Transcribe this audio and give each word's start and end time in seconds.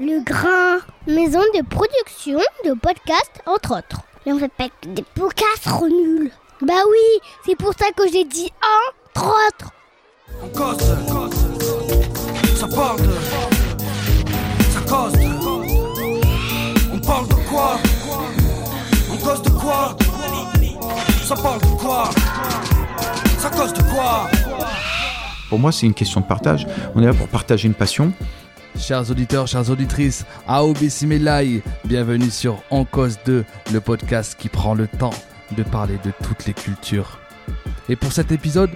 Le 0.00 0.22
Grain, 0.24 0.78
maison 1.08 1.40
de 1.56 1.62
production 1.68 2.38
de 2.64 2.72
podcasts, 2.74 3.42
entre 3.46 3.78
autres. 3.78 4.02
Mais 4.24 4.32
on 4.32 4.38
fait 4.38 4.48
pas 4.48 4.68
que 4.68 4.88
des 4.88 5.02
podcasts 5.02 5.64
trop 5.64 5.88
nuls. 5.88 6.30
Bah 6.62 6.74
oui, 6.88 7.28
c'est 7.44 7.56
pour 7.56 7.72
ça 7.72 7.86
que 7.96 8.04
j'ai 8.12 8.24
dit 8.24 8.48
entre 9.16 9.26
autres. 9.26 9.72
On 10.40 10.48
cause, 10.56 10.78
ça 12.56 12.68
parle 12.68 13.00
de, 13.00 13.10
ça 14.70 14.80
cause 14.88 15.12
de, 15.14 15.26
on 16.92 16.98
parle 17.00 17.26
de 17.28 17.34
quoi? 17.48 17.78
On 19.10 19.16
cause 19.16 19.42
de 19.42 19.50
quoi? 19.50 19.96
Ça 21.24 21.34
parle 21.34 21.60
de 21.60 21.66
quoi? 21.66 22.10
Ça 23.38 23.50
cause 23.50 23.72
de 23.72 23.82
quoi? 23.82 24.28
Pour 25.48 25.58
moi, 25.58 25.72
c'est 25.72 25.86
une 25.86 25.94
question 25.94 26.20
de 26.20 26.26
partage. 26.26 26.68
On 26.94 27.02
est 27.02 27.06
là 27.06 27.14
pour 27.14 27.26
partager 27.26 27.66
une 27.66 27.74
passion. 27.74 28.12
Chers 28.78 29.10
auditeurs, 29.10 29.48
chères 29.48 29.68
auditrices, 29.70 30.24
Aobe 30.46 30.88
Simelai, 30.88 31.62
bienvenue 31.84 32.30
sur 32.30 32.62
En 32.70 32.84
Cause 32.84 33.18
2, 33.26 33.44
le 33.72 33.80
podcast 33.80 34.36
qui 34.38 34.48
prend 34.48 34.74
le 34.74 34.86
temps 34.86 35.12
de 35.56 35.64
parler 35.64 35.98
de 36.04 36.12
toutes 36.22 36.46
les 36.46 36.54
cultures. 36.54 37.18
Et 37.88 37.96
pour 37.96 38.12
cet 38.12 38.30
épisode, 38.30 38.70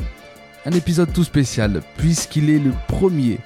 un 0.67 0.73
épisode 0.73 1.13
tout 1.13 1.23
spécial, 1.23 1.83
puisqu'il 1.97 2.51
est 2.51 2.59
le 2.59 2.73
premier 2.89 3.39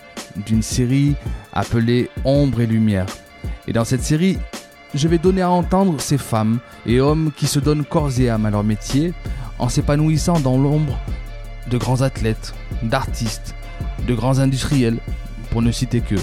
d'une 0.47 0.63
série 0.63 1.15
appelée 1.53 2.11
Ombre 2.25 2.63
et 2.63 2.67
Lumière. 2.67 3.07
Et 3.69 3.73
dans 3.73 3.85
cette 3.85 4.03
série, 4.03 4.39
je 4.95 5.09
vais 5.09 5.19
donner 5.19 5.43
à 5.43 5.51
entendre 5.51 6.01
ces 6.01 6.19
femmes 6.19 6.59
et 6.87 7.01
hommes 7.01 7.33
qui 7.37 7.47
se 7.47 7.61
donnent 7.61 7.85
corps 7.85 8.19
et 8.19 8.31
âme 8.31 8.47
à 8.47 8.51
leur 8.51 8.65
métier 8.65 9.13
en 9.59 9.69
s'épanouissant 9.69 10.41
dans 10.41 10.57
l'ombre 10.57 10.99
de 11.69 11.77
grands 11.77 12.01
athlètes, 12.01 12.55
d'artistes, 12.83 13.55
de 14.09 14.15
grands 14.15 14.39
industriels, 14.39 14.99
pour 15.51 15.63
ne 15.63 15.71
citer 15.71 16.01
que. 16.01 16.17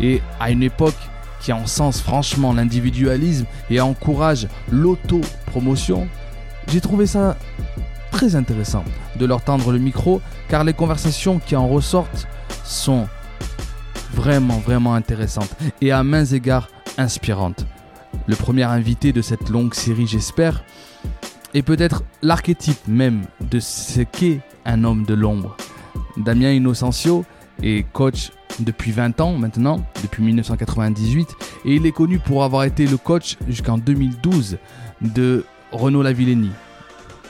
Et 0.00 0.20
à 0.38 0.50
une 0.50 0.62
époque 0.62 0.96
qui 1.40 1.52
encense 1.52 2.00
franchement 2.00 2.52
l'individualisme 2.52 3.46
et 3.70 3.80
encourage 3.80 4.46
l'auto-promotion, 4.70 6.06
j'ai 6.68 6.80
trouvé 6.80 7.06
ça 7.06 7.36
très 8.10 8.36
intéressant 8.36 8.84
de 9.16 9.26
leur 9.26 9.42
tendre 9.42 9.72
le 9.72 9.78
micro 9.78 10.20
car 10.48 10.64
les 10.64 10.74
conversations 10.74 11.38
qui 11.38 11.56
en 11.56 11.68
ressortent 11.68 12.26
sont 12.64 13.08
vraiment 14.12 14.58
vraiment 14.58 14.94
intéressantes 14.94 15.54
et 15.80 15.92
à 15.92 16.02
mains 16.02 16.24
égards 16.24 16.68
inspirantes. 16.98 17.66
Le 18.26 18.36
premier 18.36 18.64
invité 18.64 19.12
de 19.12 19.22
cette 19.22 19.48
longue 19.48 19.74
série 19.74 20.06
j'espère 20.06 20.62
est 21.54 21.62
peut-être 21.62 22.02
l'archétype 22.22 22.86
même 22.86 23.22
de 23.40 23.60
ce 23.60 24.02
qu'est 24.02 24.40
un 24.64 24.84
homme 24.84 25.04
de 25.04 25.14
l'ombre. 25.14 25.56
Damien 26.16 26.50
Innocencio 26.50 27.24
est 27.62 27.84
coach 27.92 28.30
depuis 28.58 28.90
20 28.90 29.20
ans 29.20 29.36
maintenant, 29.36 29.84
depuis 30.02 30.22
1998, 30.22 31.28
et 31.64 31.74
il 31.74 31.86
est 31.86 31.92
connu 31.92 32.18
pour 32.18 32.44
avoir 32.44 32.64
été 32.64 32.86
le 32.86 32.96
coach 32.96 33.36
jusqu'en 33.48 33.78
2012 33.78 34.58
de 35.00 35.44
Renaud 35.72 36.02
Lavillenie, 36.02 36.52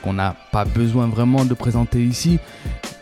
qu'on 0.03 0.15
n'a 0.15 0.37
pas 0.53 0.65
besoin 0.65 1.07
vraiment 1.07 1.45
de 1.45 1.55
présenter 1.55 2.03
ici, 2.05 2.39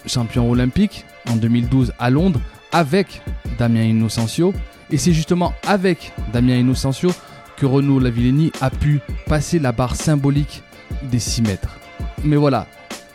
champion 0.06 0.50
olympique 0.50 1.04
en 1.30 1.36
2012 1.36 1.92
à 1.98 2.10
Londres 2.10 2.40
avec 2.72 3.22
Damien 3.58 3.82
Innocencio, 3.82 4.52
et 4.90 4.98
c'est 4.98 5.12
justement 5.12 5.54
avec 5.66 6.12
Damien 6.32 6.56
Innocencio 6.56 7.10
que 7.56 7.66
Renaud 7.66 7.98
Lavillenie 7.98 8.52
a 8.60 8.70
pu 8.70 9.00
passer 9.26 9.58
la 9.58 9.72
barre 9.72 9.96
symbolique 9.96 10.62
des 11.10 11.18
6 11.18 11.42
mètres. 11.42 11.78
Mais 12.24 12.36
voilà, 12.36 12.66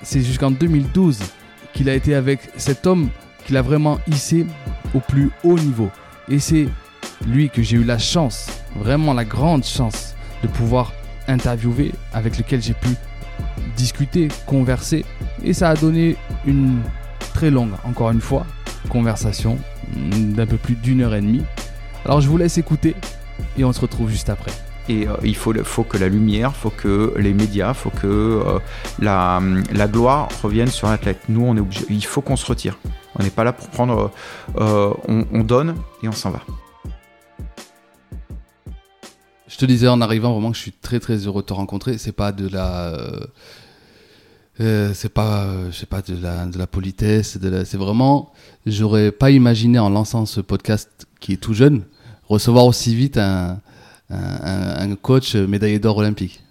c'est 0.01 0.21
jusqu'en 0.21 0.51
2012 0.51 1.19
qu'il 1.73 1.89
a 1.89 1.95
été 1.95 2.13
avec 2.13 2.39
cet 2.57 2.85
homme 2.85 3.09
qu'il 3.45 3.57
a 3.57 3.61
vraiment 3.61 3.99
hissé 4.07 4.45
au 4.93 4.99
plus 4.99 5.31
haut 5.43 5.57
niveau. 5.57 5.89
Et 6.29 6.39
c'est 6.39 6.67
lui 7.27 7.49
que 7.49 7.61
j'ai 7.61 7.77
eu 7.77 7.83
la 7.83 7.97
chance, 7.97 8.47
vraiment 8.75 9.13
la 9.13 9.25
grande 9.25 9.63
chance, 9.63 10.15
de 10.41 10.47
pouvoir 10.47 10.93
interviewer, 11.27 11.91
avec 12.13 12.37
lequel 12.37 12.61
j'ai 12.61 12.73
pu 12.73 12.89
discuter, 13.75 14.27
converser. 14.45 15.05
Et 15.43 15.53
ça 15.53 15.69
a 15.69 15.75
donné 15.75 16.15
une 16.45 16.81
très 17.33 17.49
longue, 17.49 17.71
encore 17.83 18.11
une 18.11 18.21
fois, 18.21 18.45
conversation 18.89 19.57
d'un 19.95 20.45
peu 20.45 20.57
plus 20.57 20.75
d'une 20.75 21.01
heure 21.01 21.15
et 21.15 21.21
demie. 21.21 21.43
Alors 22.05 22.21
je 22.21 22.27
vous 22.27 22.37
laisse 22.37 22.57
écouter 22.57 22.95
et 23.57 23.63
on 23.63 23.73
se 23.73 23.81
retrouve 23.81 24.09
juste 24.09 24.29
après. 24.29 24.51
Et 24.89 25.07
euh, 25.07 25.15
il 25.23 25.35
faut, 25.35 25.53
faut 25.63 25.83
que 25.83 25.97
la 25.97 26.09
lumière, 26.09 26.53
faut 26.55 26.69
que 26.69 27.13
les 27.17 27.33
médias, 27.33 27.73
faut 27.73 27.89
que 27.89 28.07
euh, 28.07 28.59
la, 28.99 29.41
la 29.71 29.87
gloire 29.87 30.27
revienne 30.41 30.67
sur 30.67 30.89
l'athlète. 30.89 31.21
Nous, 31.29 31.41
on 31.41 31.55
est 31.55 31.61
obligé, 31.61 31.85
il 31.89 32.03
faut 32.03 32.21
qu'on 32.21 32.35
se 32.35 32.45
retire. 32.45 32.77
On 33.19 33.23
n'est 33.23 33.29
pas 33.29 33.43
là 33.43 33.53
pour 33.53 33.67
prendre. 33.69 34.11
euh, 34.57 34.93
on, 35.07 35.25
on 35.31 35.43
donne 35.43 35.75
et 36.01 36.07
on 36.07 36.11
s'en 36.11 36.31
va. 36.31 36.41
Je 39.47 39.57
te 39.57 39.65
disais 39.65 39.87
en 39.87 40.01
arrivant 40.01 40.33
vraiment 40.33 40.51
que 40.51 40.57
je 40.57 40.61
suis 40.61 40.71
très 40.71 40.99
très 40.99 41.17
heureux 41.17 41.43
de 41.43 41.47
te 41.47 41.53
rencontrer. 41.53 41.97
C'est 41.99 42.11
pas 42.11 42.31
de 42.31 42.47
la, 42.47 42.87
euh, 42.87 43.19
euh, 44.61 44.91
c'est 44.93 45.09
pas, 45.09 45.45
euh, 45.45 45.69
de 45.71 46.57
la, 46.57 46.67
politesse. 46.67 47.39
C'est 47.65 47.77
vraiment, 47.77 48.31
j'aurais 48.65 49.11
pas 49.11 49.31
imaginé 49.31 49.79
en 49.79 49.89
lançant 49.89 50.25
ce 50.25 50.41
podcast 50.41 51.07
qui 51.19 51.33
est 51.33 51.37
tout 51.37 51.53
jeune 51.53 51.83
recevoir 52.27 52.65
aussi 52.65 52.95
vite 52.95 53.17
un, 53.17 53.59
coach 55.01 55.35
médaillé 55.35 55.79
d'or 55.79 55.97
olympique. 55.97 56.43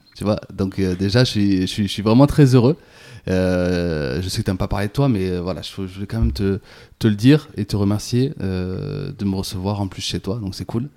Donc 0.52 0.78
euh, 0.78 0.94
déjà 0.94 1.24
je 1.24 1.66
suis 1.66 2.02
vraiment 2.02 2.26
très 2.26 2.54
heureux. 2.54 2.76
Euh, 3.28 4.20
je 4.20 4.28
sais 4.28 4.38
que 4.38 4.44
tu 4.44 4.50
n'aimes 4.50 4.58
pas 4.58 4.68
parler 4.68 4.88
de 4.88 4.92
toi, 4.92 5.08
mais 5.08 5.30
euh, 5.30 5.40
voilà, 5.40 5.62
je, 5.62 5.86
je 5.86 6.00
vais 6.00 6.06
quand 6.06 6.18
même 6.18 6.32
te, 6.32 6.58
le 7.04 7.14
dire 7.14 7.48
et 7.56 7.64
te 7.64 7.76
remercier 7.76 8.32
euh, 8.40 9.12
de 9.16 9.24
me 9.24 9.36
recevoir 9.36 9.80
en 9.80 9.88
plus 9.88 10.02
chez 10.02 10.20
toi, 10.20 10.38
donc 10.40 10.54
c'est 10.54 10.64
cool. 10.64 10.88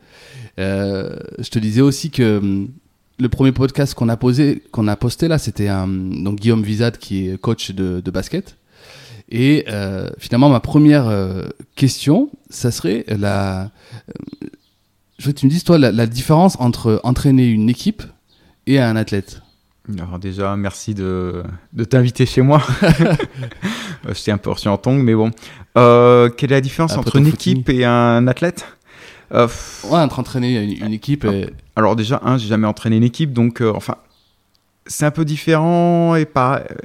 Je 0.57 1.49
te 1.49 1.59
disais 1.59 1.81
aussi 1.81 2.09
que 2.09 2.37
hum, 2.37 2.69
le 3.19 3.29
premier 3.29 3.51
podcast 3.51 3.93
qu'on 3.93 4.09
a 4.09 4.17
posé, 4.17 4.63
qu'on 4.71 4.87
a 4.87 4.95
posté 4.95 5.27
là, 5.27 5.37
c'était 5.37 5.67
donc 5.67 6.39
Guillaume 6.39 6.63
Vizade 6.63 6.97
qui 6.97 7.29
est 7.29 7.37
coach 7.39 7.71
de, 7.71 8.01
basket. 8.11 8.57
Et 9.29 9.65
finalement, 10.19 10.49
ma 10.49 10.59
première 10.59 11.11
question, 11.75 12.29
ça 12.49 12.71
serait 12.71 13.05
la. 13.07 13.71
Je 15.17 15.27
veux 15.27 15.31
que 15.31 15.39
tu 15.39 15.45
me 15.45 15.51
dises 15.51 15.63
toi 15.63 15.77
la 15.77 16.07
différence 16.07 16.57
entre 16.59 16.99
entraîner 17.03 17.47
une 17.47 17.69
équipe 17.69 18.03
et 18.67 18.79
un 18.79 18.97
athlète. 18.97 19.41
Alors 19.99 20.17
déjà, 20.19 20.55
merci 20.55 20.93
de, 20.93 21.43
de 21.73 21.83
t'inviter 21.83 22.25
chez 22.25 22.41
moi. 22.41 22.61
Euh, 24.07 24.13
J'étais 24.13 24.31
un 24.31 24.37
peu 24.37 24.51
reçu 24.51 24.67
en 24.67 24.77
tongue, 24.77 25.01
mais 25.01 25.15
bon. 25.15 25.31
Euh, 25.79 26.29
quelle 26.29 26.51
est 26.51 26.55
la 26.55 26.61
différence 26.61 26.91
Après 26.91 27.01
entre 27.07 27.15
une 27.15 27.25
footing. 27.25 27.53
équipe 27.57 27.69
et 27.69 27.83
un 27.83 28.27
athlète 28.27 28.67
Euh, 29.33 29.47
Ouais, 29.85 29.97
entre 29.99 30.19
entraîner 30.19 30.61
une, 30.63 30.85
une 30.85 30.93
équipe. 30.93 31.25
Et... 31.25 31.49
Alors 31.75 31.95
déjà, 31.95 32.21
un, 32.23 32.37
j'ai 32.37 32.47
jamais 32.47 32.67
entraîné 32.67 32.97
une 32.97 33.03
équipe, 33.03 33.33
donc 33.33 33.61
euh, 33.61 33.73
enfin, 33.75 33.95
c'est 34.85 35.05
un 35.07 35.11
peu 35.11 35.25
différent 35.25 36.13
et 36.15 36.25
pas, 36.25 36.59
euh, 36.59 36.75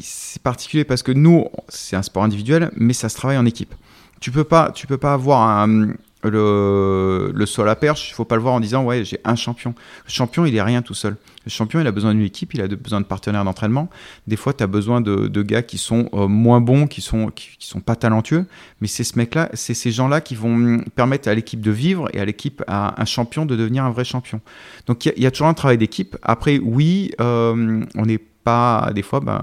c'est 0.00 0.40
particulier 0.40 0.84
parce 0.84 1.02
que 1.02 1.10
nous, 1.10 1.46
c'est 1.68 1.96
un 1.96 2.02
sport 2.02 2.22
individuel, 2.22 2.70
mais 2.76 2.92
ça 2.92 3.08
se 3.08 3.16
travaille 3.16 3.38
en 3.38 3.46
équipe. 3.46 3.74
Tu 4.20 4.30
peux 4.30 4.44
pas, 4.44 4.70
tu 4.70 4.86
peux 4.86 4.98
pas 4.98 5.14
avoir 5.14 5.42
un, 5.58 5.88
le, 6.28 7.32
le 7.34 7.46
sol 7.46 7.68
à 7.68 7.76
perche. 7.76 8.10
Il 8.10 8.14
faut 8.14 8.24
pas 8.24 8.36
le 8.36 8.42
voir 8.42 8.54
en 8.54 8.60
disant 8.60 8.84
ouais, 8.84 9.04
j'ai 9.04 9.18
un 9.24 9.36
champion. 9.36 9.74
Le 10.06 10.10
champion, 10.10 10.44
il 10.44 10.54
est 10.54 10.62
rien 10.62 10.82
tout 10.82 10.94
seul. 10.94 11.16
Le 11.44 11.50
champion, 11.50 11.80
il 11.80 11.86
a 11.86 11.92
besoin 11.92 12.12
d'une 12.12 12.24
équipe, 12.24 12.52
il 12.52 12.60
a 12.60 12.68
besoin 12.68 13.00
de 13.00 13.06
partenaires 13.06 13.44
d'entraînement. 13.44 13.88
Des 14.26 14.36
fois, 14.36 14.52
tu 14.52 14.62
as 14.62 14.66
besoin 14.66 15.00
de, 15.00 15.28
de 15.28 15.42
gars 15.42 15.62
qui 15.62 15.78
sont 15.78 16.10
euh, 16.12 16.28
moins 16.28 16.60
bons, 16.60 16.86
qui 16.86 17.00
sont 17.00 17.28
qui, 17.30 17.56
sont 17.60 17.80
pas 17.80 17.96
talentueux, 17.96 18.44
mais 18.80 18.86
c'est 18.88 19.04
ce 19.04 19.16
mec-là, 19.16 19.48
c'est 19.54 19.72
ces 19.74 19.90
gens-là 19.90 20.20
qui 20.20 20.34
vont 20.34 20.80
permettre 20.94 21.28
à 21.28 21.34
l'équipe 21.34 21.60
de 21.62 21.70
vivre 21.70 22.08
et 22.12 22.20
à 22.20 22.24
l'équipe, 22.24 22.62
à 22.66 23.00
un 23.00 23.04
champion 23.06 23.46
de 23.46 23.56
devenir 23.56 23.84
un 23.84 23.90
vrai 23.90 24.04
champion. 24.04 24.40
Donc 24.86 25.06
il 25.06 25.08
y, 25.08 25.12
a- 25.12 25.14
il 25.16 25.22
y 25.22 25.26
a 25.26 25.30
toujours 25.30 25.46
un 25.48 25.54
travail 25.54 25.78
d'équipe. 25.78 26.16
Après, 26.22 26.58
oui, 26.58 27.12
euh, 27.20 27.82
on 27.94 28.04
n'est 28.06 28.18
pas 28.44 28.90
des 28.94 29.02
fois, 29.02 29.20
ben, 29.20 29.42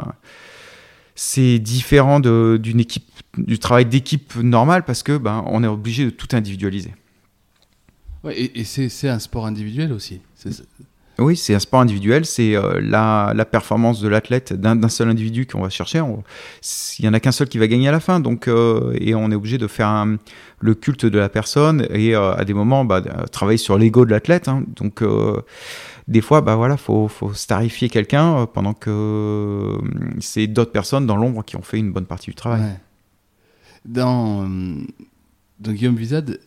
c'est 1.15 1.59
différent 1.59 2.19
d'une 2.19 2.79
équipe, 2.79 3.05
du 3.37 3.57
travail 3.59 3.85
d'équipe 3.85 4.35
normal 4.35 4.83
parce 4.85 5.01
que 5.03 5.17
ben, 5.17 5.43
on 5.47 5.63
est 5.63 5.67
obligé 5.67 6.05
de 6.05 6.09
tout 6.09 6.27
individualiser. 6.33 6.93
Ouais, 8.23 8.37
et, 8.39 8.59
et 8.59 8.63
c'est 8.63 9.09
un 9.09 9.19
sport 9.19 9.45
individuel 9.45 9.93
aussi. 9.93 10.21
Oui, 11.17 11.37
c'est 11.37 11.55
un 11.55 11.59
sport 11.59 11.79
individuel, 11.79 12.25
c'est 12.25 12.57
euh, 12.57 12.81
la, 12.81 13.31
la 13.33 13.45
performance 13.45 14.01
de 14.01 14.09
l'athlète 14.09 14.51
d'un 14.51 14.89
seul 14.89 15.07
individu 15.07 15.45
qu'on 15.45 15.61
va 15.61 15.69
chercher. 15.69 16.01
Il 16.99 17.05
y 17.05 17.07
en 17.07 17.13
a 17.13 17.21
qu'un 17.21 17.31
seul 17.31 17.47
qui 17.47 17.57
va 17.57 17.67
gagner 17.67 17.87
à 17.87 17.93
la 17.93 18.01
fin, 18.01 18.19
donc 18.19 18.49
euh, 18.49 18.93
et 18.99 19.15
on 19.15 19.31
est 19.31 19.35
obligé 19.35 19.57
de 19.57 19.67
faire 19.67 19.87
un- 19.87 20.17
le 20.59 20.75
culte 20.75 21.05
de 21.05 21.17
la 21.17 21.29
personne 21.29 21.87
et 21.89 22.15
euh, 22.15 22.33
à 22.35 22.43
des 22.43 22.53
moments 22.53 22.83
bah, 22.83 23.01
travailler 23.31 23.57
sur 23.57 23.77
l'ego 23.77 24.03
de 24.05 24.11
l'athlète. 24.11 24.49
hein. 24.49 24.63
donc 24.75 25.03
des 26.07 26.21
fois, 26.21 26.41
bah 26.41 26.55
voilà, 26.55 26.77
faut, 26.77 27.07
faut 27.07 27.33
starifier 27.33 27.89
quelqu'un 27.89 28.37
euh, 28.37 28.45
pendant 28.45 28.73
que 28.73 28.89
euh, 28.91 29.77
c'est 30.19 30.47
d'autres 30.47 30.71
personnes 30.71 31.07
dans 31.07 31.15
l'ombre 31.15 31.43
qui 31.43 31.55
ont 31.55 31.63
fait 31.63 31.79
une 31.79 31.91
bonne 31.91 32.05
partie 32.05 32.29
du 32.29 32.35
travail. 32.35 32.61
Ouais. 32.61 32.79
Dans, 33.85 34.43
euh, 34.43 34.83
Guillaume 35.61 35.95
Vizade 35.95 36.39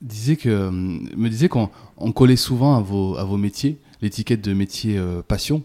disait 0.00 0.36
que, 0.36 0.70
me 0.70 1.28
disait 1.28 1.48
qu'on 1.48 1.70
on 1.96 2.12
collait 2.12 2.36
souvent 2.36 2.76
à 2.76 2.80
vos, 2.80 3.16
à 3.16 3.24
vos 3.24 3.36
métiers 3.36 3.78
l'étiquette 4.00 4.40
de 4.40 4.52
métier 4.52 5.00
passion. 5.26 5.62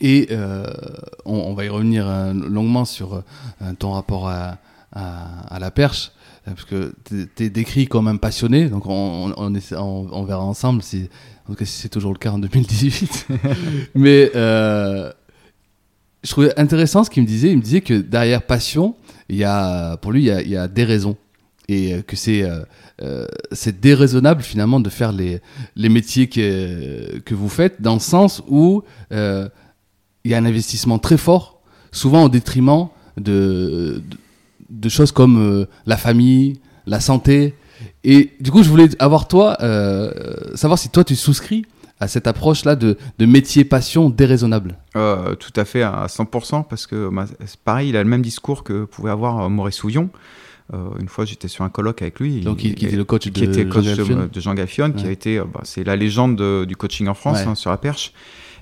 Et 0.00 0.28
on, 1.24 1.54
va 1.54 1.64
y 1.64 1.68
revenir 1.68 2.08
longuement 2.34 2.84
sur 2.84 3.22
ton 3.78 3.92
rapport 3.92 4.28
à, 4.28 4.58
à, 4.92 5.58
la 5.60 5.70
perche, 5.70 6.10
parce 6.50 6.64
que 6.64 6.94
tu 7.04 7.44
es 7.44 7.50
décrit 7.50 7.86
comme 7.86 8.08
un 8.08 8.16
passionné, 8.16 8.68
donc 8.68 8.86
on, 8.86 9.32
on, 9.36 10.24
verra 10.24 10.44
ensemble 10.44 10.82
si, 10.82 11.08
en 11.46 11.52
tout 11.52 11.58
cas, 11.58 11.64
si 11.64 11.80
c'est 11.80 11.88
toujours 11.88 12.12
le 12.12 12.18
cas 12.18 12.30
en 12.30 12.38
2018. 12.38 13.28
Mais 13.94 14.30
euh, 14.34 15.12
je 16.22 16.30
trouvais 16.30 16.58
intéressant 16.58 17.04
ce 17.04 17.10
qu'il 17.10 17.22
me 17.22 17.28
disait. 17.28 17.50
Il 17.50 17.58
me 17.58 17.62
disait 17.62 17.80
que 17.80 17.94
derrière 17.94 18.42
passion, 18.42 18.96
il 19.28 19.36
y 19.36 19.44
a, 19.44 19.96
pour 19.98 20.12
lui, 20.12 20.22
il 20.22 20.26
y 20.26 20.30
a, 20.30 20.42
il 20.42 20.48
y 20.48 20.56
a 20.56 20.68
des 20.68 20.84
raisons. 20.84 21.16
Et 21.70 21.92
euh, 21.92 22.02
que 22.02 22.16
c'est 22.16 22.42
euh, 22.42 22.60
euh, 23.02 23.26
c'est 23.52 23.80
déraisonnable 23.80 24.42
finalement 24.42 24.80
de 24.80 24.90
faire 24.90 25.12
les, 25.12 25.40
les 25.76 25.88
métiers 25.88 26.28
que, 26.28 27.18
que 27.20 27.34
vous 27.34 27.48
faites, 27.48 27.80
dans 27.80 27.94
le 27.94 28.00
sens 28.00 28.42
où 28.48 28.82
euh, 29.12 29.48
il 30.24 30.32
y 30.32 30.34
a 30.34 30.38
un 30.38 30.44
investissement 30.44 30.98
très 30.98 31.16
fort, 31.16 31.60
souvent 31.92 32.24
au 32.24 32.28
détriment 32.28 32.88
de, 33.16 34.02
de, 34.10 34.16
de 34.70 34.88
choses 34.88 35.12
comme 35.12 35.38
euh, 35.38 35.66
la 35.86 35.96
famille, 35.96 36.60
la 36.86 37.00
santé. 37.00 37.54
Et 38.04 38.32
du 38.40 38.50
coup, 38.50 38.62
je 38.62 38.68
voulais 38.68 38.88
avoir 38.98 39.28
toi, 39.28 39.56
euh, 39.62 40.10
savoir 40.54 40.78
si 40.78 40.88
toi 40.88 41.04
tu 41.04 41.14
souscris 41.16 41.64
à 42.00 42.06
cette 42.08 42.26
approche-là 42.26 42.76
de, 42.76 42.96
de 43.18 43.26
métier 43.26 43.64
passion 43.64 44.08
déraisonnable. 44.10 44.78
Euh, 44.96 45.34
tout 45.34 45.52
à 45.56 45.64
fait 45.64 45.82
à 45.82 46.06
100% 46.08 46.64
parce 46.68 46.86
que 46.86 47.08
bah, 47.12 47.26
pareil, 47.64 47.88
il 47.90 47.96
a 47.96 48.02
le 48.02 48.08
même 48.08 48.22
discours 48.22 48.62
que 48.64 48.84
pouvait 48.84 49.10
avoir 49.10 49.48
Maurice 49.50 49.76
Souillon. 49.76 50.08
Euh, 50.74 50.76
une 51.00 51.08
fois, 51.08 51.24
j'étais 51.24 51.48
sur 51.48 51.64
un 51.64 51.70
colloque 51.70 52.02
avec 52.02 52.20
lui. 52.20 52.40
Donc, 52.40 52.58
qui 52.58 52.68
était 52.68 52.94
le 52.94 53.04
coach 53.04 53.22
qui 53.22 53.30
de 53.30 53.44
était 53.44 53.66
coach 53.66 53.84
Jean 53.84 53.90
de, 53.92 53.96
Galfion. 53.96 54.28
de 54.32 54.40
Jean 54.40 54.54
Gaffion, 54.54 54.92
qui 54.92 55.06
a 55.06 55.10
été, 55.10 55.38
bah, 55.40 55.60
c'est 55.64 55.82
la 55.82 55.96
légende 55.96 56.36
de- 56.36 56.64
du 56.66 56.76
coaching 56.76 57.08
en 57.08 57.14
France 57.14 57.38
Ouais. 57.38 57.46
hein, 57.48 57.54
sur 57.54 57.70
la 57.70 57.78
perche. 57.78 58.12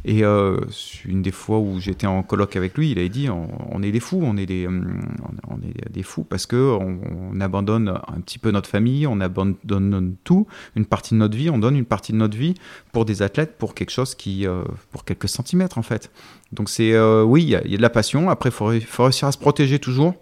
Et 0.09 0.23
euh, 0.25 0.61
une 1.05 1.21
des 1.21 1.33
fois 1.33 1.59
où 1.59 1.81
j'étais 1.81 2.07
en 2.07 2.23
colloque 2.23 2.55
avec 2.55 2.79
lui, 2.79 2.93
il 2.93 2.99
avait 3.01 3.09
dit 3.09 3.29
on, 3.29 3.83
est 3.83 3.91
des 3.91 3.99
fous, 3.99 4.21
on 4.23 4.37
est 4.37 4.47
des, 4.47 4.69
hum, 4.69 5.01
on 5.49 5.57
est 5.57 5.91
des 5.93 6.05
fous 6.05 6.23
parce 6.23 6.47
que 6.47 6.57
on, 6.81 7.01
on 7.33 7.41
abandonne 7.41 7.89
un 7.89 8.21
petit 8.21 8.39
peu 8.39 8.53
notre 8.53 8.69
famille, 8.71 9.09
on 9.09 9.21
abandonne 9.21 10.15
tout, 10.23 10.47
une 10.77 10.87
partie 10.87 11.15
de 11.15 11.19
notre 11.19 11.37
vie, 11.37 11.51
on 11.51 11.59
donne 11.59 11.75
une 11.77 11.85
partie 11.85 12.13
de 12.13 12.19
notre 12.19 12.37
vie 12.37 12.55
pour 12.93 13.05
des 13.05 13.21
athlètes, 13.23 13.59
pour 13.59 13.75
quelque 13.75 13.91
chose 13.91 14.15
qui, 14.15 14.47
euh, 14.47 14.63
pour 14.93 15.05
quelques 15.05 15.29
centimètres 15.29 15.77
en 15.77 15.83
fait. 15.83 16.13
Donc 16.53 16.69
c'est, 16.71 16.93
euh, 16.93 17.25
oui, 17.25 17.43
il 17.43 17.49
y, 17.49 17.57
a- 17.57 17.61
de 17.63 17.83
la 17.83 17.91
passion. 17.91 18.31
Après, 18.31 18.51
il 18.51 18.53
faut, 18.53 18.67
ré- 18.67 18.81
faut 18.81 19.03
réussir 19.03 19.27
à 19.27 19.33
se 19.33 19.39
protéger 19.39 19.81
toujours 19.81 20.15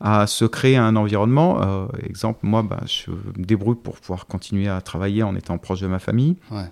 à 0.00 0.26
se 0.26 0.44
créer 0.44 0.76
un 0.76 0.96
environnement. 0.96 1.62
Euh, 1.62 1.86
exemple, 2.06 2.40
moi, 2.42 2.62
bah, 2.62 2.80
je 2.84 3.10
me 3.38 3.44
débrouille 3.44 3.76
pour 3.82 3.94
pouvoir 3.96 4.26
continuer 4.26 4.68
à 4.68 4.80
travailler 4.82 5.22
en 5.22 5.34
étant 5.36 5.56
proche 5.56 5.80
de 5.80 5.86
ma 5.86 5.98
famille. 6.00 6.36
Ouais. 6.50 6.64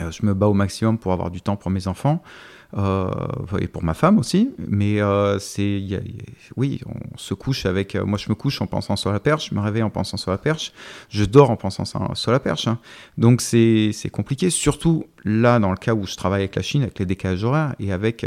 Euh, 0.00 0.10
je 0.10 0.26
me 0.26 0.34
bats 0.34 0.48
au 0.48 0.54
maximum 0.54 0.98
pour 0.98 1.12
avoir 1.12 1.30
du 1.30 1.40
temps 1.40 1.56
pour 1.56 1.70
mes 1.70 1.86
enfants 1.86 2.22
euh, 2.76 3.08
et 3.60 3.68
pour 3.68 3.84
ma 3.84 3.94
femme 3.94 4.18
aussi. 4.18 4.50
Mais 4.58 5.00
euh, 5.00 5.38
c'est, 5.38 5.82
oui, 6.56 6.80
on 6.86 7.16
se 7.16 7.34
couche 7.34 7.66
avec. 7.66 7.94
moi, 7.94 8.18
je 8.18 8.28
me 8.28 8.34
couche 8.34 8.60
en 8.60 8.66
pensant 8.66 8.96
sur 8.96 9.12
la 9.12 9.20
perche, 9.20 9.50
je 9.50 9.54
me 9.54 9.60
réveille 9.60 9.82
en 9.82 9.90
pensant 9.90 10.16
sur 10.16 10.30
la 10.30 10.38
perche, 10.38 10.72
je 11.08 11.24
dors 11.24 11.50
en 11.50 11.56
pensant 11.56 11.84
sur 12.14 12.32
la 12.32 12.40
perche. 12.40 12.66
hein. 12.66 12.78
Donc 13.18 13.40
c'est 13.40 13.92
compliqué, 14.12 14.50
surtout 14.50 15.06
là 15.24 15.58
dans 15.58 15.70
le 15.70 15.76
cas 15.76 15.94
où 15.94 16.06
je 16.06 16.16
travaille 16.16 16.42
avec 16.42 16.56
la 16.56 16.62
Chine, 16.62 16.82
avec 16.82 16.98
les 16.98 17.06
décalages 17.06 17.44
horaires 17.44 17.74
et 17.78 17.92
avec 17.92 18.26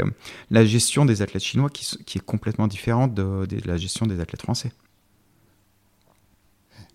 la 0.50 0.64
gestion 0.64 1.04
des 1.04 1.22
athlètes 1.22 1.44
chinois 1.44 1.70
qui, 1.70 1.86
qui 2.04 2.18
est 2.18 2.24
complètement 2.24 2.66
différente 2.66 3.14
de 3.14 3.46
la 3.66 3.76
gestion 3.76 4.06
des 4.06 4.20
athlètes 4.20 4.42
français. 4.42 4.72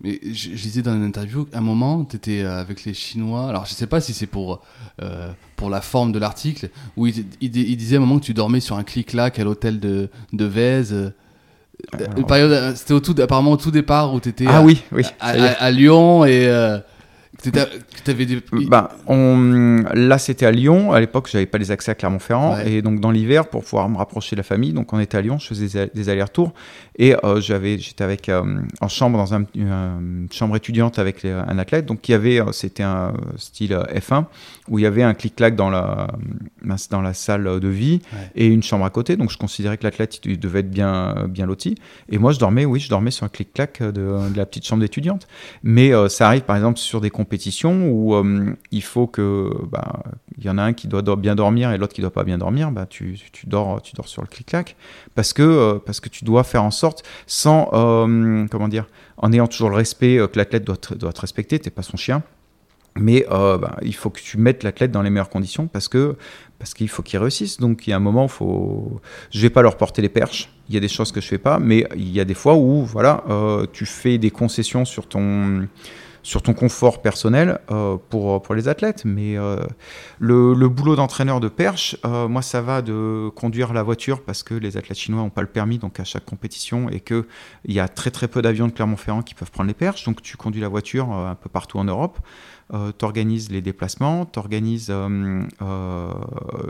Mais 0.04 0.20
je, 0.22 0.50
je 0.54 0.62
disais 0.62 0.82
dans 0.82 0.94
une 0.94 1.02
interview, 1.04 1.48
à 1.54 1.58
un 1.58 1.60
moment, 1.62 2.04
tu 2.04 2.16
étais 2.16 2.42
avec 2.42 2.84
les 2.84 2.92
Chinois. 2.94 3.48
Alors, 3.48 3.64
je 3.64 3.72
sais 3.72 3.86
pas 3.86 4.00
si 4.02 4.12
c'est 4.12 4.26
pour, 4.26 4.60
euh, 5.02 5.30
pour 5.56 5.70
la 5.70 5.80
forme 5.80 6.12
de 6.12 6.18
l'article, 6.18 6.68
où 6.96 7.06
il, 7.06 7.24
il- 7.40 7.56
il 7.56 7.76
disait 7.76 7.96
à 7.96 7.98
un 7.98 8.02
moment 8.02 8.18
que 8.20 8.24
tu 8.26 8.34
dormais 8.34 8.60
sur 8.60 8.76
un 8.76 8.84
clic-clac 8.84 9.38
à 9.38 9.44
l'hôtel 9.44 9.80
de, 9.80 10.10
de 10.34 10.44
Vèze. 10.44 10.92
Euh, 10.92 11.10
Alors- 11.92 12.18
une 12.18 12.26
période, 12.26 12.52
euh, 12.52 12.74
c'était 12.76 12.92
au 12.94 13.00
tout, 13.00 13.14
apparemment 13.20 13.52
au 13.52 13.56
tout 13.56 13.70
départ 13.70 14.12
où 14.14 14.20
tu 14.20 14.28
étais 14.28 14.44
Ah 14.46 14.58
à, 14.58 14.62
oui, 14.62 14.82
oui. 14.92 15.02
à, 15.20 15.32
ça 15.32 15.38
y 15.38 15.40
est. 15.40 15.46
à- 15.48 15.52
à 15.62 15.70
Lyon 15.70 16.24
et 16.26 16.46
euh, 16.48 16.78
que 17.50 18.02
tu 18.04 18.10
avais 18.10 18.26
des. 18.26 18.38
Bah, 18.68 18.90
on, 19.06 19.84
là, 19.94 20.18
c'était 20.18 20.46
à 20.46 20.50
Lyon. 20.50 20.92
À 20.92 21.00
l'époque, 21.00 21.28
j'avais 21.30 21.46
pas 21.46 21.58
les 21.58 21.70
accès 21.70 21.90
à 21.90 21.94
Clermont-Ferrand. 21.94 22.54
Ouais. 22.56 22.72
Et 22.72 22.82
donc, 22.82 23.00
dans 23.00 23.10
l'hiver, 23.10 23.48
pour 23.48 23.62
pouvoir 23.64 23.88
me 23.88 23.96
rapprocher 23.96 24.36
de 24.36 24.40
la 24.40 24.44
famille, 24.44 24.72
donc 24.72 24.92
on 24.92 25.00
était 25.00 25.16
à 25.18 25.20
Lyon, 25.20 25.38
je 25.38 25.46
faisais 25.48 25.90
des- 25.94 26.08
allers-retours. 26.08 26.52
Et 26.96 27.14
euh, 27.24 27.40
j'avais, 27.40 27.78
j'étais 27.78 28.04
avec 28.04 28.28
euh, 28.28 28.42
en 28.80 28.88
chambre 28.88 29.18
dans 29.18 29.34
un- 29.34 29.44
une 29.54 30.28
chambre 30.32 30.56
étudiante 30.56 30.98
avec 30.98 31.22
les- 31.22 31.30
un 31.32 31.58
athlète. 31.58 31.86
Donc, 31.86 32.08
il 32.08 32.12
y 32.12 32.14
avait, 32.14 32.40
euh, 32.40 32.52
c'était 32.52 32.82
un 32.82 33.08
euh, 33.08 33.12
style 33.36 33.72
euh, 33.72 33.84
F1 33.94 34.26
où 34.68 34.78
il 34.78 34.82
y 34.82 34.86
avait 34.86 35.02
un 35.02 35.14
clic-clac 35.14 35.56
dans 35.56 35.70
la 35.70 36.08
dans 36.90 37.02
la 37.02 37.12
salle 37.14 37.60
de 37.60 37.68
vie 37.68 38.00
Ouais. 38.12 38.30
et 38.34 38.46
une 38.46 38.62
chambre 38.62 38.84
à 38.84 38.90
côté. 38.90 39.16
Donc, 39.16 39.30
je 39.30 39.36
considérais 39.38 39.76
que 39.76 39.84
l'athlète 39.84 40.20
il 40.24 40.38
devait 40.38 40.60
être 40.60 40.70
bien 40.70 41.26
bien 41.28 41.46
loti. 41.46 41.74
Et 42.08 42.18
moi, 42.18 42.32
je 42.32 42.38
dormais, 42.38 42.64
oui, 42.64 42.80
je 42.80 42.88
dormais 42.88 43.10
sur 43.10 43.24
un 43.24 43.28
clic-clac 43.28 43.82
de, 43.82 43.90
de 43.92 44.36
la 44.36 44.46
petite 44.46 44.66
chambre 44.66 44.80
d'étudiante. 44.82 45.26
Mais 45.62 45.92
euh, 45.94 46.08
ça 46.08 46.26
arrive 46.28 46.42
par 46.42 46.56
exemple 46.56 46.78
sur 46.78 47.00
des 47.00 47.10
compétitions 47.10 47.33
où 47.88 48.14
euh, 48.14 48.54
il 48.70 48.82
faut 48.82 49.06
que 49.06 49.50
bah, 49.70 50.02
il 50.38 50.44
y 50.44 50.50
en 50.50 50.58
a 50.58 50.62
un 50.62 50.72
qui 50.72 50.88
doit 50.88 51.02
do- 51.02 51.16
bien 51.16 51.34
dormir 51.34 51.72
et 51.72 51.78
l'autre 51.78 51.92
qui 51.94 52.00
doit 52.00 52.12
pas 52.12 52.24
bien 52.24 52.38
dormir, 52.38 52.70
bah 52.70 52.86
tu, 52.86 53.18
dors 53.46 53.82
tu 53.82 53.94
dors 53.94 54.08
sur 54.08 54.22
le 54.22 54.28
clic-clac 54.28 54.76
parce 55.14 55.32
que 55.32 55.42
euh, 55.42 55.78
parce 55.84 56.00
que 56.00 56.08
tu 56.08 56.24
dois 56.24 56.44
faire 56.44 56.64
en 56.64 56.70
sorte 56.70 57.02
sans 57.26 57.70
euh, 57.72 58.46
comment 58.50 58.68
dire 58.68 58.86
en 59.16 59.32
ayant 59.32 59.46
toujours 59.46 59.70
le 59.70 59.76
respect 59.76 60.18
que 60.32 60.38
l'athlète 60.38 60.64
doit 60.64 60.76
te, 60.76 60.94
doit 60.94 61.12
te 61.12 61.20
respecter, 61.20 61.58
t'es 61.58 61.70
pas 61.70 61.82
son 61.82 61.96
chien. 61.96 62.22
Mais 62.96 63.26
bah, 63.28 63.76
il 63.82 63.92
faut 63.92 64.08
que 64.08 64.20
tu 64.20 64.38
mettes 64.38 64.62
l'athlète 64.62 64.92
dans 64.92 65.02
les 65.02 65.10
meilleures 65.10 65.28
conditions 65.28 65.66
parce 65.66 65.88
que 65.88 66.14
parce 66.60 66.74
qu'il 66.74 66.88
faut 66.88 67.02
qu'il 67.02 67.18
réussisse. 67.18 67.58
Donc 67.58 67.86
il 67.86 67.90
y 67.90 67.92
a 67.92 67.96
un 67.96 67.98
moment, 68.00 68.28
faut. 68.28 69.00
Je 69.32 69.40
vais 69.40 69.50
pas 69.50 69.62
leur 69.62 69.76
porter 69.76 70.00
les 70.00 70.08
perches. 70.08 70.48
Il 70.68 70.74
y 70.74 70.78
a 70.78 70.80
des 70.80 70.86
choses 70.88 71.10
que 71.10 71.20
je 71.20 71.26
fais 71.26 71.38
pas, 71.38 71.58
mais 71.58 71.88
il 71.96 72.12
y 72.12 72.20
a 72.20 72.24
des 72.24 72.34
fois 72.34 72.54
où 72.54 72.84
voilà, 72.84 73.24
tu 73.72 73.84
fais 73.84 74.16
des 74.18 74.30
concessions 74.30 74.84
sur 74.84 75.08
ton 75.08 75.66
sur 76.24 76.42
ton 76.42 76.54
confort 76.54 77.02
personnel 77.02 77.60
euh, 77.70 77.96
pour, 78.08 78.42
pour 78.42 78.54
les 78.54 78.66
athlètes. 78.66 79.04
Mais 79.04 79.36
euh, 79.36 79.62
le, 80.18 80.68
boulot 80.68 80.96
d'entraîneur 80.96 81.38
de 81.38 81.48
perche, 81.48 81.96
euh, 82.04 82.26
moi, 82.26 82.42
ça 82.42 82.62
va 82.62 82.82
de 82.82 83.30
conduire 83.36 83.72
la 83.72 83.82
voiture 83.82 84.22
parce 84.22 84.42
que 84.42 84.54
les 84.54 84.76
athlètes 84.76 84.98
chinois 84.98 85.20
n'ont 85.20 85.30
pas 85.30 85.42
le 85.42 85.48
permis 85.48 85.78
donc 85.78 86.00
à 86.00 86.04
chaque 86.04 86.24
compétition 86.24 86.88
et 86.88 87.00
qu'il 87.00 87.24
y 87.66 87.78
a 87.78 87.86
très 87.88 88.10
très 88.10 88.26
peu 88.26 88.42
d'avions 88.42 88.66
de 88.66 88.72
Clermont-Ferrand 88.72 89.22
qui 89.22 89.34
peuvent 89.34 89.50
prendre 89.50 89.68
les 89.68 89.74
perches. 89.74 90.04
Donc 90.04 90.22
tu 90.22 90.36
conduis 90.36 90.62
la 90.62 90.68
voiture 90.68 91.12
euh, 91.12 91.30
un 91.30 91.34
peu 91.34 91.50
partout 91.50 91.78
en 91.78 91.84
Europe. 91.84 92.18
Euh, 92.72 92.92
t'organises 92.92 93.50
les 93.50 93.60
déplacements, 93.60 94.24
t'organises 94.24 94.88
euh, 94.88 95.42
euh, 95.60 96.12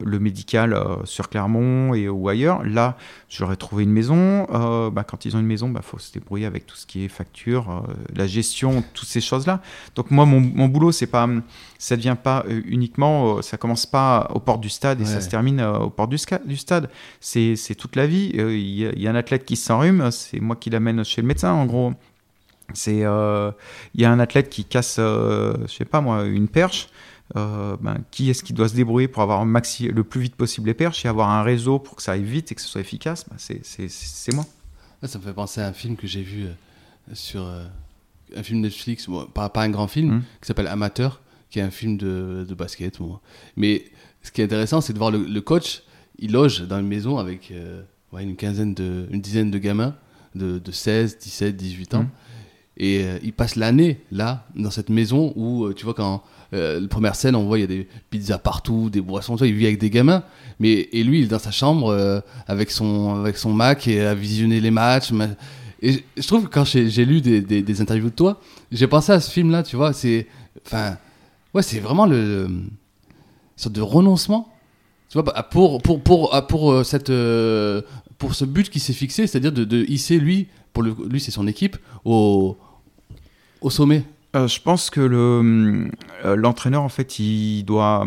le 0.02 0.19
médical 0.19 0.76
sur 1.05 1.29
Clermont 1.29 1.94
et 1.94 2.08
ou 2.08 2.29
ailleurs. 2.29 2.64
Là, 2.64 2.96
j'aurais 3.29 3.55
trouvé 3.56 3.85
une 3.85 3.93
maison. 3.93 4.44
Bah, 4.91 5.05
quand 5.05 5.25
ils 5.25 5.37
ont 5.37 5.41
une 5.41 5.46
maison, 5.46 5.73
il 5.75 5.82
faut 5.82 5.99
se 5.99 6.12
débrouiller 6.12 6.46
avec 6.46 6.67
tout 6.67 6.76
ce 6.76 6.87
qui 6.87 7.05
est 7.05 7.08
facture, 7.08 7.85
la 8.14 8.26
gestion, 8.26 8.82
toutes 8.93 9.08
ces 9.08 9.20
choses-là. 9.20 9.61
Donc 9.94 10.11
moi, 10.11 10.26
mon, 10.26 10.41
mon 10.41 10.67
boulot, 10.67 10.91
c'est 10.91 11.06
pas, 11.06 11.29
ça 11.78 11.97
devient 11.97 12.16
pas 12.21 12.45
uniquement, 12.49 13.40
ça 13.42 13.57
commence 13.57 13.87
pas 13.87 14.28
aux 14.35 14.40
portes 14.40 14.61
du 14.61 14.71
stade 14.71 15.00
et 15.00 15.04
Ouais. 15.04 15.11
ça 15.11 15.21
se 15.21 15.28
termine 15.28 15.61
aux 15.61 15.90
portes 15.90 16.11
du, 16.11 16.57
stade. 16.57 16.90
C'est 17.21 17.75
toute 17.76 17.95
la 17.95 18.07
vie. 18.07 18.33
Il 18.35 18.59
y, 18.59 19.02
y 19.02 19.07
a 19.07 19.11
un 19.11 19.14
athlète 19.14 19.45
qui 19.45 19.57
s'enrhume, 19.57 20.11
c'est 20.11 20.40
moi 20.40 20.57
qui 20.57 20.71
l'amène 20.71 21.04
chez 21.04 21.21
le 21.21 21.28
médecin, 21.28 21.52
en 21.52 21.66
gros. 21.66 21.92
C'est, 22.73 23.04
euh, 23.04 23.50
il 23.94 24.00
y 24.00 24.04
a 24.04 24.11
un 24.11 24.18
athlète 24.18 24.49
qui 24.49 24.64
casse, 24.64 24.97
euh, 24.99 25.54
je 25.68 25.73
sais 25.73 25.85
pas 25.85 26.00
moi, 26.00 26.25
une 26.25 26.49
perche. 26.49 26.88
Euh, 27.37 27.76
ben, 27.80 27.99
qui 28.11 28.28
est-ce 28.28 28.42
qui 28.44 28.52
doit 28.52 28.68
se 28.68 28.75
débrouiller 28.75 29.09
pour 29.09 29.23
avoir 29.23 29.44
maxi, 29.47 29.88
le 29.88 30.04
plus 30.04 30.21
vite 30.21 30.37
possible 30.37 30.66
les 30.66 30.75
perches 30.75 31.06
et 31.06 31.09
avoir 31.09 31.30
un 31.30 31.42
réseau 31.42 31.78
pour 31.78 31.97
que 31.97 32.02
ça 32.02 32.12
aille 32.12 32.23
vite 32.23 32.52
et 32.52 32.54
que 32.54 32.61
ce 32.61 32.68
soit 32.68 32.83
efficace? 32.83 33.25
Ben, 33.30 33.37
c'est, 33.38 34.33
moi. 34.35 34.44
Ah, 35.02 35.09
ça 35.09 35.18
me 35.18 35.25
fait 35.25 35.33
penser 35.33 35.61
à 35.62 35.66
un 35.68 35.73
film 35.73 35.97
que 35.97 36.06
j'ai 36.06 36.23
vu 36.23 36.44
euh, 36.44 36.52
sur 37.14 37.42
un 38.37 38.42
film 38.42 38.61
Netflix, 38.61 39.09
bon, 39.09 39.25
pas, 39.26 39.49
pas 39.49 39.62
un 39.62 39.71
grand 39.71 39.88
film, 39.88 40.11
Mhm. 40.16 40.23
qui 40.40 40.47
s'appelle 40.47 40.66
Amateur, 40.66 41.21
qui 41.50 41.61
est 41.61 41.62
un 41.62 41.71
film 41.71 41.97
de, 41.97 42.44
de 42.49 42.54
basket. 42.54 42.99
bon. 42.99 43.18
Mais 43.56 43.85
ce 44.23 44.30
qui 44.30 44.40
est 44.42 44.44
intéressant, 44.44 44.80
c'est 44.83 44.92
de 44.92 44.99
voir 44.99 45.11
le, 45.11 45.18
le 45.25 45.40
coach, 45.40 45.83
il 46.18 46.33
loge 46.33 46.62
dans 46.62 46.78
une 46.78 46.88
maison 46.88 47.16
avec 47.18 47.52
ouais, 48.12 48.23
une 48.23 48.37
quinzaine 48.37 48.75
de, 48.75 49.06
une 49.11 49.21
dizaine 49.21 49.50
de 49.50 49.59
gamins 49.59 49.94
de, 50.35 50.59
de 50.59 50.73
16, 50.73 51.18
17, 51.18 51.56
18 51.56 51.94
ans. 51.94 52.02
Mhm. 52.02 52.09
Et 52.76 53.04
euh, 53.04 53.19
il 53.23 53.33
passe 53.33 53.57
l'année 53.57 54.00
là, 54.11 54.47
dans 54.57 54.71
cette 54.71 54.90
maison 54.90 55.33
où, 55.37 55.64
euh, 55.66 55.75
tu 55.75 55.85
vois, 55.85 55.95
quand 55.95 56.23
euh, 56.52 56.81
la 56.81 56.88
première 56.88 57.14
scène, 57.14 57.37
on 57.37 57.45
voit 57.45 57.59
il 57.59 57.62
y 57.62 57.64
a 57.64 57.69
des 57.69 57.88
pizzas 58.11 58.38
partout, 58.38 58.90
des 58.90 59.00
boissons, 59.00 59.35
tu 59.35 59.38
vois, 59.38 59.47
il 59.47 59.54
vit 59.54 59.66
avec 59.66 59.78
des 59.78 59.90
gamins. 59.90 60.25
Mais, 60.59 60.88
et 60.93 61.04
lui, 61.04 61.21
il 61.21 61.25
est 61.25 61.28
dans 61.28 61.38
sa 61.38 61.50
chambre 61.52 61.88
euh, 61.88 62.21
avec, 62.49 62.71
son, 62.71 63.14
avec 63.21 63.37
son 63.37 63.52
Mac 63.52 63.87
et 63.87 64.00
à 64.00 64.14
visionner 64.14 64.61
les 64.61 64.71
matchs. 64.73 65.12
ma- 65.12 65.28
Et 65.83 66.04
je- 66.16 66.26
trouve 66.26 66.45
que 66.45 66.49
quand 66.52 66.64
j'ai 66.64 67.04
lu 67.04 67.21
des, 67.21 67.40
des, 67.40 67.81
interviews 67.81 68.11
de 68.11 68.14
toi, 68.14 68.40
j'ai 68.73 68.87
pensé 68.88 69.12
à 69.12 69.21
ce 69.21 69.31
film-là, 69.31 69.62
tu 69.62 69.76
vois, 69.76 69.93
c'est. 69.93 70.26
Ouais, 71.54 71.62
vraiment 71.81 72.07
le. 72.07 72.49
sorte 73.57 73.75
de 73.75 73.81
renoncement. 73.83 74.49
Tu 75.09 75.14
vois, 75.14 75.23
bah, 75.23 75.47
pour, 75.49 75.81
pour, 75.81 76.00
pour, 76.00 76.35
ah, 76.35 76.43
pour, 76.43 76.85
cette, 76.85 77.12
pour 78.19 78.35
ce 78.35 78.45
but 78.45 78.69
qui 78.69 78.81
s'est 78.81 78.93
fixé, 78.93 79.26
c'est-à-dire 79.28 79.52
de, 79.52 79.64
de 79.64 79.85
hisser 79.88 80.19
lui, 80.19 80.49
pour 80.73 80.83
le, 80.83 80.95
lui 81.09 81.21
c'est 81.21 81.31
son 81.31 81.47
équipe, 81.47 81.76
au, 82.04 82.57
au 83.64 83.71
sommet. 83.71 84.04
Euh, 84.37 84.47
je 84.47 84.61
pense 84.61 84.90
que 84.90 85.00
le, 85.00 85.88
euh, 86.25 86.37
l'entraîneur, 86.37 86.83
en 86.83 86.88
fait, 86.88 87.18
il 87.18 87.62
doit, 87.64 88.06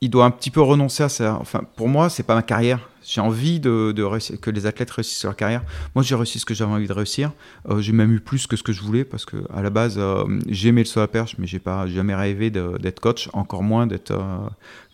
il 0.00 0.10
doit 0.10 0.24
un 0.24 0.30
petit 0.30 0.50
peu 0.50 0.60
renoncer 0.60 1.02
à 1.02 1.08
ça. 1.08 1.38
Enfin, 1.40 1.62
pour 1.76 1.88
moi, 1.88 2.08
c'est 2.10 2.22
pas 2.24 2.34
ma 2.34 2.42
carrière. 2.42 2.88
J'ai 3.02 3.20
envie 3.20 3.60
de, 3.60 3.92
de 3.92 4.02
réussir- 4.02 4.38
que 4.40 4.50
les 4.50 4.66
athlètes 4.66 4.90
réussissent 4.90 5.24
leur 5.24 5.36
carrière. 5.36 5.62
Moi, 5.94 6.02
j'ai 6.02 6.14
réussi 6.14 6.38
ce 6.38 6.44
que 6.44 6.54
j'avais 6.54 6.72
envie 6.72 6.86
de 6.88 6.92
réussir. 6.92 7.32
Euh, 7.68 7.80
j'ai 7.80 7.92
même 7.92 8.12
eu 8.12 8.20
plus 8.20 8.46
que 8.46 8.56
ce 8.56 8.62
que 8.62 8.72
je 8.72 8.82
voulais 8.82 9.04
parce 9.04 9.24
que 9.24 9.36
à 9.54 9.62
la 9.62 9.70
base, 9.70 9.96
euh, 9.98 10.24
j'aimais 10.48 10.82
le 10.82 10.86
saut 10.86 11.00
à 11.00 11.08
perche, 11.08 11.36
mais 11.38 11.46
j'ai 11.46 11.58
pas 11.60 11.86
jamais 11.86 12.14
rêvé 12.14 12.50
de- 12.50 12.76
d'être 12.78 13.00
coach, 13.00 13.28
encore 13.32 13.62
moins 13.62 13.86
d'être 13.86 14.10
euh, 14.12 14.38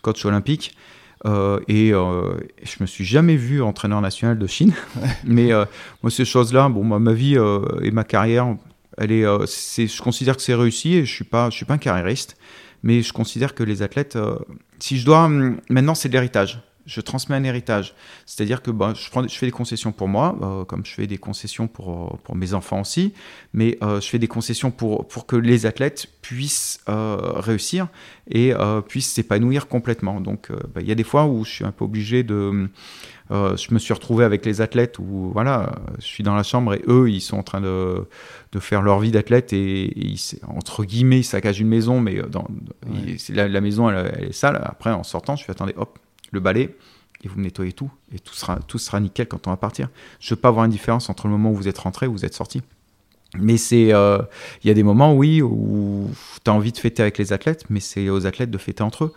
coach 0.03 0.23
olympique. 0.25 0.75
Et 1.67 1.89
je 1.91 2.75
me 2.79 2.85
suis 2.85 3.03
jamais 3.03 3.35
vu 3.35 3.61
entraîneur 3.61 3.99
national 4.01 4.37
de 4.39 4.47
Chine. 4.47 4.73
mais 5.25 5.49
moi, 6.01 6.09
ces 6.09 6.23
choses-là, 6.25 6.69
bon, 6.69 6.83
ma, 6.85 6.99
ma 6.99 7.11
vie 7.11 7.35
et 7.81 7.91
ma 7.91 8.05
carrière, 8.05 8.55
euh, 8.99 9.45
je 9.45 10.01
considère 10.01 10.35
que 10.35 10.41
c'est 10.41 10.55
réussi 10.55 10.95
et 10.95 11.05
je 11.05 11.13
suis 11.13 11.25
suis 11.51 11.65
pas 11.65 11.73
un 11.73 11.77
carriériste, 11.77 12.37
mais 12.83 13.01
je 13.01 13.13
considère 13.13 13.53
que 13.53 13.63
les 13.63 13.81
athlètes, 13.81 14.15
euh, 14.15 14.37
si 14.79 14.97
je 14.97 15.05
dois, 15.05 15.25
hum, 15.25 15.59
maintenant, 15.69 15.95
c'est 15.95 16.09
de 16.09 16.13
l'héritage. 16.13 16.61
Je 16.85 17.01
transmets 17.01 17.35
un 17.35 17.43
héritage. 17.43 17.95
C'est-à-dire 18.25 18.61
que 18.61 18.71
bah, 18.71 18.93
je, 18.95 19.09
fais 19.35 19.45
des 19.45 19.51
concessions 19.51 19.91
pour 19.91 20.07
moi, 20.07 20.37
euh, 20.41 20.63
comme 20.63 20.85
je 20.85 20.93
fais 20.93 21.05
des 21.05 21.17
concessions 21.17 21.67
pour, 21.67 22.17
pour 22.19 22.33
mes 22.33 22.53
enfants 22.53 22.79
aussi, 22.79 23.13
mais 23.51 23.77
je 23.81 24.07
fais 24.07 24.19
des 24.19 24.29
concessions 24.29 24.71
pour, 24.71 25.05
pour 25.05 25.25
que 25.25 25.35
les 25.35 25.65
athlètes 25.65 26.07
puissent 26.21 26.79
réussir 26.87 27.89
et 28.31 28.53
puissent 28.87 29.11
s'épanouir 29.11 29.67
complètement. 29.67 30.21
Donc, 30.21 30.49
bah, 30.49 30.79
il 30.79 30.87
y 30.87 30.91
a 30.93 30.95
des 30.95 31.03
fois 31.03 31.25
où 31.25 31.43
je 31.43 31.51
suis 31.51 31.65
un 31.65 31.73
peu 31.73 31.83
obligé 31.83 32.23
de. 32.23 32.69
Euh, 33.31 33.57
je 33.57 33.73
me 33.73 33.79
suis 33.79 33.93
retrouvé 33.93 34.23
avec 34.23 34.45
les 34.45 34.61
athlètes 34.61 34.99
où 34.99 35.29
voilà, 35.33 35.73
je 35.99 36.05
suis 36.05 36.23
dans 36.23 36.35
la 36.35 36.43
chambre 36.43 36.73
et 36.73 36.81
eux, 36.87 37.09
ils 37.09 37.21
sont 37.21 37.37
en 37.37 37.43
train 37.43 37.61
de, 37.61 38.05
de 38.51 38.59
faire 38.59 38.81
leur 38.81 38.99
vie 38.99 39.11
d'athlète 39.11 39.51
et, 39.53 39.83
et 39.85 40.05
ils, 40.07 40.19
entre 40.47 40.83
guillemets, 40.85 41.19
ils 41.19 41.23
saccagent 41.25 41.59
une 41.59 41.67
maison, 41.67 41.99
mais 41.99 42.17
euh, 42.19 42.27
dans, 42.27 42.47
Ouais. 42.89 43.17
la, 43.29 43.47
la 43.47 43.61
maison, 43.61 43.89
elle, 43.89 44.13
elle 44.17 44.25
est 44.29 44.31
sale. 44.33 44.61
Après, 44.63 44.91
en 44.91 45.03
sortant, 45.03 45.35
je 45.35 45.43
fais 45.43 45.51
attendez, 45.51 45.73
hop, 45.77 45.99
le 46.31 46.39
balai, 46.39 46.75
et 47.23 47.27
vous 47.27 47.37
me 47.37 47.43
nettoyez 47.43 47.73
tout, 47.73 47.89
et 48.13 48.19
tout 48.19 48.33
sera, 48.35 48.59
tout 48.67 48.77
sera 48.77 48.99
nickel 48.99 49.27
quand 49.27 49.47
on 49.47 49.49
va 49.51 49.57
partir. 49.57 49.89
Je 50.19 50.29
veux 50.33 50.39
pas 50.39 50.49
avoir 50.49 50.65
une 50.65 50.71
différence 50.71 51.09
entre 51.09 51.27
le 51.27 51.31
moment 51.33 51.51
où 51.51 51.55
vous 51.55 51.67
êtes 51.67 51.77
rentré 51.79 52.05
et 52.05 52.09
où 52.09 52.13
vous 52.13 52.25
êtes 52.25 52.33
sorti. 52.35 52.61
Mais 53.37 53.57
c'est, 53.57 53.93
euh, 53.93 54.19
il 54.63 54.67
y 54.67 54.71
a 54.71 54.73
des 54.73 54.83
moments, 54.83 55.13
oui, 55.13 55.41
où 55.41 56.09
tu 56.45 56.49
as 56.49 56.53
envie 56.53 56.71
de 56.71 56.77
fêter 56.77 57.01
avec 57.01 57.17
les 57.17 57.33
athlètes, 57.33 57.65
mais 57.69 57.81
c'est 57.81 58.09
aux 58.09 58.25
athlètes 58.25 58.51
de 58.51 58.57
fêter 58.57 58.83
entre 58.83 59.05
eux. 59.05 59.13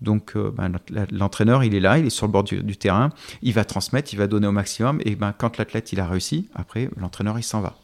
Donc, 0.00 0.32
euh, 0.36 0.50
ben, 0.50 0.72
l'entraîneur, 1.10 1.64
il 1.64 1.74
est 1.74 1.80
là, 1.80 1.98
il 1.98 2.06
est 2.06 2.10
sur 2.10 2.26
le 2.26 2.32
bord 2.32 2.44
du, 2.44 2.62
du 2.62 2.76
terrain, 2.76 3.10
il 3.42 3.52
va 3.52 3.64
transmettre, 3.64 4.12
il 4.12 4.16
va 4.16 4.26
donner 4.26 4.46
au 4.46 4.52
maximum, 4.52 5.00
et 5.04 5.14
ben, 5.14 5.32
quand 5.36 5.56
l'athlète 5.56 5.92
il 5.92 6.00
a 6.00 6.06
réussi, 6.06 6.48
après, 6.54 6.90
l'entraîneur 6.96 7.38
il 7.38 7.42
s'en 7.42 7.60
va. 7.60 7.74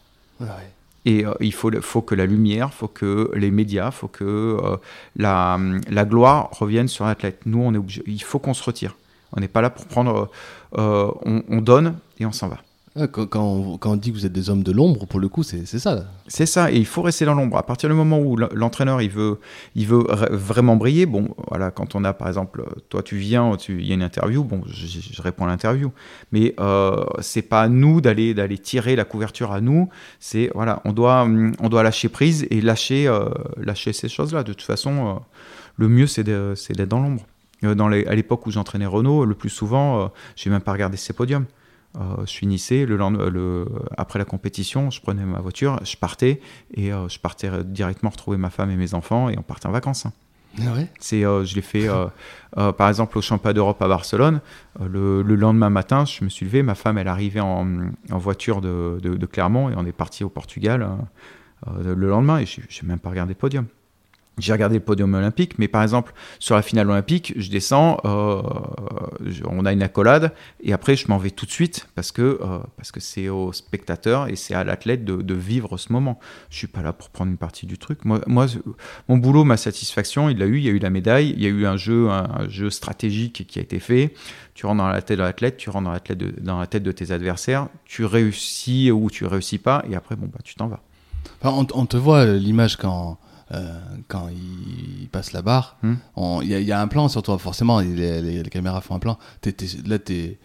Ouais. 0.40 0.46
Et 1.06 1.24
euh, 1.24 1.32
il 1.40 1.54
faut, 1.54 1.70
faut 1.80 2.02
que 2.02 2.14
la 2.14 2.26
lumière, 2.26 2.74
faut 2.74 2.88
que 2.88 3.30
les 3.34 3.50
médias, 3.50 3.90
faut 3.90 4.08
que 4.08 4.24
euh, 4.24 4.76
la, 5.16 5.58
la 5.88 6.04
gloire 6.04 6.50
revienne 6.52 6.88
sur 6.88 7.06
l'athlète. 7.06 7.40
Nous, 7.46 7.60
on 7.60 7.72
est 7.72 7.78
obligé, 7.78 8.02
il 8.06 8.22
faut 8.22 8.38
qu'on 8.38 8.54
se 8.54 8.62
retire. 8.62 8.96
On 9.32 9.40
n'est 9.40 9.48
pas 9.48 9.62
là 9.62 9.70
pour 9.70 9.86
prendre. 9.86 10.30
on, 10.72 11.42
on 11.48 11.60
donne 11.60 11.96
et 12.18 12.26
on 12.26 12.32
s'en 12.32 12.48
va. 12.48 12.58
Quand, 13.12 13.78
on, 13.86 13.96
dit 13.96 14.10
que 14.10 14.16
vous 14.16 14.26
êtes 14.26 14.32
des 14.32 14.50
hommes 14.50 14.64
de 14.64 14.72
l'ombre, 14.72 15.06
pour 15.06 15.20
le 15.20 15.28
coup, 15.28 15.44
c'est 15.44 15.64
ça. 15.64 16.06
C'est 16.26 16.44
ça, 16.44 16.72
et 16.72 16.76
il 16.76 16.86
faut 16.86 17.02
rester 17.02 17.24
dans 17.24 17.34
l'ombre. 17.34 17.56
À 17.56 17.62
partir 17.62 17.88
du 17.88 17.94
moment 17.94 18.18
où 18.18 18.36
l'entraîneur 18.36 19.00
il 19.00 19.10
veut, 19.10 19.38
il 19.76 19.86
veut 19.86 20.04
vraiment 20.32 20.74
briller, 20.74 21.06
bon, 21.06 21.28
voilà, 21.48 21.70
quand 21.70 21.94
on 21.94 22.02
a 22.02 22.12
par 22.12 22.26
exemple, 22.26 22.64
toi 22.88 23.02
tu 23.04 23.16
viens, 23.16 23.56
il 23.68 23.86
y 23.86 23.92
a 23.92 23.94
une 23.94 24.02
interview, 24.02 24.42
bon, 24.42 24.62
je, 24.66 24.86
je- 24.86 25.12
je 25.12 25.22
réponds 25.22 25.44
à 25.44 25.46
l'interview, 25.46 25.92
mais 26.32 26.52
euh, 26.58 27.04
c'est 27.20 27.42
pas 27.42 27.62
à 27.62 27.68
nous 27.68 28.00
d'aller 28.00 28.34
d'aller 28.34 28.58
tirer 28.58 28.96
la 28.96 29.04
couverture 29.04 29.52
à 29.52 29.60
nous. 29.60 29.88
C'est 30.18 30.50
voilà, 30.56 30.82
on 30.84 30.92
doit, 30.92 31.28
on 31.60 31.68
doit 31.68 31.84
lâcher 31.84 32.08
prise 32.08 32.44
et 32.50 32.60
lâcher, 32.60 33.06
euh, 33.06 33.28
lâcher 33.56 33.92
ces 33.92 34.08
choses-là. 34.08 34.42
De 34.42 34.52
toute 34.52 34.62
façon, 34.62 35.06
euh, 35.06 35.12
le 35.76 35.88
mieux 35.88 36.08
c'est 36.08 36.24
d'être 36.24 36.88
dans 36.88 37.00
l'ombre. 37.00 37.22
Euh, 37.62 38.04
à 38.08 38.14
l'époque 38.16 38.46
où 38.46 38.50
j'entraînais 38.50 38.86
Renault, 38.86 39.24
le 39.26 39.34
plus 39.36 39.50
souvent, 39.50 40.02
euh, 40.02 40.08
j'ai 40.34 40.50
même 40.50 40.60
pas 40.60 40.72
regardé 40.72 40.96
ses 40.96 41.12
podiums. 41.12 41.44
Euh, 41.96 42.24
je 42.24 42.32
finissais 42.32 42.86
le, 42.86 42.96
lendemain- 42.96 43.28
le 43.30 43.66
après 43.98 44.18
la 44.20 44.24
compétition, 44.24 44.90
je 44.90 45.00
prenais 45.00 45.24
ma 45.24 45.40
voiture, 45.40 45.80
je 45.84 45.96
partais 45.96 46.40
et 46.74 46.92
euh, 46.92 47.08
je 47.08 47.18
partais 47.18 47.50
directement 47.64 48.10
retrouver 48.10 48.36
ma 48.36 48.50
femme 48.50 48.70
et 48.70 48.76
mes 48.76 48.94
enfants 48.94 49.28
et 49.28 49.36
on 49.38 49.42
partait 49.42 49.66
en 49.66 49.72
vacances. 49.72 50.06
hein. 50.06 50.12
Ah 50.60 50.72
ouais? 50.74 50.88
C'est, 51.00 51.24
euh, 51.24 51.44
je 51.44 51.54
l'ai 51.56 51.62
fait 51.62 51.88
euh, 52.58 52.72
par 52.72 52.88
exemple 52.88 53.18
au 53.18 53.20
championnat 53.22 53.54
d'Europe 53.54 53.80
à 53.82 53.88
Barcelone. 53.88 54.40
Le, 54.80 55.22
le 55.22 55.34
lendemain 55.34 55.70
matin, 55.70 56.04
je 56.04 56.22
me 56.24 56.28
suis 56.28 56.44
levé, 56.46 56.62
ma 56.62 56.74
femme 56.76 56.96
elle 56.98 57.08
arrivait 57.08 57.40
en, 57.40 57.66
en 58.10 58.18
voiture 58.18 58.60
de, 58.60 58.98
de- 59.02 59.14
de 59.16 59.26
Clermont 59.26 59.68
et 59.70 59.74
on 59.76 59.84
est 59.84 59.92
parti 59.92 60.22
au 60.22 60.28
Portugal 60.28 60.88
euh, 61.68 61.94
le 61.94 62.08
lendemain 62.08 62.38
et 62.38 62.46
j'ai 62.46 62.62
j'ai 62.68 62.86
même 62.86 62.98
pas 63.00 63.10
regardé 63.10 63.32
le 63.34 63.38
podium. 63.38 63.66
J'ai 64.40 64.52
regardé 64.52 64.76
le 64.76 64.84
podium 64.84 65.14
olympique, 65.14 65.58
mais 65.58 65.68
par 65.68 65.82
exemple, 65.82 66.12
sur 66.38 66.54
la 66.54 66.62
finale 66.62 66.90
olympique, 66.90 67.32
je 67.36 67.50
descends, 67.50 67.98
euh, 68.04 68.42
on 69.46 69.64
a 69.66 69.72
une 69.72 69.82
accolade, 69.82 70.32
et 70.62 70.72
après, 70.72 70.96
je 70.96 71.08
m'en 71.08 71.18
vais 71.18 71.30
tout 71.30 71.46
de 71.46 71.50
suite 71.50 71.88
parce 71.94 72.12
que 72.12 72.38
euh, 72.40 72.58
c'est 72.98 73.28
au 73.28 73.52
spectateur 73.52 74.28
et 74.28 74.36
c'est 74.36 74.54
à 74.54 74.64
l'athlète 74.64 75.04
de, 75.04 75.34
vivre 75.34 75.78
ce 75.78 75.92
moment. 75.92 76.18
Je 76.50 76.58
suis 76.58 76.66
pas 76.66 76.82
là 76.82 76.92
pour 76.92 77.08
prendre 77.08 77.30
une 77.30 77.38
partie 77.38 77.66
du 77.66 77.78
truc. 77.78 78.04
Moi, 78.04 78.20
moi 78.26 78.46
mon 79.08 79.16
boulot, 79.16 79.44
ma 79.44 79.56
satisfaction, 79.56 80.28
il 80.28 80.38
l'a 80.38 80.46
eu. 80.46 80.58
Il 80.58 80.64
y 80.64 80.68
a 80.68 80.72
eu 80.72 80.78
la 80.78 80.90
médaille, 80.90 81.30
il 81.30 81.42
y 81.42 81.46
a 81.46 81.48
eu 81.48 81.66
un 81.66 81.76
jeu, 81.76 82.10
un, 82.10 82.48
jeu 82.48 82.70
stratégique 82.70 83.46
qui 83.46 83.58
a 83.58 83.62
été 83.62 83.78
fait. 83.78 84.14
Tu 84.54 84.66
rentres 84.66 84.78
dans 84.78 84.88
la 84.88 85.00
tête 85.02 85.18
de 85.18 85.22
l'athlète, 85.22 85.56
tu 85.56 85.70
rentres 85.70 85.86
dans 85.86 85.92
la 85.92 86.00
tête 86.00 86.18
de, 86.18 86.34
dans 86.40 86.58
la 86.58 86.66
tête 86.66 86.82
de 86.82 86.92
tes 86.92 87.12
adversaires, 87.12 87.68
tu 87.84 88.04
réussis 88.04 88.90
ou 88.90 89.08
tu 89.10 89.24
réussis 89.24 89.58
pas, 89.58 89.84
et 89.90 89.94
après, 89.94 90.16
bon, 90.16 90.26
bah, 90.26 90.40
tu 90.44 90.54
t'en 90.54 90.68
vas. 90.68 90.80
Enfin, 91.40 91.54
on, 91.56 91.80
on 91.80 91.86
te 91.86 91.96
voit 91.96 92.26
euh, 92.26 92.36
l'image 92.36 92.76
quand, 92.76 93.18
euh, 93.52 93.78
quand 94.08 94.28
il 94.28 95.08
passe 95.10 95.32
la 95.32 95.42
barre. 95.42 95.76
Hmm. 95.82 95.94
Il 96.42 96.48
y, 96.48 96.54
a- 96.54 96.60
il 96.60 96.66
y 96.66 96.72
a 96.72 96.80
un 96.80 96.88
plan 96.88 97.08
sur 97.08 97.22
toi, 97.22 97.38
forcément. 97.38 97.80
Les, 97.80 98.20
les- 98.22 98.42
les 98.42 98.50
caméras 98.50 98.80
font 98.80 98.94
un 98.94 98.98
plan. 99.00 99.18
Là, 99.86 99.98
t'es- 99.98 100.38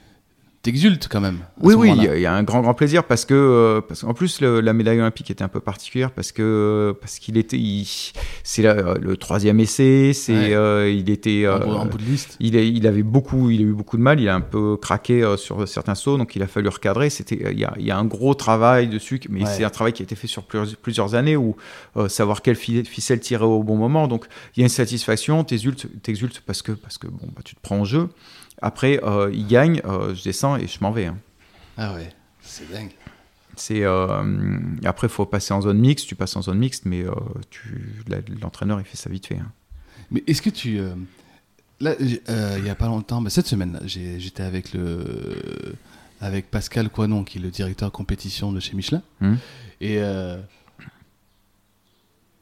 t'exultes 0.65 1.07
quand 1.09 1.21
même. 1.21 1.37
Oui, 1.61 1.75
oui, 1.75 1.91
il 1.95 2.03
y, 2.03 2.07
a- 2.07 2.15
il 2.15 2.21
y 2.21 2.25
a 2.25 2.33
un 2.33 2.43
grand, 2.43 2.61
grand 2.61 2.73
plaisir 2.73 3.03
parce 3.03 3.23
que, 3.23 3.33
euh, 3.33 3.81
parce 3.81 4.01
qu'en 4.01 4.13
plus, 4.13 4.41
le- 4.41 4.59
la 4.61 4.73
médaille 4.73 4.99
olympique 4.99 5.29
était 5.29 5.43
un 5.43 5.47
peu 5.47 5.59
particulière 5.59 6.11
parce 6.11 6.31
que, 6.31 6.95
parce 6.99 7.19
qu'il 7.19 7.37
était, 7.37 7.59
c'est 8.43 8.61
la- 8.63 8.95
le 8.95 9.15
troisième 9.17 9.59
essai, 9.59 10.11
c'est, 10.13 10.33
Ouais. 10.33 10.53
euh, 10.55 10.89
il 10.91 11.09
était, 11.09 11.47
En, 11.47 11.51
euh, 11.51 11.59
bout- 11.59 11.71
en 11.71 11.85
bout 11.85 11.97
de 11.99 12.03
liste. 12.03 12.35
il, 12.39 12.87
avait 12.87 13.03
beaucoup, 13.03 13.49
il 13.51 13.59
a 13.61 13.63
eu 13.63 13.73
beaucoup 13.73 13.97
de 13.97 14.01
mal, 14.01 14.19
il 14.19 14.27
a 14.27 14.35
un 14.35 14.41
peu 14.41 14.75
craqué 14.77 15.23
euh, 15.23 15.37
sur 15.37 15.67
certains 15.67 15.95
sauts, 15.95 16.17
donc 16.17 16.35
il 16.35 16.41
a 16.43 16.47
fallu 16.47 16.67
recadrer. 16.69 17.09
C'était, 17.09 17.39
il 17.51 17.59
y 17.59 17.65
a, 17.65 17.73
il 17.77 17.85
y 17.85 17.91
a 17.91 17.97
un 17.97 18.05
gros 18.05 18.33
travail 18.33 18.87
dessus, 18.87 19.19
mais 19.29 19.41
Ouais. 19.43 19.49
c'est 19.49 19.63
un 19.63 19.69
travail 19.69 19.93
qui 19.93 20.01
a 20.01 20.05
été 20.05 20.15
fait 20.15 20.27
sur 20.27 20.43
plusieurs, 20.43 20.77
plusieurs 20.77 21.15
années 21.15 21.35
où 21.37 21.55
euh, 21.97 22.09
savoir 22.09 22.41
quelle 22.41 22.55
fi- 22.55 22.83
ficelle 22.85 23.19
tirer 23.19 23.45
au 23.45 23.61
bon 23.63 23.75
moment. 23.77 24.07
Donc 24.07 24.25
il 24.55 24.61
y 24.61 24.63
a 24.63 24.65
une 24.65 24.69
satisfaction, 24.69 25.43
t'exultes, 25.43 25.87
t'exultes 26.01 26.41
parce 26.45 26.61
que, 26.61 26.71
parce 26.71 26.97
que 26.97 27.07
bon, 27.07 27.27
bah, 27.35 27.41
tu 27.45 27.55
te 27.55 27.61
prends 27.61 27.77
en 27.79 27.85
jeu. 27.85 28.09
Après, 28.61 28.99
euh, 29.03 29.29
il 29.33 29.47
gagne, 29.47 29.81
euh, 29.85 30.15
je 30.15 30.23
descends 30.23 30.55
et 30.55 30.67
je 30.67 30.77
m'en 30.81 30.91
vais. 30.91 31.05
hein. 31.07 31.17
Ah 31.77 31.93
ouais, 31.93 32.09
c'est 32.41 32.71
dingue. 32.71 32.91
C'est 33.57 33.83
euh, 33.83 34.57
après 34.83 35.07
faut 35.07 35.25
passer 35.25 35.53
en 35.53 35.61
zone 35.61 35.77
mixte, 35.79 36.07
tu 36.07 36.15
passes 36.15 36.35
en 36.35 36.41
zone 36.41 36.57
mixte, 36.59 36.85
mais 36.85 37.03
euh, 37.05 37.11
tu 37.49 38.03
l'entraîneur 38.41 38.79
il 38.81 38.85
fait 38.85 38.97
ça 38.97 39.09
vite 39.09 39.27
fait. 39.27 39.37
hein. 39.37 39.51
Mais 40.11 40.23
est-ce 40.27 40.41
que 40.41 40.49
tu. 40.49 40.79
là, 41.79 41.95
il 41.99 42.19
y 42.65 42.69
a 42.69 42.75
pas 42.75 42.87
longtemps, 42.87 43.21
mais 43.21 43.29
cette 43.29 43.47
semaine, 43.47 43.79
j'étais 43.85 44.43
avec 44.43 44.73
le. 44.73 45.75
Avec 46.21 46.49
Pascal 46.49 46.89
Coinon, 46.89 47.23
qui 47.25 47.37
est 47.37 47.41
le 47.41 47.49
directeur 47.49 47.91
compétition 47.91 48.51
de 48.53 48.59
chez 48.59 48.75
Michelin. 48.75 49.01
Mhm. 49.21 49.37
Et. 49.81 49.99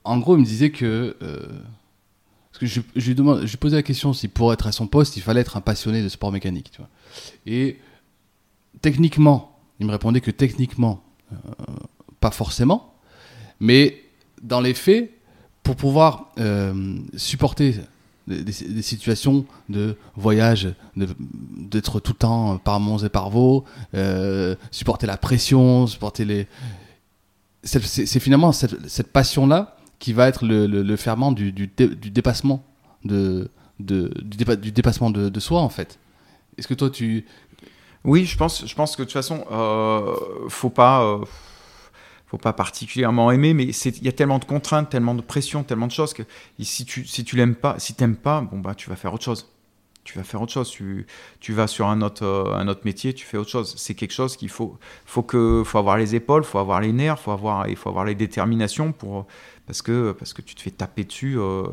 en 0.03 0.17
gros, 0.19 0.35
il 0.35 0.41
me 0.41 0.45
disait 0.45 0.71
que. 0.71 1.15
Je, 2.65 2.81
lui 2.95 3.15
demande, 3.15 3.45
je 3.45 3.57
posais 3.57 3.75
la 3.75 3.83
question 3.83 4.13
si 4.13 4.27
pour 4.27 4.53
être 4.53 4.67
à 4.67 4.71
son 4.71 4.87
poste, 4.87 5.17
il 5.17 5.21
fallait 5.21 5.41
être 5.41 5.57
un 5.57 5.61
passionné 5.61 6.01
de 6.01 6.09
sport 6.09 6.31
mécanique. 6.31 6.71
Et 7.45 7.79
techniquement, 8.81 9.57
il 9.79 9.85
me 9.85 9.91
répondait 9.91 10.21
que 10.21 10.31
techniquement, 10.31 11.03
euh, 11.31 11.35
pas 12.19 12.31
forcément, 12.31 12.93
mais 13.59 14.01
dans 14.41 14.61
les 14.61 14.73
faits, 14.73 15.11
pour 15.63 15.75
pouvoir 15.75 16.31
euh, 16.39 16.97
supporter 17.15 17.75
des, 18.27 18.51
situations 18.81 19.45
de 19.69 19.97
voyage, 20.15 20.73
d'être 20.95 21.99
tout 21.99 22.11
le 22.13 22.17
temps 22.17 22.57
par 22.57 22.79
Mons 22.79 23.03
et 23.03 23.09
par 23.09 23.29
Vaux, 23.29 23.63
euh, 23.93 24.55
supporter 24.71 25.07
la 25.07 25.17
pression, 25.17 25.87
supporter 25.87 26.25
les. 26.25 26.47
C'est 27.63 28.19
finalement 28.19 28.51
cette 28.51 29.13
passion-là 29.13 29.77
qui 30.03 30.11
va 30.13 30.27
être 30.27 30.45
le, 30.45 30.67
le- 30.67 30.97
ferment 30.97 31.31
du, 31.31 31.53
du, 31.53 31.67
du 31.67 32.11
dépassement 32.11 32.59
de, 33.05 33.49
de- 33.79 34.11
du, 34.21 34.37
dépa- 34.37 34.57
du 34.57 34.71
dépassement 34.73 35.09
de, 35.11 35.29
de 35.29 35.39
soi 35.39 35.61
en 35.61 35.69
fait. 35.69 35.97
Est-ce 36.57 36.67
que 36.67 36.75
toi 36.75 36.89
tu 36.89 37.25
Oui, 38.03 38.25
je 38.25 38.37
pense, 38.37 38.65
je 38.67 38.75
pense 38.75 38.95
que 38.97 39.03
de 39.03 39.07
toute 39.07 39.13
façon, 39.13 39.45
euh, 39.51 40.15
faut 40.49 40.69
pas, 40.69 41.03
euh, 41.03 41.25
faut 42.27 42.37
pas 42.37 42.53
particulièrement 42.53 43.31
aimer, 43.31 43.53
mais 43.53 43.63
il 43.65 44.03
y 44.03 44.07
a 44.07 44.11
tellement 44.11 44.39
de 44.39 44.45
contraintes, 44.45 44.89
tellement 44.89 45.15
de 45.15 45.21
pression, 45.21 45.63
tellement 45.63 45.87
de 45.87 45.91
choses 45.91 46.13
que 46.13 46.23
si 46.59 46.85
tu, 46.85 47.05
si 47.05 47.23
tu 47.23 47.35
l'aimes 47.35 47.55
pas, 47.55 47.75
si 47.79 47.93
t'aimes 47.93 48.15
pas, 48.17 48.41
bon 48.41 48.59
bah 48.59 48.75
tu 48.75 48.89
vas 48.89 48.95
faire 48.95 49.13
autre 49.13 49.23
chose. 49.23 49.49
tu 50.03 50.17
vas 50.17 50.23
faire 50.25 50.41
autre 50.41 50.51
chose. 50.51 50.69
Tu, 50.69 51.07
tu 51.39 51.53
vas 51.53 51.67
sur 51.67 51.87
un 51.87 52.01
autre, 52.01 52.25
euh, 52.25 52.55
un 52.55 52.67
autre 52.67 52.81
métier, 52.85 53.13
tu 53.13 53.25
fais 53.25 53.37
autre 53.37 53.49
chose. 53.51 53.73
C'est 53.77 53.95
quelque 53.95 54.11
chose 54.13 54.35
qu'il 54.37 54.49
faut, 54.49 54.77
faut 55.05 55.23
que, 55.23 55.63
faut 55.65 55.77
avoir 55.77 55.97
les 55.97 56.15
épaules, 56.15 56.43
faut 56.43 56.59
avoir 56.59 56.81
les 56.81 56.91
nerfs, 56.91 57.19
faut 57.19 57.31
avoir, 57.31 57.67
il 57.69 57.75
faut 57.77 57.89
avoir 57.89 58.05
les 58.05 58.15
déterminations 58.15 58.91
pour, 58.91 59.27
parce 59.65 59.81
que, 59.81 60.11
parce 60.11 60.33
que 60.33 60.41
tu 60.41 60.55
te 60.55 60.61
fais 60.61 60.71
taper 60.71 61.03
dessus. 61.05 61.35
euh, 61.37 61.63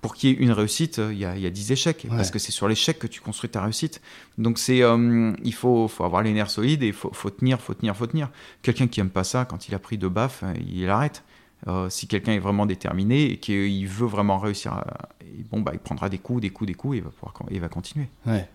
pour 0.00 0.14
qu'il 0.14 0.30
y 0.30 0.32
ait 0.32 0.36
une 0.36 0.52
réussite, 0.52 0.98
il 1.10 1.18
y 1.18 1.24
a, 1.24 1.36
il 1.36 1.42
y 1.42 1.46
a 1.46 1.50
10 1.50 1.72
échecs, 1.72 2.06
Ouais. 2.08 2.16
parce 2.16 2.30
que 2.30 2.38
c'est 2.38 2.52
sur 2.52 2.68
l'échec 2.68 2.98
que 2.98 3.06
tu 3.06 3.20
construis 3.20 3.50
ta 3.50 3.62
réussite. 3.62 4.00
Donc 4.38 4.58
c'est, 4.58 4.82
euh, 4.82 5.32
il 5.42 5.54
faut, 5.54 5.88
faut 5.88 6.04
avoir 6.04 6.22
les 6.22 6.32
nerfs 6.32 6.50
solides 6.50 6.82
et 6.82 6.88
il 6.88 6.92
faut, 6.92 7.10
faut 7.12 7.30
tenir, 7.30 7.60
faut 7.60 7.74
tenir, 7.74 7.96
faut 7.96 8.06
tenir. 8.06 8.30
Quelqu'un 8.62 8.86
qui 8.86 9.00
aime 9.00 9.10
pas 9.10 9.24
ça, 9.24 9.44
quand 9.44 9.68
il 9.68 9.74
a 9.74 9.78
pris 9.78 9.98
deux 9.98 10.08
baffes, 10.08 10.42
euh, 10.44 10.54
il 10.68 10.88
arrête. 10.88 11.22
Euh, 11.68 11.88
si 11.90 12.08
quelqu'un 12.08 12.32
est 12.32 12.40
vraiment 12.40 12.66
déterminé 12.66 13.30
et 13.30 13.36
qu'il 13.38 13.86
veut 13.86 14.06
vraiment 14.08 14.38
réussir, 14.38 14.72
à- 14.72 15.08
et 15.20 15.44
bon 15.50 15.60
bah 15.60 15.70
il 15.74 15.78
prendra 15.78 16.08
des 16.08 16.18
coups, 16.18 16.40
des 16.42 16.50
coups, 16.50 16.66
des 16.66 16.74
coups, 16.74 16.94
et 16.94 16.98
il 16.98 17.04
va 17.04 17.10
pouvoir, 17.10 17.34
il 17.52 17.60
va 17.60 17.68
continuer. 17.68 18.08
Ouais. 18.26 18.48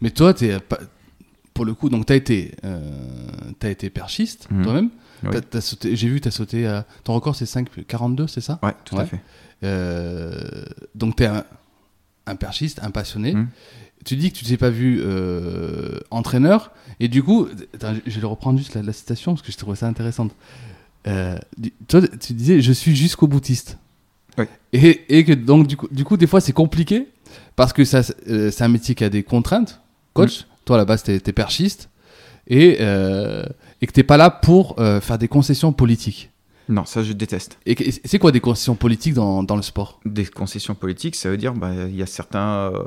Mais 0.00 0.10
toi, 0.10 0.34
pas- 0.68 0.80
pour 1.54 1.64
le 1.64 1.74
coup, 1.74 1.88
donc 1.88 2.06
t'as 2.06 2.16
été, 2.16 2.52
euh, 2.64 2.80
t'as 3.60 3.70
été 3.70 3.90
perchiste 3.90 4.48
Mhm. 4.50 4.62
toi-même. 4.64 4.90
Oui. 5.24 5.60
Sauté- 5.60 5.94
J'ai 5.96 6.08
vu, 6.08 6.20
t'as 6.20 6.30
sauté. 6.30 6.66
à- 6.66 6.84
ton 7.04 7.14
record, 7.14 7.36
c'est 7.36 7.46
5,42, 7.46 8.26
c'est 8.26 8.40
ça? 8.40 8.58
Ouais, 8.62 8.72
tout 8.84 8.96
Ouais. 8.96 9.02
à 9.02 9.06
fait. 9.06 9.20
Euh, 9.64 10.64
Donc 10.94 11.16
t'es 11.16 11.26
un, 11.26 11.44
un 12.26 12.36
perchiste, 12.36 12.80
un 12.82 12.90
passionné. 12.90 13.34
Mhm. 13.34 13.48
Tu 14.04 14.16
dis 14.16 14.32
que 14.32 14.36
tu 14.38 14.44
t'es 14.44 14.56
pas 14.56 14.70
vu 14.70 15.00
euh, 15.04 16.00
entraîneur, 16.10 16.72
et 16.98 17.06
du 17.08 17.22
coup, 17.22 17.46
attends, 17.74 17.94
je 18.04 18.18
vais 18.20 18.26
reprendre 18.26 18.58
juste 18.58 18.74
la, 18.74 18.82
la 18.82 18.92
citation 18.92 19.32
parce 19.34 19.46
que 19.46 19.52
je 19.52 19.56
trouvais 19.58 19.76
ça 19.76 19.86
intéressante. 19.86 20.32
Euh, 21.06 21.38
toi, 21.88 22.00
tu 22.20 22.32
disais, 22.32 22.60
je 22.60 22.72
suis 22.72 22.96
jusqu'au 22.96 23.28
boutiste. 23.28 23.78
Oui. 24.38 24.46
Et, 24.72 25.18
et 25.18 25.24
que 25.24 25.32
donc 25.32 25.66
du 25.68 25.76
coup, 25.76 25.88
du 25.92 26.04
coup, 26.04 26.16
des 26.16 26.26
fois, 26.26 26.40
c'est 26.40 26.52
compliqué 26.52 27.06
parce 27.54 27.72
que 27.72 27.84
ça, 27.84 28.02
c'est 28.02 28.62
un 28.62 28.68
métier 28.68 28.94
qui 28.96 29.04
a 29.04 29.08
des 29.08 29.22
contraintes. 29.22 29.80
Coach, 30.14 30.46
toi 30.64 30.76
là-bas, 30.76 30.98
t'es 30.98 31.16
es 31.24 31.32
perchiste 31.32 31.88
et 32.48 32.78
euh, 32.80 33.44
et 33.82 33.86
que 33.86 33.92
t'es 33.92 34.04
pas 34.04 34.16
là 34.16 34.30
pour 34.30 34.78
euh, 34.78 35.00
faire 35.00 35.18
des 35.18 35.28
concessions 35.28 35.72
politiques. 35.72 36.30
Non, 36.68 36.84
ça 36.84 37.02
je 37.02 37.12
déteste. 37.12 37.58
Et 37.66 37.90
c'est 37.90 38.20
quoi 38.20 38.30
des 38.30 38.40
concessions 38.40 38.76
politiques 38.76 39.14
dans, 39.14 39.42
dans 39.42 39.56
le 39.56 39.62
sport? 39.62 39.98
Des 40.06 40.24
concessions 40.24 40.76
politiques, 40.76 41.16
ça 41.16 41.28
veut 41.28 41.36
dire 41.36 41.52
bah, 41.54 41.72
il 41.88 41.96
y 41.96 42.02
a 42.02 42.06
certains, 42.06 42.70
euh, 42.72 42.84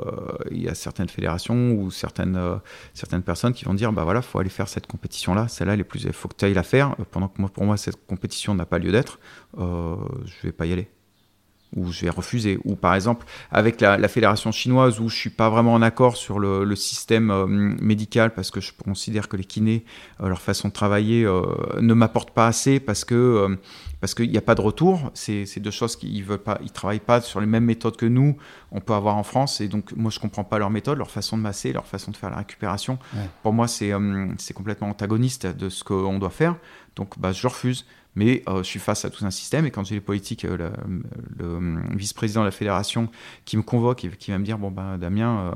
il 0.50 0.62
y 0.62 0.68
a 0.68 0.74
certaines 0.74 1.10
fédérations 1.10 1.72
ou 1.72 1.90
certaines, 1.90 2.36
euh, 2.36 2.56
certaines 2.94 3.22
personnes 3.22 3.52
qui 3.52 3.66
vont 3.66 3.74
dire 3.74 3.92
bah 3.92 4.04
voilà, 4.04 4.22
faut 4.22 4.38
aller 4.38 4.48
faire 4.48 4.68
cette 4.68 4.86
compétition 4.86 5.34
là, 5.34 5.46
celle-là 5.46 5.74
elle 5.74 5.80
est 5.80 5.84
plus, 5.84 6.04
il 6.04 6.12
faut 6.14 6.26
que 6.26 6.34
tu 6.36 6.46
ailles 6.46 6.54
la 6.54 6.62
faire. 6.62 6.96
Pendant 7.10 7.28
que 7.28 7.38
moi, 7.38 7.50
pour 7.50 7.64
moi 7.64 7.76
cette 7.76 8.06
compétition 8.06 8.54
n'a 8.54 8.64
pas 8.64 8.78
lieu 8.78 8.90
d'être, 8.90 9.20
je 9.58 10.42
vais 10.42 10.52
pas 10.52 10.64
y 10.64 10.72
aller 10.72 10.88
ou 11.74 11.90
je 11.92 12.02
vais 12.02 12.10
refuser. 12.10 12.58
Ou 12.64 12.76
par 12.76 12.94
exemple, 12.94 13.26
avec 13.50 13.80
la, 13.80 13.98
la 13.98 14.08
fédération 14.08 14.52
chinoise 14.52 15.00
où 15.00 15.08
je 15.08 15.16
suis 15.16 15.30
pas 15.30 15.50
vraiment 15.50 15.74
en 15.74 15.82
accord 15.82 16.16
sur 16.16 16.38
le, 16.38 16.64
le 16.64 16.76
système 16.76 17.30
euh, 17.30 17.46
médical 17.46 18.32
parce 18.34 18.50
que 18.50 18.60
je 18.60 18.72
considère 18.72 19.28
que 19.28 19.36
les 19.36 19.44
kinés, 19.44 19.84
euh, 20.20 20.28
leur 20.28 20.40
façon 20.40 20.68
de 20.68 20.72
travailler 20.72 21.24
euh, 21.24 21.42
ne 21.80 21.94
m'apporte 21.94 22.30
pas 22.30 22.46
assez 22.46 22.80
parce 22.80 23.04
que 23.04 23.58
parce 24.00 24.14
qu'il 24.14 24.30
n'y 24.30 24.36
a 24.36 24.42
pas 24.42 24.54
de 24.54 24.60
retour. 24.60 25.10
C'est 25.14 25.58
deux 25.58 25.70
choses 25.70 25.96
qui 25.96 26.22
veulent 26.22 26.38
pas, 26.38 26.58
ils 26.62 26.70
travaillent 26.70 27.00
pas 27.00 27.20
sur 27.20 27.40
les 27.40 27.46
mêmes 27.46 27.64
méthodes 27.64 27.96
que 27.96 28.06
nous. 28.06 28.36
On 28.70 28.80
peut 28.80 28.92
avoir 28.92 29.16
en 29.16 29.22
France 29.22 29.60
et 29.60 29.68
donc 29.68 29.92
moi 29.96 30.10
je 30.10 30.20
comprends 30.20 30.44
pas 30.44 30.58
leur 30.58 30.70
méthode, 30.70 30.98
leur 30.98 31.10
façon 31.10 31.36
de 31.36 31.42
masser, 31.42 31.72
leur 31.72 31.86
façon 31.86 32.10
de 32.10 32.16
faire 32.16 32.30
la 32.30 32.36
récupération. 32.36 32.98
Ouais. 33.14 33.28
Pour 33.42 33.52
moi 33.52 33.68
c'est 33.68 33.92
c'est 34.38 34.54
complètement 34.54 34.90
antagoniste 34.90 35.46
de 35.46 35.68
ce 35.68 35.82
qu'on 35.82 36.18
doit 36.18 36.30
faire. 36.30 36.56
Donc 36.94 37.18
bah, 37.18 37.32
je 37.32 37.46
refuse. 37.46 37.86
Mais 38.16 38.42
euh, 38.48 38.58
je 38.58 38.62
suis 38.64 38.80
face 38.80 39.04
à 39.04 39.10
tout 39.10 39.24
un 39.24 39.30
système 39.30 39.66
et 39.66 39.70
quand 39.70 39.84
j'ai 39.84 39.94
les 39.94 40.00
politiques, 40.00 40.44
euh, 40.44 40.70
le, 41.38 41.96
vice-président 41.96 42.40
de 42.40 42.46
la 42.46 42.50
fédération 42.50 43.08
qui 43.44 43.56
me 43.56 43.62
convoque 43.62 44.04
et 44.04 44.10
qui 44.10 44.30
va 44.30 44.38
me 44.38 44.44
dire 44.44 44.58
bon 44.58 44.70
ben 44.70 44.98
Damien, 44.98 45.54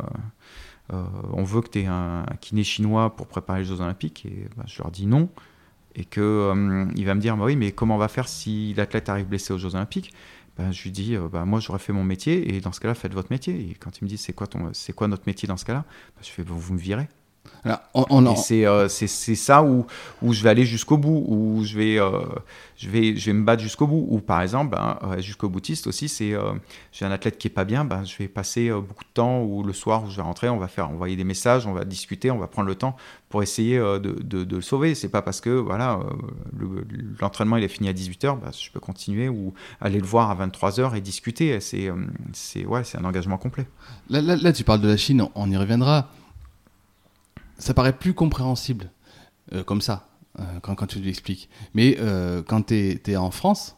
euh, 0.93 1.05
on 1.33 1.43
veut 1.43 1.62
que 1.62 1.71
tu 1.71 1.81
aies 1.81 1.87
un, 1.87 2.26
kiné 2.40 2.62
chinois 2.62 3.17
pour 3.17 3.26
préparer 3.26 3.61
les 3.61 3.64
Jeux 3.64 3.81
Olympiques 3.81 4.26
et 4.26 4.49
ben, 4.57 4.64
je 4.67 4.83
leur 4.83 4.90
dis 4.90 5.07
non. 5.07 5.29
Et 5.97 6.05
que 6.05 6.55
il 6.95 7.05
va 7.05 7.17
me 7.17 7.21
dire 7.21 7.37
bah 7.37 7.47
oui 7.47 7.57
mais 7.57 7.73
comment 7.73 7.97
on 7.97 7.99
va 7.99 8.07
faire 8.07 8.29
si 8.29 8.75
l'athlète 8.75 9.09
arrive 9.09 9.26
blessé 9.26 9.52
aux 9.52 9.59
Jeux 9.59 9.75
Olympiques? 9.75 10.12
Ben, 10.61 10.73
je 10.73 10.83
lui 10.83 10.90
dis 10.90 11.17
euh, 11.17 11.29
bah, 11.29 11.47
moi 11.47 11.59
j'aurais 11.61 11.79
fait 11.79 11.93
mon 11.93 12.05
métier 12.05 12.55
et 12.55 12.61
dans 12.61 12.73
ce 12.73 12.81
cas-là 12.81 12.95
faites 12.95 13.14
votre 13.14 13.31
métier. 13.31 13.71
Et 13.71 13.75
quand 13.75 13.99
il 13.99 14.05
me 14.05 14.09
dit 14.09 14.19
c'est 14.19 14.35
quoi 14.35 14.47
ton 14.47 14.71
c'est 14.75 14.93
quoi 14.93 15.09
notre 15.09 15.23
métier 15.26 15.49
dans 15.49 15.57
ce 15.57 15.64
cas-là? 15.64 15.85
Je 16.21 16.29
fais 16.29 16.43
vous 16.43 16.75
me 16.75 16.79
virez 16.79 17.09
Alors, 17.62 17.80
on, 17.92 18.06
on 18.09 18.26
en- 18.26 18.32
et 18.32 18.37
c'est 18.37 18.64
euh, 18.64 18.88
c'est 18.88 19.06
ça 19.35 19.62
où, 19.62 19.87
où 20.23 20.32
je 20.32 20.42
vais 20.42 20.49
aller 20.49 20.64
jusqu'au 20.64 20.97
bout, 20.97 21.25
où 21.28 21.62
je 21.62 21.76
vais, 21.76 21.99
euh, 22.00 22.20
je 22.78 22.88
vais, 22.88 23.14
je 23.16 23.26
vais 23.26 23.32
me 23.35 23.44
battre 23.44 23.62
jusqu'au 23.62 23.87
bout. 23.87 24.06
Ou 24.09 24.20
par 24.20 24.40
exemple, 24.40 24.70
ben, 24.75 24.99
euh, 25.02 25.20
jusqu'au 25.20 25.50
boutiste 25.50 25.87
aussi, 25.87 26.09
c'est 26.09 26.32
euh, 26.32 26.52
j'ai 26.90 27.04
un 27.04 27.11
athlète 27.11 27.37
qui 27.37 27.49
est 27.49 27.50
pas 27.50 27.66
bien, 27.66 27.85
ben, 27.85 28.02
je 28.04 28.16
vais 28.16 28.28
passer 28.28 28.70
beaucoup 28.70 29.04
de 29.04 29.11
temps 29.12 29.42
ou 29.42 29.62
le 29.62 29.75
soir 29.75 30.04
où 30.04 30.10
je 30.10 30.17
vais 30.17 30.23
rentrer, 30.23 30.49
on 30.49 30.56
va 30.56 30.69
faire 30.69 30.88
envoyer 30.88 31.17
des 31.17 31.25
messages, 31.25 31.67
on 31.67 31.75
va 31.75 31.84
discuter, 31.84 32.30
on 32.30 32.38
va 32.38 32.47
prendre 32.47 32.67
le 32.69 32.76
temps 32.76 32.97
pour 33.28 33.43
essayer 33.43 33.78
de, 33.78 33.99
de, 33.99 34.45
de 34.45 34.56
le 34.56 34.62
sauver. 34.62 34.95
C'est 34.95 35.10
pas 35.10 35.21
parce 35.21 35.43
que 35.43 35.50
voilà 35.50 36.00
le- 36.58 36.86
l'entraînement 37.21 37.58
il 37.58 37.65
est 37.65 37.69
fini 37.69 37.91
à 37.91 37.93
18h, 37.93 38.41
ben, 38.41 38.50
je 38.58 38.71
peux 38.71 38.80
continuer 38.80 39.28
ou 39.28 39.52
aller 39.82 39.99
le 40.00 40.06
voir 40.06 40.30
à 40.30 40.47
23h 40.47 40.97
et 40.97 41.02
discuter. 41.02 41.60
C'est 41.60 41.91
c'est 42.32 42.65
ouais, 42.65 42.84
c'est 42.84 42.97
un 42.97 43.04
engagement 43.04 43.36
complet. 43.36 43.67
Là, 44.08 44.23
là- 44.23 44.36
là, 44.36 44.52
tu 44.54 44.65
parles 44.65 44.80
de 44.80 44.88
la 44.88 44.97
Chine, 44.97 45.26
on 45.34 45.50
y 45.50 45.56
reviendra. 45.58 46.08
Ça 47.60 47.75
paraît 47.75 47.96
plus 47.96 48.14
compréhensible 48.14 48.90
euh, 49.52 49.62
comme 49.62 49.80
ça, 49.80 50.08
euh, 50.38 50.42
quand, 50.62 50.75
quand 50.75 50.86
tu 50.86 50.99
l'expliques. 50.99 51.49
Mais 51.75 51.96
euh, 52.00 52.42
quand 52.46 52.66
tu 52.66 53.00
es, 53.06 53.16
en 53.16 53.30
France, 53.30 53.76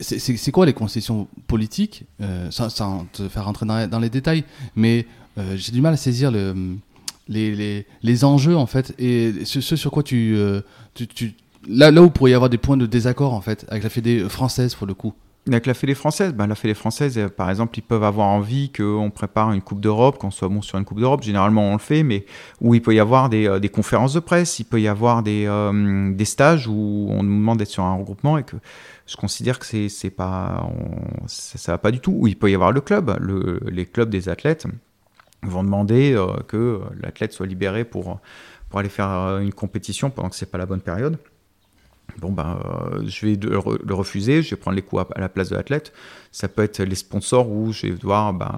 c'est- 0.00 0.18
quoi 0.52 0.66
les 0.66 0.74
concessions 0.74 1.26
politiques 1.46 2.04
sans, 2.50 3.06
te 3.12 3.28
faire 3.28 3.44
rentrer 3.46 3.66
dans, 3.66 3.98
les- 3.98 4.10
détails, 4.10 4.44
mais 4.76 5.06
j'ai 5.56 5.72
du 5.72 5.80
mal 5.80 5.94
à 5.94 5.96
saisir 5.96 6.30
le, 6.30 6.76
les, 7.28 8.24
enjeux, 8.24 8.56
en 8.56 8.66
fait, 8.66 8.94
et 8.98 9.44
ce, 9.44 9.60
sur 9.60 9.90
quoi 9.90 10.02
tu- 10.02 10.36
Là, 11.66 11.90
là 11.90 12.02
où 12.02 12.10
pourrait 12.10 12.30
y 12.30 12.34
avoir 12.34 12.50
des 12.50 12.58
points 12.58 12.76
de 12.76 12.86
désaccord, 12.86 13.34
en 13.34 13.40
fait, 13.40 13.66
avec 13.68 13.82
la 13.82 13.90
Fédé 13.90 14.28
française, 14.28 14.74
pour 14.74 14.86
le 14.86 14.94
coup. 14.94 15.12
Avec 15.48 15.66
la 15.66 15.74
Fédé 15.74 15.94
française, 15.94 16.34
ben, 16.34 16.46
la 16.46 16.54
Fédé 16.54 16.74
française, 16.74 17.16
euh, 17.16 17.28
par 17.28 17.48
exemple, 17.48 17.78
ils 17.78 17.82
peuvent 17.82 18.04
avoir 18.04 18.26
envie 18.26 18.70
qu'on 18.70 19.10
prépare 19.10 19.50
une 19.52 19.62
Coupe 19.62 19.80
d'Europe, 19.80 20.18
qu'on 20.18 20.30
soit 20.30 20.48
bon 20.48 20.60
sur 20.60 20.78
une 20.78 20.84
Coupe 20.84 21.00
d'Europe. 21.00 21.22
Généralement, 21.22 21.62
on 21.70 21.72
le 21.72 21.78
fait, 21.78 22.02
mais 22.02 22.26
où 22.60 22.74
il 22.74 22.82
peut 22.82 22.94
y 22.94 23.00
avoir 23.00 23.28
des, 23.28 23.48
euh, 23.48 23.58
conférences 23.68 24.12
de 24.12 24.20
presse, 24.20 24.58
il 24.58 24.64
peut 24.64 24.80
y 24.80 24.88
avoir 24.88 25.22
des, 25.22 25.46
euh, 25.46 26.12
des 26.12 26.24
stages 26.24 26.66
où 26.68 27.06
on 27.10 27.22
nous 27.22 27.36
demande 27.36 27.58
d'être 27.58 27.70
sur 27.70 27.84
un 27.84 27.94
regroupement 27.94 28.36
et 28.36 28.42
que 28.42 28.56
je 29.06 29.16
considère 29.16 29.58
que 29.58 29.64
ça, 29.66 30.60
ça 31.26 31.72
va 31.72 31.78
pas 31.78 31.90
du 31.90 32.00
tout. 32.00 32.12
Où 32.18 32.26
il 32.26 32.36
peut 32.38 32.50
y 32.50 32.54
avoir 32.54 32.72
le 32.72 32.80
club, 32.80 33.16
le- 33.20 33.60
les 33.70 33.86
clubs 33.86 34.10
des 34.10 34.28
athlètes 34.28 34.66
vont 35.42 35.62
demander 35.64 36.14
que 36.48 36.80
l'athlète 37.00 37.32
soit 37.32 37.46
libéré 37.46 37.84
pour, 37.84 38.20
aller 38.74 38.88
faire 38.90 39.38
une 39.40 39.52
compétition 39.54 40.10
pendant 40.10 40.28
que 40.28 40.36
c'est 40.36 40.50
pas 40.50 40.58
la 40.58 40.66
bonne 40.66 40.80
période. 40.82 41.18
Bon, 42.20 42.32
ben, 42.32 42.58
euh, 42.64 43.06
je 43.06 43.26
vais 43.26 43.36
le 43.36 43.94
refuser, 43.94 44.42
je 44.42 44.50
vais 44.50 44.56
prendre 44.56 44.74
les 44.74 44.82
coups 44.82 45.04
à, 45.14 45.20
la 45.20 45.28
place 45.28 45.50
de 45.50 45.56
l'athlète. 45.56 45.92
Ça 46.32 46.48
peut 46.48 46.62
être 46.62 46.82
les 46.82 46.94
sponsors 46.94 47.50
où 47.50 47.72
je 47.72 47.86
vais 47.86 47.92
devoir 47.92 48.34
ben, 48.34 48.54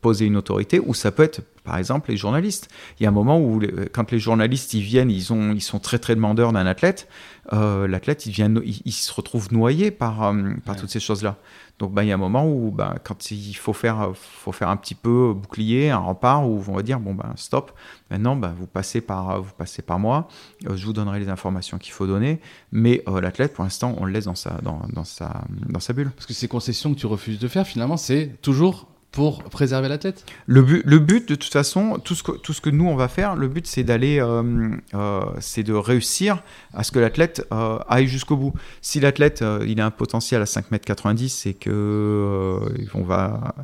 poser 0.00 0.26
une 0.26 0.36
autorité, 0.36 0.80
ou 0.80 0.94
ça 0.94 1.12
peut 1.12 1.22
être, 1.22 1.40
par 1.64 1.76
exemple, 1.76 2.10
les 2.10 2.16
journalistes. 2.16 2.68
Il 2.98 3.02
y 3.02 3.06
a 3.06 3.10
un 3.10 3.12
moment 3.12 3.38
où, 3.40 3.60
quand 3.92 4.10
les 4.10 4.18
journalistes 4.18 4.72
ils 4.74 4.82
viennent, 4.82 5.10
ils, 5.10 5.32
ont, 5.32 5.52
ils 5.52 5.60
sont 5.60 5.78
très 5.78 5.98
très 5.98 6.14
demandeurs 6.14 6.52
d'un 6.52 6.66
athlète. 6.66 7.08
euh, 7.52 7.86
l'athlète, 7.86 8.26
il, 8.26 8.32
vient, 8.32 8.52
il, 8.64 8.80
il 8.84 8.92
se 8.92 9.12
retrouve 9.12 9.52
noyé 9.52 9.90
par, 9.90 10.22
euh, 10.24 10.32
par 10.64 10.74
Ouais. 10.74 10.80
toutes 10.80 10.90
ces 10.90 10.98
choses-là. 11.00 11.36
Donc, 11.78 11.92
ben, 11.92 12.02
il 12.04 12.08
y 12.08 12.10
a 12.10 12.14
un 12.14 12.18
moment 12.18 12.48
où, 12.48 12.70
ben, 12.70 12.94
quand 13.04 13.30
il 13.30 13.52
faut 13.54 13.74
faire, 13.74 14.12
faut 14.14 14.50
faire 14.52 14.70
un 14.70 14.76
petit 14.78 14.94
peu 14.94 15.34
bouclier, 15.34 15.90
un 15.90 15.98
rempart, 15.98 16.48
où 16.48 16.64
on 16.68 16.74
va 16.74 16.82
dire 16.82 16.98
bon 16.98 17.14
ben 17.14 17.32
stop. 17.36 17.70
Maintenant, 18.10 18.34
ben, 18.34 18.54
vous 18.58 18.66
passez 18.66 19.02
par, 19.02 19.42
vous 19.42 19.52
passez 19.58 19.82
par 19.82 19.98
moi. 19.98 20.26
Euh, 20.68 20.76
je 20.76 20.86
vous 20.86 20.94
donnerai 20.94 21.20
les 21.20 21.28
informations 21.28 21.76
qu'il 21.76 21.92
faut 21.92 22.06
donner. 22.06 22.40
Mais 22.72 23.02
euh, 23.08 23.20
l'athlète, 23.20 23.52
pour 23.52 23.62
l'instant, 23.64 23.94
on 23.98 24.06
le 24.06 24.12
laisse 24.12 24.24
dans 24.24 24.34
sa, 24.34 24.52
dans, 24.62 24.80
dans 24.94 25.04
sa, 25.04 25.42
dans 25.68 25.80
sa 25.80 25.92
bulle. 25.92 26.10
Parce 26.12 26.24
que 26.26 26.32
ces 26.32 26.48
concessions 26.48 26.94
que 26.94 26.98
tu 26.98 27.06
refuses 27.06 27.38
de 27.38 27.46
faire, 27.48 27.66
finalement, 27.66 27.98
c'est 27.98 28.40
toujours 28.40 28.88
pour 29.12 29.42
préserver 29.44 29.88
l'athlète. 29.88 30.24
Le 30.46 30.62
but, 30.62 30.82
le 30.84 30.98
but, 30.98 31.28
de 31.28 31.34
toute 31.34 31.52
façon, 31.52 31.98
tout 32.04 32.14
ce 32.14 32.22
que, 32.22 32.32
tout 32.32 32.52
ce 32.52 32.60
que 32.60 32.70
nous, 32.70 32.86
on 32.86 32.96
va 32.96 33.08
faire, 33.08 33.34
le 33.34 33.48
but, 33.48 33.66
c'est 33.66 33.82
d'aller, 33.82 34.20
euh, 34.20 34.70
euh, 34.94 35.20
c'est 35.40 35.62
de 35.62 35.72
réussir 35.72 36.42
à 36.74 36.84
ce 36.84 36.92
que 36.92 36.98
l'athlète 36.98 37.46
euh, 37.52 37.78
aille 37.88 38.08
jusqu'au 38.08 38.36
bout. 38.36 38.52
Si 38.82 39.00
l'athlète, 39.00 39.42
il 39.66 39.80
a 39.80 39.86
un 39.86 39.90
potentiel 39.90 40.42
à 40.42 40.44
5m90 40.44 41.28
c'est 41.28 41.54
que 41.54 42.60
on 42.94 43.02
va, 43.02 43.54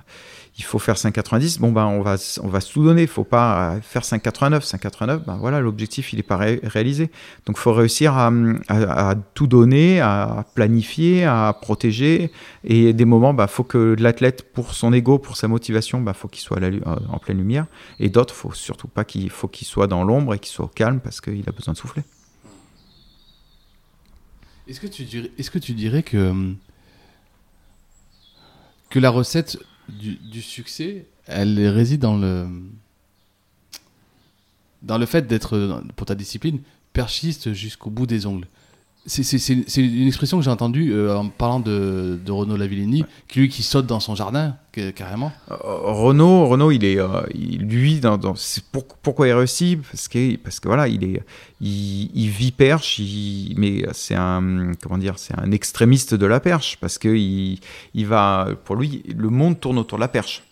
il 0.59 0.65
faut 0.65 0.79
faire 0.79 0.97
5,90, 0.97 1.61
bon 1.61 1.73
ben 1.73 1.87
on 1.87 2.03
va, 2.03 2.17
on 2.43 2.49
va 2.49 2.61
se 2.61 2.73
tout 2.73 2.85
donner. 2.85 3.03
Il 3.03 3.09
faut 3.09 3.25
pas 3.25 3.73
euh, 3.77 3.81
faire 3.81 4.03
5,89. 4.03 4.61
5,89, 4.61 5.25
ben 5.25 5.37
voilà, 5.37 5.61
l'objectif 5.61 6.13
il 6.13 6.19
est 6.19 6.23
pas 6.23 6.37
ré- 6.37 6.61
réalisé. 6.63 7.11
Donc 7.47 7.57
faut 7.57 7.73
réussir 7.73 8.15
à, 8.19 9.15
tout 9.33 9.47
donner, 9.47 10.01
à 10.01 10.45
planifier, 10.55 11.25
à 11.25 11.57
protéger. 11.59 12.31
Et 12.65 12.93
des 12.93 13.05
moments, 13.07 13.33
ben 13.33 13.47
faut 13.47 13.65
que 13.65 13.97
l'athlète, 13.99 14.53
pour 14.53 14.75
son 14.75 14.93
ego, 14.93 15.19
pour 15.19 15.39
sa 15.39 15.49
motivation, 15.49 16.03
ben 16.03 16.13
faut 16.13 16.29
qu'il 16.29 16.43
soit 16.43 16.59
en 17.09 17.19
pleine 17.19 17.39
lumière. 17.39 17.67
Et 17.99 18.11
d'autres, 18.11 18.35
faut 18.35 18.53
surtout 18.53 18.89
pas 18.89 19.05
qu'il 19.05 19.31
faut 19.31 19.49
qu'il 19.49 19.67
soit 19.67 19.87
dans 19.87 20.05
l'ombre 20.05 20.35
et 20.35 20.39
qu'il 20.39 20.53
soit 20.53 20.67
au 20.67 20.69
calme 20.69 21.01
parce 21.01 21.23
qu'il 21.23 21.45
a 21.49 21.53
besoin 21.53 21.73
de 21.73 21.79
souffler. 21.79 22.03
Est-ce 24.69 24.81
que 24.81 25.59
tu 25.59 25.73
dirais, 25.73 26.03
que 26.03 26.55
la 28.95 29.11
recette 29.11 29.59
du, 29.89 30.43
succès, 30.43 31.07
elle 31.27 31.59
réside 31.69 32.01
dans 32.01 32.17
le 32.17 32.47
dans 34.83 34.99
le 34.99 35.07
fait 35.07 35.27
d'être 35.27 35.83
pour 35.97 36.07
ta 36.07 36.15
discipline 36.15 36.61
perchiste 36.93 37.53
jusqu'au 37.53 37.91
bout 37.91 38.07
des 38.07 38.27
ongles. 38.27 38.47
C'est- 39.05 39.81
une 39.83 40.07
expression 40.07 40.39
que 40.39 40.45
j'ai 40.45 40.51
entendue 40.51 40.93
euh, 40.93 41.17
en 41.17 41.29
parlant 41.29 41.59
de, 41.59 42.21
de 42.25 42.31
Renaud 42.31 42.57
Lavillenie, 42.57 43.05
qui 43.27 43.41
lui 43.41 43.49
qui 43.49 43.63
saute 43.65 43.87
dans 43.87 43.99
son 43.99 44.15
jardin 44.15 44.55
que- 44.71 44.91
carrément. 44.91 45.33
Euh, 45.51 45.57
Renault, 45.61 46.47
Renault, 46.47 46.71
il 46.71 46.85
est, 46.85 46.99
euh, 47.01 47.23
il- 47.35 47.63
lui, 47.63 47.99
dans, 47.99 48.17
dans- 48.17 48.35
pour- 48.71 48.87
pourquoi 49.03 49.27
il 49.27 49.33
réussit? 49.33 49.81
Parce 49.83 50.07
que, 50.07 50.37
parce 50.37 50.61
que 50.61 50.69
voilà, 50.69 50.87
il 50.87 51.03
est, 51.03 51.21
il, 51.61 52.11
il 52.15 52.29
vit 52.29 52.53
perche, 52.53 53.01
il- 53.01 53.55
mais 53.59 53.85
c'est 53.93 54.15
un, 54.15 54.71
comment 54.81 54.99
dire, 54.99 55.15
c'est 55.19 55.35
un 55.37 55.51
extrémiste 55.51 56.15
de 56.15 56.27
la 56.27 56.39
perche 56.39 56.77
parce 56.81 56.99
que 56.99 57.09
il, 57.09 57.59
il 57.95 58.07
va, 58.07 58.49
pour 58.65 58.77
lui, 58.77 59.03
le 59.17 59.31
monde 59.31 59.59
tourne 59.59 59.79
autour 59.79 59.99
de 59.99 60.03
la 60.03 60.09
perche. 60.09 60.45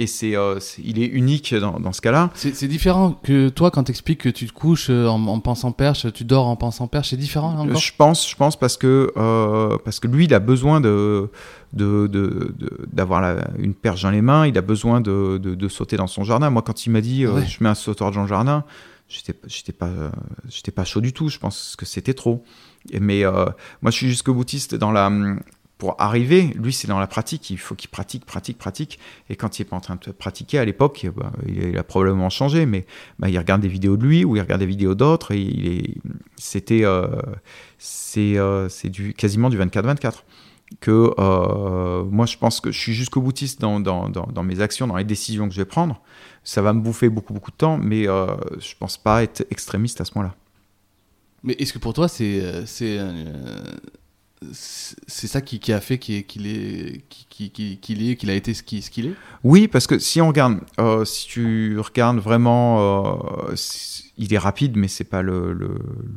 Et 0.00 0.06
c'est, 0.06 0.36
euh, 0.36 0.60
c'est- 0.60 0.80
il 0.84 1.02
est 1.02 1.06
unique 1.06 1.52
dans, 1.54 1.80
dans 1.80 1.92
ce 1.92 2.00
cas-là. 2.00 2.30
C'est 2.34 2.68
différent 2.68 3.18
que 3.22 3.48
toi 3.48 3.72
quand 3.72 3.82
t'expliques 3.82 4.20
que 4.20 4.28
tu 4.28 4.46
te 4.46 4.52
couches 4.52 4.90
euh, 4.90 5.08
en, 5.08 5.26
en 5.26 5.40
pensant 5.40 5.72
perche, 5.72 6.12
tu 6.12 6.22
dors 6.24 6.46
en 6.46 6.54
pensant 6.54 6.86
perche, 6.86 7.10
c'est 7.10 7.16
différent 7.16 7.52
là, 7.54 7.60
encore? 7.62 7.76
Je 7.76 7.92
pense, 7.98 8.30
je 8.30 8.36
pense 8.36 8.56
parce 8.56 8.76
que 8.76 9.12
euh, 9.16 9.76
parce 9.84 9.98
que 9.98 10.06
lui, 10.06 10.26
il 10.26 10.34
a 10.34 10.38
besoin 10.38 10.80
de 10.80 11.30
de- 11.72 12.86
d'avoir 12.92 13.38
une 13.58 13.74
perche 13.74 14.02
dans 14.02 14.10
les 14.10 14.22
mains. 14.22 14.46
Il 14.46 14.56
a 14.56 14.62
besoin 14.62 15.00
de, 15.00 15.38
de, 15.38 15.54
de 15.54 15.68
sauter 15.68 15.96
dans 15.96 16.06
son 16.06 16.22
jardin. 16.24 16.48
Moi, 16.50 16.62
quand 16.62 16.86
il 16.86 16.90
m'a 16.90 17.00
dit, 17.00 17.24
euh, 17.24 17.32
Ouais. 17.32 17.46
je 17.46 17.62
mets 17.62 17.68
un 17.68 17.74
sauteur 17.74 18.10
dans 18.12 18.22
le 18.22 18.28
jardin, 18.28 18.64
j'étais 19.08 19.34
j'étais 19.46 19.72
pas 19.72 19.90
j'étais 20.48 20.70
pas 20.70 20.84
chaud 20.84 21.00
du 21.00 21.12
tout. 21.12 21.28
Je 21.28 21.38
pense 21.38 21.74
que 21.76 21.84
c'était 21.86 22.14
trop. 22.14 22.44
Et, 22.90 23.00
mais 23.00 23.24
moi, 23.82 23.90
je 23.90 23.96
suis 23.96 24.08
jusqu'au 24.08 24.32
boutiste 24.32 24.74
dans 24.76 24.92
la 24.92 25.10
pour 25.78 25.94
arriver, 26.00 26.52
lui, 26.56 26.72
c'est 26.72 26.88
dans 26.88 26.98
la 26.98 27.06
pratique. 27.06 27.50
Il 27.50 27.58
faut 27.58 27.76
qu'il 27.76 27.88
pratique, 27.88 28.26
pratique, 28.26 28.58
pratique. 28.58 28.98
Et 29.30 29.36
quand 29.36 29.58
il 29.58 29.62
est 29.62 29.64
pas 29.64 29.76
en 29.76 29.80
train 29.80 29.96
de 30.04 30.10
pratiquer 30.10 30.58
à 30.58 30.64
l'époque, 30.64 31.06
bah, 31.16 31.30
il 31.46 31.78
a 31.78 31.84
probablement 31.84 32.30
changé, 32.30 32.66
mais 32.66 32.84
bah, 33.20 33.28
il 33.28 33.38
regarde 33.38 33.62
des 33.62 33.68
vidéos 33.68 33.96
de 33.96 34.04
lui 34.04 34.24
ou 34.24 34.34
il 34.34 34.40
regarde 34.40 34.60
des 34.60 34.66
vidéos 34.66 34.96
d'autres. 34.96 35.32
C'était, 36.36 36.84
euh, 36.84 37.06
euh, 38.16 38.68
c'est 38.68 38.88
du 38.88 39.14
quasiment 39.14 39.48
du 39.48 39.58
24-24. 39.58 40.24
Que 40.80 41.14
euh, 41.18 42.04
moi, 42.04 42.26
je 42.26 42.36
pense 42.36 42.60
que 42.60 42.72
je 42.72 42.78
suis 42.78 42.92
jusqu'au 42.92 43.22
boutiste 43.22 43.60
dans, 43.60 43.78
dans, 43.78 44.08
dans, 44.08 44.26
dans 44.26 44.42
mes 44.42 44.60
actions, 44.60 44.86
dans 44.88 44.96
les 44.96 45.04
décisions 45.04 45.48
que 45.48 45.54
je 45.54 45.60
vais 45.60 45.64
prendre. 45.64 46.02
Ça 46.42 46.60
va 46.60 46.72
me 46.72 46.80
bouffer 46.80 47.08
beaucoup, 47.08 47.32
beaucoup 47.32 47.52
de 47.52 47.56
temps, 47.56 47.78
mais 47.78 48.04
je 48.04 48.74
pense 48.78 48.98
pas 48.98 49.22
être 49.22 49.46
extrémiste 49.50 50.00
à 50.00 50.04
ce 50.04 50.12
moment-là. 50.16 50.34
Mais 51.44 51.52
est-ce 51.54 51.72
que 51.72 51.78
pour 51.78 51.94
toi 51.94 52.08
c'est 52.08 52.66
c'est 52.66 52.98
c'est 54.52 55.26
ça 55.26 55.40
qui, 55.40 55.58
qui 55.60 55.72
a 55.72 55.80
fait 55.80 55.98
qu'il 55.98 56.46
est 56.46 57.02
qu'il 57.46 58.08
est 58.10 58.16
qu'il 58.16 58.30
est 58.30 58.32
a 58.32 58.36
été 58.36 58.52
ce 58.54 58.62
qui- 58.62 58.82
ce 58.82 58.90
qu'il 58.90 59.06
est 59.06 59.14
Oui, 59.44 59.68
parce 59.68 59.86
que 59.86 59.98
si 59.98 60.20
on 60.20 60.28
regarde, 60.28 60.58
euh, 60.80 61.04
si 61.04 61.26
tu 61.28 61.78
regardes 61.78 62.18
vraiment, 62.18 63.12
euh, 63.50 63.54
il 64.20 64.34
est 64.34 64.38
rapide, 64.38 64.76
mais 64.76 64.88
c'est 64.88 65.04
pas 65.04 65.22
le, 65.22 65.52
le, 65.52 65.70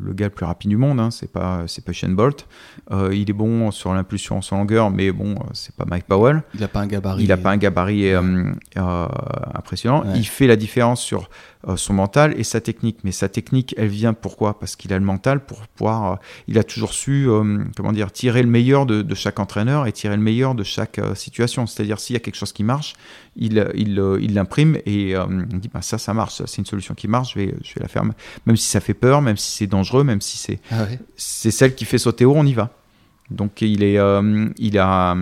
le 0.03 0.13
gars 0.13 0.25
le 0.25 0.31
plus 0.31 0.45
rapide 0.45 0.69
du 0.71 0.77
monde. 0.77 0.99
Hein, 0.99 1.11
c'est 1.11 1.31
pas 1.31 1.63
c'est 1.67 1.85
pas 1.85 1.91
Bolt. 2.09 2.47
Euh, 2.91 3.13
il 3.13 3.29
est 3.29 3.33
bon 3.33 3.69
sur 3.69 3.93
l'impulsion, 3.93 4.41
sur 4.41 4.55
longueur, 4.55 4.89
mais 4.89 5.11
bon, 5.11 5.35
c'est 5.53 5.75
pas 5.75 5.85
Mike 5.85 6.05
Powell. 6.05 6.41
Il 6.55 6.63
a 6.63 6.67
pas 6.67 6.79
un 6.81 6.87
gabarit. 6.87 7.23
Il 7.23 7.29
n'a 7.29 7.37
pas 7.37 7.51
un 7.51 7.57
gabarit 7.57 8.09
euh, 8.11 8.51
euh, 8.77 9.07
impressionnant. 9.53 10.01
Ouais. 10.03 10.13
Il 10.15 10.25
fait 10.25 10.47
la 10.47 10.55
différence 10.55 11.01
sur 11.01 11.29
euh, 11.67 11.75
son 11.75 11.93
mental 11.93 12.33
et 12.39 12.43
sa 12.43 12.59
technique. 12.59 12.99
Mais 13.03 13.11
sa 13.11 13.29
technique, 13.29 13.75
elle 13.77 13.87
vient 13.89 14.13
pourquoi? 14.13 14.59
Parce 14.59 14.75
qu'il 14.75 14.91
a 14.93 14.97
le 14.99 15.05
mental 15.05 15.45
pour 15.45 15.67
pouvoir. 15.67 16.13
euh, 16.13 16.15
il 16.47 16.57
a 16.57 16.63
toujours 16.63 16.93
su, 16.93 17.27
euh, 17.29 17.59
comment 17.77 17.91
dire, 17.91 18.11
tirer 18.11 18.41
le 18.41 18.49
meilleur 18.49 18.87
de, 18.87 19.03
de 19.03 19.15
chaque 19.15 19.39
entraîneur 19.39 19.85
et 19.85 19.91
tirer 19.91 20.15
le 20.15 20.23
meilleur 20.23 20.55
de 20.55 20.63
chaque 20.63 20.97
euh, 20.97 21.10
situation. 21.15 21.67
C'est-à-dire 21.67 21.99
s'il 21.99 22.13
y 22.13 22.17
a 22.17 22.19
quelque 22.19 22.35
chose 22.35 22.51
qui 22.53 22.63
marche, 22.63 22.93
il 23.35 23.65
il 23.75 23.99
euh, 23.99 24.19
il 24.21 24.33
l'imprime 24.33 24.77
et 24.85 25.15
euh, 25.15 25.25
il 25.51 25.59
dit 25.59 25.69
bah, 25.73 25.81
ça, 25.81 25.97
ça 25.97 26.13
marche. 26.13 26.41
C'est 26.45 26.57
une 26.57 26.65
solution 26.65 26.93
qui 26.95 27.07
marche. 27.07 27.33
Je 27.33 27.39
vais 27.39 27.55
je 27.63 27.73
vais 27.75 27.81
la 27.81 27.87
faire, 27.87 28.03
même 28.03 28.57
si 28.57 28.65
ça 28.67 28.79
fait 28.79 28.93
peur, 28.93 29.21
même 29.21 29.37
si 29.37 29.51
c'est 29.57 29.67
dangereux, 29.67 30.03
même 30.03 30.21
si 30.21 30.37
c'est 30.37 30.59
Ah 30.71 30.83
ouais. 30.83 30.99
c'est 31.15 31.51
celle 31.51 31.75
qui 31.75 31.85
fait 31.85 31.97
sauter 31.97 32.25
haut, 32.25 32.35
on 32.35 32.45
y 32.45 32.53
va. 32.53 32.69
Donc 33.29 33.61
il 33.61 33.81
est, 33.83 33.97
euh, 33.97 34.49
il 34.57 34.77
a, 34.77 35.15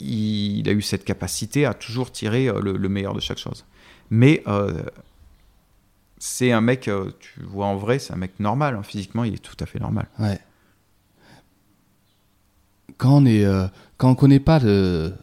il 0.00 0.68
a 0.68 0.72
eu 0.72 0.82
cette 0.82 1.04
capacité 1.04 1.64
à 1.66 1.72
toujours 1.74 2.10
tirer 2.10 2.48
euh, 2.48 2.60
le, 2.60 2.76
le 2.76 2.88
meilleur 2.88 3.14
de 3.14 3.20
chaque 3.20 3.38
chose. 3.38 3.64
Mais 4.10 4.42
euh, 4.48 4.82
c'est 6.18 6.50
un 6.52 6.60
mec, 6.60 6.88
euh, 6.88 7.10
tu 7.20 7.40
vois 7.42 7.66
en 7.66 7.76
vrai, 7.76 7.98
c'est 8.00 8.12
un 8.12 8.16
mec 8.16 8.32
normal. 8.40 8.74
hein. 8.74 8.82
Physiquement, 8.82 9.22
il 9.24 9.34
est 9.34 9.38
tout 9.42 9.56
à 9.60 9.66
fait 9.66 9.78
normal. 9.78 10.06
Ouais. 10.18 10.40
Quand 12.98 13.16
on 13.22 13.26
est, 13.26 13.44
euh, 13.44 13.66
quand 14.04 14.10
on 14.10 14.14
connaît 14.14 14.38
pas 14.40 14.58
le, 14.58 15.14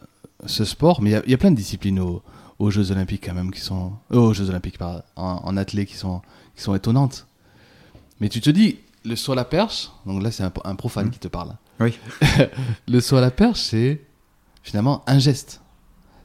ce 0.46 0.64
sport, 0.64 1.00
mais 1.02 1.10
il 1.10 1.12
y 1.12 1.16
a- 1.16 1.22
il 1.24 1.30
y, 1.30 1.34
a 1.34 1.38
plein 1.38 1.52
de 1.52 1.56
disciplines 1.56 2.00
aux, 2.00 2.20
aux 2.58 2.70
Jeux 2.72 2.90
Olympiques 2.90 3.22
quand 3.26 3.34
même 3.34 3.52
qui 3.52 3.60
sont, 3.60 3.92
euh, 4.12 4.16
aux 4.18 4.34
Jeux 4.34 4.50
Olympiques 4.50 4.76
pardon, 4.76 5.02
en, 5.14 5.40
en 5.44 5.56
athlée 5.56 5.86
qui 5.86 5.94
sont, 5.94 6.20
qui 6.56 6.62
sont 6.62 6.74
étonnantes. 6.74 7.28
Mais 8.20 8.28
tu 8.28 8.40
te 8.40 8.50
dis, 8.50 8.78
le 9.04 9.14
saut 9.14 9.32
à 9.32 9.36
la 9.36 9.44
perche, 9.44 9.90
donc 10.04 10.20
là 10.20 10.32
c'est 10.32 10.42
un, 10.42 10.52
un 10.64 10.74
profane 10.74 11.06
Mhm. 11.06 11.10
qui 11.12 11.20
te 11.20 11.28
parle. 11.28 11.54
Oui. 11.78 11.96
le 12.88 13.00
saut 13.00 13.16
à 13.18 13.20
la 13.20 13.30
perche, 13.30 13.60
c'est 13.60 14.00
finalement 14.64 15.04
un 15.06 15.20
geste. 15.20 15.60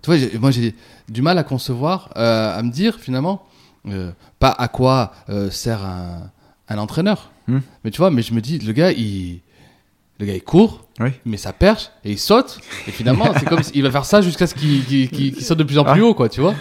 Tu 0.01 0.09
vois, 0.11 0.39
moi 0.39 0.49
j'ai 0.49 0.73
du 1.09 1.21
mal 1.21 1.37
à 1.37 1.43
concevoir, 1.43 2.09
euh, 2.17 2.57
à 2.57 2.63
me 2.63 2.71
dire 2.71 2.99
finalement, 2.99 3.43
euh, 3.87 4.11
pas 4.39 4.49
à 4.49 4.67
quoi 4.67 5.13
euh, 5.29 5.51
sert 5.51 5.85
un, 5.85 6.31
un 6.69 6.77
entraîneur. 6.79 7.29
Hmm. 7.47 7.59
Mais 7.83 7.91
tu 7.91 7.99
vois, 7.99 8.09
mais 8.09 8.23
je 8.23 8.33
me 8.33 8.41
dis, 8.41 8.57
le 8.57 8.73
gars, 8.73 8.91
il, 8.91 9.41
le 10.19 10.25
gars, 10.25 10.33
il 10.33 10.41
court, 10.43 10.86
Oui. 10.99 11.09
il 11.25 11.31
met 11.31 11.37
sa 11.37 11.53
perche 11.53 11.89
et 12.03 12.11
il 12.11 12.17
saute. 12.17 12.59
Et 12.87 12.91
finalement, 12.91 13.31
c'est 13.37 13.47
comme 13.47 13.61
s'il 13.63 13.83
va 13.83 13.91
faire 13.91 14.05
ça 14.05 14.21
jusqu'à 14.21 14.47
ce 14.47 14.55
qu'il 14.55 15.41
saute 15.41 15.57
de 15.59 15.63
plus 15.63 15.77
en 15.77 15.83
plus 15.83 16.01
Ah. 16.01 16.05
haut, 16.05 16.13
quoi, 16.13 16.27
tu 16.29 16.41
vois. 16.41 16.55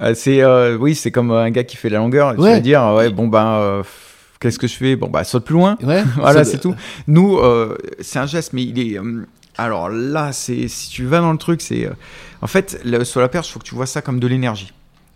Euh, 0.00 0.14
c'est, 0.14 0.42
euh, 0.42 0.76
oui, 0.78 0.94
c'est 0.94 1.10
comme 1.10 1.30
un 1.30 1.50
gars 1.50 1.64
qui 1.64 1.76
fait 1.76 1.88
la 1.90 1.98
longueur. 1.98 2.34
Tu 2.34 2.40
Ouais. 2.40 2.52
vas 2.54 2.60
dire, 2.60 2.82
ouais, 2.96 3.10
bon 3.10 3.28
ben, 3.28 3.46
euh, 3.46 3.82
qu'est-ce 4.40 4.58
que 4.58 4.66
je 4.66 4.74
fais? 4.74 4.96
Bon 4.96 5.08
bah 5.08 5.22
saute 5.24 5.44
plus 5.44 5.54
loin. 5.54 5.76
Ouais. 5.82 6.02
Voilà, 6.16 6.44
Ça- 6.44 6.52
c'est 6.52 6.58
tout. 6.60 6.74
Nous, 7.06 7.36
euh, 7.38 7.76
c'est 8.00 8.18
un 8.18 8.26
geste, 8.26 8.52
mais 8.54 8.62
il 8.64 8.78
est. 8.80 8.98
euh, 8.98 9.26
alors 9.58 9.88
là, 9.90 10.32
c'est 10.32 10.66
si 10.68 10.88
tu 10.90 11.04
vas 11.04 11.20
dans 11.20 11.30
le 11.32 11.38
truc, 11.38 11.60
c'est. 11.60 11.86
euh, 11.86 11.90
en 12.40 12.46
fait, 12.46 12.80
le, 12.84 13.04
sur 13.04 13.20
la 13.20 13.28
perche, 13.28 13.48
il 13.48 13.52
faut 13.52 13.58
que 13.60 13.64
tu 13.64 13.74
vois 13.74 13.86
ça 13.86 14.00
comme 14.02 14.18
de 14.18 14.26
l'énergie. 14.26 14.72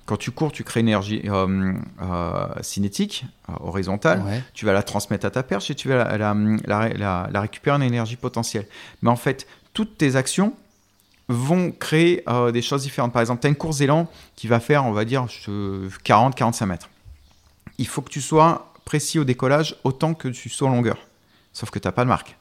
Quand 0.07 0.17
tu 0.17 0.31
cours, 0.31 0.53
tu 0.53 0.63
crées 0.65 0.81
une 0.81 0.89
énergie 0.89 1.21
euh, 1.27 1.73
euh, 2.01 2.47
cinétique, 2.63 3.25
euh, 3.49 3.53
horizontale. 3.61 4.23
Ouais. 4.23 4.43
Tu 4.55 4.65
vas 4.65 4.73
la 4.73 4.83
transmettre 4.85 5.27
à 5.27 5.31
ta 5.31 5.43
perche 5.43 5.71
et 5.71 5.75
tu 5.75 5.89
vas 5.89 5.97
la, 5.97 6.17
la, 6.17 6.35
la- 6.65 6.89
la- 6.91 7.29
la 7.31 7.41
récupérer 7.41 7.77
en 7.77 7.81
énergie 7.81 8.17
potentielle. 8.17 8.67
Mais 9.03 9.11
en 9.11 9.17
fait, 9.17 9.47
toutes 9.75 9.99
tes 9.99 10.15
actions 10.17 10.55
vont 11.29 11.73
créer 11.73 12.23
des 12.53 12.63
choses 12.63 12.83
différentes. 12.83 13.13
Par 13.13 13.21
exemple, 13.21 13.41
tu 13.41 13.49
as 13.49 13.51
une 13.51 13.57
course 13.57 13.79
d'élan 13.79 14.09
qui 14.37 14.47
va 14.47 14.61
faire, 14.61 14.85
on 14.87 14.93
va 14.93 15.05
dire, 15.05 15.27
40-45 15.27 16.67
mètres. 16.67 16.89
Il 17.79 17.89
faut 17.89 18.01
que 18.01 18.11
tu 18.11 18.21
sois 18.21 18.73
précis 18.85 19.19
au 19.19 19.25
décollage 19.25 19.75
autant 19.83 20.15
que 20.15 20.29
tu 20.29 20.49
sois 20.49 20.69
en 20.69 20.71
longueur. 20.71 20.99
Sauf 21.53 21.71
que 21.71 21.81
tu 21.81 21.89
n'as 21.89 21.93
pas 21.93 22.05
de 22.05 22.09
marque. 22.09 22.37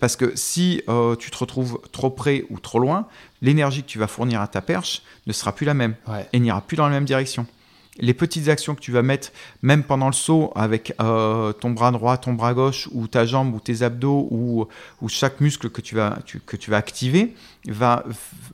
Parce 0.00 0.16
que 0.16 0.32
si 0.36 0.82
euh, 0.88 1.16
tu 1.16 1.30
te 1.30 1.38
retrouves 1.38 1.80
trop 1.92 2.10
près 2.10 2.44
ou 2.50 2.58
trop 2.58 2.78
loin, 2.78 3.06
l'énergie 3.40 3.82
que 3.82 3.88
tu 3.88 3.98
vas 3.98 4.06
fournir 4.06 4.40
à 4.40 4.46
ta 4.48 4.60
perche 4.60 5.02
ne 5.26 5.32
sera 5.32 5.52
plus 5.54 5.64
la 5.66 5.74
même 5.74 5.94
Ouais. 6.06 6.26
et 6.32 6.40
n'ira 6.40 6.60
plus 6.60 6.76
dans 6.76 6.84
la 6.84 6.90
même 6.90 7.04
direction. 7.06 7.46
Les 7.98 8.14
petites 8.14 8.48
actions 8.48 8.74
que 8.74 8.80
tu 8.80 8.90
vas 8.90 9.02
mettre, 9.02 9.32
même 9.60 9.82
pendant 9.82 10.06
le 10.06 10.14
saut, 10.14 10.50
avec 10.56 10.94
euh, 11.02 11.52
ton 11.52 11.70
bras 11.72 11.90
droit, 11.90 12.16
ton 12.16 12.32
bras 12.32 12.54
gauche, 12.54 12.88
ou 12.92 13.06
ta 13.06 13.26
jambe, 13.26 13.54
ou 13.54 13.60
tes 13.60 13.82
abdos, 13.82 14.28
ou, 14.30 14.66
ou 15.02 15.08
chaque 15.10 15.42
muscle 15.42 15.68
que 15.68 15.82
tu 15.82 15.94
vas, 15.94 16.18
tu- 16.24 16.40
que 16.40 16.56
tu 16.56 16.70
vas 16.70 16.78
activer, 16.78 17.34
va 17.68 18.02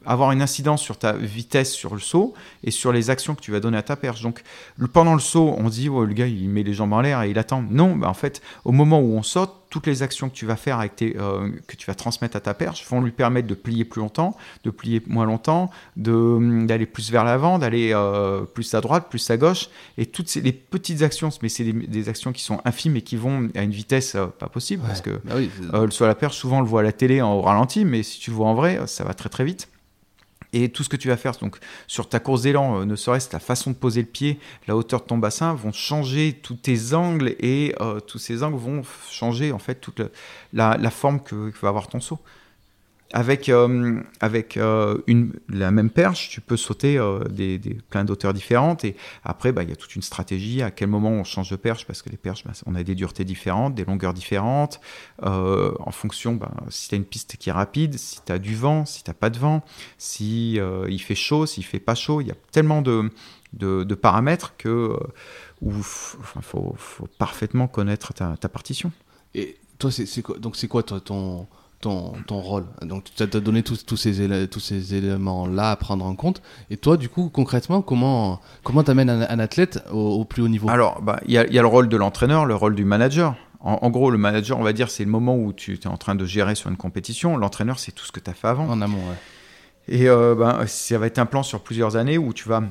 avoir 0.04 0.32
une 0.32 0.42
incidence 0.42 0.82
sur 0.82 0.98
ta 0.98 1.12
vitesse 1.12 1.72
sur 1.72 1.94
le 1.94 2.00
saut 2.00 2.34
et 2.64 2.72
sur 2.72 2.90
les 2.92 3.10
actions 3.10 3.36
que 3.36 3.40
tu 3.40 3.52
vas 3.52 3.60
donner 3.60 3.78
à 3.78 3.82
ta 3.82 3.94
perche. 3.94 4.22
Donc, 4.22 4.42
pendant 4.92 5.14
le 5.14 5.20
saut, 5.20 5.54
on 5.56 5.68
dit, 5.68 5.88
oh, 5.88 6.04
le 6.04 6.14
gars, 6.14 6.26
il 6.26 6.48
met 6.48 6.64
les 6.64 6.74
jambes 6.74 6.92
en 6.92 7.00
l'air 7.00 7.22
et 7.22 7.30
il 7.30 7.38
attend. 7.38 7.62
Non, 7.70 7.94
bah, 7.94 8.08
en 8.08 8.14
fait, 8.14 8.42
au 8.64 8.72
moment 8.72 8.98
où 9.00 9.16
on 9.16 9.22
saute, 9.22 9.54
toutes 9.70 9.86
les 9.86 10.02
actions 10.02 10.28
que 10.28 10.34
tu 10.34 10.46
vas 10.46 10.56
faire 10.56 10.78
avec 10.80 10.96
tes, 10.96 11.16
euh, 11.18 11.50
que 11.66 11.76
tu 11.76 11.86
vas 11.86 11.94
transmettre 11.94 12.36
à 12.36 12.40
ta 12.40 12.54
perche 12.54 12.86
vont 12.88 13.00
lui 13.00 13.10
permettre 13.10 13.46
de 13.48 13.54
plier 13.54 13.84
plus 13.84 14.00
longtemps, 14.00 14.36
de 14.64 14.70
plier 14.70 15.02
moins 15.06 15.26
longtemps, 15.26 15.70
de- 15.96 16.64
d'aller 16.66 16.86
plus 16.86 17.10
vers 17.10 17.24
l'avant, 17.24 17.58
d'aller 17.58 17.90
euh, 17.94 18.42
plus 18.42 18.72
à 18.74 18.80
droite, 18.80 19.06
plus 19.10 19.28
à 19.30 19.36
gauche. 19.36 19.68
Et 19.98 20.06
toutes 20.06 20.28
ces 20.28 20.40
les 20.40 20.52
petites 20.52 21.02
actions, 21.02 21.28
mais 21.42 21.48
c'est 21.48 21.64
des, 21.64 21.72
des 21.72 22.08
actions 22.08 22.32
qui 22.32 22.42
sont 22.42 22.60
infimes 22.64 22.96
et 22.96 23.02
qui 23.02 23.16
vont 23.16 23.48
à 23.54 23.62
une 23.62 23.70
vitesse 23.70 24.14
euh, 24.14 24.26
pas 24.26 24.48
possible 24.48 24.82
parce 24.86 25.00
que 25.02 25.10
Bah 25.24 25.34
oui, 25.36 25.50
la 26.06 26.14
perche, 26.14 26.36
souvent 26.36 26.58
on 26.58 26.62
le 26.62 26.66
voit 26.66 26.80
à 26.80 26.84
la 26.84 26.92
télé 26.92 27.20
en 27.20 27.34
au 27.34 27.42
ralenti, 27.42 27.84
mais 27.84 28.02
si 28.02 28.20
tu 28.20 28.30
le 28.30 28.36
vois 28.36 28.46
en 28.48 28.54
vrai, 28.54 28.80
ça 28.86 29.04
va 29.04 29.14
très 29.14 29.28
très 29.28 29.44
vite. 29.44 29.68
Et 30.52 30.70
tout 30.70 30.82
ce 30.82 30.88
que 30.88 30.96
tu 30.96 31.08
vas 31.08 31.16
faire 31.16 31.34
sur 31.86 32.08
ta 32.08 32.20
course 32.20 32.42
d'élan, 32.42 32.80
euh, 32.80 32.84
ne 32.84 32.96
serait-ce 32.96 33.28
ta 33.28 33.38
façon 33.38 33.70
de 33.70 33.76
poser 33.76 34.00
le 34.00 34.06
pied, 34.06 34.38
la 34.66 34.76
hauteur 34.76 35.00
de 35.02 35.06
ton 35.06 35.18
bassin, 35.18 35.52
vont 35.54 35.72
changer 35.72 36.32
tous 36.42 36.54
tes 36.54 36.94
angles 36.94 37.34
et 37.40 37.74
euh, 37.80 38.00
tous 38.00 38.18
ces 38.18 38.42
angles 38.42 38.56
vont 38.56 38.82
changer 39.10 39.52
en 39.52 39.58
fait 39.58 39.76
toute 39.76 40.00
la 40.52 40.90
forme 40.90 41.22
que, 41.22 41.50
que 41.50 41.58
va 41.60 41.68
avoir 41.68 41.88
ton 41.88 42.00
saut. 42.00 42.20
Avec, 43.12 43.48
euh, 43.48 44.00
avec 44.20 44.56
euh, 44.56 44.98
la 45.48 45.70
même 45.70 45.88
perche, 45.88 46.28
tu 46.28 46.40
peux 46.40 46.56
sauter 46.56 46.98
euh, 46.98 47.20
des, 47.24 47.58
des, 47.58 47.74
plein 47.74 48.04
d'auteurs 48.04 48.34
différentes. 48.34 48.84
Et 48.84 48.96
après, 49.24 49.52
bah, 49.52 49.62
il 49.62 49.70
y 49.70 49.72
a 49.72 49.76
toute 49.76 49.96
une 49.96 50.02
stratégie. 50.02 50.62
À 50.62 50.70
quel 50.70 50.88
moment 50.88 51.10
on 51.10 51.24
change 51.24 51.50
de 51.50 51.56
perche? 51.56 51.86
Parce 51.86 52.02
que 52.02 52.10
les 52.10 52.18
perches, 52.18 52.44
bah, 52.44 52.52
on 52.66 52.74
a 52.74 52.82
des 52.82 52.94
duretés 52.94 53.24
différentes, 53.24 53.74
des 53.74 53.84
longueurs 53.84 54.12
différentes. 54.12 54.80
en 55.22 55.90
fonction, 55.90 56.34
bah, 56.34 56.52
si 56.68 56.88
tu 56.88 56.94
as 56.94 56.98
une 56.98 57.04
piste 57.04 57.36
qui 57.36 57.48
est 57.48 57.52
rapide, 57.52 57.98
si 57.98 58.20
tu 58.24 58.32
as 58.32 58.38
du 58.38 58.54
vent, 58.54 58.84
si 58.84 59.02
tu 59.02 59.12
pas 59.14 59.30
de 59.30 59.38
vent, 59.38 59.64
si 59.96 60.58
il 60.88 61.00
fait 61.00 61.14
chaud, 61.14 61.46
s'il 61.46 61.64
fait 61.64 61.80
pas 61.80 61.94
chaud. 61.94 62.20
Il 62.20 62.28
y 62.28 62.30
a 62.30 62.36
tellement 62.52 62.82
de, 62.82 63.10
de, 63.54 63.94
paramètres 63.94 64.54
que 64.58 64.96
faut, 65.80 66.76
parfaitement 67.16 67.68
connaître 67.68 68.12
ta, 68.12 68.36
partition. 68.48 68.92
Et 69.34 69.56
toi, 69.78 69.90
c'est 69.90 70.22
quoi, 70.22 70.38
donc 70.38 70.56
quoi 70.68 70.82
ton, 70.82 71.46
ton, 71.80 72.12
ton 72.26 72.40
rôle 72.40 72.64
Donc 72.82 73.04
tu 73.04 73.12
t'as 73.26 73.40
donné 73.40 73.62
tous, 73.62 73.84
tous 73.86 73.96
ces, 73.96 74.48
tous 74.48 74.60
ces 74.60 74.94
éléments-là 74.94 75.70
à 75.70 75.76
prendre 75.76 76.04
en 76.04 76.14
compte. 76.14 76.42
Et 76.70 76.76
toi, 76.76 76.96
du 76.96 77.08
coup, 77.08 77.30
concrètement, 77.30 77.82
comment 77.82 78.40
comment 78.64 78.82
t'amènes 78.82 79.10
un, 79.10 79.28
un 79.28 79.38
athlète 79.38 79.84
au, 79.92 80.20
au 80.20 80.24
plus 80.24 80.42
haut 80.42 80.48
niveau? 80.48 80.68
Alors, 80.68 81.02
bah, 81.02 81.20
il 81.26 81.32
y, 81.32 81.38
a, 81.38 81.46
y 81.46 81.58
a 81.58 81.62
le 81.62 81.68
rôle 81.68 81.88
de 81.88 81.96
l'entraîneur, 81.96 82.46
le 82.46 82.54
rôle 82.54 82.74
du 82.74 82.84
manager. 82.84 83.36
En, 83.60 83.78
en 83.82 83.90
gros, 83.90 84.10
le 84.10 84.18
manager, 84.18 84.58
on 84.58 84.62
va 84.62 84.72
dire, 84.72 84.90
c'est 84.90 85.04
le 85.04 85.10
moment 85.10 85.36
où 85.36 85.52
tu 85.52 85.74
es 85.74 85.86
en 85.86 85.96
train 85.96 86.14
de 86.14 86.24
gérer 86.24 86.54
sur 86.54 86.70
une 86.70 86.76
compétition. 86.76 87.36
L'entraîneur, 87.36 87.78
c'est 87.78 87.92
tout 87.92 88.04
ce 88.04 88.12
que 88.12 88.20
tu 88.20 88.30
as 88.30 88.34
fait 88.34 88.48
avant. 88.48 88.68
En 88.68 88.80
amont, 88.80 88.98
ouais. 88.98 89.16
Et 89.88 90.08
euh, 90.08 90.34
ben, 90.34 90.66
ça 90.66 90.98
va 90.98 91.06
être 91.06 91.18
un 91.18 91.26
plan 91.26 91.42
sur 91.42 91.60
plusieurs 91.60 91.96
années 91.96 92.18
où 92.18 92.32
tu 92.32 92.48
vas 92.48 92.62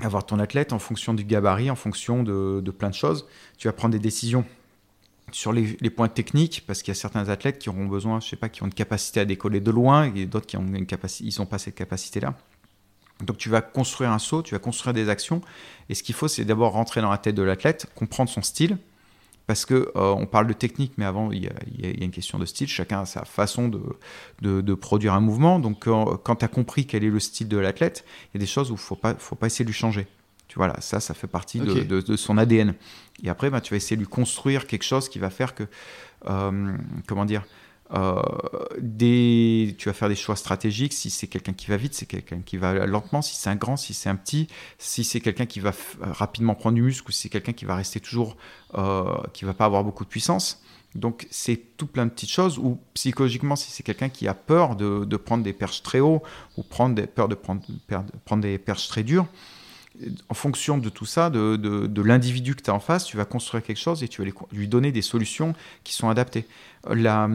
avoir 0.00 0.26
ton 0.26 0.38
athlète 0.38 0.72
en 0.72 0.78
fonction 0.78 1.14
du 1.14 1.24
gabarit, 1.24 1.70
en 1.70 1.76
fonction 1.76 2.22
de, 2.22 2.60
de 2.60 2.70
plein 2.70 2.90
de 2.90 2.94
choses. 2.94 3.26
Tu 3.58 3.66
vas 3.68 3.72
prendre 3.72 3.92
des 3.92 3.98
décisions 3.98 4.44
sur 5.34 5.52
les, 5.52 5.90
points 5.90 6.08
techniques 6.08 6.62
parce 6.66 6.82
qu'il 6.82 6.92
y 6.94 6.96
a 6.96 7.00
certains 7.00 7.28
athlètes 7.28 7.58
qui 7.58 7.68
auront 7.68 7.86
besoin, 7.86 8.20
je 8.20 8.28
sais 8.28 8.36
pas, 8.36 8.48
qui 8.48 8.62
ont 8.62 8.66
une 8.66 8.74
capacité 8.74 9.18
à 9.18 9.24
décoller 9.24 9.60
de 9.60 9.70
loin 9.72 10.12
et 10.14 10.26
d'autres 10.26 10.46
qui 10.46 10.56
ont 10.56 10.64
une 10.64 10.86
capacité, 10.86 11.28
ils 11.28 11.40
n'ont 11.40 11.46
pas 11.46 11.58
cette 11.58 11.74
capacité-là. 11.74 12.34
Donc 13.20 13.36
tu 13.36 13.48
vas 13.48 13.60
construire 13.60 14.12
un 14.12 14.20
saut, 14.20 14.42
tu 14.42 14.54
vas 14.54 14.60
construire 14.60 14.94
des 14.94 15.08
actions. 15.08 15.40
Et 15.88 15.94
ce 15.94 16.04
qu'il 16.04 16.14
faut, 16.14 16.28
c'est 16.28 16.44
d'abord 16.44 16.72
rentrer 16.72 17.00
dans 17.00 17.10
la 17.10 17.18
tête 17.18 17.34
de 17.34 17.42
l'athlète, 17.42 17.86
comprendre 17.96 18.30
son 18.30 18.42
style. 18.42 18.78
Parce 19.46 19.66
que 19.66 19.92
euh, 19.96 20.14
on 20.16 20.24
parle 20.24 20.46
de 20.46 20.54
technique, 20.54 20.92
mais 20.96 21.04
avant 21.04 21.30
il 21.30 21.44
y, 21.44 21.48
a, 21.48 22.04
une 22.04 22.12
question 22.12 22.38
de 22.38 22.46
style. 22.46 22.68
Chacun 22.68 23.00
a 23.00 23.04
sa 23.04 23.24
façon 23.24 23.68
de, 23.68 23.82
de, 24.40 24.74
produire 24.74 25.14
un 25.14 25.20
mouvement. 25.20 25.58
Donc 25.58 25.86
euh, 25.86 26.16
quand 26.22 26.36
tu 26.36 26.44
as 26.44 26.48
compris 26.48 26.86
quel 26.86 27.04
est 27.04 27.10
le 27.10 27.20
style 27.20 27.48
de 27.48 27.58
l'athlète, 27.58 28.04
il 28.32 28.38
y 28.38 28.38
a 28.38 28.40
des 28.40 28.46
choses 28.46 28.70
où 28.70 28.76
faut 28.76 28.96
pas, 28.96 29.14
faut 29.16 29.34
pas 29.34 29.48
essayer 29.48 29.64
de 29.64 29.70
lui 29.70 29.76
changer. 29.76 30.06
Tu 30.54 30.58
vois 30.60 30.68
là, 30.68 30.76
ça, 30.78 31.00
ça 31.00 31.14
fait 31.14 31.26
partie 31.26 31.58
de- 31.66 31.72
de, 31.84 32.00
de 32.00 32.16
son 32.16 32.38
ADN. 32.38 32.74
Et 33.24 33.28
après, 33.28 33.50
bah, 33.50 33.60
tu 33.60 33.72
vas 33.72 33.76
essayer 33.76 33.96
de 33.96 34.02
lui 34.02 34.08
construire 34.08 34.68
quelque 34.68 34.84
chose 34.84 35.08
qui 35.08 35.18
va 35.18 35.28
faire 35.28 35.52
que, 35.56 35.64
euh, 36.30 36.76
comment 37.08 37.24
dire, 37.24 37.42
euh, 37.92 38.22
des, 38.80 39.74
tu 39.78 39.88
vas 39.88 39.92
faire 39.92 40.08
des 40.08 40.14
choix 40.14 40.36
stratégiques. 40.36 40.92
Si 40.92 41.10
c'est 41.10 41.26
quelqu'un 41.26 41.52
qui 41.52 41.66
va 41.66 41.76
vite, 41.76 41.94
c'est 41.94 42.06
quelqu'un 42.06 42.40
qui 42.40 42.56
va 42.56 42.86
lentement. 42.86 43.20
Si 43.22 43.34
c'est 43.36 43.50
un 43.50 43.56
grand, 43.56 43.76
si 43.76 43.94
c'est 43.94 44.08
un 44.08 44.16
petit, 44.16 44.46
si 44.78 45.02
c'est 45.04 45.20
quelqu'un 45.20 45.46
qui 45.46 45.58
va 45.60 45.70
f- 45.70 45.96
rapidement 46.00 46.54
prendre 46.54 46.76
du 46.76 46.82
muscle 46.82 47.08
ou 47.08 47.12
si 47.12 47.22
c'est 47.22 47.28
quelqu'un 47.28 47.52
qui 47.52 47.64
va 47.64 47.76
rester 47.76 48.00
toujours, 48.00 48.36
euh, 48.74 49.04
qui 49.32 49.44
va 49.44 49.54
pas 49.54 49.64
avoir 49.64 49.84
beaucoup 49.84 50.04
de 50.04 50.08
puissance. 50.08 50.62
Donc 50.94 51.26
c'est 51.30 51.60
tout 51.76 51.86
plein 51.86 52.06
de 52.06 52.10
petites 52.10 52.30
choses. 52.30 52.58
Ou 52.58 52.78
psychologiquement, 52.94 53.56
si 53.56 53.70
c'est 53.70 53.82
quelqu'un 53.82 54.08
qui 54.08 54.28
a 54.28 54.34
peur 54.34 54.76
de, 54.76 55.04
de 55.04 55.16
prendre 55.16 55.42
des 55.42 55.52
perches 55.52 55.82
très 55.82 55.98
hauts 56.00 56.22
ou 56.56 56.62
prendre 56.62 56.94
des, 56.94 57.06
peur 57.08 57.28
de 57.28 57.34
prendre, 57.34 57.62
perdre- 57.88 58.12
prendre 58.24 58.42
des 58.42 58.58
perches 58.58 58.86
très 58.88 59.02
dures, 59.02 59.26
en 60.28 60.34
fonction 60.34 60.78
de 60.78 60.88
tout 60.88 61.06
ça, 61.06 61.30
de, 61.30 61.56
de, 61.56 61.86
de 61.86 62.02
l'individu 62.02 62.54
que 62.56 62.62
tu 62.62 62.70
as 62.70 62.74
en 62.74 62.80
face, 62.80 63.04
tu 63.04 63.16
vas 63.16 63.24
construire 63.24 63.62
quelque 63.62 63.78
chose 63.80 64.02
et 64.02 64.08
tu 64.08 64.20
vas 64.22 64.26
les 64.26 64.34
lui 64.52 64.66
donner 64.68 64.90
des 64.92 65.02
solutions 65.02 65.54
qui 65.84 65.94
sont 65.94 66.08
adaptées. 66.08 66.46
La, 66.90 67.28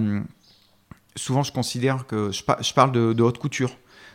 souvent, 1.15 1.43
je 1.43 1.51
considère 1.51 2.05
que 2.05 2.31
je, 2.31 2.43
par- 2.43 2.61
je 2.61 2.73
parle 2.73 2.91
de, 2.91 3.13
de 3.13 3.23
haute 3.23 3.37
couture. 3.37 3.71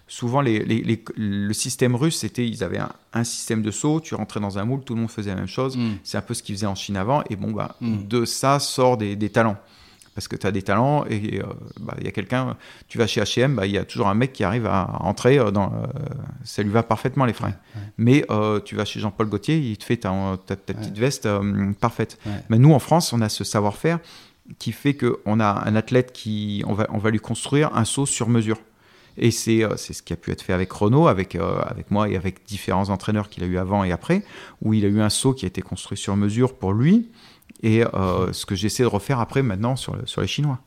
Souvent, 0.07 0.43
les, 0.43 0.59
les- 0.65 0.83
les- 0.83 1.03
le 1.17 1.53
système 1.55 1.95
russe, 1.97 2.19
c'était 2.19 2.47
ils 2.47 2.63
avaient 2.63 2.79
un, 2.79 2.93
un 3.15 3.25
système 3.25 3.63
de 3.63 3.71
saut, 3.71 4.01
tu 4.01 4.15
rentrais 4.15 4.41
dans 4.41 4.59
un 4.59 4.65
moule, 4.67 4.83
tout 4.85 4.95
le 4.95 5.01
monde 5.01 5.11
faisait 5.11 5.31
la 5.31 5.37
même 5.37 5.47
chose. 5.49 5.77
Mm. 5.79 5.93
C'est 6.05 6.19
un 6.19 6.23
peu 6.23 6.35
ce 6.35 6.43
qu'ils 6.43 6.55
faisaient 6.57 6.67
en 6.67 6.75
Chine 6.75 6.97
avant. 6.99 7.23
Et 7.31 7.37
bon, 7.37 7.53
bah, 7.53 7.77
Mm. 7.81 8.07
de 8.07 8.25
ça 8.27 8.59
sort 8.61 8.99
des, 8.99 9.17
des 9.17 9.31
talents. 9.31 9.57
Parce 10.15 10.29
que 10.29 10.37
tu 10.37 10.47
as 10.47 10.53
des 10.53 10.63
talents 10.63 11.05
et 11.07 11.41
euh, 11.41 11.45
bah, 11.81 11.95
il 11.99 12.05
y 12.05 12.09
a 12.09 12.13
quelqu'un, 12.13 12.57
tu 12.87 12.99
vas 12.99 13.07
chez 13.09 13.21
H&M, 13.21 13.57
bah, 13.57 13.67
il 13.67 13.73
y 13.73 13.79
a 13.79 13.85
toujours 13.85 14.07
un 14.09 14.15
mec 14.15 14.33
qui 14.33 14.45
arrive 14.45 14.67
à 14.67 14.99
entrer 15.01 15.39
euh, 15.39 15.51
dans, 15.51 15.73
euh, 15.73 15.87
ça 16.45 16.63
lui 16.63 16.71
va 16.71 16.83
parfaitement 16.85 17.25
les 17.25 17.33
fringues. 17.33 17.55
Mais 17.99 18.25
euh, 18.31 18.61
tu 18.61 18.77
vas 18.77 18.85
chez 18.85 19.01
Jean-Paul 19.01 19.29
Gaultier, 19.29 19.59
il 19.59 19.77
te 19.77 19.85
fait 19.85 19.97
ta, 19.97 20.13
ta- 20.47 20.55
ta 20.57 20.73
petite 20.75 20.97
veste 20.99 21.29
parfaite. 21.81 22.19
Ouais. 22.27 22.33
Mais 22.49 22.59
nous 22.59 22.73
en 22.73 22.79
France, 22.79 23.13
on 23.13 23.21
a 23.23 23.29
ce 23.29 23.43
savoir-faire 23.45 23.99
qui 24.59 24.73
fait 24.73 24.95
qu'on 24.95 25.41
a 25.41 25.63
un 25.67 25.75
athlète 25.75 26.13
qui, 26.13 26.63
on 26.67 26.75
va, 26.75 26.87
on 26.91 26.99
va 26.99 27.11
lui 27.11 27.19
construire 27.19 27.75
un 27.77 27.85
saut 27.85 28.07
sur 28.07 28.29
mesure. 28.29 28.59
Et 29.17 29.31
c'est 29.31 29.63
c'est 29.77 29.93
ce 29.93 30.03
qui 30.03 30.13
a 30.13 30.17
pu 30.17 30.33
être 30.33 30.43
fait 30.43 30.53
avec 30.53 30.73
Renault, 30.73 31.07
avec, 31.07 31.37
euh, 31.37 31.61
avec 31.67 31.91
moi 31.93 32.09
et 32.09 32.17
avec 32.17 32.45
différents 32.47 32.89
entraîneurs 32.91 33.29
qu'il 33.31 33.45
a 33.45 33.47
eu 33.47 33.59
avant 33.59 33.85
et 33.85 33.93
après, 33.93 34.23
où 34.61 34.75
il 34.75 34.85
a 34.85 34.89
eu 34.89 35.01
un 35.01 35.09
saut 35.09 35.35
qui 35.35 35.45
a 35.45 35.49
été 35.49 35.63
construit 35.63 35.97
sur 35.97 36.17
mesure 36.17 36.55
pour 36.55 36.73
lui. 36.73 37.11
Et 37.63 37.85
euh, 37.85 38.33
ce 38.33 38.47
que 38.47 38.55
j'essaie 38.55 38.83
de 38.83 38.89
refaire 38.89 39.21
après 39.21 39.43
maintenant 39.43 39.77
sur, 39.77 39.97
le- 39.97 40.07
sur 40.07 40.21
les 40.21 40.27
Chinois. 40.27 40.59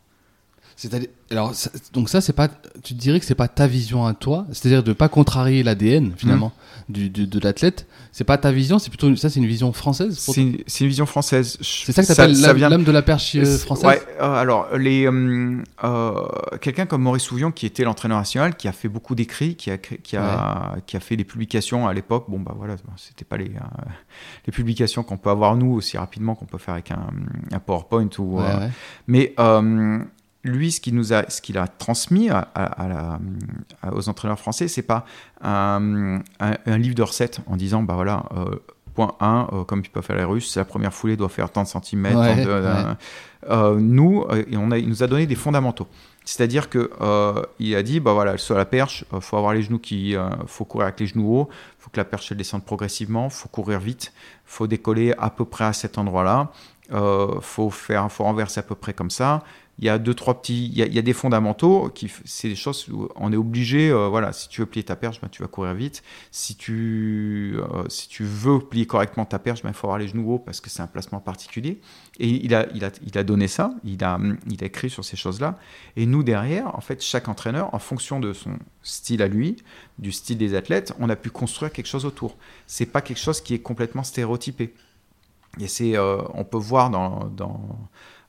C'est-à-dire, 0.80 1.10
alors, 1.32 1.56
ça- 1.56 1.72
donc 1.92 2.08
ça, 2.08 2.22
c'est 2.22 2.34
pas, 2.34 2.48
tu 2.84 2.94
dirais 2.94 3.20
que 3.20 3.26
c'est 3.26 3.34
pas 3.34 3.48
ta 3.48 3.66
vision 3.66 4.06
à 4.06 4.14
toi, 4.14 4.46
c'est-à-dire 4.52 4.84
de 4.84 4.94
pas 4.94 5.10
contrarier 5.10 5.64
l'ADN 5.64 6.14
finalement 6.16 6.52
du, 6.88 7.10
du- 7.10 7.26
de 7.26 7.40
l'athlète. 7.40 7.88
C'est 8.12 8.24
pas 8.24 8.38
ta 8.38 8.52
vision, 8.52 8.78
c'est 8.78 8.90
plutôt 8.90 9.14
ça, 9.16 9.32
c'est 9.32 9.40
une 9.40 9.48
vision 9.48 9.74
française. 9.74 10.16
C'est 10.20 10.42
une, 10.84 10.88
vision 10.88 11.08
française. 11.08 11.58
C'est 11.62 11.92
ça 11.94 12.04
que 12.04 12.08
t'appelles 12.08 12.40
l'âme 12.40 12.58
vient- 12.58 12.78
de 12.78 12.92
la 12.92 13.02
perche 13.02 13.36
euh, 13.36 13.58
française 13.58 13.86
Ouais, 13.88 14.02
euh, 14.22 14.34
alors, 14.36 14.68
les, 14.78 15.08
euh, 15.08 15.64
euh, 15.84 16.14
quelqu'un 16.62 16.86
comme 16.86 17.02
Maurice 17.02 17.24
Souvion, 17.24 17.52
qui 17.52 17.66
était 17.66 17.84
l'entraîneur 17.84 18.20
national, 18.20 18.56
qui 18.56 18.68
a 18.68 18.72
fait 18.72 18.88
beaucoup 18.88 19.16
d'écrits, 19.16 19.56
qui 19.56 19.72
a, 19.72 19.80
qui, 19.80 20.16
a, 20.16 20.76
qui 20.86 20.96
a 20.96 21.00
fait 21.00 21.18
des 21.18 21.24
publications 21.26 21.88
à 21.88 21.94
l'époque. 21.96 22.26
Bon, 22.30 22.40
bah 22.40 22.54
voilà, 22.56 22.76
c'était 22.98 23.26
pas 23.26 23.38
les, 23.38 23.46
euh, 23.46 23.90
les 24.46 24.52
publications 24.54 25.02
qu'on 25.02 25.18
peut 25.18 25.32
avoir 25.32 25.56
nous 25.56 25.72
aussi 25.74 25.98
rapidement 25.98 26.36
qu'on 26.36 26.46
peut 26.46 26.60
faire 26.60 26.76
avec 26.76 26.92
un, 26.92 27.08
un 27.52 27.60
PowerPoint 27.60 28.10
ou. 28.20 28.38
Ouais, 28.38 28.44
euh, 28.46 28.68
mais 29.08 29.34
lui, 30.50 30.72
ce 30.72 30.80
qu'il 30.82 30.96
nous 30.96 31.14
a, 31.14 31.30
ce 31.30 31.42
qu'il 31.42 31.58
a 31.58 31.68
transmis 31.68 32.30
à, 32.30 32.40
à- 32.56 32.64
à 32.84 32.88
la- 32.88 33.20
à- 33.84 33.94
aux 33.94 34.10
entraîneurs 34.10 34.40
français, 34.40 34.68
c'est 34.68 34.82
pas 34.82 35.06
un, 35.42 36.20
un- 36.40 36.58
un 36.66 36.78
livre 36.78 36.96
de 36.96 37.04
recettes 37.04 37.40
en 37.48 37.56
disant, 37.56 37.84
bah 37.84 37.96
voilà, 37.96 38.24
euh, 38.36 38.56
point 38.96 39.14
1, 39.20 39.48
euh, 39.54 39.64
comme 39.64 39.82
ils 39.86 39.90
peuvent 39.90 40.04
faire 40.04 40.18
les 40.18 40.24
Russes, 40.24 40.56
la 40.56 40.66
première 40.66 40.94
foulée 40.94 41.16
doit 41.18 41.30
faire 41.30 41.52
tant 41.52 41.64
de 41.64 41.68
centimètres. 41.68 42.18
Ouais, 42.18 42.44
tant 42.44 42.50
de- 42.50 42.62
ouais. 42.88 42.94
Euh, 43.50 43.76
nous, 43.80 44.26
on 44.54 44.72
a, 44.72 44.78
il 44.78 44.90
nous 44.90 45.04
a 45.04 45.08
donné 45.08 45.26
des 45.28 45.36
fondamentaux. 45.36 45.88
C'est-à-dire 46.26 46.70
que 46.70 46.92
euh, 47.00 47.42
il 47.60 47.74
a 47.76 47.84
dit, 47.84 48.00
bah 48.02 48.12
voilà, 48.12 48.38
sur 48.38 48.56
la 48.58 48.66
perche, 48.66 49.06
euh, 49.14 49.22
faut 49.22 49.38
avoir 49.38 49.54
les 49.54 49.62
genoux 49.62 49.80
qui, 49.80 50.16
euh, 50.16 50.28
faut 50.48 50.66
courir 50.66 50.88
avec 50.88 51.00
les 51.00 51.08
genoux 51.08 51.34
hauts, 51.34 51.50
faut 51.80 51.90
que 51.90 51.98
la 51.98 52.04
perche 52.06 52.32
elle 52.32 52.38
descende 52.38 52.66
progressivement, 52.66 53.30
faut 53.30 53.48
courir 53.48 53.80
vite, 53.80 54.12
faut 54.46 54.68
décoller 54.68 55.14
à 55.18 55.30
peu 55.30 55.46
près 55.46 55.64
à 55.66 55.74
cet 55.74 55.98
endroit-là, 55.98 56.52
faut 57.42 57.70
faire, 57.70 58.12
faut 58.12 58.24
renverser 58.24 58.60
à 58.60 58.64
peu 58.64 58.76
près 58.76 58.94
comme 58.94 59.10
ça. 59.10 59.44
Il 59.80 59.86
y 59.86 59.90
a 59.90 60.00
deux 60.00 60.16
trois 60.16 60.42
petits, 60.42 60.66
il 60.66 60.76
y 60.76 61.00
a, 61.00 61.02
des 61.04 61.14
fondamentaux 61.14 61.90
qui, 61.94 62.12
c'est 62.26 62.50
des 62.50 62.56
choses 62.56 62.88
où 62.90 63.10
on 63.16 63.32
est 63.32 63.38
obligé, 63.38 63.92
euh, 63.92 64.08
voilà, 64.08 64.34
si 64.34 64.50
tu 64.50 64.62
veux 64.62 64.66
plier 64.66 64.84
ta 64.84 64.96
perche, 64.96 65.22
ben, 65.22 65.30
tu 65.30 65.44
vas 65.44 65.48
courir 65.48 65.76
vite. 65.76 66.02
Si 66.32 66.56
tu, 66.56 67.58
euh, 67.58 67.84
si 67.88 68.08
tu 68.08 68.24
veux 68.24 68.60
plier 68.60 68.88
correctement 68.88 69.26
ta 69.26 69.38
perche, 69.38 69.62
ben, 69.62 69.70
il 69.70 69.76
faut 69.76 69.86
avoir 69.86 70.00
les 70.00 70.08
genoux 70.08 70.32
hauts 70.32 70.40
parce 70.40 70.62
que 70.62 70.72
c'est 70.72 70.82
un 70.82 70.88
placement 70.88 71.20
particulier. 71.20 71.80
Et 72.20 72.28
il 72.28 72.56
a, 72.56 72.66
il 72.74 72.84
a, 72.86 72.90
il 73.06 73.18
a 73.20 73.24
donné 73.24 73.48
ça, 73.48 73.72
il 73.84 74.04
a, 74.04 74.20
il 74.50 74.64
a 74.64 74.66
écrit 74.66 74.90
sur 74.90 75.06
ces 75.06 75.16
choses-là. 75.16 75.60
Et 75.96 76.08
nous, 76.08 76.24
derrière, 76.24 76.76
en 76.76 76.82
fait, 76.82 77.04
chaque 77.04 77.28
entraîneur, 77.28 77.72
en 77.76 77.80
fonction 77.80 78.20
de 78.20 78.34
son 78.34 78.58
style 78.82 79.22
à 79.22 79.28
lui, 79.28 79.58
du 80.00 80.12
style 80.12 80.40
des 80.40 80.56
athlètes, 80.56 80.94
on 81.00 81.08
a 81.10 81.16
pu 81.16 81.30
construire 81.30 81.72
quelque 81.72 81.88
chose 81.88 82.06
autour. 82.06 82.36
C'est 82.66 82.88
pas 82.88 83.02
quelque 83.02 83.20
chose 83.20 83.42
qui 83.42 83.54
est 83.54 83.60
complètement 83.60 84.04
stéréotypé. 84.04 84.74
Et 85.60 85.68
c'est, 85.68 85.96
euh, 85.96 86.18
on 86.34 86.44
peut 86.44 86.58
voir 86.58 86.90
dans 86.90 87.30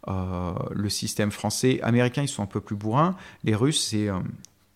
euh, 0.07 0.53
le 0.71 0.89
système 0.89 1.31
français, 1.31 1.81
américain, 1.83 2.23
ils 2.23 2.29
sont 2.29 2.43
un 2.43 2.47
peu 2.47 2.61
plus 2.61 2.77
bourrins. 2.77 3.17
Les 3.45 3.55
Russes, 3.55 3.89
c'est 3.91 4.09
euh, 4.09 4.19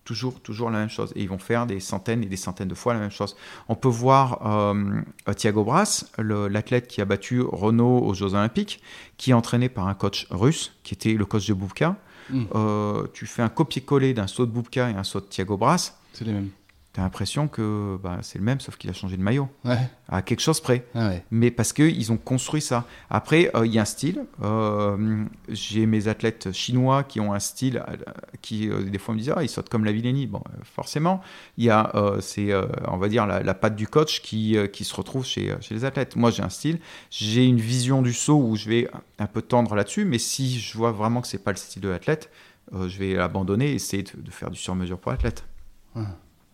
toujours, 0.05 0.41
toujours 0.41 0.71
la 0.71 0.79
même 0.81 0.91
chose. 0.91 1.13
Et 1.15 1.23
ils 1.23 1.29
vont 1.29 1.39
faire 1.39 1.65
des 1.67 1.79
centaines 1.81 2.23
et 2.23 2.27
des 2.27 2.37
centaines 2.37 2.69
de 2.69 2.75
fois 2.75 2.93
la 2.95 3.01
même 3.01 3.11
chose. 3.11 3.37
On 3.69 3.75
peut 3.77 3.89
voir 3.89 4.45
euh, 4.75 5.01
Thiago 5.37 5.65
Brass, 5.65 6.11
le- 6.19 6.49
l'athlète 6.49 6.89
qui 6.89 7.01
a 7.01 7.05
battu 7.05 7.41
Renault 7.41 8.01
aux 8.01 8.15
Jeux 8.15 8.35
Olympiques, 8.35 8.83
qui 9.17 9.31
est 9.31 9.35
entraîné 9.35 9.69
par 9.69 9.87
un 9.87 9.95
coach 9.95 10.27
russe, 10.31 10.73
qui 10.83 10.95
était 10.95 11.13
le 11.15 11.25
coach 11.25 11.47
de 11.47 11.55
Boubka. 11.55 11.97
Mm. 12.31 12.45
Euh, 12.55 13.07
tu 13.13 13.27
fais 13.27 13.43
un 13.43 13.49
copier-coller 13.49 14.15
d'un 14.15 14.27
saut 14.27 14.47
de 14.47 14.51
Boubka 14.51 14.91
et 14.91 14.95
un 14.95 15.05
saut 15.05 15.21
de 15.21 15.27
Thiago 15.27 15.57
Brass, 15.57 15.97
C'est 16.13 16.25
les 16.25 16.33
mêmes. 16.33 16.51
Tu 16.95 17.01
as 17.01 17.05
l'impression 17.05 17.49
que 17.49 17.99
bah, 18.03 18.19
c'est 18.21 18.39
le 18.39 18.45
même, 18.45 18.61
sauf 18.61 18.77
qu'il 18.77 18.91
a 18.91 18.93
changé 18.93 19.17
de 19.17 19.23
maillot, 19.23 19.49
Ouais. 19.65 19.79
à 20.11 20.21
quelque 20.21 20.41
chose 20.41 20.61
près 20.61 20.85
Ah 20.95 21.09
ouais. 21.09 21.25
mais 21.31 21.51
parce 21.51 21.73
qu'ils 21.73 22.13
ont 22.13 22.19
construit 22.19 22.61
ça. 22.61 22.85
Après, 23.09 23.51
euh, 23.57 23.65
il 23.65 23.73
y 23.73 23.79
a 23.79 23.83
un 23.83 23.87
style. 23.87 24.25
Euh, 24.43 25.25
J'ai 25.49 25.87
mes 25.87 26.09
athlètes 26.09 26.53
chinois 26.53 27.03
qui 27.03 27.19
ont 27.19 27.33
un 27.33 27.39
style 27.39 27.83
euh, 27.89 27.97
qui, 28.43 28.69
euh, 28.69 28.83
des 28.83 28.99
fois, 28.99 29.15
me 29.15 29.21
disent 29.21 29.33
Ah, 29.35 29.43
ils 29.43 29.49
sautent 29.49 29.71
comme 29.71 29.87
la 29.87 29.93
Villénie. 29.93 30.27
Bon, 30.27 30.43
forcément, 30.65 31.23
il 31.57 31.65
y 31.65 31.71
a, 31.71 31.91
c'est, 32.21 32.51
on 32.89 32.99
va 32.99 33.09
dire, 33.09 33.27
la, 33.27 33.43
la 33.43 33.55
patte 33.55 33.75
du 33.75 33.89
coach 33.89 34.21
qui, 34.21 34.57
qui 34.73 34.85
se 34.85 34.95
retrouve 34.95 35.25
chez, 35.25 35.55
chez 35.63 35.75
les 35.75 35.85
athlètes. 35.87 36.15
Moi, 36.17 36.31
j'ai 36.31 36.43
un 36.43 36.51
style. 36.51 36.79
J'ai 37.11 37.47
une 37.47 37.59
vision 37.61 38.03
du 38.03 38.13
saut 38.13 38.37
où 38.39 38.55
je 38.57 38.69
vais 38.69 38.89
un 39.19 39.27
peu 39.27 39.41
tendre 39.41 39.75
là-dessus, 39.75 40.05
mais 40.05 40.19
si 40.19 40.61
je 40.61 40.77
vois 40.77 40.93
vraiment 40.93 41.23
que 41.23 41.27
c'est 41.29 41.43
pas 41.43 41.53
le 41.53 41.57
style 41.57 41.81
de 41.81 41.89
l'athlète, 41.89 42.31
je 42.73 42.99
vais 42.99 43.17
abandonner 43.19 43.71
et 43.71 43.75
essayer 43.77 44.03
de, 44.03 44.11
de 44.21 44.31
faire 44.31 44.51
du 44.51 44.59
sur-mesure 44.59 44.99
pour 44.99 45.11
l'athlète. 45.13 45.45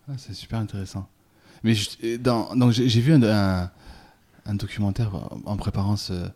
Ah, 0.09 0.13
c'est 0.17 0.33
super 0.33 0.59
intéressant. 0.59 1.07
Mais 1.63 1.73
je- 1.73 2.17
dans, 2.17 2.55
donc 2.55 2.71
j'ai 2.71 3.01
vu 3.01 3.13
un, 3.13 3.21
un, 3.23 3.69
un 4.45 4.53
documentaire 4.55 5.11
en 5.45 5.57
préparant 5.57 5.97
ce- 5.97 6.27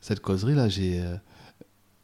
cette 0.00 0.20
causerie 0.20 0.54
là. 0.54 0.68
J'ai 0.68 1.00
euh, 1.00 1.16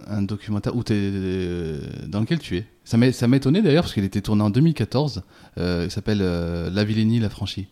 un 0.07 0.23
documentaire 0.23 0.75
où 0.77 0.83
euh, 0.90 1.81
dans 2.07 2.21
lequel 2.21 2.38
tu 2.40 2.57
es. 2.57 2.66
Ça 2.85 2.97
m'a 2.97 3.37
étonné 3.37 3.62
d'ailleurs 3.62 3.85
parce 3.85 3.94
qu'il 3.94 4.05
était 4.05 4.21
tourné 4.23 4.42
en 4.42 4.51
2014. 4.51 5.23
Euh, 5.59 5.83
il 5.87 5.90
s'appelle 5.90 6.18
La 6.18 6.85
Villénie, 6.85 7.21
la 7.21 7.31
franchie. 7.31 7.68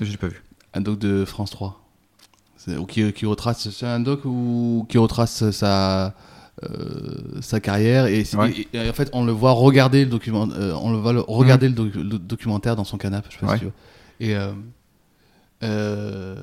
Je 0.00 0.10
l'ai 0.10 0.16
pas 0.16 0.28
vu. 0.28 0.42
Un 0.74 0.80
doc 0.80 0.98
de 0.98 1.24
France 1.24 1.50
3. 1.50 1.80
C'est- 2.56 2.76
ou 2.76 2.84
qui, 2.86 3.12
qui 3.12 3.24
retrace, 3.26 3.70
c'est 3.70 3.86
un 3.86 4.00
doc 4.00 4.24
où, 4.24 4.84
qui 4.88 4.98
retrace 4.98 5.50
sa, 5.50 6.14
sa 7.40 7.58
carrière 7.60 8.06
et, 8.06 8.24
c'est- 8.24 8.36
Ouais. 8.36 8.52
et- 8.72 8.76
et 8.76 8.90
en 8.90 8.92
fait 8.92 9.08
on 9.12 9.24
le 9.24 9.32
voit 9.32 9.52
regarder 9.52 10.04
le 10.04 10.10
document, 10.10 10.48
euh, 10.52 10.72
on 10.82 10.90
le 10.92 10.98
voit 10.98 11.12
le- 11.14 11.20
regarder 11.26 11.68
le, 11.68 11.74
doc- 11.74 11.94
le 11.94 12.18
documentaire 12.18 12.76
dans 12.76 12.84
son 12.84 12.98
canapé. 12.98 13.28
Je 13.30 13.34
sais 13.38 13.40
pas 13.40 13.46
si 13.46 13.52
Ouais. 13.52 13.58
tu 13.58 13.64
vois. 13.64 13.74
Et 14.20 14.36
euh, 14.36 14.52
euh, 15.62 16.36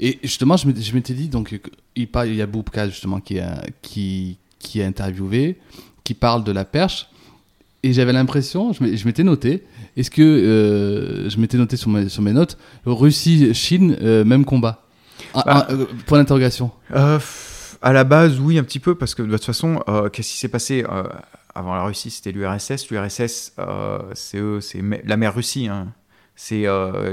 et 0.00 0.18
justement 0.22 0.56
je 0.56 0.66
m'étais- 0.66 0.80
je 0.82 0.94
m'étais 0.94 1.14
dit 1.14 1.28
donc 1.28 1.58
il 1.96 2.08
parle, 2.08 2.28
il 2.28 2.36
y 2.36 2.42
a 2.42 2.46
Boubka 2.46 2.88
justement 2.88 3.20
qui 3.20 3.36
est 3.38 3.44
qui 3.82 4.38
qui 4.58 4.80
est 4.80 4.84
interviewé, 4.84 5.58
qui 6.04 6.14
parle 6.14 6.42
de 6.44 6.52
la 6.52 6.64
perche. 6.64 7.08
Et 7.82 7.92
j'avais 7.92 8.14
l'impression, 8.14 8.72
je 8.72 8.82
m'étais 9.06 9.24
noté, 9.24 9.62
est-ce 9.94 10.10
que 10.10 10.22
euh, 10.22 11.28
je 11.28 11.36
m'étais 11.38 11.58
noté 11.58 11.76
sur 11.76 11.90
mes, 11.90 12.08
sur 12.08 12.22
mes 12.22 12.32
notes, 12.32 12.56
Russie-Chine, 12.86 13.98
euh, 14.00 14.24
même 14.24 14.46
combat 14.46 14.84
Ah, 15.34 15.42
Bah. 15.44 15.66
ah, 15.68 15.72
euh, 15.72 15.84
Point 16.06 16.16
d'interrogation. 16.16 16.70
À 17.84 17.92
la 17.92 18.04
base, 18.04 18.40
oui, 18.40 18.56
un 18.58 18.64
petit 18.64 18.80
peu, 18.80 18.94
parce 18.94 19.14
que 19.14 19.22
de 19.22 19.30
toute 19.30 19.44
façon, 19.44 19.82
euh, 19.88 20.08
qu'est-ce 20.08 20.30
qui 20.32 20.38
s'est 20.38 20.48
passé 20.48 20.86
euh, 20.88 21.04
avant 21.54 21.74
la 21.74 21.84
Russie 21.84 22.10
C'était 22.10 22.32
l'URSS. 22.32 22.88
L'URSS, 22.90 23.52
euh, 23.58 23.98
c'est 24.14 24.38
eux, 24.38 24.62
c'est 24.62 24.80
me- 24.80 25.00
la 25.04 25.18
mer 25.18 25.34
Russie. 25.34 25.68
hein. 25.68 25.92
C'est 26.36 26.64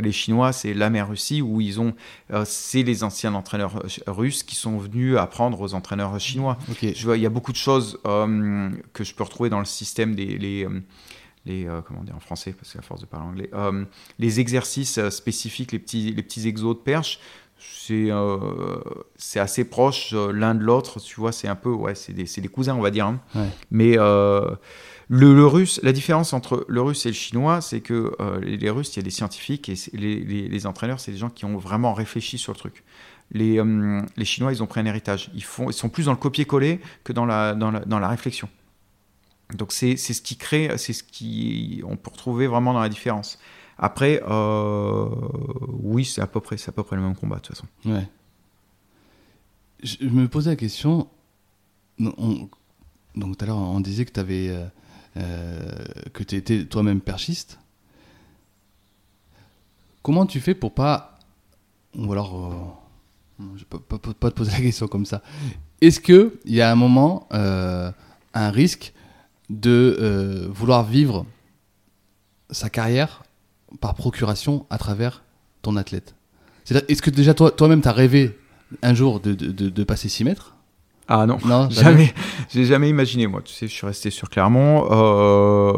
les 0.01 0.11
Chinois, 0.11 0.51
c'est 0.51 0.73
la 0.73 0.89
mer 0.89 1.07
Russie 1.07 1.43
où 1.43 1.61
ils 1.61 1.79
ont, 1.79 1.93
c'est 2.43 2.81
les 2.81 3.03
anciens 3.03 3.35
entraîneurs 3.35 3.83
russes 4.07 4.41
qui 4.41 4.55
sont 4.55 4.79
venus 4.79 5.15
apprendre 5.15 5.61
aux 5.61 5.75
entraîneurs 5.75 6.19
chinois. 6.19 6.57
Ok. 6.71 6.87
Je 6.95 7.05
vois, 7.05 7.17
il 7.17 7.21
y 7.21 7.27
a 7.27 7.29
beaucoup 7.29 7.51
de 7.51 7.57
choses 7.57 7.99
que 8.03 9.03
je 9.03 9.13
peux 9.13 9.23
retrouver 9.23 9.51
dans 9.51 9.59
le 9.59 9.65
système 9.65 10.15
des 10.15 10.39
les, 10.39 10.67
les 11.45 11.67
euh, 11.67 11.81
comment 11.87 12.03
dire 12.03 12.15
en 12.15 12.19
français 12.19 12.51
parce 12.53 12.73
qu'à 12.73 12.81
force 12.81 13.01
de 13.01 13.05
parler 13.05 13.27
anglais, 13.27 13.49
euh, 13.53 13.85
les 14.17 14.39
exercices 14.39 14.97
euh, 14.97 15.11
spécifiques, 15.11 15.71
les 15.71 15.79
petits 15.79 16.11
les 16.13 16.23
petits 16.23 16.47
exos 16.47 16.75
de 16.75 16.81
perche. 16.81 17.19
C'est 17.63 18.07
euh, 18.09 18.37
c'est 19.17 19.39
assez 19.39 19.65
proche 19.65 20.11
euh, 20.13 20.31
l'un 20.31 20.55
de 20.55 20.63
l'autre, 20.63 20.99
tu 20.99 21.19
vois, 21.19 21.31
c'est 21.31 21.47
un 21.47 21.55
peu 21.55 21.69
ouais, 21.69 21.93
c'est 21.95 22.13
des, 22.13 22.23
des 22.25 22.47
cousins 22.47 22.75
on 22.75 22.81
va 22.81 22.89
dire. 22.91 23.05
hein. 23.05 23.19
Ouais. 23.35 23.47
Mais 23.69 23.97
euh, 23.97 24.49
le, 25.09 25.35
le 25.35 25.45
russe, 25.45 25.79
la 25.83 25.91
différence 25.91 26.33
entre 26.33 26.65
le 26.67 26.81
russe 26.81 27.05
et 27.05 27.09
le 27.09 27.15
chinois, 27.15 27.61
c'est 27.61 27.81
que 27.81 28.15
euh, 28.19 28.39
les, 28.41 28.57
les 28.57 28.69
Russes, 28.69 28.95
il 28.95 28.99
y 28.99 28.99
a 29.01 29.03
des 29.03 29.09
scientifiques 29.11 29.69
et 29.69 29.75
les, 29.93 30.19
les- 30.21 30.47
les 30.47 30.65
entraîneurs, 30.65 30.99
c'est 30.99 31.11
des 31.11 31.17
gens 31.17 31.29
qui 31.29 31.45
ont 31.45 31.57
vraiment 31.57 31.93
réfléchi 31.93 32.37
sur 32.37 32.53
le 32.53 32.57
truc. 32.57 32.83
Les, 33.33 33.61
les 34.17 34.25
Chinois, 34.25 34.51
ils 34.51 34.61
ont 34.61 34.67
pris 34.67 34.81
un 34.81 34.85
héritage. 34.85 35.31
Ils, 35.33 35.43
font, 35.43 35.69
ils 35.69 35.73
sont 35.73 35.87
plus 35.89 36.05
dans 36.05 36.11
le 36.11 36.17
copier-coller 36.17 36.81
que 37.05 37.13
dans 37.13 37.25
la, 37.25 37.53
dans 37.53 37.71
la, 37.71 37.79
dans 37.81 37.99
la 37.99 38.09
réflexion. 38.09 38.49
Donc 39.53 39.71
c'est 39.73 39.97
c'est 39.97 40.13
ce 40.13 40.21
qui 40.21 40.37
crée, 40.37 40.69
c'est 40.77 40.93
ce 40.93 41.03
qui 41.03 41.81
on 41.85 41.97
peut 41.97 42.09
retrouver 42.11 42.47
vraiment 42.47 42.73
dans 42.73 42.79
la 42.81 42.89
différence. 42.89 43.37
Après, 43.81 44.21
euh, 44.29 45.09
oui, 45.81 46.05
c'est 46.05 46.21
à 46.21 46.27
peu 46.27 46.39
près, 46.39 46.55
à 46.67 46.71
peu 46.71 46.83
près 46.83 46.95
le 46.95 47.01
même 47.01 47.15
combat 47.15 47.37
de 47.37 47.41
toute 47.41 47.55
façon. 47.55 47.67
Ouais. 47.85 48.07
Je 49.83 50.05
me 50.07 50.27
posais 50.27 50.51
la 50.51 50.55
question. 50.55 51.07
donc 51.99 52.49
tout 53.15 53.35
à 53.39 53.45
l'heure, 53.45 53.57
on 53.57 53.79
disait 53.81 54.05
que 54.05 54.11
tu 54.11 54.19
avais. 54.19 54.55
que 55.15 56.23
tu 56.23 56.35
étais 56.35 56.65
toi-même 56.65 57.01
perchiste. 57.01 57.57
Comment 60.03 60.25
tu 60.25 60.39
fais 60.39 60.55
pour 60.55 60.73
pas. 60.73 61.19
Ou 61.97 62.11
alors. 62.11 62.77
euh, 63.39 63.43
je 63.55 63.63
peux 63.65 63.79
pas, 63.79 63.97
pas- 63.97 64.13
pas 64.13 64.29
te 64.31 64.35
poser 64.35 64.51
la 64.51 64.59
question 64.61 64.87
comme 64.87 65.05
ça. 65.05 65.21
Est-ce 65.81 65.99
qu'il 65.99 66.31
y 66.45 66.61
a 66.61 66.71
un 66.71 66.75
moment 66.75 67.27
euh, 67.33 67.91
un 68.35 68.51
risque 68.51 68.93
de 69.49 69.97
euh, 69.99 70.47
vouloir 70.49 70.83
vivre 70.83 71.25
sa 72.51 72.69
carrière 72.69 73.23
par 73.79 73.95
procuration 73.95 74.65
à 74.69 74.77
travers 74.77 75.23
ton 75.61 75.75
athlète 75.77 76.15
est-ce 76.87 77.01
que 77.01 77.09
déjà 77.09 77.33
toi- 77.33 77.51
toi-même, 77.51 77.81
tu 77.81 77.87
as 77.87 77.91
rêvé 77.91 78.37
un 78.81 78.93
jour 78.93 79.19
de, 79.19 79.33
de- 79.33 79.51
de- 79.51 79.69
de 79.69 79.83
passer 79.83 80.07
6 80.07 80.23
mètres? 80.23 80.55
Ah 81.09 81.25
non, 81.25 81.37
Non, 81.43 81.69
jamais. 81.71 82.13
J'ai 82.49 82.63
jamais 82.63 82.87
imaginé, 82.87 83.27
moi. 83.27 83.41
Tu 83.43 83.51
sais, 83.51 83.67
je 83.67 83.73
suis 83.73 83.85
resté 83.85 84.09
sur 84.11 84.29
Clermont. 84.29 84.87
Euh, 84.91 85.73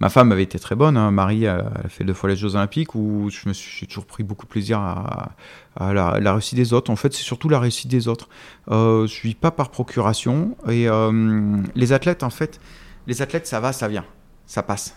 ma 0.00 0.10
femme 0.10 0.32
avait 0.32 0.42
été 0.42 0.58
très 0.58 0.74
bonne. 0.74 0.96
hein. 0.98 1.10
Marie, 1.12 1.44
elle 1.44 1.60
a 1.84 1.88
fait 1.88 2.04
deux 2.04 2.12
fois 2.12 2.28
les 2.28 2.36
Jeux 2.36 2.54
Olympiques 2.56 2.94
où 2.94 3.30
je 3.30 3.48
me 3.48 3.54
suis 3.54 3.78
j'ai 3.80 3.86
toujours 3.86 4.04
pris 4.04 4.24
beaucoup 4.24 4.44
de 4.44 4.50
plaisir 4.50 4.78
à, 4.80 5.30
à 5.76 5.94
la, 5.94 6.18
la 6.20 6.32
réussite 6.32 6.56
des 6.56 6.74
autres. 6.74 6.90
En 6.90 6.96
fait, 6.96 7.14
c'est 7.14 7.22
surtout 7.22 7.48
la 7.48 7.58
réussite 7.60 7.88
des 7.88 8.06
autres. 8.08 8.28
Euh, 8.70 9.06
je 9.06 9.22
vis 9.22 9.34
pas 9.36 9.52
par 9.52 9.70
procuration. 9.70 10.56
Et 10.68 10.86
euh, 10.88 11.62
les 11.74 11.92
athlètes, 11.94 12.22
en 12.24 12.30
fait, 12.30 12.60
les 13.06 13.22
athlètes, 13.22 13.46
ça 13.46 13.60
va, 13.60 13.72
ça 13.72 13.88
vient, 13.88 14.04
ça 14.44 14.62
passe. 14.62 14.96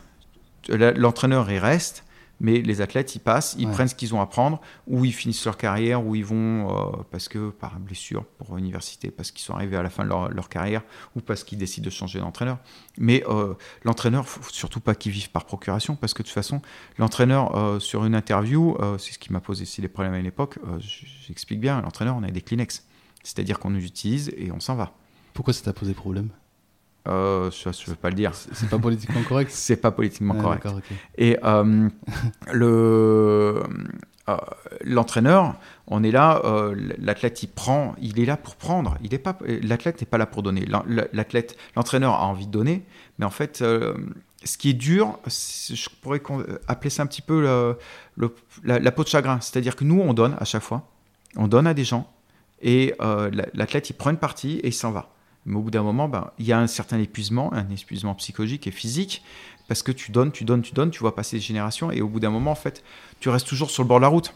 L'entraîneur, 0.67 1.49
il 1.49 1.59
reste. 1.59 2.03
Mais 2.41 2.61
les 2.61 2.79
athlètes, 2.81 3.15
ils 3.15 3.19
passent, 3.19 3.55
ils 3.59 3.65
Ouais. 3.67 3.73
prennent 3.73 3.87
ce 3.89 3.95
qu'ils 3.95 4.15
ont 4.15 4.21
à 4.21 4.25
prendre, 4.25 4.61
ou 4.87 5.03
ils 5.03 5.11
finissent 5.13 5.43
leur 5.45 5.57
carrière, 5.57 6.05
ou 6.05 6.15
ils 6.15 6.23
vont 6.23 6.69
euh, 6.69 7.03
parce 7.11 7.27
que 7.27 7.49
par 7.49 7.77
blessure 7.79 8.23
pour 8.37 8.55
l'université, 8.55 9.11
parce 9.11 9.31
qu'ils 9.31 9.41
sont 9.43 9.53
arrivés 9.55 9.75
à 9.75 9.83
la 9.83 9.89
fin 9.89 10.03
de 10.03 10.09
leur, 10.09 10.29
leur 10.29 10.47
carrière, 10.47 10.81
ou 11.15 11.19
parce 11.21 11.43
qu'ils 11.43 11.57
décident 11.57 11.85
de 11.85 11.89
changer 11.89 12.19
d'entraîneur. 12.19 12.57
Mais 12.97 13.23
euh, 13.27 13.53
l'entraîneur, 13.83 14.27
faut 14.27 14.41
surtout 14.51 14.79
pas 14.79 14.95
qu'il 14.95 15.11
vive 15.11 15.31
par 15.31 15.45
procuration, 15.45 15.95
parce 15.95 16.13
que 16.13 16.23
de 16.23 16.27
toute 16.27 16.33
façon, 16.33 16.61
l'entraîneur 16.97 17.55
euh, 17.57 17.79
sur 17.79 18.05
une 18.05 18.15
interview, 18.15 18.77
c'est 18.97 19.13
ce 19.13 19.19
qui 19.19 19.33
m'a 19.33 19.41
posé 19.41 19.63
aussi 19.63 19.81
des 19.81 19.87
problèmes 19.89 20.13
à 20.13 20.21
l'époque. 20.21 20.59
J'explique 20.79 21.59
bien, 21.59 21.81
l'entraîneur, 21.81 22.15
on 22.17 22.23
a 22.23 22.31
des 22.31 22.41
Kleenex, 22.41 22.85
c'est-à-dire 23.23 23.59
qu'on 23.59 23.69
nous 23.69 23.83
utilise 23.83 24.31
et 24.37 24.51
on 24.51 24.59
s'en 24.59 24.75
va. 24.75 24.93
Pourquoi 25.33 25.53
ça 25.53 25.63
t'a 25.63 25.73
posé 25.73 25.93
problème? 25.93 26.29
Euh, 27.07 27.49
je 27.51 27.89
veux 27.89 27.95
pas 27.95 28.09
le 28.09 28.15
dire. 28.15 28.33
C'est 28.33 28.69
pas 28.69 28.77
politiquement 28.77 29.23
correct 29.23 29.49
C'est 29.53 29.77
pas 29.77 29.91
politiquement 29.91 30.35
Ah, 30.37 30.41
correct. 30.41 30.65
ok. 30.67 30.83
Et 31.17 31.37
euh, 31.43 31.89
le 32.51 33.63
euh, 34.27 34.37
l'entraîneur, 34.83 35.55
on 35.87 36.03
est 36.03 36.11
là, 36.11 36.41
euh, 36.45 36.75
l'athlète 36.99 37.41
il 37.41 37.47
prend, 37.47 37.95
il 37.99 38.19
est 38.19 38.25
là 38.25 38.37
pour 38.37 38.55
prendre. 38.57 38.95
Il 39.03 39.13
est 39.13 39.17
pas, 39.19 39.35
l'athlète 39.63 40.01
n'est 40.01 40.07
pas 40.07 40.17
là 40.19 40.27
pour 40.27 40.43
donner. 40.43 40.65
L'athlète, 41.13 41.57
l'entraîneur 41.75 42.13
a 42.13 42.25
envie 42.27 42.45
de 42.45 42.51
donner, 42.51 42.83
mais 43.17 43.25
en 43.25 43.31
fait, 43.31 43.57
ce 43.57 44.57
qui 44.59 44.69
est 44.69 44.73
dur, 44.73 45.17
je 45.25 45.87
pourrais 46.01 46.21
appeler 46.67 46.89
ça 46.91 47.01
un 47.03 47.07
petit 47.07 47.23
peu 47.23 47.41
le- 47.41 47.77
le- 48.17 48.35
la, 48.63 48.77
la 48.77 48.91
peau 48.91 49.03
de 49.03 49.07
chagrin. 49.09 49.39
C'est-à-dire 49.41 49.75
que 49.75 49.83
nous, 49.83 49.99
on 49.99 50.13
donne 50.13 50.35
à 50.39 50.45
chaque 50.45 50.61
fois, 50.63 50.83
on 51.35 51.47
donne 51.47 51.65
à 51.65 51.73
des 51.73 51.83
gens, 51.85 52.07
et 52.61 52.93
la- 52.99 53.29
l'athlète 53.55 53.89
il 53.89 53.93
prend 53.93 54.11
une 54.11 54.17
partie 54.17 54.57
et 54.59 54.67
il 54.67 54.73
s'en 54.73 54.91
va. 54.91 55.09
Mais 55.49 55.57
au 55.57 55.61
bout 55.61 55.71
d'un 55.71 55.81
moment, 55.83 56.07
ben, 56.07 56.29
il 56.37 56.45
y 56.45 56.53
a 56.53 56.59
un 56.59 56.67
certain 56.67 56.99
épuisement, 56.99 57.51
un 57.53 57.67
épuisement 57.71 58.13
psychologique 58.13 58.67
et 58.67 58.71
physique, 58.71 59.23
parce 59.67 59.81
que 59.83 59.91
tu 59.91 60.11
donnes, 60.11 60.31
tu 60.31 60.43
donnes, 60.45 60.61
tu 60.61 60.73
donnes, 60.73 60.91
tu 60.91 60.99
vois 60.99 61.15
passer 61.15 61.37
des 61.37 61.41
générations, 61.41 61.91
et 61.91 62.01
au 62.01 62.07
bout 62.07 62.19
d'un 62.19 62.29
moment, 62.29 62.51
en 62.51 62.55
fait, 62.55 62.83
tu 63.19 63.29
restes 63.29 63.47
toujours 63.47 63.71
sur 63.71 63.81
le 63.83 63.87
bord 63.87 63.97
de 63.97 64.03
la 64.03 64.09
route. 64.09 64.33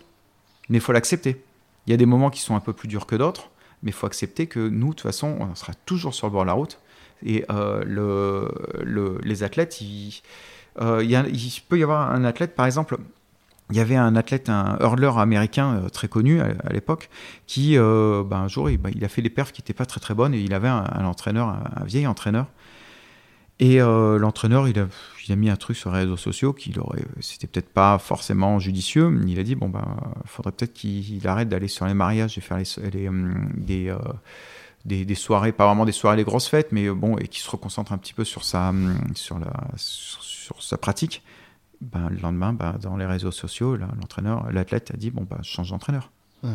Mais 0.69 0.80
il 0.80 0.82
faut 0.82 0.91
l'accepter. 0.91 1.43
Il 1.86 1.91
y 1.91 1.93
a 1.93 1.97
des 1.97 2.08
moments 2.08 2.32
qui 2.32 2.41
sont 2.41 2.56
un 2.56 2.60
peu 2.60 2.73
plus 2.73 2.88
durs 2.88 3.06
que 3.06 3.15
d'autres, 3.15 3.49
mais 3.84 3.91
il 3.91 3.93
faut 3.93 4.08
accepter 4.08 4.47
que 4.47 4.60
nous, 4.60 4.89
de 4.89 4.93
toute 4.93 5.02
façon, 5.02 5.38
on 5.39 5.54
sera 5.56 5.73
toujours 5.86 6.15
sur 6.15 6.26
le 6.28 6.32
bord 6.34 6.41
de 6.43 6.47
la 6.47 6.54
route. 6.54 6.80
Et 7.23 7.45
euh, 7.52 7.84
le, 7.86 8.49
le- 8.84 9.19
les 9.23 9.43
athlètes, 9.43 9.80
euh, 10.82 11.04
il 11.04 11.12
y 11.12 11.15
a- 11.15 11.28
il 11.28 11.52
peut 11.69 11.78
y 11.78 11.84
avoir 11.84 12.12
un 12.12 12.23
athlète, 12.26 12.56
par 12.56 12.65
exemple, 12.65 12.97
il 13.73 13.77
y 13.77 13.79
avait 13.79 13.95
un 13.95 14.15
athlète, 14.15 14.49
un 14.49 14.77
hurler 14.81 15.12
américain 15.17 15.77
euh, 15.77 15.89
très 15.89 16.07
connu 16.07 16.39
à, 16.41 16.71
l'époque, 16.71 17.09
qui, 17.47 17.75
euh, 17.75 18.23
ben, 18.23 18.41
un 18.41 18.47
jour, 18.47 18.69
il, 18.69 18.77
ben, 18.77 18.91
il 18.93 19.03
a 19.03 19.07
fait 19.07 19.23
des 19.23 19.31
perfs 19.31 19.51
qui 19.51 19.62
n'étaient 19.62 19.73
pas 19.73 19.88
très 19.88 19.99
très 19.99 20.13
bonnes, 20.13 20.36
et 20.36 20.39
il 20.39 20.53
avait 20.53 20.67
un, 20.67 21.05
entraîneur, 21.05 21.47
un, 21.49 21.83
vieil 21.83 22.05
entraîneur. 22.05 22.45
Et 23.59 23.81
euh, 23.81 24.19
l'entraîneur, 24.19 24.67
il 24.67 24.79
a, 24.79 25.36
mis 25.36 25.49
un 25.49 25.55
truc 25.55 25.75
sur 25.75 25.91
les 25.91 26.01
réseaux 26.01 26.17
sociaux 26.17 26.53
qui 26.53 26.77
aurait, 26.77 27.01
c'était 27.19 27.47
peut-être 27.47 27.69
pas 27.69 27.97
forcément 27.97 28.59
judicieux. 28.59 29.19
Il 29.25 29.39
a 29.39 29.43
dit 29.43 29.55
bon 29.55 29.69
ben, 29.69 29.97
faudrait 30.25 30.51
peut-être 30.51 30.73
qu'il 30.73 31.15
il 31.15 31.27
arrête 31.27 31.49
d'aller 31.49 31.67
sur 31.67 31.88
les 31.88 31.93
mariages 31.95 32.38
et 32.38 32.41
faire 32.41 32.57
les, 32.57 32.89
les, 32.91 33.07
hum, 33.07 33.49
des, 34.86 35.15
soirées, 35.15 35.51
pas 35.51 35.65
vraiment 35.65 35.86
des 35.86 35.91
soirées, 35.93 36.17
des 36.17 36.23
grosses 36.23 36.47
fêtes, 36.47 36.71
mais 36.71 36.89
bon, 36.89 37.17
et 37.17 37.27
qu'il 37.27 37.41
se 37.41 37.49
reconcentre 37.49 37.91
un 37.91 37.97
petit 37.97 38.13
peu 38.13 38.23
sur 38.23 38.43
sa, 38.43 38.69
hum, 38.69 38.99
sur 39.15 39.39
la, 39.39 39.53
sur 39.77 40.62
sa 40.62 40.77
pratique. 40.77 41.23
Ben, 41.91 42.10
le 42.10 42.17
lendemain, 42.17 42.54
ben, 42.54 42.76
dans 42.82 42.96
les 42.98 43.06
réseaux 43.06 43.32
sociaux, 43.32 43.76
l'entraîneur, 43.76 44.52
l'athlète 44.52 44.91
a 44.93 44.98
dit 44.98 45.12
bon 45.12 45.28
ben, 45.30 45.38
je 45.41 45.50
change 45.50 45.69
d'entraîneur. 45.72 46.12
Ouais. 46.43 46.50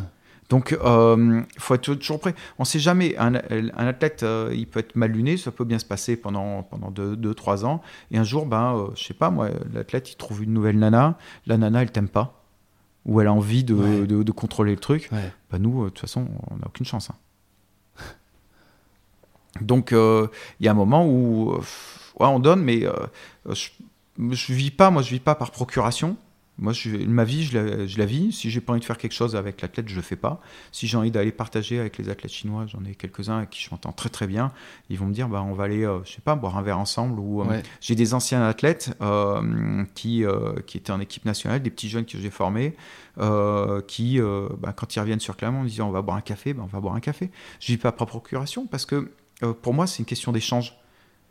Donc, 0.48 0.70
il 0.70 1.44
faut 1.58 1.74
être 1.74 1.94
toujours 1.96 2.20
prêt. 2.20 2.34
On 2.58 2.62
ne 2.62 2.66
sait 2.66 2.78
jamais. 2.78 3.14
Un, 3.18 3.34
un 3.34 3.86
athlète, 3.86 4.22
euh, 4.22 4.50
il 4.54 4.66
peut 4.66 4.80
être 4.80 4.96
mal 4.96 5.10
luné, 5.10 5.36
ça 5.36 5.50
peut 5.50 5.64
bien 5.66 5.78
se 5.78 5.84
passer 5.84 6.16
pendant, 6.16 6.62
pendant 6.62 6.90
2-3 6.90 7.66
ans. 7.66 7.82
Et 8.10 8.16
un 8.16 8.24
jour, 8.24 8.46
ben, 8.46 8.74
euh, 8.74 8.86
je 8.96 9.04
sais 9.04 9.12
pas, 9.12 9.28
moi, 9.28 9.50
l'athlète, 9.74 10.10
il 10.10 10.16
trouve 10.16 10.42
une 10.42 10.54
nouvelle 10.54 10.78
nana. 10.78 11.18
La 11.46 11.58
nana, 11.58 11.82
elle 11.82 11.92
t'aime 11.92 12.08
pas. 12.08 12.42
Ou 13.04 13.20
elle 13.20 13.26
a 13.26 13.32
envie 13.34 13.62
de, 13.62 13.74
Ouais. 13.74 14.06
de, 14.06 14.22
de 14.22 14.32
contrôler 14.32 14.72
le 14.72 14.80
truc. 14.80 15.10
Ouais. 15.12 15.30
Ben, 15.50 15.58
nous, 15.58 15.82
euh, 15.82 15.84
de 15.84 15.88
toute 15.90 15.98
façon, 16.00 16.26
on 16.50 16.56
n'a 16.56 16.66
aucune 16.66 16.86
chance. 16.86 17.10
hein. 17.10 17.14
Donc, 19.60 19.92
euh, 19.92 20.28
il 20.60 20.66
y 20.66 20.68
a 20.68 20.72
un 20.72 20.74
moment 20.74 21.04
où 21.06 21.52
euh, 21.52 21.58
ouais, 22.20 22.26
on 22.26 22.38
donne, 22.38 22.62
mais 22.62 22.84
euh, 22.86 22.92
je, 23.50 23.68
je 24.18 24.52
vis 24.52 24.70
pas, 24.70 24.90
moi, 24.90 25.02
je 25.02 25.10
vis 25.10 25.20
pas 25.20 25.34
par 25.34 25.50
procuration. 25.50 26.16
Moi, 26.60 26.72
je, 26.72 26.90
ma 26.90 27.22
vie, 27.22 27.44
je 27.44 27.56
la, 27.56 27.86
je 27.86 27.98
la 27.98 28.04
vis. 28.04 28.32
Si 28.32 28.50
j'ai 28.50 28.60
pas 28.60 28.72
envie 28.72 28.80
de 28.80 28.84
faire 28.84 28.98
quelque 28.98 29.12
chose 29.12 29.36
avec 29.36 29.62
l'athlète, 29.62 29.88
je 29.88 29.94
le 29.94 30.02
fais 30.02 30.16
pas. 30.16 30.40
Si 30.72 30.88
j'ai 30.88 30.96
envie 30.96 31.12
d'aller 31.12 31.30
partager 31.30 31.78
avec 31.78 31.98
les 31.98 32.08
athlètes 32.08 32.32
chinois, 32.32 32.66
j'en 32.66 32.84
ai 32.84 32.96
quelques-uns 32.96 33.38
avec 33.38 33.50
qui 33.50 33.62
je 33.62 33.70
m'entends 33.70 33.92
très 33.92 34.08
très 34.08 34.26
bien. 34.26 34.50
Ils 34.90 34.98
vont 34.98 35.06
me 35.06 35.12
dire, 35.12 35.28
bah, 35.28 35.40
on 35.46 35.52
va 35.52 35.64
aller, 35.64 35.84
euh, 35.84 36.00
je 36.04 36.14
sais 36.14 36.20
pas, 36.20 36.34
boire 36.34 36.58
un 36.58 36.62
verre 36.62 36.80
ensemble. 36.80 37.20
Ou 37.20 37.42
euh, 37.42 37.62
j'ai 37.80 37.94
des 37.94 38.12
anciens 38.12 38.42
athlètes 38.42 38.92
euh, 39.02 39.84
qui 39.94 40.24
qui 40.66 40.78
étaient 40.78 40.90
en 40.90 41.00
équipe 41.00 41.24
nationale, 41.24 41.62
des 41.62 41.70
petits 41.70 41.88
jeunes 41.88 42.06
que 42.06 42.18
j'ai 42.18 42.30
formés, 42.30 42.74
qui, 43.86 44.20
bah, 44.58 44.72
quand 44.72 44.96
ils 44.96 45.00
reviennent 45.00 45.20
sur 45.20 45.36
Clermont, 45.36 45.62
ils 45.62 45.70
disent, 45.70 45.80
on 45.80 45.90
va 45.90 46.02
boire 46.02 46.16
un 46.16 46.22
café, 46.22 46.54
bah, 46.54 46.62
on 46.64 46.66
va 46.66 46.80
boire 46.80 46.96
un 46.96 47.00
café. 47.00 47.30
Je 47.60 47.68
vis 47.68 47.78
pas 47.78 47.92
par 47.92 48.08
procuration 48.08 48.66
parce 48.66 48.84
que 48.84 49.12
pour 49.62 49.74
moi, 49.74 49.86
c'est 49.86 50.00
une 50.00 50.06
question 50.06 50.32
d'échange. 50.32 50.74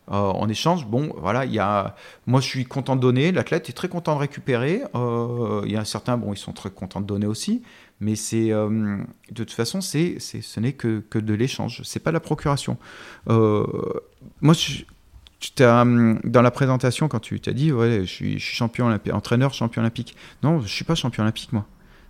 Euh, 0.09 0.15
en 0.15 0.47
échange, 0.47 0.85
bon, 0.85 1.11
voilà, 1.17 1.45
il 1.45 1.53
y 1.53 1.59
a, 1.59 1.95
moi, 2.25 2.39
je 2.39 2.47
suis 2.47 2.65
content 2.65 2.95
de 2.95 3.01
donner. 3.01 3.31
L'athlète 3.31 3.69
est 3.69 3.73
très 3.73 3.89
content 3.89 4.15
de 4.15 4.19
récupérer. 4.19 4.83
Euh, 4.95 5.61
il 5.65 5.71
y 5.71 5.77
a 5.77 5.85
certains, 5.85 6.17
bon, 6.17 6.33
ils 6.33 6.37
sont 6.37 6.53
très 6.53 6.69
contents 6.69 7.01
de 7.01 7.05
donner 7.05 7.27
aussi. 7.27 7.61
Mais 7.99 8.15
c'est, 8.15 8.51
euh, 8.51 8.97
de 9.31 9.43
toute 9.43 9.51
façon, 9.51 9.81
c'est, 9.81 10.19
ce 10.19 10.59
n'est 10.59 10.73
que, 10.73 11.03
que 11.09 11.19
de 11.19 11.33
l'échange. 11.33 11.81
C'est 11.83 11.99
pas 11.99 12.11
la 12.11 12.19
procuration. 12.19 12.77
Moi, 13.27 14.55
tu 14.55 14.85
dans 15.59 16.41
la 16.41 16.51
présentation, 16.51 17.07
quand 17.07 17.19
tu 17.19 17.39
t'as 17.39 17.53
dit, 17.53 17.71
ouais, 17.71 18.01
je 18.01 18.05
suis, 18.05 18.39
je 18.39 18.45
suis 18.45 18.55
champion 18.55 18.87
olympique, 18.87 19.13
entraîneur 19.13 19.53
champion 19.53 19.81
olympique. 19.81 20.15
Non, 20.41 20.61
je 20.61 20.67
suis 20.67 20.83
pas 20.83 20.95
champion 20.95 21.23
olympique, 21.23 21.53
moi. 21.53 21.65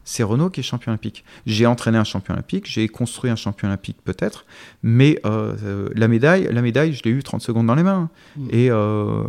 C'est 0.09 0.23
Renault 0.23 0.49
qui 0.49 0.61
est 0.61 0.63
champion 0.63 0.93
olympique. 0.93 1.25
J'ai 1.45 1.65
entraîné 1.65 1.97
un 1.97 2.05
champion 2.05 2.33
olympique, 2.33 2.65
j'ai 2.65 2.87
construit 2.87 3.29
un 3.29 3.35
champion 3.35 3.67
olympique 3.67 3.97
peut-être, 4.05 4.45
mais 4.81 5.19
euh, 5.25 5.53
euh, 5.65 5.89
la 5.95 6.07
médaille, 6.07 6.47
la 6.49 6.61
médaille, 6.61 6.93
je 6.93 7.03
l'ai 7.03 7.11
eu 7.11 7.21
30 7.23 7.41
secondes 7.41 7.67
dans 7.67 7.75
les 7.75 7.83
mains. 7.83 8.09
Et 8.49 8.71
euh, 8.71 9.23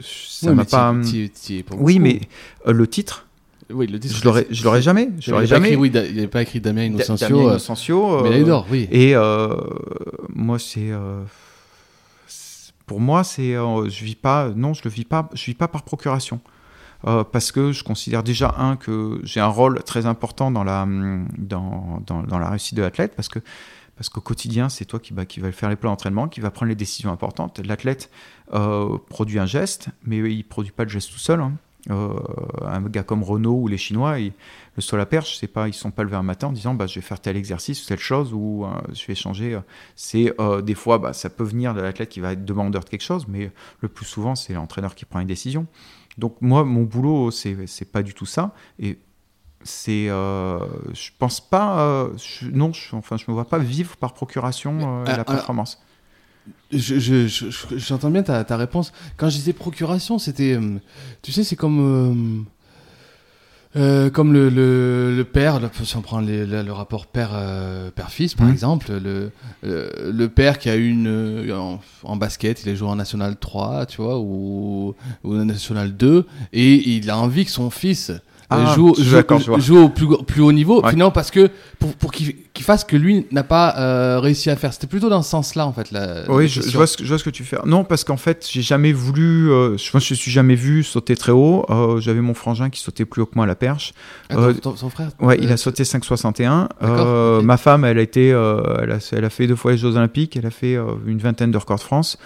ça 0.00 0.50
Ouais, 0.50 0.54
m'a 0.54 0.64
pas. 0.64 0.94
Oui, 1.76 1.98
mais 1.98 2.20
euh, 2.68 2.72
le 2.72 2.86
titre, 2.86 3.26
Oui, 3.70 3.88
le 3.88 3.98
titre, 3.98 4.14
je 4.16 4.24
l'aurais, 4.24 4.46
je 4.50 4.62
l'aurais 4.62 4.82
jamais. 4.82 5.10
Je 5.18 5.28
Il 5.28 5.30
l'aurais 5.32 5.46
jamais. 5.48 5.70
écrit, 5.70 5.80
oui, 5.80 5.90
Da- 5.90 6.06
il 6.06 6.12
n'y 6.12 6.18
avait 6.20 6.28
pas 6.28 6.42
écrit 6.42 6.60
Damien 6.60 6.82
Da- 6.82 6.86
Innocencio. 6.86 7.28
Damien 7.28 7.42
Innocencio, 7.50 8.18
euh, 8.20 8.22
médaille 8.22 8.44
d'or, 8.44 8.66
oui. 8.70 8.86
Et 8.92 9.14
moi, 10.34 10.58
c'est 10.60 10.90
c'est- 12.26 12.72
pour 12.86 13.00
moi, 13.00 13.24
c'est 13.24 13.54
euh, 13.56 13.88
je 13.88 14.04
vis 14.04 14.14
pas. 14.14 14.50
Non, 14.54 14.74
je 14.74 14.82
le 14.84 14.90
vis 14.90 15.04
pas. 15.04 15.28
Je 15.34 15.44
vis 15.46 15.54
pas 15.54 15.68
par 15.68 15.82
procuration. 15.82 16.40
Euh, 17.06 17.24
parce 17.24 17.50
que 17.50 17.72
je 17.72 17.82
considère 17.82 18.22
déjà 18.22 18.54
un 18.58 18.76
que 18.76 19.20
j'ai 19.24 19.40
un 19.40 19.48
rôle 19.48 19.82
très 19.82 20.06
important 20.06 20.50
dans 20.50 20.64
la 20.64 20.86
dans, 21.36 22.00
dans, 22.06 22.38
la 22.38 22.50
réussite 22.50 22.76
de 22.76 22.82
l'athlète 22.82 23.14
parce 23.16 23.28
que 23.28 23.40
parce 23.96 24.08
qu'au 24.08 24.20
quotidien 24.20 24.68
c'est 24.68 24.84
toi 24.84 25.00
qui 25.00 25.12
bah, 25.12 25.24
va 25.38 25.52
faire 25.52 25.68
les 25.68 25.76
plans 25.76 25.90
d'entraînement 25.90 26.28
qui 26.28 26.40
va 26.40 26.50
prendre 26.50 26.68
les 26.70 26.76
décisions 26.76 27.10
importantes. 27.10 27.60
L'athlète 27.64 28.10
euh, 28.54 28.98
produit 29.08 29.38
un 29.40 29.46
geste 29.46 29.88
mais 30.04 30.18
il 30.18 30.44
produit 30.44 30.72
pas 30.72 30.84
le 30.84 30.90
geste 30.90 31.10
tout 31.12 31.18
seul 31.18 31.40
hein. 31.40 31.52
Euh, 31.90 32.14
un 32.64 32.80
gars 32.82 33.02
comme 33.02 33.24
Renault 33.24 33.56
ou 33.62 33.66
les 33.66 33.76
Chinois 33.76 34.20
il- 34.20 34.32
le 34.76 34.82
saut 34.82 34.96
à 34.96 35.04
perche 35.04 35.38
c'est 35.40 35.48
pas 35.48 35.66
ils 35.66 35.74
sont 35.74 35.90
pas 35.90 36.04
levés 36.04 36.14
un 36.14 36.22
matin 36.22 36.46
en 36.46 36.52
disant 36.52 36.74
bah 36.74 36.86
je 36.86 36.94
vais 36.94 37.00
faire 37.00 37.18
tel 37.18 37.36
exercice 37.36 37.82
ou 37.82 37.88
telle 37.88 37.98
chose 37.98 38.32
ou 38.32 38.64
je 38.92 39.04
vais 39.04 39.16
changer 39.16 39.58
c'est 39.96 40.32
des 40.62 40.74
fois 40.76 40.98
bah, 40.98 41.12
ça 41.12 41.28
peut 41.28 41.42
venir 41.42 41.74
de 41.74 41.80
l'athlète 41.80 42.08
qui 42.08 42.20
va 42.20 42.34
être 42.34 42.44
demandeur 42.44 42.84
de 42.84 42.88
quelque 42.88 43.02
chose 43.02 43.26
mais 43.26 43.50
le 43.80 43.88
plus 43.88 44.06
souvent 44.06 44.36
c'est 44.36 44.52
l'entraîneur 44.52 44.94
qui 44.94 45.04
prend 45.06 45.18
une 45.18 45.26
décision 45.26 45.66
donc 46.18 46.36
moi, 46.40 46.64
mon 46.64 46.82
boulot, 46.82 47.30
c'est 47.30 47.90
pas 47.90 48.02
du 48.02 48.14
tout 48.14 48.26
ça. 48.26 48.54
Et 48.78 48.98
c'est, 49.64 50.08
euh, 50.08 50.58
je 50.92 51.10
pense 51.18 51.40
pas, 51.40 51.80
euh, 51.80 52.08
je- 52.16 52.50
non, 52.50 52.72
je, 52.72 52.94
enfin, 52.96 53.16
je 53.16 53.24
me 53.28 53.32
vois 53.32 53.44
pas 53.48 53.58
vivre 53.58 53.96
par 53.96 54.12
procuration 54.12 54.72
euh, 54.80 55.04
Mais, 55.06 55.16
la 55.16 55.24
performance. 55.24 55.80
Je- 56.72 56.98
je- 56.98 57.28
je- 57.28 57.50
je- 57.50 57.76
J'entends 57.78 58.10
bien 58.10 58.22
ta, 58.24 58.42
ta 58.44 58.56
réponse. 58.56 58.92
Quand 59.16 59.28
je 59.28 59.36
disais 59.36 59.52
procuration, 59.52 60.18
c'était. 60.18 60.54
euh, 60.54 60.78
Tu 61.22 61.30
sais, 61.32 61.44
c'est 61.44 61.54
comme. 61.56 62.46
Euh, 63.76 63.80
euh, 64.06 64.10
comme 64.10 64.32
le, 64.32 64.48
le, 64.48 65.14
le 65.16 65.24
père, 65.24 65.60
là, 65.60 65.70
si 65.82 65.96
on 65.96 66.02
prend 66.02 66.20
les- 66.20 66.44
le, 66.46 66.62
le 66.62 66.72
rapport 66.72 67.06
père, 67.06 67.30
euh, 67.34 67.90
père-fils 67.90 68.34
par 68.34 68.46
Mhm. 68.46 68.52
exemple, 68.52 68.92
le, 68.92 69.30
le, 69.62 69.90
le 70.12 70.28
père 70.28 70.58
qui 70.58 70.68
a 70.70 70.76
eu 70.76 70.88
une. 70.88 71.06
euh, 71.08 71.56
En, 71.56 71.80
en 72.04 72.16
basket, 72.16 72.62
il 72.64 72.70
a 72.70 72.74
joué 72.74 72.88
en 72.88 72.96
National 72.96 73.36
3, 73.36 73.86
tu 73.86 74.00
vois, 74.02 74.18
ou, 74.18 74.94
ou 75.24 75.34
en 75.36 75.44
National 75.44 75.96
2, 75.96 76.26
et 76.52 76.74
il 76.96 77.10
a 77.10 77.16
envie 77.18 77.44
que 77.44 77.50
son 77.50 77.70
fils. 77.70 78.12
Euh, 78.58 78.64
Ah, 78.68 78.74
joue, 78.74 78.94
suis 78.94 79.04
joue- 79.60 79.78
au 79.84 79.88
plus, 79.88 80.06
plus 80.26 80.42
haut 80.42 80.52
niveau, 80.52 80.82
Ouais. 80.82 80.90
finalement 80.90 81.10
parce 81.10 81.30
que 81.30 81.50
pour, 81.78 81.94
pour 81.94 82.12
qu'il 82.12 82.34
qu'il 82.52 82.66
fasse 82.66 82.84
que 82.84 82.96
lui 82.96 83.26
n'a 83.32 83.44
pas 83.44 83.74
euh, 83.78 84.20
réussi 84.20 84.50
à 84.50 84.56
faire. 84.56 84.74
C'était 84.74 84.86
plutôt 84.86 85.08
dans 85.08 85.22
ce 85.22 85.30
sens-là 85.30 85.66
en 85.66 85.72
fait. 85.72 85.90
La, 85.90 86.30
Oui, 86.30 86.42
la 86.44 86.48
je, 86.48 86.76
vois 86.76 86.86
ce 86.86 86.98
que, 86.98 87.02
je 87.04 87.08
vois 87.08 87.18
ce 87.18 87.24
que 87.24 87.30
tu 87.30 87.44
fais. 87.44 87.56
Non, 87.64 87.82
parce 87.82 88.04
qu'en 88.04 88.18
fait, 88.18 88.46
j'ai 88.50 88.60
jamais 88.60 88.92
voulu, 88.92 89.50
euh, 89.50 89.78
je, 89.78 89.90
moi, 89.94 90.00
je 90.00 90.12
suis 90.14 90.30
jamais 90.30 90.54
vu 90.54 90.82
sauter 90.84 91.16
très 91.16 91.32
haut. 91.32 91.64
Euh, 91.70 91.98
J'avais 92.00 92.20
mon 92.20 92.34
frangin 92.34 92.68
qui 92.68 92.78
sautait 92.80 93.06
plus 93.06 93.22
haut 93.22 93.26
que 93.26 93.32
moi 93.36 93.44
à 93.44 93.48
la 93.48 93.54
perche. 93.54 93.94
Ah, 94.28 94.34
ton- 94.34 94.72
Euh, 94.72 94.76
son 94.76 94.90
frère 94.90 95.08
Ouais, 95.18 95.38
il 95.40 95.48
euh, 95.50 95.54
a 95.54 95.56
sauté 95.56 95.84
5,61. 95.84 96.68
D'accord, 96.80 96.96
Euh, 97.06 97.38
ok. 97.38 97.44
Ma 97.44 97.56
femme, 97.56 97.84
elle 97.86 97.98
a 97.98 98.02
été, 98.02 98.32
euh, 98.32 98.60
elle, 98.82 98.92
a, 98.92 98.98
elle 99.12 99.24
a 99.24 99.30
fait 99.30 99.46
deux 99.46 99.56
fois 99.56 99.72
les 99.72 99.78
Jeux 99.78 99.96
Olympiques. 99.96 100.36
Elle 100.36 100.46
a 100.46 100.50
fait 100.50 100.76
euh, 100.76 100.84
une 101.06 101.18
vingtaine 101.18 101.52
de 101.52 101.56
records 101.58 101.78
de 101.78 101.82
France. 101.82 102.18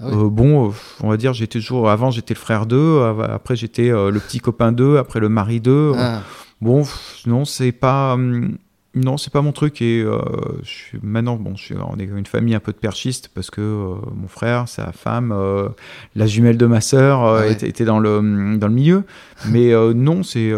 Ah 0.00 0.04
oui. 0.08 0.14
Euh, 0.14 0.28
bon, 0.28 0.68
euh, 0.68 0.72
on 1.00 1.08
va 1.10 1.16
dire, 1.16 1.32
j'étais 1.32 1.58
toujours. 1.58 1.88
Avant, 1.90 2.10
j'étais 2.10 2.34
le 2.34 2.38
frère 2.38 2.66
d'eux. 2.66 3.00
Après, 3.22 3.56
j'étais 3.56 3.90
euh, 3.90 4.10
le 4.10 4.20
petit 4.20 4.40
copain 4.40 4.72
d'eux. 4.72 4.96
Après, 4.98 5.20
le 5.20 5.28
mari 5.28 5.60
d'eux. 5.60 5.92
Ah, 5.96 6.22
Bon, 6.60 6.84
non, 7.26 7.44
c'est 7.44 7.72
pas. 7.72 8.14
hum, 8.14 8.56
non, 8.94 9.16
c'est 9.16 9.32
pas 9.32 9.40
mon 9.42 9.52
truc. 9.52 9.80
Et 9.82 10.00
euh, 10.02 10.20
je 10.62 10.68
suis, 10.68 10.98
maintenant, 11.02 11.36
bon, 11.36 11.56
je 11.56 11.62
suis, 11.64 11.74
on 11.76 11.98
est 11.98 12.04
une 12.04 12.26
famille 12.26 12.54
un 12.54 12.60
peu 12.60 12.72
de 12.72 12.76
perchistes 12.76 13.30
parce 13.34 13.50
que 13.50 13.60
euh, 13.60 13.94
mon 14.14 14.28
frère, 14.28 14.68
sa 14.68 14.92
femme, 14.92 15.32
euh, 15.32 15.68
la 16.14 16.26
jumelle 16.26 16.58
de 16.58 16.66
ma 16.66 16.80
sœur 16.80 17.22
Ah 17.24 17.34
ouais. 17.40 17.52
était, 17.52 17.68
était 17.68 17.84
dans, 17.84 17.98
le, 17.98 18.18
hum, 18.18 18.58
dans 18.58 18.68
le 18.68 18.74
milieu. 18.74 19.04
Mais 19.48 19.72
non, 19.94 20.22
c'est. 20.22 20.52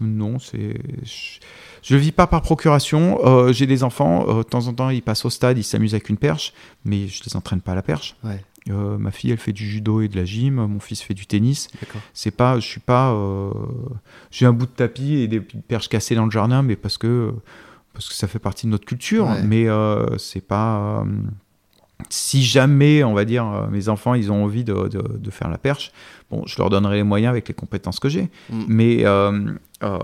Non, 0.00 0.38
c'est. 0.38 0.78
Je, 1.82 1.96
vis 1.96 2.12
pas 2.12 2.26
par 2.26 2.42
procuration. 2.42 3.18
Euh, 3.26 3.52
J'ai 3.52 3.66
des 3.66 3.82
enfants. 3.82 4.26
euh, 4.28 4.38
de 4.38 4.42
temps 4.42 4.66
en 4.68 4.74
temps, 4.74 4.90
ils 4.90 5.02
passent 5.02 5.24
au 5.24 5.30
stade, 5.30 5.56
ils 5.58 5.64
s'amusent 5.64 5.94
avec 5.94 6.08
une 6.08 6.18
perche. 6.18 6.52
Mais 6.84 7.08
je 7.08 7.22
les 7.24 7.36
entraîne 7.36 7.60
pas 7.60 7.72
à 7.72 7.74
la 7.76 7.82
perche. 7.82 8.16
ouais, 8.24 8.44
Euh, 8.68 8.98
ma 8.98 9.10
fille, 9.12 9.30
elle 9.30 9.38
fait 9.38 9.52
du 9.52 9.66
judo 9.68 10.00
et 10.00 10.08
de 10.08 10.16
la 10.16 10.24
gym. 10.24 10.54
Mon 10.56 10.80
fils 10.80 11.00
fait 11.02 11.14
du 11.14 11.26
tennis 11.26 11.68
c'est 12.12 12.30
pas 12.32 12.58
je 12.60 12.66
suis 12.66 12.80
pas 12.80 13.14
j'ai 14.30 14.44
un 14.46 14.52
bout 14.52 14.66
de 14.66 14.70
tapis 14.72 15.14
et 15.14 15.28
des 15.28 15.40
perches 15.40 15.88
cassées 15.88 16.14
dans 16.16 16.24
le 16.24 16.30
jardin 16.30 16.62
mais 16.62 16.74
parce 16.76 16.98
que 16.98 17.32
parce 17.92 18.08
que 18.08 18.14
ça 18.14 18.26
fait 18.26 18.38
partie 18.40 18.66
de 18.66 18.72
notre 18.72 18.84
culture 18.84 19.26
Ouais. 19.28 19.42
mais 19.44 19.66
c'est 20.18 20.40
pas 20.46 21.04
si 22.10 22.42
jamais 22.44 23.02
on 23.04 23.14
va 23.14 23.24
dire 23.24 23.46
euh, 23.46 23.66
mes 23.68 23.88
enfants 23.88 24.14
ils 24.14 24.30
ont 24.30 24.44
envie 24.44 24.64
de, 24.64 24.88
de, 24.88 25.18
de 25.18 25.30
faire 25.30 25.48
la 25.48 25.58
perche 25.58 25.92
bon 26.30 26.42
je 26.46 26.56
leur 26.58 26.68
donnerai 26.70 26.96
les 26.96 27.02
moyens 27.02 27.30
avec 27.30 27.48
les 27.48 27.54
compétences 27.54 27.98
que 28.00 28.08
j'ai 28.08 28.28
Mm. 28.50 28.64
mais 28.68 29.04
euh, 29.06 29.52
euh, 29.82 29.98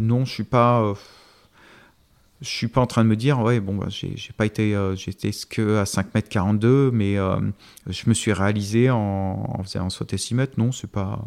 non 0.00 0.24
je 0.24 0.32
suis 0.32 0.44
pas 0.44 0.82
euh, 0.82 0.94
je 2.42 2.48
suis 2.48 2.68
pas 2.68 2.80
en 2.82 2.86
train 2.86 3.02
de 3.02 3.08
me 3.08 3.16
dire 3.16 3.40
ouais 3.40 3.60
bon 3.60 3.74
bah, 3.76 3.86
j'ai 3.88 4.14
pas 4.36 4.46
été 4.46 4.76
j'étais 4.94 5.30
que 5.48 5.78
à 5.78 5.86
5 5.86 6.14
mètres 6.14 6.28
42 6.28 6.90
mais 6.92 7.16
je 7.86 8.02
me 8.08 8.14
suis 8.14 8.32
réalisé 8.32 8.90
en, 8.90 8.98
en 9.58 9.62
faisant 9.64 9.90
sauter 9.90 10.18
6 10.18 10.34
mètres 10.34 10.54
non 10.58 10.70
c'est 10.70 10.90
pas 10.90 11.24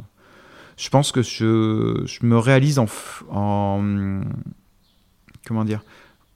je 0.78 0.88
pense 0.90 1.12
que 1.12 1.22
je, 1.22 2.04
je 2.06 2.26
me 2.26 2.38
réalise 2.38 2.80
en 2.80 2.88
comment 5.46 5.66
dire 5.66 5.84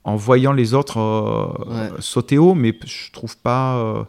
en 0.06 0.16
voyant 0.16 0.52
les 0.52 0.72
autres 0.72 0.98
euh, 0.98 1.48
Ouais. 1.68 1.90
sauter 2.00 2.38
haut 2.38 2.54
mais 2.54 2.72
je 2.86 3.10
trouve 3.12 3.36
pas 3.36 3.76
euh, 3.76 4.04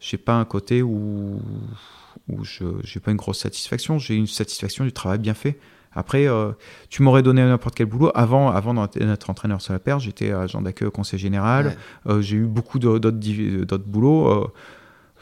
j'ai 0.00 0.16
pas 0.18 0.34
un 0.34 0.44
côté 0.46 0.82
où 0.82 1.40
où 2.28 2.44
je 2.44 2.64
j'ai 2.84 3.00
pas 3.00 3.10
une 3.10 3.16
grosse 3.24 3.40
satisfaction 3.40 3.98
j'ai 3.98 4.14
une 4.14 4.26
satisfaction 4.28 4.84
du 4.84 4.92
travail 4.92 5.18
bien 5.18 5.34
fait 5.34 5.58
après 5.94 6.26
euh, 6.26 6.52
tu 6.88 7.02
m'aurais 7.02 7.22
donné 7.22 7.42
n'importe 7.42 7.74
quel 7.74 7.86
boulot 7.86 8.10
avant 8.14 8.50
avant 8.50 8.72
d'être 8.86 9.28
entraîneur 9.30 9.60
sur 9.60 9.72
la 9.72 9.78
perche 9.80 10.04
j'étais 10.04 10.30
agent 10.32 10.62
d'accueil 10.62 10.88
au 10.88 10.92
conseil 10.92 11.18
général 11.18 11.76
Ouais. 12.06 12.22
j'ai 12.22 12.36
eu 12.36 12.46
beaucoup 12.46 12.78
d'autres 12.78 13.84
boulots. 13.94 14.50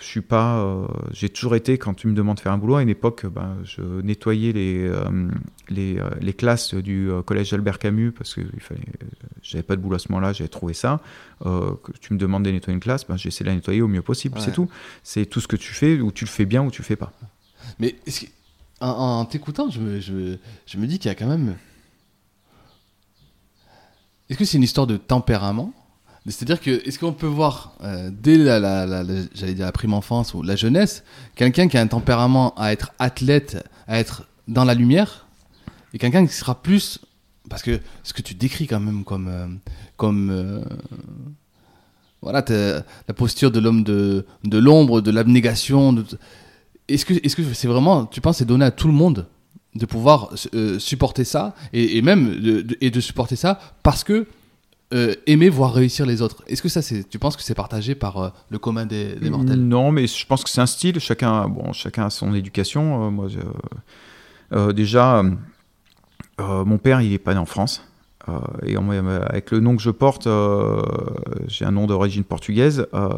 Euh, 0.00 0.02
je 0.02 0.06
suis 0.06 0.20
pas. 0.22 0.58
euh, 0.60 0.86
j'ai 1.12 1.28
toujours 1.28 1.54
été 1.54 1.76
quand 1.78 1.94
tu 1.94 2.06
me 2.08 2.14
demandes 2.14 2.36
de 2.36 2.40
faire 2.40 2.52
un 2.52 2.58
boulot. 2.58 2.76
À 2.76 2.82
une 2.82 2.88
époque, 2.88 3.26
ben, 3.26 3.56
je 3.64 3.82
nettoyais 4.02 4.52
les 4.52 4.86
euh, 4.88 5.28
les, 5.68 5.98
euh, 5.98 6.08
les 6.20 6.32
classes 6.32 6.74
du 6.74 7.10
euh, 7.10 7.22
collège 7.22 7.52
Albert 7.52 7.78
Camus 7.78 8.12
parce 8.12 8.34
que 8.34 8.40
il 8.54 8.60
fallait. 8.60 8.80
euh, 9.02 9.06
J'avais 9.42 9.62
pas 9.62 9.76
de 9.76 9.80
boulot 9.80 9.96
à 9.96 9.98
ce 9.98 10.10
moment-là. 10.12 10.32
J'avais 10.32 10.48
trouvé 10.48 10.74
ça. 10.74 11.00
Euh, 11.46 11.72
que 11.82 11.92
tu 11.92 12.12
me 12.14 12.18
demandes 12.18 12.44
de 12.44 12.50
nettoyer 12.50 12.74
une 12.74 12.80
classe, 12.80 13.06
ben, 13.06 13.16
j'essaie 13.16 13.44
de 13.44 13.48
la 13.50 13.54
nettoyer 13.54 13.82
au 13.82 13.88
mieux 13.88 14.02
possible. 14.02 14.36
Ouais. 14.38 14.44
C'est 14.44 14.52
tout. 14.52 14.68
C'est 15.02 15.26
tout 15.26 15.40
ce 15.40 15.48
que 15.48 15.56
tu 15.56 15.72
fais 15.72 16.00
ou 16.00 16.12
tu 16.12 16.24
le 16.24 16.30
fais 16.30 16.44
bien 16.46 16.62
ou 16.64 16.70
tu 16.70 16.82
le 16.82 16.86
fais 16.86 16.96
pas. 16.96 17.12
Mais 17.78 17.96
est-ce 18.06 18.22
que- 18.22 18.30
en, 18.80 18.88
en 19.20 19.24
t'écoutant, 19.26 19.68
je 19.70 19.80
me, 19.80 20.00
je, 20.00 20.12
me- 20.12 20.38
je 20.66 20.78
me 20.78 20.86
dis 20.86 20.98
qu'il 20.98 21.08
y 21.08 21.12
a 21.12 21.14
quand 21.14 21.28
même. 21.28 21.56
Est-ce 24.28 24.38
que 24.38 24.44
c'est 24.44 24.56
une 24.58 24.62
histoire 24.62 24.86
de 24.86 24.96
tempérament? 24.96 25.72
C'est-à-dire 26.26 26.60
que, 26.60 26.86
est-ce 26.86 26.98
qu'on 26.98 27.12
peut 27.12 27.26
voir, 27.26 27.74
euh, 27.82 28.10
dès 28.12 28.36
la, 28.36 28.58
la- 28.60 28.86
la- 28.86 29.02
la- 29.02 29.22
j'allais 29.34 29.54
dire 29.54 29.64
la 29.66 29.72
prime 29.72 29.94
enfance 29.94 30.34
ou 30.34 30.42
la 30.42 30.54
jeunesse, 30.56 31.02
quelqu'un 31.34 31.66
qui 31.68 31.78
a 31.78 31.80
un 31.80 31.86
tempérament 31.86 32.54
à 32.56 32.72
être 32.72 32.92
athlète, 32.98 33.66
à 33.88 33.98
être 33.98 34.26
dans 34.46 34.64
la 34.64 34.74
lumière, 34.74 35.26
et 35.94 35.98
quelqu'un 35.98 36.26
qui 36.26 36.32
sera 36.34 36.60
plus. 36.62 36.98
Parce 37.48 37.62
que 37.62 37.80
ce 38.04 38.12
que 38.12 38.22
tu 38.22 38.34
décris 38.34 38.66
quand 38.66 38.80
même 38.80 39.02
comme. 39.04 39.28
euh, 39.28 39.46
comme 39.96 40.30
euh, 40.30 40.62
voilà, 42.22 42.44
la 43.08 43.14
posture 43.14 43.50
de 43.50 43.60
l'homme 43.60 43.82
de, 43.82 44.26
de 44.44 44.58
l'ombre, 44.58 45.00
de 45.00 45.10
l'abnégation. 45.10 46.04
Est-ce 46.86 47.06
que 47.06 47.14
est-ce 47.14 47.34
que 47.34 47.42
c'est 47.54 47.66
vraiment, 47.68 48.04
tu 48.04 48.20
penses, 48.20 48.38
c'est 48.38 48.44
donné 48.44 48.64
à 48.66 48.70
tout 48.70 48.88
le 48.88 48.92
monde 48.92 49.26
de 49.74 49.86
pouvoir 49.86 50.30
supporter 50.78 51.24
ça 51.24 51.54
et, 51.72 52.02
même 52.02 52.62
et 52.80 52.90
de 52.90 53.00
supporter 53.00 53.36
ça 53.36 53.58
parce 53.82 54.04
que 54.04 54.26
euh, 54.92 55.14
aimer 55.26 55.48
voir 55.48 55.72
réussir 55.72 56.04
les 56.06 56.20
autres. 56.22 56.42
Est-ce 56.46 56.62
que 56.62 56.68
ça, 56.68 56.82
c'est, 56.82 57.08
tu 57.08 57.18
penses 57.18 57.36
que 57.36 57.42
c'est 57.42 57.54
partagé 57.54 57.94
par 57.94 58.16
euh, 58.18 58.28
le 58.50 58.58
commun 58.58 58.86
des, 58.86 59.14
des 59.14 59.30
mortels? 59.30 59.60
Non, 59.60 59.92
mais 59.92 60.06
je 60.06 60.26
pense 60.26 60.42
que 60.42 60.50
c'est 60.50 60.60
un 60.60 60.66
style. 60.66 60.98
Chacun, 60.98 61.48
bon, 61.48 61.72
chacun 61.72 62.06
a 62.06 62.10
son 62.10 62.34
éducation. 62.34 63.06
Euh, 63.06 63.10
moi, 63.10 63.28
euh, 64.52 64.72
déjà, 64.72 65.22
euh, 66.40 66.64
mon 66.64 66.78
père, 66.78 67.00
il 67.00 67.12
est 67.12 67.18
pas 67.18 67.34
né 67.34 67.40
en 67.40 67.46
France. 67.46 67.86
Euh, 68.28 68.32
et 68.66 68.76
on 68.76 68.82
m'a- 68.82 69.16
avec 69.16 69.50
le 69.50 69.60
nom 69.60 69.76
que 69.76 69.82
je 69.82 69.90
porte, 69.90 70.26
euh, 70.26 70.82
j'ai 71.48 71.64
un 71.64 71.70
nom 71.70 71.86
d'origine 71.86 72.22
portugaise. 72.24 72.86
euh, 72.94 73.08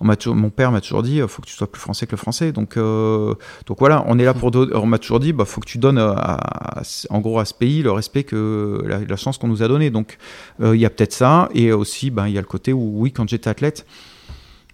mon 0.00 0.50
père 0.50 0.72
m'a 0.72 0.80
toujours 0.80 1.02
dit, 1.02 1.20
faut 1.28 1.42
que 1.42 1.46
tu 1.46 1.54
sois 1.54 1.70
plus 1.70 1.80
français 1.80 2.06
que 2.06 2.12
le 2.12 2.16
français. 2.16 2.52
Donc, 2.52 2.76
euh, 2.76 3.34
donc 3.66 3.78
voilà, 3.78 4.04
on 4.08 4.18
est 4.18 4.24
là 4.24 4.34
pour. 4.34 4.50
On 4.54 4.86
m'a 4.86 4.98
toujours 4.98 5.20
dit, 5.20 5.32
bah, 5.32 5.44
faut 5.44 5.60
que 5.60 5.68
tu 5.68 5.78
donnes, 5.78 5.98
à- 5.98 6.82
en 7.10 7.20
gros, 7.20 7.38
à 7.38 7.44
ce 7.44 7.54
pays 7.54 7.82
le 7.82 7.92
respect 7.92 8.24
que 8.24 8.82
la, 8.86 9.16
chance 9.16 9.38
qu'on 9.38 9.48
nous 9.48 9.62
a 9.62 9.68
donnée. 9.68 9.90
Donc, 9.90 10.18
euh, 10.60 10.74
il 10.76 10.80
y 10.80 10.86
a 10.86 10.90
peut-être 10.90 11.12
ça, 11.12 11.48
et 11.54 11.72
aussi, 11.72 12.10
ben, 12.10 12.26
il 12.26 12.34
y 12.34 12.38
a 12.38 12.40
le 12.40 12.46
côté 12.46 12.72
où, 12.72 12.92
oui, 13.00 13.12
quand 13.12 13.28
j'étais 13.28 13.50
athlète. 13.50 13.86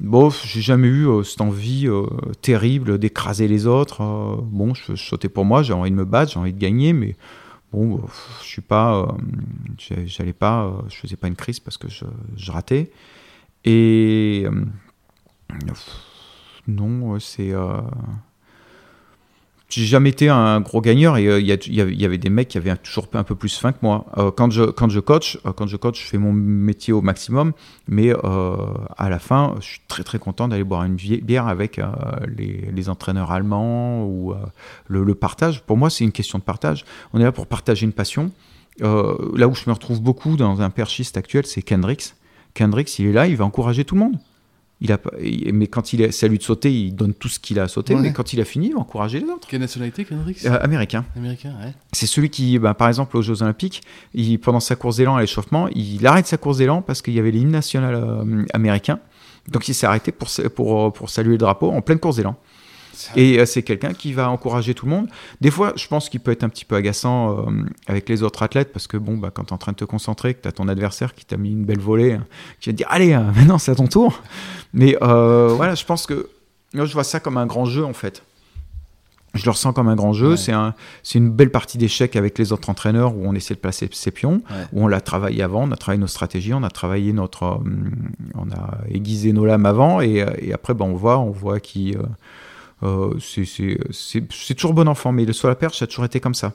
Bon, 0.00 0.28
j'ai 0.30 0.60
jamais 0.60 0.88
eu 0.88 1.06
euh, 1.08 1.22
cette 1.22 1.40
envie 1.40 1.86
euh, 1.86 2.06
terrible 2.42 2.98
d'écraser 2.98 3.46
les 3.48 3.66
autres. 3.66 4.02
euh, 4.02 4.36
bon, 4.42 4.74
je, 4.74 4.96
je 4.96 5.02
sautais 5.04 5.28
pour 5.28 5.44
moi, 5.44 5.62
j'ai 5.62 5.72
envie 5.72 5.90
de 5.90 5.96
me 5.96 6.04
battre, 6.04 6.32
j'ai 6.32 6.40
envie 6.40 6.52
de 6.52 6.58
gagner, 6.58 6.92
mais 6.92 7.14
bon, 7.74 7.96
euh, 7.96 8.06
je 8.40 8.46
suis 8.46 8.62
pas, 8.62 9.00
euh, 9.00 9.06
j'allais 10.06 10.32
pas, 10.32 10.66
euh, 10.66 10.82
je 10.88 10.96
faisais 10.96 11.16
pas 11.16 11.28
une 11.28 11.36
crise 11.36 11.60
parce 11.60 11.76
que 11.76 11.88
je, 11.88 12.04
ratais. 12.50 12.90
Et 13.64 14.44
euh, 14.46 14.64
non, 16.68 17.18
c'est, 17.18 17.52
j'ai 19.74 19.86
jamais 19.86 20.10
été 20.10 20.28
un 20.28 20.60
gros 20.60 20.80
gagneur 20.80 21.16
et 21.16 21.26
euh, 21.26 21.40
il 21.40 21.46
y, 21.46 22.04
avait- 22.04 22.18
des 22.18 22.30
mecs 22.30 22.48
qui 22.48 22.58
avaient 22.58 22.76
toujours 22.76 23.08
un 23.14 23.24
peu 23.24 23.34
plus 23.34 23.58
faim 23.58 23.72
que 23.72 23.78
moi. 23.82 24.06
Euh, 24.18 24.30
quand 24.30 24.50
je 24.50 24.62
quand 24.62 24.88
je 24.88 25.00
coach, 25.00 25.38
euh, 25.46 25.52
quand 25.52 25.66
je 25.66 25.76
coach, 25.76 26.00
je 26.00 26.06
fais 26.06 26.18
mon 26.18 26.32
métier 26.32 26.92
au 26.92 27.02
maximum, 27.02 27.52
mais 27.88 28.12
à 28.12 29.08
la 29.08 29.18
fin, 29.18 29.56
je 29.60 29.66
suis 29.66 29.80
très 29.88 30.04
très 30.04 30.18
content 30.18 30.48
d'aller 30.48 30.64
boire 30.64 30.84
une 30.84 30.94
bière 30.94 31.48
avec 31.48 31.80
les, 32.28 32.88
entraîneurs 32.88 33.32
allemands 33.32 34.04
ou 34.04 34.34
le, 34.88 35.14
partage. 35.14 35.62
Pour 35.62 35.76
moi, 35.76 35.90
c'est 35.90 36.04
une 36.04 36.12
question 36.12 36.38
de 36.38 36.44
partage. 36.44 36.84
On 37.12 37.20
est 37.20 37.24
là 37.24 37.32
pour 37.32 37.46
partager 37.46 37.84
une 37.84 37.92
passion. 37.92 38.30
Là 38.80 39.48
où 39.48 39.54
je 39.54 39.64
me 39.66 39.72
retrouve 39.72 40.00
beaucoup 40.00 40.36
dans 40.36 40.60
un 40.60 40.70
perchiste 40.70 41.16
actuel, 41.16 41.46
c'est 41.46 41.62
Kendricks. 41.62 42.14
Kendricks, 42.54 42.98
il 42.98 43.06
est 43.06 43.12
là, 43.12 43.26
il 43.26 43.36
va 43.36 43.44
encourager 43.44 43.84
tout 43.84 43.94
le 43.94 44.02
monde. 44.02 44.18
Il 44.80 44.92
a, 44.92 44.98
mais 45.52 45.66
quand 45.68 45.92
il 45.92 46.02
est, 46.02 46.10
c'est 46.12 46.26
à 46.26 46.28
lui 46.28 46.36
de 46.38 46.42
sauter, 46.42 46.70
il 46.72 46.94
donne 46.94 47.14
tout 47.14 47.28
ce 47.28 47.38
qu'il 47.38 47.58
a 47.60 47.62
à 47.62 47.68
sauter. 47.68 47.94
Ouais. 47.94 48.00
Mais 48.02 48.12
quand 48.12 48.32
il 48.32 48.40
a 48.40 48.44
fini, 48.44 48.66
il 48.68 48.74
va 48.74 48.80
encourager 48.80 49.20
les 49.20 49.26
autres. 49.26 49.46
Quelle 49.48 49.60
nationalité, 49.60 50.04
Kendrick 50.04 50.44
Euh, 50.44 50.58
américain. 50.60 51.04
Américain, 51.16 51.54
ouais. 51.64 51.72
C'est 51.92 52.06
celui 52.06 52.28
qui, 52.28 52.58
bah, 52.58 52.74
par 52.74 52.88
exemple, 52.88 53.16
aux 53.16 53.22
Jeux 53.22 53.40
Olympiques, 53.42 53.82
il, 54.14 54.38
pendant 54.38 54.60
sa 54.60 54.74
course 54.76 54.96
d'élan 54.96 55.16
à 55.16 55.20
l'échauffement, 55.20 55.68
il 55.74 56.04
arrête 56.06 56.26
sa 56.26 56.36
course 56.36 56.58
d'élan 56.58 56.82
parce 56.82 57.02
qu'il 57.02 57.14
y 57.14 57.18
avait 57.20 57.30
l'hymne 57.30 57.52
national 57.52 57.94
euh, 57.94 58.44
américain. 58.52 58.98
Donc 59.48 59.68
il 59.68 59.74
s'est 59.74 59.86
arrêté 59.86 60.10
pour, 60.10 60.28
pour, 60.54 60.92
pour 60.92 61.08
saluer 61.10 61.32
le 61.32 61.38
drapeau 61.38 61.70
en 61.70 61.80
pleine 61.80 61.98
course 61.98 62.16
d'élan. 62.16 62.36
Et 63.16 63.38
euh, 63.38 63.46
c'est 63.46 63.62
quelqu'un 63.62 63.92
qui 63.92 64.12
va 64.12 64.30
encourager 64.30 64.74
tout 64.74 64.86
le 64.86 64.90
monde. 64.90 65.08
Des 65.40 65.50
fois, 65.50 65.72
je 65.76 65.86
pense 65.88 66.08
qu'il 66.08 66.20
peut 66.20 66.30
être 66.30 66.44
un 66.44 66.48
petit 66.48 66.64
peu 66.64 66.74
agaçant 66.76 67.38
euh, 67.48 67.64
avec 67.86 68.08
les 68.08 68.22
autres 68.22 68.42
athlètes 68.42 68.72
parce 68.72 68.86
que 68.86 68.96
bon, 68.96 69.16
bah, 69.16 69.30
quand 69.32 69.44
tu 69.44 69.48
es 69.50 69.52
en 69.52 69.58
train 69.58 69.72
de 69.72 69.76
te 69.76 69.84
concentrer, 69.84 70.34
que 70.34 70.42
tu 70.42 70.48
as 70.48 70.52
ton 70.52 70.68
adversaire 70.68 71.14
qui 71.14 71.24
t'a 71.24 71.36
mis 71.36 71.50
une 71.52 71.64
belle 71.64 71.80
volée, 71.80 72.12
hein, 72.14 72.24
qui 72.60 72.70
va 72.70 72.72
te 72.72 72.76
dire 72.78 72.86
Allez, 72.90 73.12
euh, 73.12 73.20
maintenant 73.36 73.58
c'est 73.58 73.72
à 73.72 73.74
ton 73.74 73.86
tour. 73.86 74.22
Mais 74.72 74.96
euh, 75.02 75.48
voilà, 75.48 75.74
je 75.74 75.84
pense 75.84 76.06
que 76.06 76.28
moi, 76.74 76.86
je 76.86 76.92
vois 76.92 77.04
ça 77.04 77.20
comme 77.20 77.36
un 77.36 77.46
grand 77.46 77.64
jeu 77.66 77.84
en 77.84 77.92
fait. 77.92 78.22
Je 79.34 79.44
le 79.46 79.50
ressens 79.50 79.72
comme 79.72 79.88
un 79.88 79.96
grand 79.96 80.12
jeu. 80.12 80.30
Ouais. 80.30 80.36
C'est 80.36 80.52
un, 80.52 80.74
c'est 81.02 81.18
une 81.18 81.28
belle 81.30 81.50
partie 81.50 81.76
d'échecs 81.76 82.14
avec 82.14 82.38
les 82.38 82.52
autres 82.52 82.70
entraîneurs 82.70 83.16
où 83.16 83.26
on 83.26 83.34
essaie 83.34 83.54
de 83.54 83.58
placer 83.58 83.88
ses 83.92 84.12
pions, 84.12 84.42
Ouais. 84.48 84.64
où 84.72 84.84
on 84.84 84.86
l'a 84.86 85.00
travaillé 85.00 85.42
avant, 85.42 85.64
on 85.68 85.72
a 85.72 85.76
travaillé 85.76 86.00
nos 86.00 86.06
stratégies, 86.06 86.54
on 86.54 86.62
a 86.62 86.70
travaillé 86.70 87.12
notre, 87.12 87.60
on 88.36 88.50
a 88.52 88.78
aiguisé 88.88 89.32
nos 89.32 89.44
lames 89.44 89.66
avant 89.66 90.00
et, 90.00 90.24
et 90.38 90.52
après 90.52 90.72
ben, 90.72 90.84
on 90.84 90.94
voit, 90.94 91.18
on 91.18 91.30
voit 91.32 91.58
qui, 91.58 91.96
c'est- 93.20 94.24
c'est 94.30 94.54
toujours 94.54 94.74
bon 94.74 94.88
enfant, 94.88 95.12
mais 95.12 95.24
le 95.24 95.32
sur 95.32 95.48
la 95.48 95.54
perche 95.54 95.78
ça 95.78 95.84
a 95.84 95.86
toujours 95.86 96.04
été 96.04 96.20
comme 96.20 96.34
ça. 96.34 96.52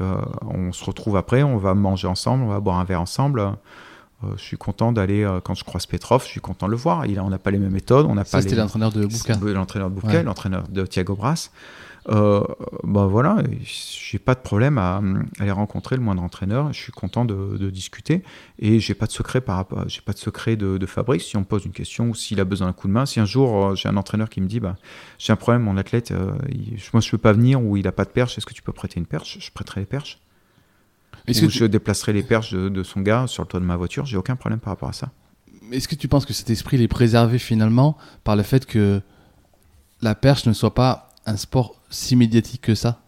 Euh, 0.00 0.14
on 0.46 0.72
se 0.72 0.84
retrouve 0.84 1.16
après, 1.16 1.42
on 1.42 1.56
va 1.56 1.74
manger 1.74 2.06
ensemble, 2.08 2.44
on 2.44 2.48
va 2.48 2.60
boire 2.60 2.78
un 2.78 2.84
verre 2.84 3.00
ensemble. 3.00 3.40
Euh, 4.24 4.26
je 4.36 4.42
suis 4.42 4.56
content 4.56 4.90
d'aller 4.92 5.22
euh, 5.24 5.40
quand 5.42 5.54
je 5.54 5.64
croise 5.64 5.86
Petrov, 5.86 6.22
je 6.24 6.28
suis 6.28 6.40
content 6.40 6.66
de 6.66 6.72
le 6.72 6.76
voir. 6.76 7.06
Il 7.06 7.18
on 7.20 7.30
n'a 7.30 7.38
pas 7.38 7.50
les 7.52 7.58
mêmes 7.58 7.72
méthodes, 7.72 8.06
on 8.08 8.14
n'a 8.14 8.24
Ça, 8.24 8.38
pas 8.38 8.42
c'était 8.42 8.56
l'entraîneur 8.56 8.90
de 8.92 9.06
Bouka. 9.06 9.34
l'entraîneur 9.54 9.90
de 9.90 9.94
Bouquet, 9.94 10.08
Ouais. 10.18 10.22
l'entraîneur 10.22 10.64
de 10.68 10.84
Thiago 10.86 11.14
Brass. 11.14 11.50
Euh, 12.10 12.42
bah 12.84 13.04
voilà, 13.06 13.36
j'ai 13.62 14.18
pas 14.18 14.34
de 14.34 14.40
problème 14.40 14.78
à, 14.78 14.96
à 14.96 15.02
aller 15.42 15.50
rencontrer 15.50 15.94
le 15.96 16.02
moindre 16.02 16.22
entraîneur. 16.22 16.72
Je 16.72 16.80
suis 16.80 16.92
content 16.92 17.26
de, 17.26 17.58
de 17.58 17.68
discuter 17.68 18.22
et 18.58 18.80
j'ai 18.80 18.94
pas 18.94 19.06
de 19.06 19.12
secret 19.12 19.42
par 19.42 19.56
rapport, 19.56 19.86
j'ai 19.88 20.00
pas 20.00 20.14
de 20.14 20.18
secret 20.18 20.56
de, 20.56 20.78
de 20.78 20.86
Fabrice. 20.86 21.26
Si 21.26 21.36
on 21.36 21.40
me 21.40 21.44
pose 21.44 21.66
une 21.66 21.72
question 21.72 22.08
ou 22.08 22.14
s'il 22.14 22.40
a 22.40 22.44
besoin 22.44 22.68
d'un 22.68 22.72
coup 22.72 22.88
de 22.88 22.92
main, 22.94 23.04
si 23.04 23.20
un 23.20 23.26
jour 23.26 23.66
euh, 23.66 23.74
j'ai 23.74 23.90
un 23.90 23.96
entraîneur 23.98 24.30
qui 24.30 24.40
me 24.40 24.46
dit 24.46 24.58
bah 24.58 24.76
j'ai 25.18 25.34
un 25.34 25.36
problème, 25.36 25.62
mon 25.62 25.76
athlète, 25.76 26.10
euh, 26.12 26.32
il- 26.48 26.78
moi 26.94 27.02
je 27.02 27.10
peux 27.10 27.18
pas 27.18 27.32
venir 27.34 27.62
ou 27.62 27.76
il 27.76 27.86
a 27.86 27.92
pas 27.92 28.06
de 28.06 28.10
perche, 28.10 28.38
est-ce 28.38 28.46
que 28.46 28.54
tu 28.54 28.62
peux 28.62 28.72
prêter 28.72 28.98
une 28.98 29.06
perche? 29.06 29.36
Je 29.40 29.50
prêterai 29.52 29.80
les 29.80 29.86
perches. 29.86 30.18
Est-ce 31.26 31.44
Ou 31.44 31.48
que, 31.48 31.52
tu, 31.52 31.58
je 31.58 31.64
déplacerai 31.66 32.14
les 32.14 32.22
perches 32.22 32.52
de, 32.54 32.70
de 32.70 32.82
son 32.82 33.00
gars 33.02 33.26
sur 33.26 33.42
le 33.42 33.48
toit 33.48 33.60
de 33.60 33.64
ma 33.66 33.76
voiture. 33.76 34.06
J'ai 34.06 34.16
aucun 34.16 34.36
problème 34.36 34.60
par 34.60 34.72
rapport 34.72 34.88
à 34.88 34.94
ça. 34.94 35.10
est-ce 35.72 35.88
que 35.88 35.94
tu 35.94 36.08
penses 36.08 36.24
que 36.26 36.32
cet 36.32 36.50
esprit 36.50 36.76
il 36.78 36.82
est 36.82 36.88
préservé 36.88 37.38
finalement 37.38 37.96
par 38.24 38.36
le 38.36 38.42
fait 38.42 38.64
que 38.66 39.02
la 40.00 40.14
perche 40.14 40.46
ne 40.46 40.52
soit 40.52 40.74
pas 40.74 41.10
un 41.26 41.36
sport 41.36 41.77
si 41.90 42.16
médiatique 42.16 42.60
que 42.62 42.74
ça? 42.74 43.00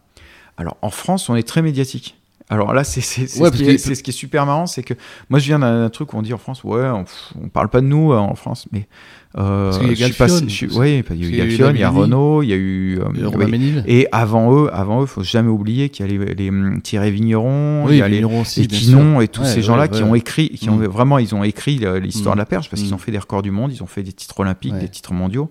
Alors 0.57 0.77
en 0.81 0.89
France, 0.89 1.29
on 1.29 1.35
est 1.35 1.47
très 1.47 1.61
médiatique. 1.61 2.15
Alors 2.49 2.73
là, 2.73 2.83
c'est 2.83 2.99
Ouais, 3.39 3.49
ce, 3.49 3.55
qui 3.55 3.63
est- 3.63 3.75
que- 3.75 3.77
c'est 3.77 3.95
ce 3.95 4.03
qui 4.03 4.09
est 4.09 4.13
super 4.13 4.45
marrant, 4.45 4.65
c'est 4.67 4.83
que 4.83 4.93
moi 5.29 5.39
je 5.39 5.45
viens 5.45 5.59
d'un 5.59 5.89
truc 5.89 6.13
où 6.13 6.17
on 6.17 6.21
dit 6.21 6.33
en 6.33 6.37
France, 6.37 6.65
ouais, 6.65 6.83
on, 6.89 7.05
on 7.41 7.47
parle 7.47 7.69
pas 7.69 7.79
de 7.79 7.85
nous 7.85 8.11
euh, 8.11 8.17
en 8.17 8.35
France, 8.35 8.67
mais 8.73 8.89
euh, 9.37 9.71
qu'il 9.79 9.97
y 9.97 10.03
a 10.03 10.09
parce- 10.09 10.41
oui, 10.41 11.01
il 11.11 11.25
y 11.37 11.41
a 11.41 11.45
eu 11.45 11.47
eu 11.47 11.53
il 11.73 11.79
y 11.79 11.83
a. 11.83 11.89
Renault, 11.89 12.43
il 12.43 12.49
y 12.49 12.53
a 12.53 12.57
eu 12.57 12.99
euh, 12.99 13.81
et 13.87 14.05
avant 14.11 14.53
eux, 14.53 14.69
avant 14.73 15.01
eux, 15.01 15.05
faut 15.05 15.23
jamais 15.23 15.47
oublier 15.47 15.87
qu'il 15.87 16.05
y 16.05 16.09
a 16.09 16.11
les, 16.25 16.35
les 16.35 16.49
hum, 16.49 16.81
Thierry 16.81 17.11
Vigneron, 17.11 17.85
il 17.85 17.91
Oui, 17.91 17.97
y 17.99 18.01
a 18.01 18.09
les, 18.09 18.21
aussi, 18.25 18.61
les 18.63 18.67
bien 18.67 18.79
Quinon 18.79 19.21
et 19.21 19.29
tous 19.29 19.43
Ouais, 19.43 19.47
ces 19.47 19.61
gens-là 19.61 19.87
qui 19.87 20.03
ont 20.03 20.13
écrit, 20.15 20.49
qui 20.49 20.69
ont 20.69 20.75
Mm. 20.75 20.87
vraiment, 20.87 21.19
ils 21.19 21.33
ont 21.33 21.45
écrit 21.45 21.79
euh, 21.85 22.01
l'histoire 22.01 22.35
Mm. 22.35 22.39
de 22.39 22.41
la 22.41 22.45
perche 22.45 22.69
parce 22.69 22.81
qu'ils 22.81 22.91
Mm. 22.91 22.95
ont 22.95 22.97
fait 22.99 23.11
des 23.13 23.19
records 23.19 23.43
du 23.43 23.51
monde, 23.51 23.71
ils 23.71 23.81
ont 23.81 23.87
fait 23.87 24.03
des 24.03 24.11
titres 24.11 24.37
olympiques, 24.41 24.77
des 24.77 24.89
titres 24.89 25.13
mondiaux. 25.13 25.49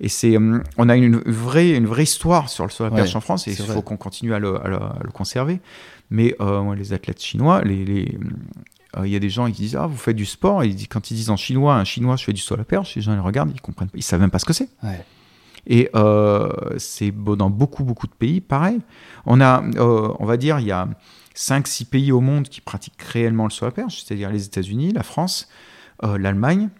Et 0.00 0.08
c'est, 0.08 0.36
hum, 0.36 0.62
on 0.76 0.88
a 0.88 0.96
une 0.96 1.16
vraie, 1.18 1.70
une 1.76 1.86
vraie 1.86 2.02
histoire 2.02 2.48
sur 2.50 2.64
le 2.66 2.70
la 2.80 2.90
Ouais, 2.90 2.96
perche 2.96 3.16
en 3.16 3.20
France 3.20 3.48
et 3.48 3.52
il 3.52 3.56
faut 3.56 3.82
qu'on 3.82 3.96
continue 3.96 4.34
à 4.34 4.38
le, 4.38 4.56
à 4.64 4.68
le- 4.68 4.76
à 4.82 4.98
le 5.02 5.10
conserver. 5.10 5.60
Mais 6.10 6.34
euh, 6.40 6.74
les 6.74 6.92
athlètes 6.92 7.20
chinois, 7.22 7.62
les, 7.62 7.84
les- 7.84 8.18
euh, 8.96 9.06
il 9.06 9.12
y 9.12 9.16
a 9.16 9.18
des 9.18 9.30
gens 9.30 9.46
qui 9.46 9.52
disent 9.62 9.76
ah 9.76 9.86
vous 9.86 9.96
faites 9.96 10.16
du 10.16 10.26
sport 10.26 10.62
et 10.62 10.74
quand 10.88 11.10
ils 11.10 11.14
disent 11.14 11.30
en 11.30 11.36
chinois 11.36 11.74
un 11.74 11.84
chinois 11.84 12.16
je 12.16 12.24
fais 12.24 12.32
du 12.32 12.40
saut 12.40 12.54
à 12.54 12.56
la 12.58 12.64
perche 12.64 12.94
les 12.94 13.02
gens 13.02 13.12
ils 13.12 13.20
regardent 13.20 13.50
ils 13.54 13.60
comprennent 13.60 13.88
pas 13.90 13.98
ils 13.98 14.02
savent 14.02 14.20
même 14.20 14.30
pas 14.30 14.38
ce 14.38 14.44
que 14.46 14.52
c'est 14.54 14.68
Ouais. 14.82 15.04
et 15.66 15.90
euh, 15.96 16.48
c'est 16.78 17.10
dans 17.10 17.50
beaucoup 17.50 17.84
beaucoup 17.84 18.06
de 18.06 18.12
pays 18.14 18.40
pareil 18.40 18.78
on 19.26 19.40
a 19.42 19.62
euh, 19.76 20.12
on 20.18 20.24
va 20.24 20.36
dire 20.38 20.60
il 20.60 20.66
y 20.66 20.72
a 20.72 20.88
5 21.34 21.66
6 21.66 21.84
pays 21.86 22.12
au 22.12 22.20
monde 22.22 22.48
qui 22.48 22.60
pratiquent 22.62 23.02
réellement 23.02 23.44
le 23.44 23.50
saut 23.50 23.64
à 23.66 23.68
la 23.68 23.72
perche 23.72 24.02
c'est-à-dire 24.04 24.30
les 24.30 24.46
États-Unis 24.46 24.92
la 24.92 25.02
France 25.02 25.48
euh, 26.04 26.16
l'Allemagne 26.16 26.70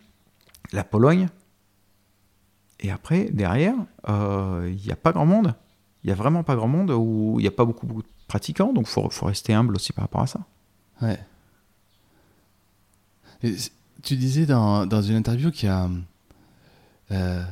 la 0.72 0.84
Pologne 0.84 1.28
et 2.80 2.90
après 2.90 3.24
derrière 3.32 3.74
euh, 4.08 4.70
il 4.70 4.84
n'y 4.84 4.92
a 4.92 4.96
pas 4.96 5.12
grand 5.12 5.26
monde 5.26 5.54
il 6.04 6.10
y 6.10 6.12
a 6.12 6.16
vraiment 6.16 6.42
pas 6.42 6.56
grand 6.56 6.68
monde 6.68 6.90
où 6.90 7.36
il 7.38 7.42
n'y 7.42 7.48
a 7.48 7.52
pas 7.52 7.64
beaucoup, 7.64 7.86
de 7.86 8.02
pratiquants 8.28 8.72
donc 8.72 8.86
faut 8.86 9.08
faut 9.10 9.26
rester 9.26 9.54
humble 9.54 9.74
aussi 9.76 9.92
par 9.92 10.04
rapport 10.04 10.22
à 10.22 10.26
ça 10.26 10.40
Ouais. 11.02 11.18
Tu 14.02 14.16
disais 14.16 14.46
dans, 14.46 14.86
dans 14.86 15.02
une 15.02 15.16
interview 15.16 15.50
qu'il 15.50 15.68
y 15.68 15.72
a 15.72 15.90
euh, 17.12 17.42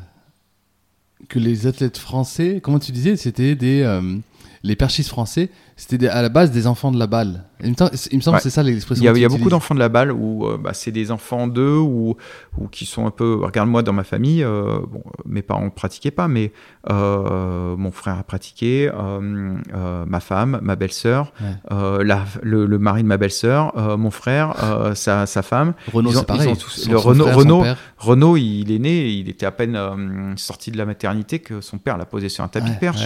que 1.29 1.39
les 1.39 1.67
athlètes 1.67 1.99
français, 1.99 2.61
comment 2.63 2.79
tu 2.79 2.93
disais, 2.93 3.17
c'était 3.17 3.55
des 3.55 3.83
euh, 3.83 4.19
les 4.63 4.77
perchistes 4.77 5.11
français, 5.11 5.51
c'était 5.77 6.09
à 6.09 6.23
la 6.23 6.29
base 6.29 6.51
des 6.53 6.67
enfants 6.67 6.93
de 6.93 6.99
la 6.99 7.07
balle. 7.07 7.45
Il 7.63 7.71
me, 7.71 7.77
semble- 7.77 7.91
il 8.11 8.17
me 8.19 8.21
semble 8.21 8.35
Ouais. 8.35 8.39
que 8.41 8.43
c'est 8.43 8.51
ça 8.51 8.63
l'expression. 8.63 9.03
Il 9.03 9.07
y 9.07 9.09
a, 9.09 9.13
que 9.13 9.19
il 9.19 9.23
y 9.23 9.25
a 9.25 9.29
tu 9.29 9.37
beaucoup 9.39 9.49
d'enfants 9.49 9.75
de 9.75 9.81
la 9.81 9.89
balle 9.89 10.13
où 10.13 10.45
euh, 10.47 10.59
bah, 10.59 10.73
c'est 10.75 10.91
des 10.93 11.11
enfants 11.11 11.47
d'eux 11.47 11.79
ou, 11.79 12.15
ou 12.59 12.69
qui 12.69 12.85
sont 12.85 13.07
un 13.07 13.11
peu. 13.11 13.39
Regarde-moi 13.43 13.83
dans 13.83 13.93
ma 13.95 14.05
famille, 14.05 14.43
euh, 14.45 14.81
bon, 14.89 15.03
mes 15.25 15.41
parents 15.43 15.65
ne 15.65 15.71
pratiquaient 15.71 16.11
pas, 16.11 16.29
mais 16.29 16.53
euh, 16.91 17.77
mon 17.77 17.91
frère 17.91 18.19
a 18.19 18.23
pratiqué, 18.23 18.89
euh, 18.93 19.55
euh, 19.75 20.05
ma 20.07 20.21
femme, 20.21 20.59
ma 20.63 20.77
belle-sœur, 20.77 21.33
Ouais. 21.41 21.47
euh, 21.73 22.23
le, 22.43 22.67
le 22.67 22.79
mari 22.79 23.03
de 23.03 23.09
ma 23.09 23.17
belle-sœur, 23.17 23.73
euh, 23.77 23.97
mon 23.97 24.11
frère, 24.11 24.55
euh, 24.63 24.95
sa, 24.95 25.27
sa 25.27 25.43
femme. 25.43 25.75
Ont- 25.93 26.03
c'est 26.11 26.27
pareil. 26.27 26.51
ils 26.51 26.57
tous- 26.57 26.89
le 26.89 26.99
frère. 26.99 27.77
Renaud, 27.99 28.37
il 28.37 28.71
est 28.71 28.79
né, 28.79 29.07
il 29.09 29.29
était 29.29 29.47
à 29.47 29.51
peine 29.51 29.77
euh, 29.77 30.33
sorti 30.37 30.71
de 30.71 30.77
la 30.77 30.85
maternité 30.85 31.39
que 31.39 31.61
son 31.61 31.79
père 31.79 31.97
l'a 31.97 32.05
posé 32.05 32.29
sur 32.29 32.45
un 32.45 32.49
tapis 32.49 32.69
Ouais, 32.69 32.75
de 32.75 32.79
perche. 32.79 33.03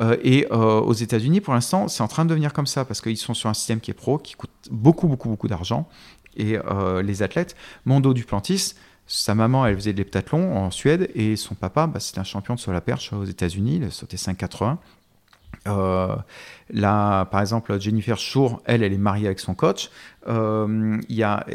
Euh, 0.00 0.16
et 0.22 0.46
euh, 0.52 0.80
aux 0.80 0.92
États-Unis, 0.94 1.40
pour 1.40 1.54
l'instant, 1.54 1.88
c'est 1.88 2.02
en 2.08 2.14
train 2.14 2.24
de 2.24 2.30
devenir 2.30 2.52
comme 2.52 2.66
ça 2.66 2.84
parce 2.84 3.00
qu'ils 3.02 3.18
sont 3.18 3.34
sur 3.34 3.48
un 3.50 3.54
système 3.54 3.80
qui 3.80 3.90
est 3.90 3.94
pro, 3.94 4.18
qui 4.18 4.34
coûte 4.34 4.50
beaucoup, 4.70 5.06
beaucoup, 5.08 5.28
beaucoup 5.28 5.48
d'argent. 5.48 5.88
Et 6.36 6.56
euh, 6.58 7.02
les 7.02 7.22
athlètes, 7.22 7.54
Mondo 7.84 8.14
Duplantis, 8.14 8.74
Sa 9.06 9.34
maman, 9.34 9.66
elle 9.66 9.74
faisait 9.76 9.92
de 9.92 9.98
l'heptathlon 9.98 10.56
en 10.56 10.70
Suède 10.70 11.10
et 11.14 11.36
son 11.36 11.54
papa, 11.54 11.86
bah, 11.86 12.00
c'était 12.00 12.18
un 12.20 12.24
champion 12.24 12.54
de 12.54 12.60
saut 12.60 12.70
à 12.70 12.74
la 12.74 12.80
perche 12.80 13.12
aux 13.12 13.24
États-Unis. 13.24 13.76
Il 13.76 13.84
a 13.84 13.90
sauté 13.90 14.16
5,80. 14.16 14.76
Euh, 15.66 16.14
là, 16.70 17.24
par 17.26 17.40
exemple, 17.40 17.80
Jennifer 17.80 18.16
Shore, 18.18 18.60
elle, 18.64 18.82
elle 18.82 18.92
est 18.92 18.98
mariée 18.98 19.26
avec 19.26 19.40
son 19.40 19.54
coach. 19.54 19.90
Euh, 20.28 20.98
il 21.08 21.16
y 21.16 21.22
a 21.22 21.46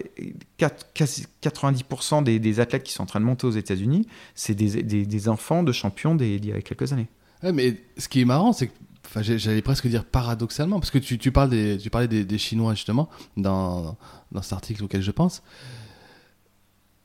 4, 0.58 0.94
quasi 0.94 1.28
90% 1.42 2.24
des, 2.24 2.40
des 2.40 2.60
athlètes 2.60 2.84
qui 2.84 2.92
sont 2.94 3.04
en 3.04 3.08
train 3.08 3.20
de 3.20 3.26
monter 3.26 3.48
aux 3.48 3.52
États-Unis, 3.52 4.08
c'est 4.36 4.56
des, 4.56 4.84
des- 4.84 5.30
enfants 5.30 5.64
de 5.64 5.72
champions 5.72 6.16
d'il 6.16 6.46
y 6.46 6.52
a 6.52 6.62
quelques 6.62 6.92
années. 6.92 7.08
Mais 7.54 7.76
ce 7.98 8.08
qui 8.08 8.22
est 8.22 8.26
marrant, 8.26 8.52
c'est 8.54 8.68
que, 8.68 8.74
enfin, 9.16 9.22
j'allais 9.22 9.62
presque 9.62 9.88
dire 9.88 10.06
paradoxalement, 10.06 10.80
parce 10.80 10.90
que 10.92 10.98
tu, 10.98 11.18
tu 11.20 11.32
parles 11.32 11.50
des, 11.52 11.78
tu 11.78 11.90
parlais 11.90 12.08
des, 12.08 12.24
des 12.26 12.38
Chinois 12.38 12.74
justement 12.74 13.10
dans, 13.38 13.96
dans 14.32 14.42
cet 14.42 14.54
article 14.54 14.84
auquel 14.84 15.02
je 15.02 15.12
pense. 15.12 15.44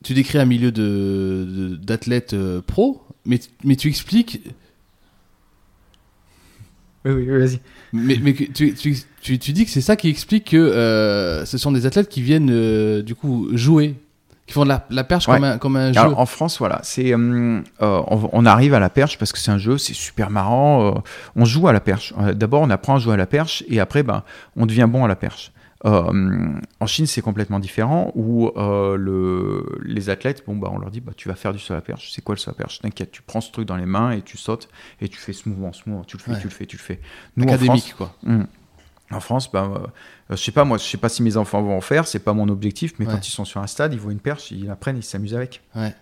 Tu 0.05 0.15
décris 0.15 0.39
un 0.39 0.45
milieu 0.45 0.71
de, 0.73 1.47
de- 1.49 1.77
d'athlètes 1.77 2.33
euh, 2.33 2.63
pro, 2.63 3.03
mais, 3.27 3.41
mais 3.65 3.75
tu 3.77 3.89
expliques, 3.89 4.41
Oui, 7.05 7.13
oui, 7.13 7.27
vas-y. 7.27 7.61
mais, 7.93 8.19
mais 8.23 8.35
tu, 8.35 8.75
tu, 8.75 9.39
tu 9.39 9.53
dis 9.53 9.65
que 9.65 9.71
c'est 9.71 9.81
ça 9.81 9.97
qui 9.97 10.09
explique 10.09 10.51
que 10.51 10.57
euh, 10.57 11.45
ce 11.47 11.57
sont 11.59 11.73
des 11.73 11.87
athlètes 11.87 12.09
qui 12.09 12.23
viennent 12.23 12.51
euh, 12.51 13.03
du 13.03 13.15
coup 13.15 13.49
jouer, 13.57 13.95
qui 14.49 14.55
font 14.55 14.65
de 14.65 14.69
la, 14.71 14.85
la 14.91 15.05
perche 15.05 15.29
Ouais. 15.29 15.37
comme 15.37 15.45
un, 15.45 15.59
comme 15.59 15.77
un 15.77 15.93
jeu. 15.93 16.01
Alors, 16.01 16.19
en 16.19 16.27
France, 16.27 16.59
voilà, 16.59 16.81
c'est, 16.83 17.13
euh, 17.15 17.61
euh, 17.83 18.03
on, 18.09 18.29
on 18.33 18.47
arrive 18.47 18.75
à 18.75 18.81
la 18.81 18.91
perche 18.91 19.19
parce 19.19 19.33
que 19.33 19.39
c'est 19.39 19.51
un 19.53 19.59
jeu, 19.59 19.79
c'est 19.79 19.95
super 19.95 20.31
marrant. 20.31 20.89
euh, 20.97 20.99
on 21.37 21.45
joue 21.45 21.69
à 21.69 21.73
la 21.73 21.81
perche. 21.81 22.13
D'abord, 22.35 22.63
on 22.63 22.71
apprend 22.71 22.97
à 22.97 22.99
jouer 22.99 23.15
à 23.15 23.17
la 23.17 23.27
perche 23.27 23.63
et 23.69 23.79
après, 23.79 24.03
ben, 24.03 24.25
on 24.57 24.67
devient 24.67 24.89
bon 24.91 25.05
à 25.05 25.09
la 25.09 25.17
perche. 25.17 25.53
Euh, 25.85 26.49
en 26.81 26.87
Chine, 26.89 27.07
c'est 27.07 27.21
complètement 27.21 27.61
différent 27.61 28.11
où 28.17 28.51
le, 28.57 29.65
les 29.85 30.11
athlètes, 30.11 30.43
bon, 30.47 30.57
bah, 30.57 30.71
on 30.73 30.79
leur 30.79 30.91
dit, 30.91 31.01
bah, 31.01 31.13
tu 31.17 31.29
vas 31.29 31.35
faire 31.35 31.53
du 31.53 31.59
saut 31.59 31.73
à 31.75 31.77
la 31.77 31.83
perche. 31.83 32.11
C'est 32.13 32.23
quoi 32.23 32.35
le 32.35 32.41
saut 32.41 32.51
à 32.51 32.55
la 32.55 32.57
perche? 32.65 32.81
T'inquiète, 32.81 33.11
tu 33.13 33.23
prends 33.23 33.41
ce 33.41 33.53
truc 33.53 33.67
dans 33.67 33.77
les 33.77 33.87
mains 33.87 34.11
et 34.13 34.23
tu 34.23 34.37
sautes 34.37 34.69
et 35.01 35.09
tu 35.09 35.19
fais 35.19 35.33
ce 35.33 35.49
mouvement, 35.49 35.73
ce 35.73 35.83
mouvement. 35.87 36.05
Tu 36.05 36.17
le 36.17 36.23
fais, 36.23 36.33
Ouais. 36.33 36.39
tu 36.41 36.45
le 36.49 36.53
fais, 36.53 36.67
tu 36.67 36.77
le 36.77 36.83
fais. 36.83 37.01
Nous, 37.37 37.45
en 37.45 37.49
académique 37.49 37.93
France, 37.95 37.95
quoi. 37.95 38.15
Hmm. 38.25 38.45
En 39.11 39.21
France, 39.21 39.51
ben, 39.51 39.73
euh, 39.75 39.87
je 40.31 40.37
sais 40.37 40.53
pas, 40.53 40.65
moi, 40.65 40.77
je 40.79 40.85
sais 40.85 40.99
pas 40.99 41.09
si 41.09 41.23
mes 41.23 41.37
enfants 41.39 41.63
vont 41.63 41.77
en 41.77 41.81
faire, 41.81 42.07
c'est 42.07 42.19
pas 42.19 42.35
mon 42.35 42.49
objectif, 42.49 42.93
mais 42.99 43.07
Ouais. 43.07 43.13
quand 43.15 43.27
ils 43.27 43.31
sont 43.31 43.47
sur 43.47 43.61
un 43.63 43.67
stade, 43.67 43.95
ils 43.95 43.99
voient 44.01 44.13
une 44.13 44.19
perche, 44.21 44.51
ils 44.51 44.67
la 44.67 44.77
prennent, 44.77 44.99
ils 44.99 45.03
s'amusent 45.03 45.35
avec. 45.35 45.63
Ouais. 45.75 45.95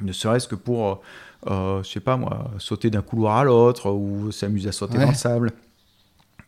Ne 0.00 0.12
serait-ce 0.12 0.48
que 0.48 0.54
pour, 0.54 0.86
euh, 0.86 0.94
euh, 1.50 1.82
je 1.82 1.88
sais 1.90 2.00
pas 2.00 2.16
moi, 2.16 2.50
sauter 2.58 2.88
d'un 2.88 3.02
couloir 3.02 3.36
à 3.36 3.44
l'autre 3.44 3.90
ou 3.90 4.32
s'amuser 4.32 4.70
à 4.70 4.72
sauter 4.72 4.96
Ouais. 4.96 5.04
dans 5.04 5.10
le 5.10 5.16
sable. 5.16 5.52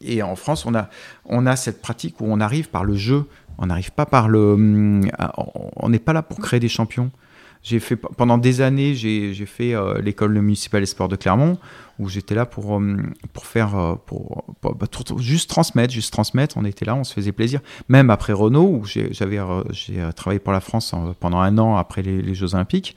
Et 0.00 0.22
en 0.22 0.34
France, 0.34 0.64
on 0.66 0.74
a, 0.74 0.88
on 1.26 1.44
a 1.46 1.56
cette 1.56 1.82
pratique 1.82 2.20
où 2.20 2.24
on 2.26 2.40
arrive 2.40 2.70
par 2.70 2.84
le 2.84 2.94
jeu, 2.96 3.26
on 3.58 3.66
n'arrive 3.66 3.92
pas 3.92 4.06
par 4.06 4.28
le. 4.28 4.54
hum, 4.54 5.08
On 5.76 5.88
n'est 5.90 5.98
pas 5.98 6.12
là 6.14 6.22
pour 6.22 6.38
créer 6.40 6.58
des 6.58 6.68
champions. 6.70 7.10
J'ai 7.62 7.78
fait 7.78 7.94
pendant 7.96 8.38
des 8.38 8.60
années, 8.60 8.94
j'ai 8.94 9.46
fait 9.46 9.74
euh, 9.74 10.00
l'école 10.00 10.32
municipale 10.40 10.80
des 10.80 10.86
sports 10.86 11.08
de 11.08 11.14
Clermont, 11.14 11.58
où 12.00 12.08
j'étais 12.08 12.34
là 12.34 12.44
pour 12.44 12.70
hum, 12.72 13.12
pour 13.32 13.46
faire 13.46 13.76
euh, 13.78 13.94
pour, 14.04 14.44
bah, 14.62 14.74
juste 15.18 15.48
transmettre, 15.48 15.92
juste 15.94 16.12
transmettre. 16.12 16.56
On 16.56 16.64
était 16.64 16.84
là, 16.84 16.96
on 16.96 17.04
se 17.04 17.14
faisait 17.14 17.30
plaisir. 17.30 17.60
Même 17.88 18.10
après 18.10 18.32
Renault, 18.32 18.80
où 18.80 18.84
j'avais 18.84 19.38
euh, 19.38 19.62
j'ai 19.70 20.00
euh, 20.00 20.10
travaillé 20.10 20.40
pour 20.40 20.52
la 20.52 20.58
France 20.60 20.92
en- 20.92 21.14
pendant 21.14 21.38
un 21.38 21.56
an 21.58 21.76
après 21.76 22.02
les, 22.02 22.34
Jeux 22.34 22.54
Olympiques, 22.54 22.96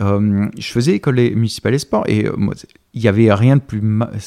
euh, 0.00 0.46
je 0.56 0.68
faisais 0.68 0.92
école 0.92 1.16
municipale 1.16 1.72
des 1.72 1.78
sports 1.80 2.04
et 2.06 2.26
euh, 2.26 2.36
il 2.96 3.02
y 3.02 3.08
avait 3.08 3.32
rien 3.34 3.56
de 3.56 3.62
plus 3.62 3.82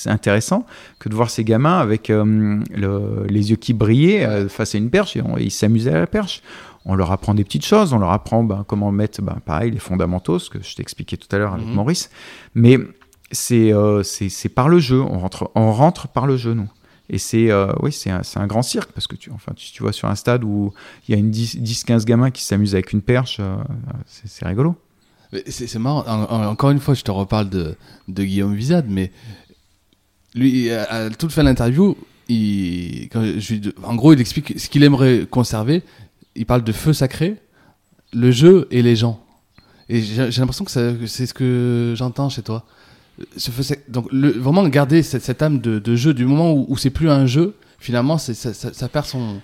intéressant 0.07 0.65
que 0.99 1.07
de 1.07 1.15
voir 1.15 1.29
ces 1.29 1.45
gamins 1.45 1.79
avec 1.79 2.09
euh, 2.09 2.59
le- 2.75 3.25
les 3.29 3.51
yeux 3.51 3.55
qui 3.55 3.71
brillaient 3.71 4.25
euh, 4.25 4.49
face 4.49 4.75
à 4.75 4.77
une 4.77 4.89
perche 4.89 5.15
et 5.15 5.21
ils 5.39 5.51
s'amusaient 5.51 5.93
à 5.93 5.99
la 5.99 6.07
perche. 6.07 6.41
On 6.89 6.95
leur 6.95 7.11
apprend 7.11 7.33
des 7.33 7.43
petites 7.43 7.65
choses, 7.65 7.91
on 7.93 7.99
leur 7.99 8.11
apprend 8.11 8.43
ben, 8.43 8.63
comment 8.67 8.91
mettre, 8.91 9.21
ben, 9.21 9.37
pareil, 9.45 9.71
les 9.71 9.79
fondamentaux, 9.79 10.39
ce 10.39 10.49
que 10.49 10.63
je 10.63 10.73
t'expliquais 10.75 11.17
tout 11.17 11.27
à 11.35 11.37
l'heure 11.37 11.53
avec 11.53 11.67
Mhm. 11.67 11.73
Maurice. 11.75 12.09
Mais 12.55 12.79
c'est 13.31 13.73
euh, 13.73 14.03
c'est 14.03 14.49
par 14.49 14.69
le 14.69 14.79
jeu, 14.79 15.01
on 15.01 15.19
rentre, 15.19 15.51
on 15.55 15.71
rentre 15.73 16.07
par 16.07 16.25
le 16.27 16.37
jeu, 16.37 16.53
nous. 16.53 16.69
Et 17.09 17.17
c'est 17.17 17.51
euh, 17.51 17.71
oui, 17.81 17.91
c'est 17.91 18.09
un, 18.09 18.47
grand 18.47 18.61
cirque 18.61 18.91
parce 18.93 19.07
que 19.07 19.15
tu, 19.15 19.31
enfin, 19.31 19.51
tu, 19.55 19.71
tu 19.71 19.83
vois 19.83 19.91
sur 19.93 20.07
un 20.09 20.15
stade 20.15 20.43
où 20.43 20.73
il 21.07 21.11
y 21.13 21.15
a 21.15 21.17
une 21.19 21.31
10-15 21.31 22.03
gamins 22.05 22.31
qui 22.31 22.43
s'amusent 22.43 22.73
avec 22.75 22.91
une 22.93 23.01
perche, 23.01 23.37
euh, 23.39 23.55
c'est 24.05 24.45
rigolo. 24.45 24.75
C'est 25.47 25.73
marrant. 25.79 26.05
En- 26.07 26.23
en- 26.23 26.45
encore 26.47 26.69
une 26.71 26.79
fois, 26.79 26.93
je 26.93 27.03
te 27.03 27.11
reparle 27.11 27.49
de, 27.49 27.75
de 28.07 28.23
Guillaume 28.23 28.55
Vizade, 28.55 28.85
mais 28.89 29.11
lui, 30.35 30.69
à, 30.71 30.83
à 30.89 31.09
toute 31.09 31.31
fin 31.31 31.43
de 31.43 31.47
l'interview, 31.49 31.97
il, 32.29 33.09
quand 33.11 33.23
je 33.37 33.53
lui- 33.55 33.73
en 33.83 33.95
gros, 33.95 34.13
il 34.13 34.21
explique 34.21 34.59
ce 34.59 34.69
qu'il 34.69 34.83
aimerait 34.83 35.25
conserver. 35.29 35.83
Il 36.37 36.45
parle 36.45 36.63
de 36.63 36.71
feu 36.71 36.93
sacré, 36.93 37.35
le 38.13 38.31
jeu 38.31 38.67
et 38.71 38.81
les 38.81 38.95
gens. 38.95 39.19
Et 39.89 40.01
j'ai 40.01 40.31
j'ai 40.31 40.39
l'impression 40.41 40.65
que 40.65 40.71
c'est 41.07 41.25
ce 41.25 41.33
que 41.33 41.93
j'entends 41.97 42.29
chez 42.29 42.41
toi. 42.43 42.63
Ce 43.35 43.49
feu 43.51 43.63
sac- 43.63 43.89
donc, 43.89 44.07
le- 44.11 44.31
vraiment 44.31 44.67
garder 44.67 45.01
cette, 45.01 45.23
cette 45.23 45.41
âme 45.41 45.59
de, 45.59 45.79
de 45.79 45.95
jeu 45.95 46.13
du 46.13 46.25
moment 46.25 46.53
où, 46.53 46.65
où 46.69 46.77
c'est 46.77 46.89
plus 46.91 47.09
un 47.09 47.25
jeu, 47.25 47.55
finalement, 47.79 48.17
c'est- 48.17 48.33
ça, 48.35 48.53
ça- 48.53 48.73
ça 48.73 48.87
perd 48.89 49.05
son, 49.07 49.41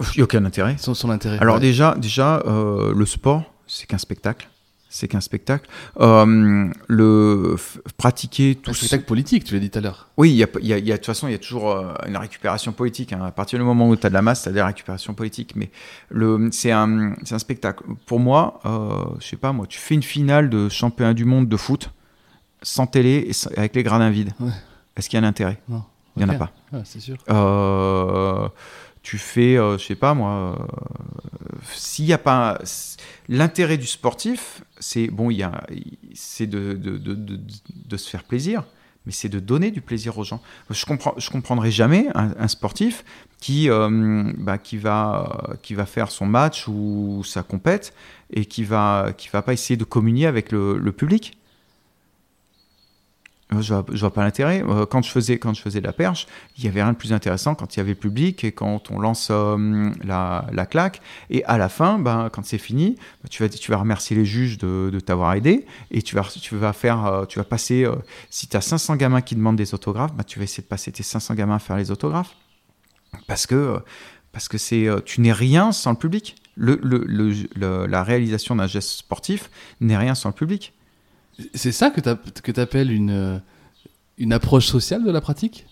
Il 0.00 0.06
n'y 0.16 0.20
a 0.22 0.24
aucun 0.24 0.44
intérêt. 0.46 0.76
son, 0.78 0.94
son 0.94 1.10
intérêt. 1.10 1.38
Alors 1.40 1.56
Ouais. 1.56 1.60
déjà, 1.60 1.94
déjà 1.98 2.42
euh, 2.46 2.94
le 2.94 3.04
sport, 3.06 3.52
c'est 3.66 3.86
qu'un 3.86 3.98
spectacle. 3.98 4.48
C'est 4.92 5.06
qu'un 5.06 5.20
spectacle. 5.20 5.70
Euh, 6.00 6.68
le 6.88 7.54
pratiquer 7.96 8.56
tout 8.56 8.70
un 8.72 8.74
ce- 8.74 8.80
spectacle 8.80 9.04
politique, 9.04 9.44
tu 9.44 9.54
l'as 9.54 9.60
dit 9.60 9.70
tout 9.70 9.78
à 9.78 9.82
l'heure. 9.82 10.08
Oui, 10.16 10.30
il 10.30 10.36
y 10.36 10.42
a, 10.42 10.48
y 10.60 10.72
a- 10.72 10.78
il 10.78 10.84
y 10.84 10.90
a- 10.90 10.96
de 10.96 10.98
toute 10.98 11.06
façon, 11.06 11.28
il 11.28 11.30
y 11.30 11.34
a 11.34 11.38
toujours 11.38 11.70
euh, 11.70 11.94
une 12.08 12.16
récupération 12.16 12.72
politique. 12.72 13.12
hein. 13.12 13.22
À 13.24 13.30
partir 13.30 13.58
du 13.60 13.64
moment 13.64 13.88
où 13.88 13.94
tu 13.94 14.04
as 14.04 14.08
de 14.08 14.14
la 14.14 14.20
masse, 14.22 14.42
tu 14.42 14.48
as 14.48 14.52
des 14.52 14.60
récupérations 14.62 15.14
politiques. 15.14 15.54
Mais 15.54 15.70
le, 16.08 16.48
c'est 16.50 16.72
un, 16.72 17.14
c'est 17.22 17.36
un 17.36 17.38
spectacle. 17.38 17.84
Pour 18.06 18.18
moi, 18.18 18.58
euh, 18.66 19.04
je 19.20 19.26
sais 19.28 19.36
pas, 19.36 19.52
moi, 19.52 19.66
tu 19.68 19.78
fais 19.78 19.94
une 19.94 20.02
finale 20.02 20.50
de 20.50 20.68
championnat 20.68 21.14
du 21.14 21.24
monde 21.24 21.48
de 21.48 21.56
foot 21.56 21.90
sans 22.62 22.88
télé 22.88 23.24
et 23.28 23.32
sans- 23.32 23.50
avec 23.56 23.76
les 23.76 23.84
gradins 23.84 24.10
vides. 24.10 24.32
Ouais. 24.40 24.50
Est-ce 24.96 25.08
qu'il 25.08 25.20
y 25.20 25.22
a 25.22 25.24
un 25.24 25.28
intérêt? 25.28 25.60
Non. 25.68 25.84
Il 26.16 26.24
n'y 26.24 26.30
en 26.30 26.34
a 26.34 26.36
pas. 26.38 26.50
Ouais, 26.72 26.82
c'est 26.84 26.98
sûr. 26.98 27.16
Euh, 27.30 28.48
tu 29.02 29.16
fais, 29.18 29.56
euh, 29.56 29.78
je 29.78 29.84
sais 29.86 29.94
pas 29.94 30.12
moi, 30.14 30.30
euh, 30.58 31.56
s'il 31.72 32.04
n'y 32.06 32.12
a 32.12 32.18
pas 32.18 32.58
l'intérêt 33.28 33.78
du 33.78 33.86
sportif, 33.86 34.62
c'est 34.80 35.06
bon, 35.08 35.30
il 35.30 35.48
c'est 36.14 36.46
de, 36.46 36.72
de, 36.74 36.98
de, 36.98 37.96
se 37.96 38.10
faire 38.10 38.24
plaisir, 38.24 38.64
mais 39.06 39.12
c'est 39.12 39.28
de 39.28 39.38
donner 39.38 39.70
du 39.70 39.80
plaisir 39.80 40.18
aux 40.18 40.24
gens. 40.24 40.42
Je 40.70 40.84
comprends, 40.84 41.14
je 41.16 41.30
comprendrai 41.30 41.70
jamais 41.70 42.08
un, 42.14 42.48
sportif 42.48 43.04
qui, 43.40 43.70
euh, 43.70 44.32
bah, 44.38 44.58
qui 44.58 44.76
va, 44.76 45.56
qui 45.62 45.74
va 45.74 45.86
faire 45.86 46.10
son 46.10 46.26
match 46.26 46.66
ou 46.66 47.22
sa 47.24 47.42
compète 47.42 47.94
et 48.32 48.44
qui 48.46 48.64
va, 48.64 49.12
qui 49.16 49.28
va 49.28 49.42
pas 49.42 49.52
essayer 49.52 49.76
de 49.76 49.84
communier 49.84 50.26
avec 50.26 50.50
le 50.50 50.90
public. 50.90 51.39
Je 53.58 53.74
vois, 53.74 53.84
vois 53.88 54.12
pas 54.12 54.22
l'intérêt. 54.22 54.62
Euh, 54.66 54.86
Quand 54.86 55.02
je 55.02 55.10
faisais 55.10 55.38
quand 55.38 55.54
je 55.54 55.62
faisais 55.62 55.80
de 55.80 55.86
la 55.86 55.92
perche, 55.92 56.26
il 56.56 56.64
y 56.64 56.68
avait 56.68 56.82
rien 56.82 56.92
de 56.92 56.96
plus 56.96 57.12
intéressant 57.12 57.54
quand 57.54 57.74
il 57.74 57.78
y 57.78 57.80
avait 57.80 57.90
le 57.90 57.96
public 57.96 58.44
et 58.44 58.52
quand 58.52 58.90
on 58.90 58.98
lance 58.98 59.28
euh, 59.30 59.90
la, 60.04 60.46
la 60.52 60.66
claque. 60.66 61.00
Et 61.30 61.44
à 61.44 61.58
la 61.58 61.68
fin, 61.68 61.98
ben, 61.98 62.28
quand 62.32 62.44
c'est 62.44 62.58
fini, 62.58 62.96
ben, 63.22 63.28
tu 63.28 63.42
vas 63.42 63.48
tu 63.48 63.70
vas 63.70 63.78
remercier 63.78 64.16
les 64.16 64.24
juges 64.24 64.58
de, 64.58 64.98
t'avoir 65.00 65.34
aidé 65.34 65.66
et 65.90 66.02
tu 66.02 66.14
vas 66.14 66.22
tu 66.22 66.56
vas 66.56 66.72
faire 66.72 67.04
euh, 67.06 67.24
tu 67.24 67.38
vas 67.38 67.44
passer 67.44 67.86
si 68.30 68.46
tu 68.46 68.56
as 68.56 68.60
500 68.60 68.96
gamins 68.96 69.20
qui 69.20 69.34
demandent 69.34 69.56
des 69.56 69.74
autographes, 69.74 70.14
ben, 70.14 70.24
tu 70.24 70.38
vas 70.38 70.44
essayer 70.44 70.62
de 70.62 70.68
passer 70.68 70.92
tes 70.92 71.02
500 71.02 71.34
gamins 71.34 71.56
à 71.56 71.58
faire 71.58 71.76
les 71.76 71.90
autographes 71.90 72.36
parce 73.26 73.46
que 73.46 73.80
parce 74.32 74.48
que 74.48 74.58
c'est 74.58 74.86
tu 75.04 75.20
n'es 75.22 75.32
rien 75.32 75.72
sans 75.72 75.90
le 75.90 75.96
public. 75.96 76.36
La 76.56 78.02
réalisation 78.04 78.54
d'un 78.54 78.66
geste 78.66 78.90
sportif 78.90 79.50
n'est 79.80 79.96
rien 79.96 80.14
sans 80.14 80.28
le 80.28 80.34
public. 80.34 80.72
C'est 81.54 81.72
ça 81.72 81.90
que 81.90 82.00
tu 82.00 82.60
appelles 82.60 82.90
une, 82.92 83.10
euh, 83.10 83.38
une 84.18 84.32
approche 84.32 84.66
sociale 84.66 85.04
de 85.04 85.10
la 85.10 85.20
pratique? 85.20 85.66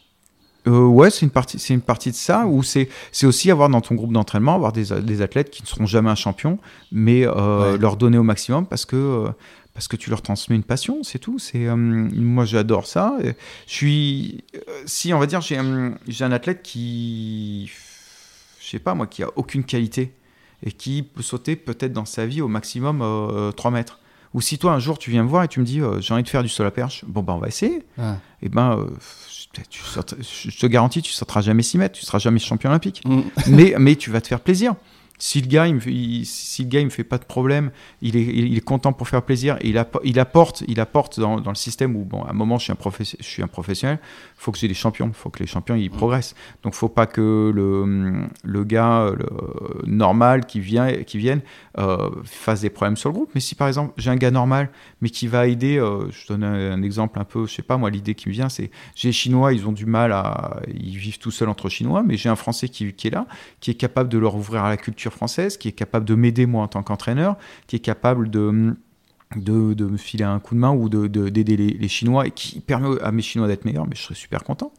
Euh, 0.67 0.85
ouais, 0.87 1.11
c'est 1.11 1.25
une 1.25 1.31
partie, 1.31 1.59
c'est 1.59 1.73
une 1.75 1.81
partie 1.81 2.11
de 2.11 2.17
ça. 2.17 2.47
Ou 2.47 2.63
c'est, 2.63 2.89
c'est 3.13 3.27
aussi 3.27 3.51
avoir 3.51 3.69
dans 3.69 3.81
ton 3.81 3.95
groupe 3.95 4.13
d'entraînement 4.13 4.55
avoir 4.55 4.73
des, 4.73 4.87
des 5.03 5.23
athlètes 5.23 5.51
qui 5.51 5.63
ne 5.63 5.67
seront 5.69 5.87
jamais 5.87 6.11
un 6.11 6.15
champion, 6.15 6.59
mais 6.93 7.27
euh, 7.27 7.73
Ouais. 7.73 7.79
leur 7.79 7.97
donner 7.97 8.19
au 8.19 8.23
maximum 8.23 8.67
parce 8.67 8.85
que 8.85 8.97
euh, 8.97 9.31
parce 9.75 9.87
que 9.87 9.97
tu 9.97 10.11
leur 10.11 10.23
transmets 10.23 10.57
une 10.57 10.65
passion, 10.65 11.05
c'est 11.05 11.21
tout. 11.21 11.39
C'est 11.39 11.69
moi 11.77 12.45
j'adore 12.45 12.87
ça. 12.89 13.17
Je 13.23 13.73
suis, 13.73 14.43
si 14.87 15.15
on 15.15 15.21
va 15.21 15.27
dire, 15.27 15.41
j'ai 15.41 15.57
un, 15.57 15.95
j'ai 16.09 16.25
un 16.25 16.33
athlète 16.33 16.63
qui, 16.65 17.71
je 18.61 18.69
sais 18.69 18.81
pas 18.81 18.95
moi, 18.95 19.07
qui 19.07 19.23
a 19.23 19.29
aucune 19.37 19.63
qualité 19.63 20.13
et 20.67 20.73
qui 20.73 21.05
peut 21.05 21.23
sauter 21.23 21.55
peut-être 21.55 21.93
dans 21.93 22.07
sa 22.07 22.27
vie 22.27 22.41
au 22.41 22.49
maximum 22.49 23.03
euh, 23.03 23.53
3 23.53 23.71
mètres. 23.71 24.01
Ou 24.35 24.41
si 24.41 24.59
toi 24.59 24.73
un 24.73 24.79
jour 24.79 24.99
tu 24.99 25.11
viens 25.11 25.23
me 25.23 25.29
voir 25.29 25.45
et 25.45 25.49
tu 25.49 25.59
me 25.61 25.65
dis 25.65 25.81
euh, 25.81 26.01
j'ai 26.01 26.13
envie 26.15 26.23
de 26.23 26.29
faire 26.29 26.43
du 26.43 26.49
sol 26.49 26.67
à 26.67 26.71
perche, 26.71 27.05
bon 27.07 27.23
ben 27.23 27.33
on 27.35 27.39
va 27.39 27.49
essayer 27.49 27.83
Ah. 27.99 28.17
eh 28.43 28.49
ben, 28.49 28.79
euh, 28.79 28.87
tu 29.71 29.83
sautes- 29.83 30.15
je 30.21 30.59
te 30.59 30.67
garantis, 30.67 31.01
tu 31.03 31.11
ne 31.11 31.15
sauteras 31.15 31.41
jamais 31.41 31.63
6 31.63 31.79
mètres, 31.79 31.99
tu 31.99 32.05
seras 32.05 32.19
jamais 32.19 32.39
champion 32.39 32.71
olympique. 32.71 33.03
Mm. 33.07 33.21
mais, 33.49 33.75
mais 33.79 33.97
tu 33.97 34.11
vas 34.11 34.21
te 34.21 34.29
faire 34.29 34.41
plaisir. 34.41 34.75
Si 35.19 35.41
le 35.41 35.49
gars, 35.49 35.67
il 35.67 35.75
me, 35.75 35.81
fait- 35.81 35.93
il- 35.93 36.25
si 36.25 36.63
le 36.63 36.69
gars, 36.69 36.81
il 36.81 36.85
me 36.87 36.91
fait 36.91 37.05
pas 37.05 37.19
de 37.19 37.25
problème, 37.25 37.71
il 38.03 38.17
est, 38.17 38.23
il 38.25 38.57
est 38.57 38.61
content 38.61 38.93
pour 38.93 39.09
faire 39.09 39.23
plaisir, 39.23 39.57
et 39.61 39.69
il, 39.69 39.77
appo- 39.77 40.01
il 40.05 40.19
apporte, 40.21 40.63
il 40.69 40.79
apporte 40.81 41.19
dans, 41.19 41.41
dans 41.41 41.51
le 41.51 41.57
système 41.57 41.97
où, 41.97 42.05
bon, 42.05 42.23
à 42.23 42.31
un 42.31 42.35
moment, 42.35 42.59
je 42.59 42.65
suis 42.65 42.73
un, 42.73 42.77
professe- 42.77 43.17
je 43.19 43.25
suis 43.27 43.43
un 43.43 43.49
professionnel, 43.49 43.99
faut 44.37 44.53
que 44.53 44.59
j'ai 44.59 44.69
des 44.69 44.75
champions, 44.75 45.11
faut 45.13 45.31
que 45.31 45.41
les 45.41 45.47
champions, 45.47 45.75
ils 45.75 45.91
progressent. 45.91 46.35
Donc, 46.63 46.75
faut 46.75 46.89
pas 46.89 47.07
que 47.07 47.53
le, 47.55 48.27
le 48.45 48.65
gars 48.65 49.11
le, 49.17 49.27
normal 49.87 50.47
qui 50.47 50.61
vient, 50.61 50.93
qui 51.03 51.19
vienne, 51.19 51.41
euh, 51.79 52.11
fasse 52.25 52.61
des 52.61 52.71
problèmes 52.71 52.97
sur 52.97 53.09
le 53.11 53.15
groupe. 53.15 53.31
Mais 53.35 53.41
si, 53.41 53.55
par 53.55 53.67
exemple, 53.69 53.93
j'ai 53.97 54.11
un 54.11 54.17
gars 54.17 54.31
normal, 54.31 54.71
mais 55.01 55.11
qui 55.11 55.27
va 55.27 55.47
aider, 55.47 55.79
euh, 55.79 56.11
je 56.11 56.27
donne 56.29 56.45
un, 56.45 56.73
un 56.73 56.83
exemple 56.83 57.19
un 57.19 57.25
peu, 57.25 57.47
je 57.47 57.55
sais 57.55 57.63
pas, 57.63 57.77
moi, 57.77 57.91
l'idée 57.91 58.15
qui 58.15 58.29
me 58.29 58.35
vient, 58.35 58.49
c'est, 58.49 58.71
j'ai 58.95 59.09
les 59.09 59.13
Chinois, 59.13 59.53
ils 59.53 59.67
ont 59.67 59.73
du 59.73 59.87
mal 59.87 60.13
à, 60.13 60.61
ils 60.73 60.97
vivent 60.97 61.19
tout 61.19 61.31
seuls 61.31 61.49
entre 61.49 61.69
Chinois, 61.69 62.03
mais 62.07 62.17
j'ai 62.17 62.29
un 62.29 62.37
Français 62.37 62.69
qui, 62.69 62.93
qui 62.93 63.09
est 63.09 63.11
là, 63.11 63.27
qui 63.61 63.71
est 63.73 63.75
capable 63.75 64.09
de 64.09 64.19
leur 64.19 64.37
ouvrir 64.37 64.65
à 64.65 64.69
la 64.69 64.77
culture 64.77 65.08
française, 65.11 65.57
qui 65.57 65.69
est 65.69 65.73
capable 65.73 66.05
de 66.05 66.15
m'aider 66.15 66.47
moi 66.47 66.63
en 66.65 66.69
tant 66.69 66.83
qu'entraîneur, 66.83 67.37
qui 67.67 67.77
est 67.77 67.81
capable 67.81 68.31
de, 68.31 68.75
de, 69.37 69.75
de 69.75 69.85
me 69.87 69.97
filer 69.97 70.25
un 70.25 70.39
coup 70.41 70.55
de 70.55 70.61
main 70.61 70.71
ou 70.73 70.89
de- 70.89 71.07
de- 71.07 71.29
d'aider 71.29 71.57
les, 71.57 71.69
les 71.71 71.89
Chinois 71.89 72.27
et 72.27 72.31
qui 72.31 72.61
permet 72.61 73.01
à 73.03 73.13
mes 73.13 73.23
Chinois 73.23 73.47
d'être 73.49 73.65
meilleurs, 73.65 73.87
mais 73.87 73.95
je 73.97 74.03
serais 74.03 74.15
super 74.15 74.45
content. 74.45 74.73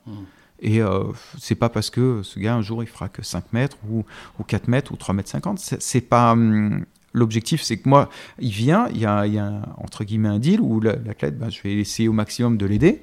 Et 0.62 0.82
euh, 0.82 1.04
c'est 1.38 1.56
pas 1.56 1.70
parce 1.70 1.90
que 1.90 2.22
ce 2.24 2.38
gars 2.40 2.54
un 2.56 2.62
jour 2.62 2.84
il 2.84 2.88
fera 2.88 3.08
que 3.08 3.22
5 3.24 3.54
mètres 3.54 3.78
ou, 3.90 4.04
ou 4.40 4.44
4 4.44 4.68
mètres 4.68 4.92
ou 4.92 4.98
3 4.98 5.16
mètres 5.16 5.30
50. 5.30 5.58
C'est 5.60 6.02
pas. 6.02 6.32
hum, 6.34 6.86
L'objectif, 7.12 7.64
c'est 7.64 7.78
que 7.78 7.90
moi, 7.90 8.08
il 8.40 8.52
vient, 8.52 8.88
il 8.94 9.00
y 9.00 9.06
a, 9.08 9.26
il 9.26 9.34
y 9.34 9.40
a 9.40 9.46
un, 9.46 9.62
entre 9.78 10.04
guillemets 10.04 10.30
un 10.30 10.38
deal 10.38 10.62
où 10.62 10.80
la- 10.80 10.96
l'athlète, 10.96 11.40
ben, 11.40 11.50
je 11.50 11.60
vais 11.64 11.74
essayer 11.74 12.08
au 12.08 12.14
maximum 12.14 12.56
de 12.56 12.68
l'aider, 12.68 13.02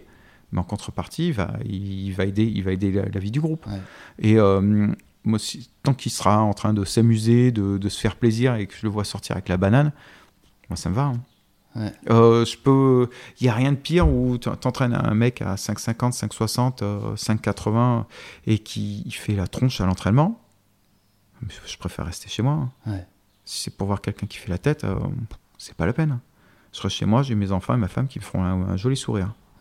mais 0.53 0.61
en 0.61 0.63
contrepartie, 0.63 1.27
il 1.29 1.33
va, 1.33 1.51
il 1.69 2.13
va 2.13 2.25
aider, 2.25 2.45
il 2.45 2.63
va 2.63 2.71
aider 2.73 2.93
la, 2.93 3.03
la 3.13 3.19
vie 3.21 3.33
du 3.33 3.41
groupe. 3.41 3.67
Ouais. 3.67 3.81
Et 4.21 4.39
euh, 4.39 4.87
moi, 5.27 5.39
si- 5.39 5.71
tant 5.83 5.93
qu'il 5.95 6.11
sera 6.13 6.41
en 6.43 6.55
train 6.55 6.73
de 6.73 6.85
s'amuser, 6.85 7.51
de, 7.53 7.77
de 7.79 7.89
se 7.89 8.01
faire 8.01 8.17
plaisir 8.17 8.55
et 8.55 8.67
que 8.67 8.75
je 8.75 8.81
le 8.85 8.89
vois 8.89 9.05
sortir 9.05 9.37
avec 9.37 9.49
la 9.49 9.57
banane, 9.57 9.93
moi, 10.71 10.77
ça 10.77 10.89
me 10.89 10.95
va. 10.95 11.05
hein. 11.07 11.21
Ouais. 11.75 11.93
Euh, 12.09 12.45
je 12.47 12.57
peux. 12.57 13.11
Il 13.39 13.45
n'y 13.45 13.51
a 13.51 13.55
rien 13.55 13.73
de 13.73 13.77
pire 13.77 14.09
où 14.09 14.39
tu 14.39 14.49
entraînes 14.49 14.95
un 14.95 15.13
mec 15.15 15.43
à 15.43 15.57
5,50, 15.57 16.13
5,60, 16.19 16.83
euh, 16.83 17.15
5,80 17.17 18.07
et 18.47 18.59
qui 18.61 19.11
fait 19.11 19.35
la 19.35 19.47
tronche 19.47 19.81
à 19.83 19.87
l'entraînement. 19.87 20.41
Je 21.67 21.77
préfère 21.77 22.07
rester 22.07 22.29
chez 22.31 22.43
moi. 22.43 22.53
hein. 22.87 22.91
Ouais. 22.91 23.07
Si 23.45 23.63
c'est 23.65 23.77
pour 23.77 23.89
voir 23.89 24.01
quelqu'un 24.01 24.27
qui 24.27 24.39
fait 24.39 24.49
la 24.51 24.57
tête, 24.59 24.85
euh, 24.85 24.95
c'est 25.59 25.75
pas 25.75 25.85
la 25.85 25.93
peine. 25.93 26.19
Je 26.73 26.79
serai 26.79 26.89
chez 26.89 27.05
moi, 27.05 27.23
j'ai 27.23 27.35
mes 27.35 27.53
enfants 27.53 27.75
et 27.75 27.79
ma 27.79 27.89
femme 27.89 28.09
qui 28.09 28.19
me 28.21 28.25
feront 28.25 28.43
un, 28.43 28.71
un 28.71 28.77
joli 28.79 28.97
sourire. 28.97 29.35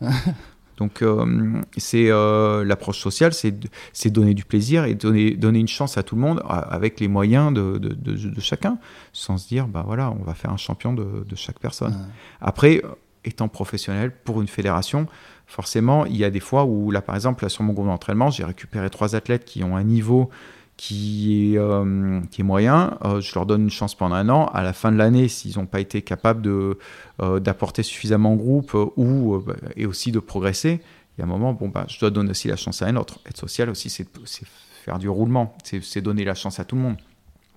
Donc, 0.76 1.00
euh, 1.02 1.60
c'est 1.76 2.10
euh, 2.10 2.64
l'approche 2.64 2.98
sociale, 3.00 3.32
c'est 3.32 4.10
donner 4.10 4.34
du 4.34 4.44
plaisir 4.44 4.84
et 4.84 4.94
donner, 4.94 5.32
donner 5.32 5.58
une 5.58 5.68
chance 5.68 5.96
à 5.96 6.02
tout 6.02 6.14
le 6.16 6.20
monde 6.20 6.42
avec 6.46 7.00
les 7.00 7.08
moyens 7.08 7.52
de, 7.52 7.78
de- 7.78 7.94
de- 7.94 8.28
de 8.30 8.40
chacun, 8.40 8.78
sans 9.12 9.38
se 9.38 9.48
dire, 9.48 9.68
bah 9.68 9.82
voilà, 9.86 10.10
on 10.10 10.22
va 10.22 10.34
faire 10.34 10.50
un 10.52 10.56
champion 10.58 10.92
de, 10.92 11.24
chaque 11.34 11.58
personne. 11.58 11.92
Ouais. 11.92 12.12
Après, 12.40 12.82
étant 13.24 13.48
professionnel 13.48 14.12
pour 14.24 14.40
une 14.40 14.48
fédération, 14.48 15.06
forcément, 15.46 16.06
il 16.06 16.16
y 16.16 16.24
a 16.24 16.30
des 16.30 16.40
fois 16.40 16.64
où, 16.64 16.90
là, 16.90 17.00
par 17.00 17.14
exemple, 17.14 17.44
là, 17.44 17.48
sur 17.48 17.62
mon 17.64 17.72
groupe 17.72 17.86
d'entraînement, 17.86 18.30
j'ai 18.30 18.44
récupéré 18.44 18.90
trois 18.90 19.14
athlètes 19.16 19.44
qui 19.44 19.64
ont 19.64 19.76
un 19.76 19.84
niveau 19.84 20.30
qui 20.76 21.54
est, 21.54 21.58
euh, 21.58 22.20
qui 22.30 22.42
est 22.42 22.44
moyen. 22.44 22.98
Euh, 23.04 23.20
je 23.20 23.34
leur 23.34 23.46
donne 23.46 23.62
une 23.62 23.70
chance 23.70 23.94
pendant 23.94 24.14
un 24.14 24.28
an. 24.28 24.46
À 24.46 24.62
la 24.62 24.72
fin 24.72 24.92
de 24.92 24.96
l'année, 24.96 25.28
s'ils 25.28 25.58
n'ont 25.58 25.66
pas 25.66 25.80
été 25.80 26.02
capables 26.02 26.46
euh, 26.46 27.40
d'apporter 27.40 27.82
suffisamment 27.82 28.34
au 28.34 28.36
groupe 28.36 28.74
ou, 28.96 29.42
bah, 29.44 29.54
et 29.76 29.86
aussi 29.86 30.12
de 30.12 30.18
progresser, 30.18 30.80
il 31.16 31.20
y 31.20 31.22
a 31.22 31.24
un 31.24 31.28
moment, 31.28 31.54
bon, 31.54 31.68
bah, 31.68 31.86
je 31.88 31.98
dois 31.98 32.10
donner 32.10 32.30
aussi 32.30 32.48
la 32.48 32.56
chance 32.56 32.82
à 32.82 32.86
un 32.86 32.96
autre. 32.96 33.20
Être 33.26 33.38
social 33.38 33.70
aussi, 33.70 33.88
c'est, 33.88 34.06
faire 34.84 34.98
du 34.98 35.08
roulement. 35.08 35.56
C'est 35.64 36.00
donner 36.02 36.24
la 36.24 36.34
chance 36.34 36.60
à 36.60 36.64
tout 36.64 36.76
le 36.76 36.82
monde. 36.82 36.96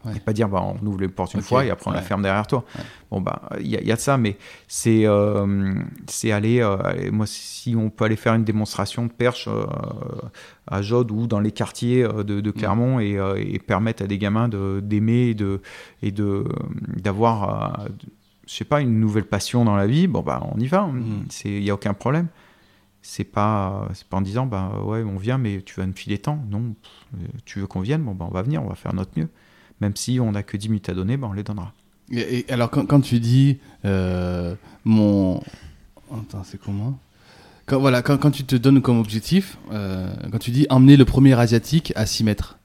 Ouais. 0.06 0.16
Et 0.16 0.20
pas 0.22 0.32
dire, 0.32 0.48
bah, 0.48 0.64
on 0.64 0.86
ouvre 0.86 1.02
les 1.02 1.10
portes 1.10 1.34
une 1.34 1.42
fois 1.42 1.66
et 1.66 1.70
après 1.72 1.92
on 1.92 1.94
la 1.94 2.02
ferme 2.02 2.22
derrière 2.22 2.48
toi. 2.48 2.64
Ouais. 2.78 2.84
Bon, 3.12 3.20
bah, 3.22 3.42
il 3.60 3.68
y, 3.68 3.76
a- 3.76 3.82
il 3.82 3.88
y 3.88 3.92
a 3.92 3.96
de 3.96 4.00
ça, 4.00 4.18
mais 4.18 4.38
c'est, 4.68 5.06
euh, 5.06 5.74
c'est 6.08 6.32
aller, 6.32 6.62
euh, 6.62 6.78
aller- 6.84 7.12
moi, 7.12 7.26
si 7.28 7.76
on 7.78 7.90
peut 7.90 8.06
aller 8.06 8.16
faire 8.16 8.34
une 8.34 8.46
démonstration 8.46 9.06
de 9.06 9.12
perche 9.12 9.50
euh, 9.50 9.66
à 10.68 10.82
Jode 10.82 11.12
ou 11.12 11.28
dans 11.28 11.40
les 11.42 11.52
quartiers 11.52 12.04
de, 12.04 12.40
de 12.40 12.52
Clermont 12.52 13.00
et, 13.02 13.18
et 13.38 13.60
permettre 13.60 14.04
à 14.04 14.08
des 14.08 14.18
gamins 14.18 14.48
de, 14.48 14.80
d'aimer 14.82 15.30
et, 15.30 15.34
de, 15.34 15.62
et 16.02 16.12
de, 16.12 16.46
d'avoir, 16.96 17.82
euh, 17.84 17.88
je 18.48 18.54
sais 18.54 18.64
pas, 18.66 18.82
une 18.82 19.00
nouvelle 19.00 19.26
passion 19.26 19.66
dans 19.66 19.76
la 19.76 19.86
vie, 19.88 20.08
bon, 20.08 20.22
bah, 20.22 20.42
on 20.56 20.60
y 20.60 20.68
va. 20.68 20.84
Mm. 20.88 21.26
Il 21.46 21.62
n'y 21.62 21.70
a 21.70 21.74
aucun 21.74 21.94
problème. 21.94 22.28
C'est 23.02 23.24
pas, 23.24 23.88
c'est 23.94 24.08
pas 24.08 24.18
en 24.18 24.22
disant, 24.22 24.46
bah, 24.46 24.72
ouais, 24.84 25.04
on 25.04 25.18
vient, 25.18 25.38
mais 25.38 25.62
tu 25.62 25.80
vas 25.80 25.86
me 25.88 25.94
filer 25.94 26.18
tant. 26.20 26.40
Non, 26.50 26.74
tu 27.46 27.60
veux 27.60 27.68
qu'on 27.68 27.80
vienne, 27.82 28.04
bon, 28.04 28.14
bah, 28.14 28.26
on 28.30 28.34
va 28.34 28.42
venir, 28.44 28.64
on 28.64 28.68
va 28.68 28.76
faire 28.76 28.94
notre 28.94 29.12
mieux. 29.18 29.30
Même 29.82 29.96
si 29.96 30.20
on 30.20 30.32
n'a 30.34 30.44
que 30.44 30.58
10 30.58 30.70
minutes 30.70 30.90
à 30.90 30.94
donner, 30.94 31.18
bah, 31.18 31.28
on 31.30 31.34
les 31.34 31.44
donnera. 31.44 31.74
Et, 32.12 32.46
alors, 32.50 32.70
quand, 32.72 33.02
tu 33.02 33.20
dis 33.20 33.60
euh, 33.86 34.56
mon. 34.84 35.42
Attends, 36.12 36.44
c'est 36.44 36.60
comment? 36.60 36.98
Quand, 37.66 37.80
Voilà, 37.80 38.02
quand, 38.02 38.18
quand 38.18 38.32
tu 38.32 38.44
te 38.44 38.56
donnes 38.56 38.82
comme 38.82 39.00
objectif, 39.00 39.58
euh, 39.72 40.12
quand 40.32 40.40
tu 40.40 40.52
dis 40.52 40.66
emmener 40.70 40.98
le 40.98 41.06
premier 41.06 41.40
asiatique 41.40 41.94
à 41.96 42.06
6 42.06 42.24
mètres, 42.24 42.58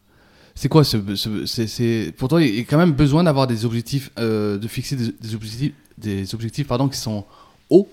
c'est 0.55 0.69
quoi 0.69 0.83
ce. 0.83 1.15
ce- 1.15 1.47
c'est, 1.47 2.15
toi, 2.17 2.43
il 2.43 2.55
y 2.57 2.61
a 2.61 2.65
quand 2.65 2.79
même 2.79 2.93
besoin 2.93 3.23
d'avoir 3.25 3.47
des 3.47 3.65
objectifs, 3.67 4.11
euh, 4.19 4.57
de 4.59 4.67
fixer 4.67 4.97
des, 4.97 5.13
des 5.21 5.35
objectifs, 5.35 5.73
des 5.99 6.35
objectifs 6.35 6.67
pardon, 6.67 6.89
qui 6.89 6.99
sont 6.99 7.25
hauts. 7.71 7.89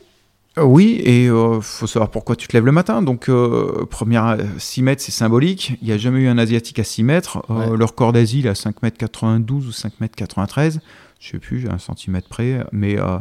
Euh, 0.58 0.64
Oui, 0.64 1.02
et 1.06 1.26
il 1.26 1.60
faut 1.62 1.88
savoir 1.88 2.12
pourquoi 2.12 2.36
tu 2.36 2.48
te 2.48 2.54
lèves 2.54 2.66
le 2.66 2.72
matin. 2.74 3.02
Donc, 3.02 3.30
euh, 3.30 3.86
première, 3.90 4.26
euh, 4.28 4.44
6 4.58 4.82
mètres, 4.84 5.02
c'est 5.02 5.12
symbolique. 5.12 5.78
Il 5.82 5.88
n'y 5.88 5.94
a 5.94 5.98
jamais 5.98 6.20
eu 6.22 6.28
un 6.28 6.38
Asiatique 6.38 6.80
à 6.80 6.84
6 6.84 7.04
mètres. 7.04 7.42
Euh, 7.50 7.72
Ouais. 7.72 7.78
Le 7.78 7.86
record 7.86 8.12
d'Asie, 8.12 8.40
il 8.40 8.48
est 8.48 8.50
à 8.50 8.56
5 8.56 8.82
mètres 8.84 8.98
92 8.98 9.68
ou 9.68 9.72
5 9.72 10.00
mètres 10.02 10.16
93. 10.16 10.82
Je 11.20 11.30
sais 11.30 11.40
plus, 11.40 11.62
j'ai 11.62 11.70
un 11.70 11.78
centimètre 11.78 12.28
près. 12.28 12.66
Mais 12.74 13.00
euh, 13.00 13.18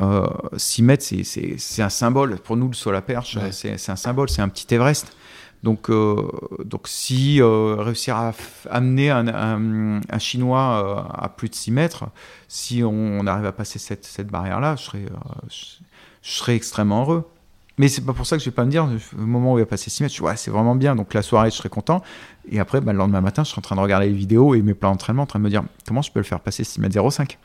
euh, 0.00 0.26
6 0.56 0.82
mètres, 0.82 1.04
c'est- 1.04 1.82
un 1.82 1.88
symbole. 1.90 2.36
Pour 2.38 2.56
nous, 2.56 2.68
le 2.68 2.74
saut 2.74 2.90
à 2.90 2.94
la 2.94 3.02
perche, 3.02 3.36
Ouais. 3.36 3.52
c'est 3.52 3.90
un 3.90 3.96
symbole, 3.96 4.28
c'est 4.30 4.42
un 4.42 4.48
petit 4.48 4.72
Everest. 4.74 5.14
Donc, 5.62 5.90
euh, 5.90 6.16
donc 6.64 6.82
si 6.86 7.40
euh, 7.40 7.76
réussir 7.78 8.14
à 8.16 8.32
amener 8.70 9.10
un, 9.10 9.26
un- 9.26 10.00
un 10.08 10.18
Chinois 10.18 11.08
euh, 11.08 11.22
à 11.24 11.28
plus 11.28 11.48
de 11.48 11.54
6 11.54 11.72
mètres, 11.72 12.04
si 12.46 12.84
on, 12.84 12.90
on 13.20 13.26
arrive 13.26 13.46
à 13.46 13.52
passer 13.52 13.78
cette, 13.78 14.04
cette 14.04 14.28
barrière-là, 14.28 14.76
je 14.76 14.82
serais, 14.84 14.98
euh, 15.06 15.48
je, 15.50 15.56
je 16.26 16.32
serais 16.32 16.56
extrêmement 16.56 17.02
heureux. 17.02 17.24
Mais 17.78 17.88
c'est 17.88 18.00
pas 18.00 18.12
pour 18.12 18.26
ça 18.26 18.36
que 18.36 18.42
je 18.42 18.48
vais 18.48 18.54
pas 18.54 18.64
me 18.64 18.70
dire, 18.70 18.88
au 19.16 19.26
moment 19.26 19.52
où 19.52 19.58
il 19.58 19.62
va 19.62 19.66
passer 19.66 19.90
6 19.90 20.02
mètres, 20.02 20.14
je 20.14 20.20
dis, 20.20 20.24
ouais, 20.24 20.36
c'est 20.36 20.50
vraiment 20.50 20.74
bien. 20.74 20.96
Donc 20.96 21.14
la 21.14 21.22
soirée, 21.22 21.50
je 21.50 21.56
serai 21.56 21.68
content. 21.68 22.02
Et 22.50 22.58
après, 22.58 22.80
bah, 22.80 22.92
le 22.92 22.98
lendemain 22.98 23.20
matin, 23.20 23.44
je 23.44 23.50
serai 23.50 23.60
en 23.60 23.62
train 23.62 23.76
de 23.76 23.80
regarder 23.80 24.06
les 24.06 24.14
vidéos 24.14 24.54
et 24.54 24.62
mes 24.62 24.74
plans 24.74 24.90
d'entraînement, 24.90 25.22
en 25.22 25.26
train 25.26 25.38
de 25.38 25.44
me 25.44 25.50
dire, 25.50 25.62
comment 25.86 26.02
je 26.02 26.10
peux 26.10 26.18
le 26.18 26.24
faire 26.24 26.40
passer 26.40 26.64
6 26.64 26.80
mètres 26.80 27.10
05 27.10 27.38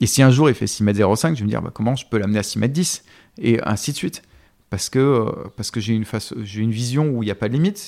Et 0.00 0.06
si 0.06 0.22
un 0.22 0.30
jour 0.30 0.48
il 0.48 0.54
fait 0.54 0.66
6 0.66 0.84
mètres 0.84 1.16
05, 1.16 1.34
je 1.34 1.40
vais 1.40 1.44
me 1.44 1.50
dire, 1.50 1.60
bah, 1.60 1.70
comment 1.74 1.96
je 1.96 2.06
peux 2.06 2.18
l'amener 2.18 2.38
à 2.38 2.42
6 2.42 2.60
mètres 2.60 2.72
10 2.72 3.04
Et 3.38 3.60
ainsi 3.64 3.92
de 3.92 3.96
suite. 3.96 4.22
Parce 4.68 4.88
que, 4.90 4.98
euh, 4.98 5.30
parce 5.56 5.70
que 5.70 5.78
j'ai 5.78 5.92
une, 5.94 6.04
une 6.56 6.70
vision 6.72 7.08
où 7.10 7.22
il 7.22 7.26
n'y 7.26 7.30
a 7.32 7.36
pas 7.36 7.48
de 7.48 7.52
limite. 7.54 7.80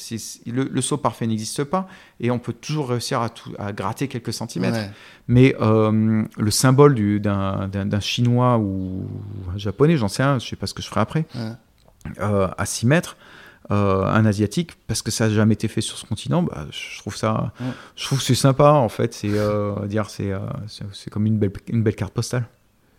Le, 0.46 0.62
le 0.64 0.80
saut 0.80 0.96
parfait 0.96 1.26
n'existe 1.26 1.64
pas. 1.64 1.88
Et 2.20 2.30
on 2.30 2.38
peut 2.38 2.52
toujours 2.52 2.90
réussir 2.90 3.20
à, 3.20 3.30
tout- 3.30 3.52
à 3.58 3.72
gratter 3.72 4.06
quelques 4.06 4.32
centimètres. 4.32 4.76
Ouais. 4.78 4.90
Mais 5.26 5.56
euh, 5.60 6.22
le 6.38 6.50
symbole 6.52 6.94
du- 6.94 7.18
d'un 7.18 7.66
d'un 7.68 8.00
chinois 8.00 8.58
ou 8.58 9.08
un 9.52 9.58
japonais, 9.58 9.96
j'en 9.96 10.06
sais 10.08 10.22
rien, 10.22 10.38
je 10.38 10.46
sais 10.48 10.54
pas 10.56 10.68
ce 10.68 10.74
que 10.74 10.80
je 10.82 10.86
ferai 10.88 11.00
après, 11.00 11.26
Ouais. 11.34 11.50
euh, 12.20 12.46
à 12.56 12.64
6 12.64 12.86
mètres, 12.86 13.16
euh, 13.72 14.04
un 14.04 14.24
asiatique, 14.24 14.70
parce 14.86 15.02
que 15.02 15.10
ça 15.10 15.26
n'a 15.28 15.34
jamais 15.34 15.54
été 15.54 15.66
fait 15.66 15.80
sur 15.80 15.98
ce 15.98 16.06
continent, 16.06 16.44
bah, 16.44 16.66
je 16.70 16.98
trouve 17.00 17.16
ça, 17.16 17.52
Ouais. 17.60 17.66
je 17.96 18.04
trouve 18.04 18.22
c'est 18.22 18.36
sympa 18.36 18.70
en 18.70 18.88
fait. 18.88 19.12
C'est 19.14 19.32
dire, 19.88 20.08
c'est 20.10 21.10
comme 21.10 21.26
une 21.26 21.38
belle, 21.38 21.52
une 21.66 21.82
belle 21.82 21.96
carte 21.96 22.14
postale. 22.14 22.46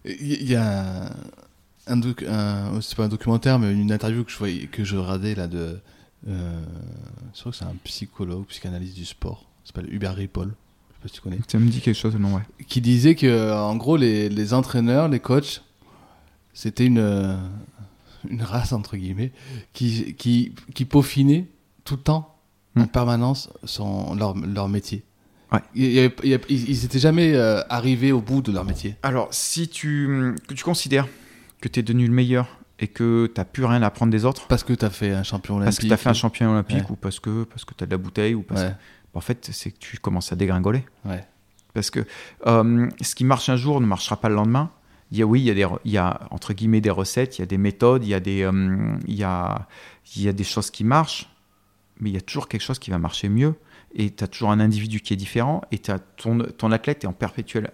Il 0.04 0.44
y 0.50 0.56
a 0.58 1.10
un, 1.90 1.98
doc- 1.98 2.24
un- 2.28 2.80
c'est 2.82 2.96
pas 2.96 3.06
un 3.06 3.10
documentaire, 3.10 3.60
mais 3.60 3.72
une 3.74 3.92
interview 3.92 4.24
que 4.24 4.32
je 4.32 4.38
voyais, 4.38 4.68
que 4.68 4.84
je 4.84 4.96
regardais 4.96 5.36
là 5.36 5.48
de. 5.48 5.80
Euh, 6.28 6.62
je 7.34 7.40
crois 7.40 7.52
que 7.52 7.58
c'est 7.58 7.66
un 7.66 7.76
psychologue, 7.84 8.46
psychanalyste 8.48 8.96
du 8.96 9.06
sport. 9.06 9.46
Il 9.64 9.68
s'appelle 9.68 9.94
Hubert 9.94 10.16
Ripoll. 10.16 10.48
Je 10.50 10.54
sais 10.94 11.02
pas 11.02 11.08
si 11.08 11.14
tu 11.16 11.22
connais. 11.22 11.40
Ça 11.48 11.60
me 11.60 11.70
dit 11.70 11.82
quelque 11.82 11.98
chose, 11.98 12.16
non 12.16 12.36
ouais. 12.36 12.42
Qui 12.68 12.82
disait 12.82 13.16
que, 13.16 13.54
en 13.54 13.76
gros, 13.78 13.98
les, 13.98 14.30
les 14.30 14.54
entraîneurs, 14.54 15.08
les 15.08 15.20
coachs, 15.20 15.62
c'était 16.54 16.86
une, 16.86 16.98
euh, 16.98 17.38
une 18.30 18.42
race, 18.42 18.74
entre 18.74 18.98
guillemets, 18.98 19.32
qui, 19.74 20.14
qui, 20.16 20.54
qui 20.74 20.86
peaufinait 20.86 21.48
tout 21.86 21.96
le 21.96 22.02
temps, 22.02 22.36
en 22.76 22.82
Hmm. 22.82 22.88
permanence, 22.88 23.50
son, 23.64 24.14
leur, 24.16 24.36
leur 24.38 24.68
métier. 24.70 25.04
Ouais. 25.52 25.60
Ils 25.74 26.12
ils 26.50 26.86
étaient 26.86 27.00
jamais 27.00 27.34
euh, 27.34 27.62
arrivés 27.70 28.12
au 28.12 28.22
bout 28.22 28.42
de 28.44 28.52
leur 28.52 28.64
métier. 28.64 28.96
Alors, 29.02 29.28
si 29.32 29.68
tu, 29.68 30.36
que 30.48 30.54
tu 30.54 30.64
considères 30.64 31.08
que 31.62 31.68
tu 31.68 31.80
es 31.80 31.84
devenu 31.84 32.08
le 32.08 32.14
meilleur 32.14 32.58
et 32.80 32.88
que 32.88 33.28
tu 33.34 33.40
n'as 33.40 33.46
plus 33.46 33.66
rien 33.66 33.82
à 33.84 33.88
apprendre 33.88 34.12
des 34.12 34.24
autres, 34.26 34.48
Parce 34.48 34.64
que 34.64 34.74
tu 34.74 34.86
as 34.86 34.90
fait 34.90 35.12
un 35.12 35.24
champion 35.24 35.56
olympique. 35.56 35.66
parce 35.68 35.80
que 35.80 35.88
tu 35.88 35.94
as 35.94 35.98
fait 35.98 36.10
un 36.10 36.14
champion 36.14 36.52
olympique 36.52 36.78
Ouais. 36.86 36.92
ou 36.92 36.96
parce 36.96 37.20
que, 37.20 37.44
parce 37.44 37.66
que 37.66 37.74
tu 37.74 37.84
as 37.84 37.88
de 37.88 37.92
la 37.92 37.98
bouteille 37.98 38.36
ou 38.36 38.42
parce 38.44 38.62
Ouais, 38.62 38.70
que- 38.70 39.18
en 39.18 39.22
fait, 39.22 39.50
c'est 39.52 39.72
que 39.72 39.78
tu 39.80 39.98
commences 39.98 40.32
à 40.32 40.36
dégringoler. 40.36 40.86
ouais. 41.06 41.26
Parce 41.74 41.92
que 41.92 42.04
euh, 42.48 42.90
ce 43.02 43.14
qui 43.16 43.24
marche 43.26 43.48
un 43.50 43.56
jour 43.56 43.80
ne 43.80 43.86
marchera 43.86 44.20
pas 44.20 44.28
le 44.30 44.36
lendemain. 44.36 44.72
Il 45.12 45.18
y 45.18 45.22
a, 45.22 45.26
oui, 45.28 45.42
il 45.42 45.46
y 45.46 45.52
a, 45.52 45.54
des, 45.54 45.68
il 45.86 45.92
y 45.92 45.98
a 45.98 46.20
entre 46.32 46.54
guillemets 46.54 46.82
des 46.82 46.90
recettes, 46.90 47.38
il 47.38 47.42
y 47.42 47.44
a 47.44 47.48
des 47.48 47.58
méthodes, 47.60 48.04
il 48.04 48.10
y 48.10 48.14
a 48.16 48.20
des, 48.20 48.44
euh, 48.44 48.96
il 49.08 49.16
y 49.16 49.24
a, 49.24 49.68
il 50.16 50.24
y 50.24 50.28
a 50.28 50.34
des 50.34 50.44
choses 50.44 50.72
qui 50.72 50.84
marchent. 50.84 51.30
mais 52.00 52.10
il 52.10 52.14
y 52.14 52.18
a 52.18 52.22
toujours 52.22 52.48
quelque 52.48 52.62
chose 52.62 52.80
qui 52.80 52.90
va 52.92 52.98
marcher 52.98 53.28
mieux. 53.30 53.54
Et 53.94 54.10
tu 54.12 54.24
as 54.24 54.28
toujours 54.28 54.52
un 54.52 54.60
individu 54.60 55.00
qui 55.02 55.14
est 55.14 55.18
différent. 55.18 55.62
Et 55.72 55.80
t'as 55.80 56.00
ton, 56.00 56.38
ton 56.58 56.72
athlète 56.72 57.04
est 57.04 57.08
en 57.08 57.14
perpétuelle 57.14 57.72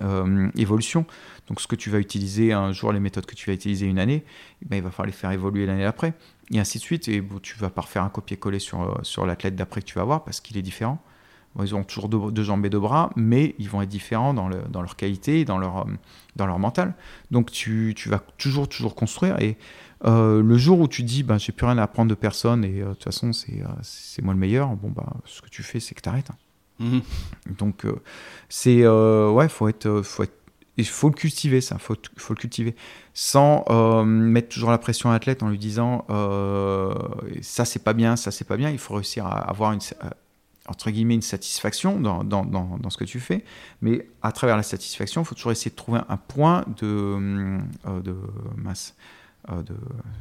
euh, 0.00 0.48
évolution. 0.56 1.04
Donc, 1.48 1.60
ce 1.60 1.66
que 1.66 1.76
tu 1.76 1.90
vas 1.90 1.98
utiliser 1.98 2.52
un 2.52 2.72
jour, 2.72 2.92
les 2.92 3.00
méthodes 3.00 3.26
que 3.26 3.34
tu 3.34 3.50
vas 3.50 3.54
utiliser 3.54 3.86
une 3.86 3.98
année, 3.98 4.24
eh 4.62 4.66
ben, 4.66 4.76
il 4.76 4.82
va 4.82 4.90
falloir 4.90 5.06
les 5.06 5.12
faire 5.12 5.30
évoluer 5.30 5.66
l'année 5.66 5.82
d'après. 5.82 6.14
Et 6.52 6.60
ainsi 6.60 6.78
de 6.78 6.82
suite. 6.82 7.08
Et 7.08 7.20
bon, 7.20 7.38
tu 7.40 7.58
vas 7.58 7.70
pas 7.70 7.82
refaire 7.82 8.02
un 8.02 8.08
copier-coller 8.08 8.58
sur, 8.58 8.82
euh, 8.82 8.94
sur 9.02 9.26
l'athlète 9.26 9.56
d'après 9.56 9.80
que 9.80 9.86
tu 9.86 9.94
vas 9.94 10.02
avoir 10.02 10.24
parce 10.24 10.40
qu'il 10.40 10.56
est 10.56 10.62
différent. 10.62 11.02
Ils 11.62 11.74
ont 11.76 11.84
toujours 11.84 12.08
deux, 12.08 12.42
jambes 12.42 12.66
et 12.66 12.70
deux 12.70 12.80
bras, 12.80 13.10
mais 13.14 13.54
ils 13.60 13.68
vont 13.68 13.80
être 13.80 13.88
différents 13.88 14.34
dans, 14.34 14.48
le, 14.48 14.62
dans 14.70 14.82
leur 14.82 14.96
qualité 14.96 15.44
dans 15.44 15.58
leur, 15.58 15.86
euh, 15.86 15.90
dans 16.34 16.46
leur 16.46 16.58
mental. 16.58 16.94
Donc, 17.30 17.52
tu, 17.52 17.94
tu 17.96 18.08
vas 18.08 18.18
toujours, 18.38 18.68
toujours 18.68 18.96
construire. 18.96 19.40
Et 19.40 19.56
le 20.04 20.58
jour 20.58 20.80
où 20.80 20.88
tu 20.88 21.02
dis, 21.02 21.22
ben, 21.22 21.38
j'ai 21.38 21.52
plus 21.52 21.66
rien 21.66 21.78
à 21.78 21.84
apprendre 21.84 22.10
de 22.10 22.14
personne 22.14 22.64
et 22.64 22.80
de 22.80 22.88
toute 22.90 23.04
façon, 23.04 23.32
c'est 23.32 24.22
moi 24.22 24.34
le 24.34 24.40
meilleur, 24.40 24.68
bon, 24.76 24.90
bah, 24.90 25.14
ce 25.24 25.40
que 25.40 25.48
tu 25.48 25.62
fais, 25.62 25.80
c'est 25.80 25.94
que 25.94 26.02
tu 26.02 26.08
arrêtes. 26.08 26.30
Mhm. 26.78 27.02
Donc, 27.58 27.84
euh, 27.84 27.94
c'est. 28.48 28.80
euh, 28.82 29.30
ouais, 29.30 29.48
faut 29.48 29.68
être. 29.68 29.86
euh, 29.86 30.02
Faut 30.02 30.22
être 30.24 30.34
il 30.76 30.84
faut 30.84 31.08
le 31.08 31.14
cultiver, 31.14 31.60
ça, 31.60 31.78
faut, 31.78 31.94
le 31.94 32.34
cultiver. 32.34 32.74
Sans 33.12 33.64
mettre 34.04 34.48
toujours 34.48 34.72
la 34.72 34.78
pression 34.78 35.08
à 35.08 35.12
l'athlète 35.12 35.44
en 35.44 35.48
lui 35.48 35.56
disant 35.58 36.04
ça 37.42 37.64
c'est 37.64 37.84
pas 37.84 37.92
bien, 37.92 38.16
ça 38.16 38.32
c'est 38.32 38.44
pas 38.44 38.56
bien. 38.56 38.70
Il 38.70 38.78
faut 38.78 38.94
réussir 38.94 39.24
à 39.24 39.38
avoir 39.48 39.70
une, 39.72 39.78
entre 40.66 40.90
guillemets, 40.90 41.14
une 41.14 41.22
satisfaction 41.22 42.00
dans, 42.00 42.24
dans, 42.24 42.44
dans, 42.44 42.76
dans 42.78 42.90
ce 42.90 42.96
que 42.98 43.04
tu 43.04 43.20
fais. 43.20 43.44
Mais 43.82 44.08
à 44.20 44.32
travers 44.32 44.56
la 44.56 44.64
satisfaction, 44.64 45.22
il 45.22 45.24
faut 45.24 45.36
toujours 45.36 45.52
essayer 45.52 45.70
de 45.70 45.76
trouver 45.76 46.00
un 46.08 46.16
point 46.16 46.64
de, 46.80 47.58
de 48.02 48.16
masse. 48.56 48.96
Euh, 49.50 49.62
de, 49.62 49.74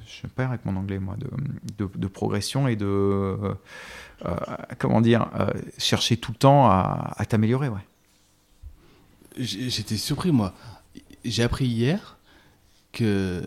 je 0.08 0.28
perds 0.28 0.50
avec 0.50 0.66
mon 0.66 0.76
anglais, 0.76 1.00
moi, 1.00 1.16
de, 1.18 1.30
de, 1.78 1.90
de 1.96 2.08
progression 2.08 2.68
et 2.68 2.76
de. 2.76 2.86
euh, 2.86 3.54
euh, 4.26 4.36
comment 4.80 5.02
dire 5.02 5.30
euh, 5.40 5.50
Chercher 5.78 6.18
tout 6.18 6.32
le 6.32 6.38
temps 6.38 6.66
à, 6.68 7.14
à 7.18 7.26
t'améliorer, 7.26 7.70
ouais. 7.70 7.86
J'étais 9.38 9.98
surpris, 9.98 10.32
moi. 10.32 10.54
J'ai 11.26 11.42
appris 11.44 11.66
hier 11.66 12.18
que 12.92 13.44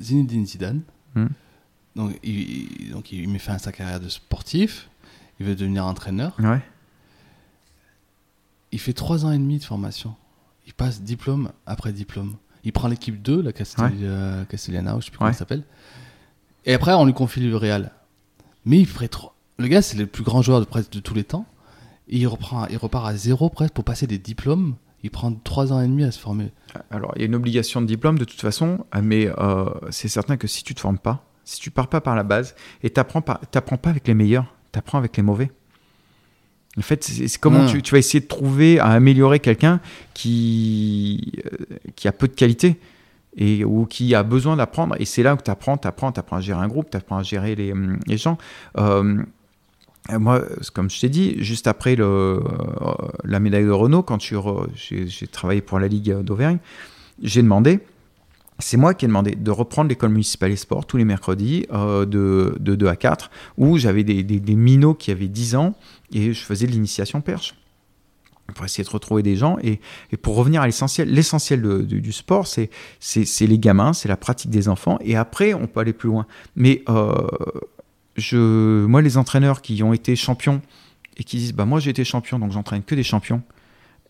Zinedine 0.00 0.46
Zidane, 0.46 0.82
Hmm. 1.14 1.28
donc, 1.94 2.18
il, 2.24 2.40
il- 2.40 2.90
donc 2.90 3.12
il 3.12 3.28
met 3.28 3.38
fin 3.38 3.54
à 3.54 3.58
sa 3.58 3.70
carrière 3.72 4.00
de 4.00 4.08
sportif, 4.08 4.88
il 5.38 5.46
veut 5.46 5.54
devenir 5.54 5.86
entraîneur. 5.86 6.34
Ouais. 6.40 6.60
Il 8.72 8.80
fait 8.80 8.92
trois 8.92 9.24
ans 9.24 9.30
et 9.30 9.38
demi 9.38 9.58
de 9.58 9.64
formation. 9.64 10.16
Il 10.66 10.74
passe 10.74 11.02
diplôme 11.02 11.52
après 11.66 11.92
diplôme. 11.92 12.36
Il 12.64 12.72
prend 12.72 12.88
l'équipe 12.88 13.20
2, 13.22 13.42
la 13.42 13.52
Castel- 13.52 13.92
euh, 14.02 14.44
Castellana, 14.46 14.96
ou 14.96 15.00
je 15.00 15.06
sais 15.06 15.10
plus 15.10 15.18
comment 15.18 15.28
Ouais. 15.28 15.34
ça 15.34 15.40
s'appelle. 15.40 15.64
Et 16.64 16.72
après, 16.74 16.94
on 16.94 17.04
lui 17.04 17.12
confie 17.12 17.40
le 17.40 17.56
Real. 17.56 17.92
Mais 18.64 18.78
il 18.78 18.86
ferait 18.86 19.08
trop. 19.08 19.32
Le 19.58 19.68
gars, 19.68 19.82
c'est 19.82 19.98
le 19.98 20.06
plus 20.06 20.22
grand 20.24 20.40
joueur 20.42 20.60
de 20.60 20.64
presque 20.64 20.90
de 20.92 21.00
tous 21.00 21.14
les 21.14 21.24
temps. 21.24 21.44
Et 22.08 22.16
il, 22.18 22.26
reprend, 22.26 22.66
il 22.68 22.76
repart 22.78 23.06
à 23.06 23.14
zéro 23.16 23.50
presque 23.50 23.74
pour 23.74 23.84
passer 23.84 24.06
des 24.06 24.18
diplômes. 24.18 24.76
Il 25.02 25.10
prend 25.10 25.32
trois 25.32 25.72
ans 25.72 25.80
et 25.80 25.86
demi 25.86 26.04
à 26.04 26.10
se 26.10 26.18
former. 26.18 26.50
Alors, 26.90 27.12
il 27.16 27.20
y 27.20 27.22
a 27.24 27.26
une 27.26 27.34
obligation 27.34 27.82
de 27.82 27.86
diplôme 27.86 28.18
de 28.18 28.24
toute 28.24 28.40
façon, 28.40 28.86
mais 29.02 29.30
euh, 29.38 29.66
c'est 29.90 30.08
certain 30.08 30.38
que 30.38 30.46
si 30.46 30.64
tu 30.64 30.74
te 30.74 30.80
formes 30.80 30.98
pas, 30.98 31.26
si 31.44 31.60
tu 31.60 31.70
pars 31.70 31.88
pas 31.88 32.00
par 32.00 32.14
la 32.16 32.22
base, 32.22 32.54
et 32.82 32.88
t'apprends 32.88 33.20
pas, 33.20 33.38
t'apprends 33.50 33.76
pas 33.76 33.90
avec 33.90 34.08
les 34.08 34.14
meilleurs, 34.14 34.54
t'apprends 34.72 34.96
avec 34.96 35.14
les 35.18 35.22
mauvais. 35.22 35.50
En 36.76 36.82
fait, 36.82 37.04
c'est 37.04 37.38
comment 37.38 37.64
Ah. 37.66 37.70
tu, 37.70 37.82
tu 37.82 37.92
vas 37.92 37.98
essayer 37.98 38.20
de 38.20 38.26
trouver 38.26 38.78
à 38.80 38.86
améliorer 38.86 39.38
quelqu'un 39.40 39.80
qui, 40.12 41.32
euh, 41.46 41.56
qui 41.94 42.08
a 42.08 42.12
peu 42.12 42.26
de 42.26 42.34
qualité 42.34 42.76
et 43.36 43.64
ou 43.64 43.84
qui 43.86 44.14
a 44.14 44.22
besoin 44.22 44.56
d'apprendre. 44.56 44.96
Et 44.98 45.04
c'est 45.04 45.22
là 45.22 45.34
où 45.34 45.38
tu 45.44 45.50
apprends, 45.50 45.76
tu 45.78 45.86
apprends, 45.86 46.12
à 46.36 46.40
gérer 46.40 46.60
un 46.60 46.68
groupe, 46.68 46.90
tu 46.90 46.96
apprends 46.96 47.18
à 47.18 47.22
gérer 47.22 47.54
les, 47.54 47.72
hum, 47.72 47.98
les 48.06 48.16
gens. 48.16 48.38
Euh, 48.78 49.22
moi, 50.10 50.42
comme 50.74 50.90
je 50.90 51.00
t'ai 51.00 51.08
dit, 51.08 51.36
juste 51.38 51.66
après 51.66 51.96
le, 51.96 52.04
euh, 52.04 52.40
la 53.24 53.40
médaille 53.40 53.64
de 53.64 53.70
Renault, 53.70 54.02
quand 54.02 54.20
j'ai 54.20 55.26
travaillé 55.28 55.62
pour 55.62 55.78
la 55.78 55.88
Ligue 55.88 56.12
d'Auvergne, 56.20 56.58
j'ai 57.22 57.42
demandé, 57.42 57.80
c'est 58.64 58.78
moi 58.78 58.94
qui 58.94 59.04
ai 59.04 59.08
demandé 59.08 59.34
de 59.34 59.50
reprendre 59.50 59.90
l'école 59.90 60.08
municipale 60.08 60.50
et 60.50 60.56
sport 60.56 60.86
tous 60.86 60.96
les 60.96 61.04
mercredis 61.04 61.66
euh, 61.70 62.06
de, 62.06 62.56
de 62.58 62.74
2 62.74 62.86
à 62.86 62.96
4, 62.96 63.30
où 63.58 63.76
j'avais 63.76 64.04
des, 64.04 64.56
minots 64.56 64.94
qui 64.94 65.10
avaient 65.10 65.28
10 65.28 65.56
ans 65.56 65.74
et 66.14 66.32
je 66.32 66.42
faisais 66.42 66.66
de 66.66 66.72
l'initiation 66.72 67.20
perche 67.20 67.56
pour 68.54 68.64
essayer 68.64 68.82
de 68.82 68.88
retrouver 68.88 69.22
des 69.22 69.36
gens 69.36 69.58
et, 69.62 69.80
pour 70.16 70.36
revenir 70.36 70.62
à 70.62 70.66
l'essentiel. 70.66 71.10
L'essentiel 71.10 71.84
du 71.84 72.12
sport, 72.12 72.46
c'est 72.46 72.70
c'est 73.00 73.26
c'est 73.26 73.46
les 73.46 73.58
gamins, 73.58 73.92
c'est 73.92 74.08
la 74.08 74.16
pratique 74.16 74.50
des 74.50 74.70
enfants 74.70 74.98
et 75.02 75.14
après, 75.14 75.52
on 75.52 75.66
peut 75.66 75.80
aller 75.80 75.92
plus 75.92 76.08
loin. 76.08 76.26
Mais 76.56 76.82
euh, 76.88 77.12
je, 78.16 78.86
moi, 78.86 79.02
les 79.02 79.18
entraîneurs 79.18 79.60
qui 79.60 79.82
ont 79.82 79.92
été 79.92 80.16
champions 80.16 80.62
et 81.18 81.24
qui 81.24 81.36
disent 81.36 81.52
bah, 81.52 81.66
Moi, 81.66 81.80
j'ai 81.80 81.90
été 81.90 82.02
champion, 82.02 82.38
donc 82.38 82.52
j'entraîne 82.52 82.82
que 82.82 82.94
des 82.94 83.02
champions 83.02 83.42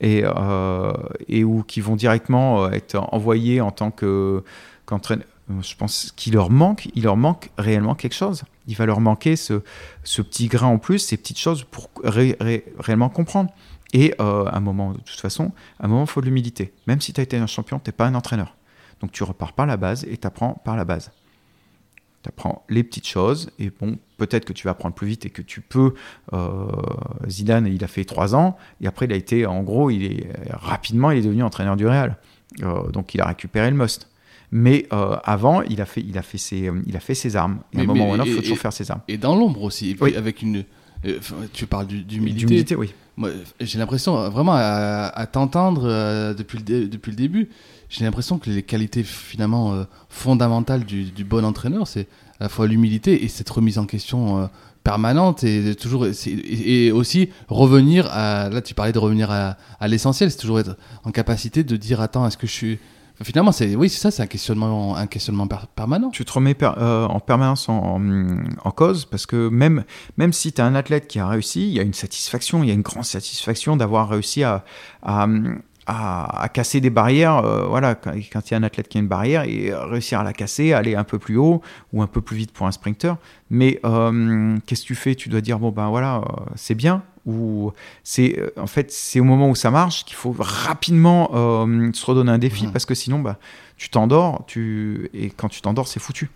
et, 0.01 0.23
euh, 0.25 0.93
et 1.29 1.45
ou 1.45 1.63
qui 1.63 1.81
vont 1.81 1.97
directement 1.97 2.65
euh, 2.65 2.71
être 2.71 2.97
envoyés 3.13 3.61
en 3.61 3.71
tant 3.71 3.91
que 3.91 4.43
qu'entraîneur. 4.87 5.27
Je 5.61 5.75
pense 5.77 6.11
qu'il 6.17 6.33
leur 6.35 6.51
manque, 6.51 6.89
il 6.95 7.03
leur 7.03 7.17
manque 7.19 7.51
réellement 7.59 7.95
quelque 7.95 8.15
chose. 8.15 8.45
Il 8.67 8.77
va 8.77 8.87
leur 8.87 9.01
manquer 9.01 9.37
ce, 9.37 9.61
petit 10.03 10.47
grain 10.49 10.69
en 10.69 10.79
plus, 10.79 10.99
ces 11.01 11.19
petites 11.19 11.39
choses 11.39 11.65
pour 11.65 11.91
ré- 12.03 12.37
ré- 12.41 12.65
réellement 12.79 13.11
comprendre. 13.11 13.51
Et 13.93 14.15
euh, 14.21 14.47
à 14.47 14.57
un 14.57 14.61
moment, 14.61 14.93
de 14.93 14.99
toute 15.01 15.21
façon, 15.21 15.53
à 15.79 15.85
un 15.85 15.89
moment, 15.89 16.05
il 16.05 16.09
faut 16.09 16.23
de 16.23 16.27
l'humilité. 16.27 16.73
Même 16.87 17.01
si 17.01 17.13
tu 17.13 17.21
as 17.21 17.25
été 17.25 17.37
un 17.37 17.47
champion, 17.47 17.79
tu 17.79 17.89
n'es 17.91 17.93
pas 17.93 18.07
un 18.07 18.15
entraîneur. 18.15 18.57
Donc 19.01 19.13
tu 19.13 19.23
repars 19.23 19.53
par 19.53 19.67
la 19.67 19.77
base 19.77 20.05
et 20.05 20.17
tu 20.17 20.27
apprends 20.27 20.55
par 20.65 20.77
la 20.77 20.85
base. 20.87 21.11
Tu 22.25 22.29
apprends 22.31 22.65
les 22.71 22.83
petites 22.83 23.07
choses 23.07 23.51
et 23.59 23.71
bon, 23.71 23.99
peut-être 24.17 24.47
que 24.47 24.55
tu 24.55 24.65
vas 24.67 24.71
apprendre 24.71 24.95
plus 24.95 25.07
vite 25.07 25.27
et 25.27 25.31
que 25.31 25.43
tu 25.43 25.61
peux. 25.61 25.93
euh, 26.33 26.65
Zidane, 27.29 27.67
il 27.67 27.85
a 27.85 27.87
fait 27.87 28.05
trois 28.07 28.35
ans 28.35 28.57
et 28.81 28.87
après, 28.87 29.05
il 29.05 29.13
a 29.13 29.17
été, 29.17 29.45
en 29.45 29.63
gros, 29.63 29.91
il 29.91 30.05
est 30.05 30.27
rapidement, 30.51 31.11
il 31.11 31.19
est 31.19 31.23
devenu 31.23 31.43
entraîneur 31.43 31.77
du 31.77 31.87
Real. 31.87 32.17
Euh, 32.63 32.91
donc 32.91 33.15
il 33.15 33.21
a 33.21 33.27
récupéré 33.27 33.71
le 33.71 33.77
must. 33.77 34.09
Mais 34.51 34.87
euh, 34.95 35.17
avant, 35.25 35.61
il 35.63 35.81
a 35.83 35.85
fait, 35.85 36.01
il 36.01 36.17
a 36.17 36.23
fait 36.23 36.39
ses, 36.39 36.71
il 36.87 36.97
a 36.97 37.01
fait 37.01 37.15
ses 37.15 37.37
armes. 37.37 37.59
Et 37.75 37.79
à 37.79 37.81
un 37.81 37.83
Mais- 37.83 37.87
moment 37.89 38.05
mais- 38.05 38.11
ou 38.11 38.13
à 38.15 38.17
un 38.17 38.21
autre, 38.21 38.29
il 38.29 38.35
faut 38.37 38.41
toujours 38.41 38.57
et- 38.57 38.61
faire 38.61 38.73
ses 38.73 38.91
armes. 38.91 39.01
Et 39.09 39.19
dans 39.19 39.37
l'ombre 39.37 39.63
aussi. 39.63 39.91
Et 39.91 39.95
puis 39.95 40.05
Oui. 40.05 40.17
avec 40.17 40.41
une. 40.41 40.65
euh, 41.05 41.19
tu 41.53 41.67
parles 41.67 41.87
d'humilité. 41.89 42.47
D'humilité, 42.47 42.77
oui. 42.77 42.95
J'ai 43.61 43.79
l'impression, 43.79 44.19
euh, 44.19 44.29
vraiment, 44.31 44.55
à, 44.55 45.09
à 45.15 45.27
t'entendre 45.27 45.83
euh, 45.85 46.33
depuis, 46.35 46.57
le 46.59 46.65
dé- 46.65 46.87
depuis 46.89 47.11
le 47.11 47.17
début, 47.17 47.49
j'ai 47.97 48.05
l'impression 48.05 48.39
que 48.39 48.51
les 48.51 48.65
qualités 48.65 49.05
finalement 49.05 49.73
euh, 49.75 49.85
fondamentales 50.09 50.85
du, 50.85 51.25
bon 51.25 51.45
entraîneur, 51.45 51.87
c'est 51.87 52.09
à 52.41 52.45
la 52.45 52.49
fois 52.49 52.67
l'humilité 52.67 53.25
et 53.25 53.29
cette 53.29 53.49
remise 53.49 53.79
en 53.79 53.87
question 53.87 54.41
euh, 54.43 54.47
permanente 54.83 55.45
et 55.45 55.77
toujours 55.77 56.05
et, 56.07 56.91
aussi 56.91 57.31
revenir 57.49 58.09
à 58.11 58.51
là 58.51 58.61
tu 58.61 58.75
parlais 58.75 58.93
de 58.93 58.99
revenir 58.99 59.31
à, 59.31 59.57
l'essentiel 59.87 60.31
c'est 60.31 60.37
toujours 60.37 60.59
être 60.61 60.77
en 61.05 61.11
capacité 61.11 61.63
de 61.63 61.77
dire 61.77 62.01
attends 62.01 62.27
est-ce 62.27 62.37
que 62.37 62.47
je 62.47 62.53
suis 62.53 62.79
finalement 63.23 63.53
c'est 63.53 63.77
oui 63.77 63.89
c'est 63.89 64.01
ça 64.01 64.11
c'est 64.11 64.23
un 64.23 64.27
questionnement 64.27 64.97
un 64.97 65.07
questionnement 65.07 65.47
per- 65.47 65.69
permanent. 65.75 66.11
Tu 66.11 66.25
te 66.25 66.33
remets 66.33 66.57
euh, 66.63 67.07
en 67.07 67.21
permanence 67.21 67.69
en, 67.69 68.71
cause 68.73 69.05
parce 69.05 69.25
que 69.25 69.49
même, 69.49 69.85
même 70.17 70.33
si 70.33 70.53
tu 70.53 70.61
as 70.61 70.67
un 70.67 70.75
athlète 70.75 71.07
qui 71.07 71.21
a 71.21 71.29
réussi, 71.29 71.69
il 71.69 71.75
y 71.75 71.81
a 71.81 71.83
une 71.83 71.95
satisfaction, 71.95 72.65
il 72.65 72.69
y 72.69 72.71
a 72.73 72.75
une 72.75 72.83
grande 72.83 73.05
satisfaction 73.05 73.77
d'avoir 73.77 74.09
réussi 74.09 74.43
à, 74.43 74.65
à- 75.87 76.43
à 76.43 76.49
casser 76.49 76.81
des 76.81 76.91
barrières. 76.91 77.39
euh, 77.39 77.65
voilà, 77.67 77.95
quand, 77.95 78.13
quand 78.33 78.51
il 78.51 78.53
y 78.53 78.55
a 78.55 78.59
un 78.59 78.63
athlète 78.63 78.89
qui 78.89 78.99
a 78.99 79.01
une 79.01 79.09
barrière 79.09 79.45
et 79.45 79.73
réussir 79.75 80.21
à 80.21 80.23
la 80.25 80.33
casser, 80.33 80.73
aller 80.73 80.95
un 80.95 81.05
peu 81.05 81.19
plus 81.19 81.37
haut 81.37 81.61
ou 81.93 82.03
un 82.03 82.07
peu 82.07 82.21
plus 82.21 82.37
vite 82.37 82.53
pour 82.53 82.67
un 82.67 82.73
sprinter. 82.73 83.17
Mais 83.51 83.81
euh, 83.85 84.57
qu'est-ce 84.67 84.83
que 84.83 84.87
tu 84.89 84.95
fais? 84.95 85.15
Tu 85.15 85.29
dois 85.29 85.41
dire 85.41 85.59
bon 85.59 85.71
ben 85.71 85.89
voilà, 85.89 86.17
euh, 86.19 86.23
c'est 86.57 86.75
bien. 86.75 87.03
Ou 87.27 87.73
c'est 88.03 88.39
en 88.59 88.67
fait 88.67 88.93
c'est 88.93 89.19
au 89.19 89.25
moment 89.25 89.49
où 89.49 89.55
ça 89.55 89.71
marche 89.71 90.05
qu'il 90.05 90.15
faut 90.17 90.35
rapidement 90.39 91.31
se 91.95 92.05
redonner 92.07 92.31
un 92.33 92.39
défi 92.39 92.67
Mhm. 92.67 92.73
parce 92.73 92.85
que 92.85 92.95
sinon 92.95 93.19
bah 93.21 93.39
tu 93.79 93.89
t'endors, 93.89 94.45
tu 94.47 95.09
et 95.15 95.31
quand 95.31 95.49
tu 95.49 95.61
t'endors 95.63 95.89
c'est 95.89 96.01
foutu. 96.01 96.31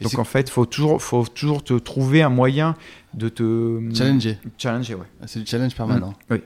Et 0.00 0.04
Donc 0.04 0.18
en 0.18 0.24
fait, 0.24 0.50
faut 0.50 0.66
toujours, 0.66 1.00
faut 1.00 1.24
toujours 1.24 1.64
te 1.64 1.72
trouver 1.74 2.22
un 2.22 2.28
moyen 2.28 2.74
de 3.14 3.28
te 3.30 3.80
challenger 3.94 4.36
Challenger, 4.58 4.94
ouais. 4.96 5.06
c'est 5.26 5.38
du 5.40 5.46
challenge 5.46 5.74
permanent 5.74 6.10
Mm, 6.28 6.32
oui. 6.34 6.42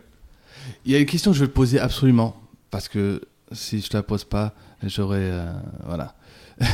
Il 0.84 0.92
y 0.92 0.94
a 0.94 0.98
une 0.98 1.06
question 1.06 1.30
que 1.32 1.36
je 1.36 1.42
vais 1.44 1.48
te 1.48 1.54
poser 1.54 1.78
absolument, 1.80 2.36
parce 2.70 2.88
que 2.88 3.20
si 3.52 3.80
je 3.80 3.88
te 3.88 3.96
la 3.96 4.02
pose 4.02 4.24
pas, 4.24 4.54
j'aurais. 4.82 5.18
euh, 5.20 5.52
voilà. 5.86 6.14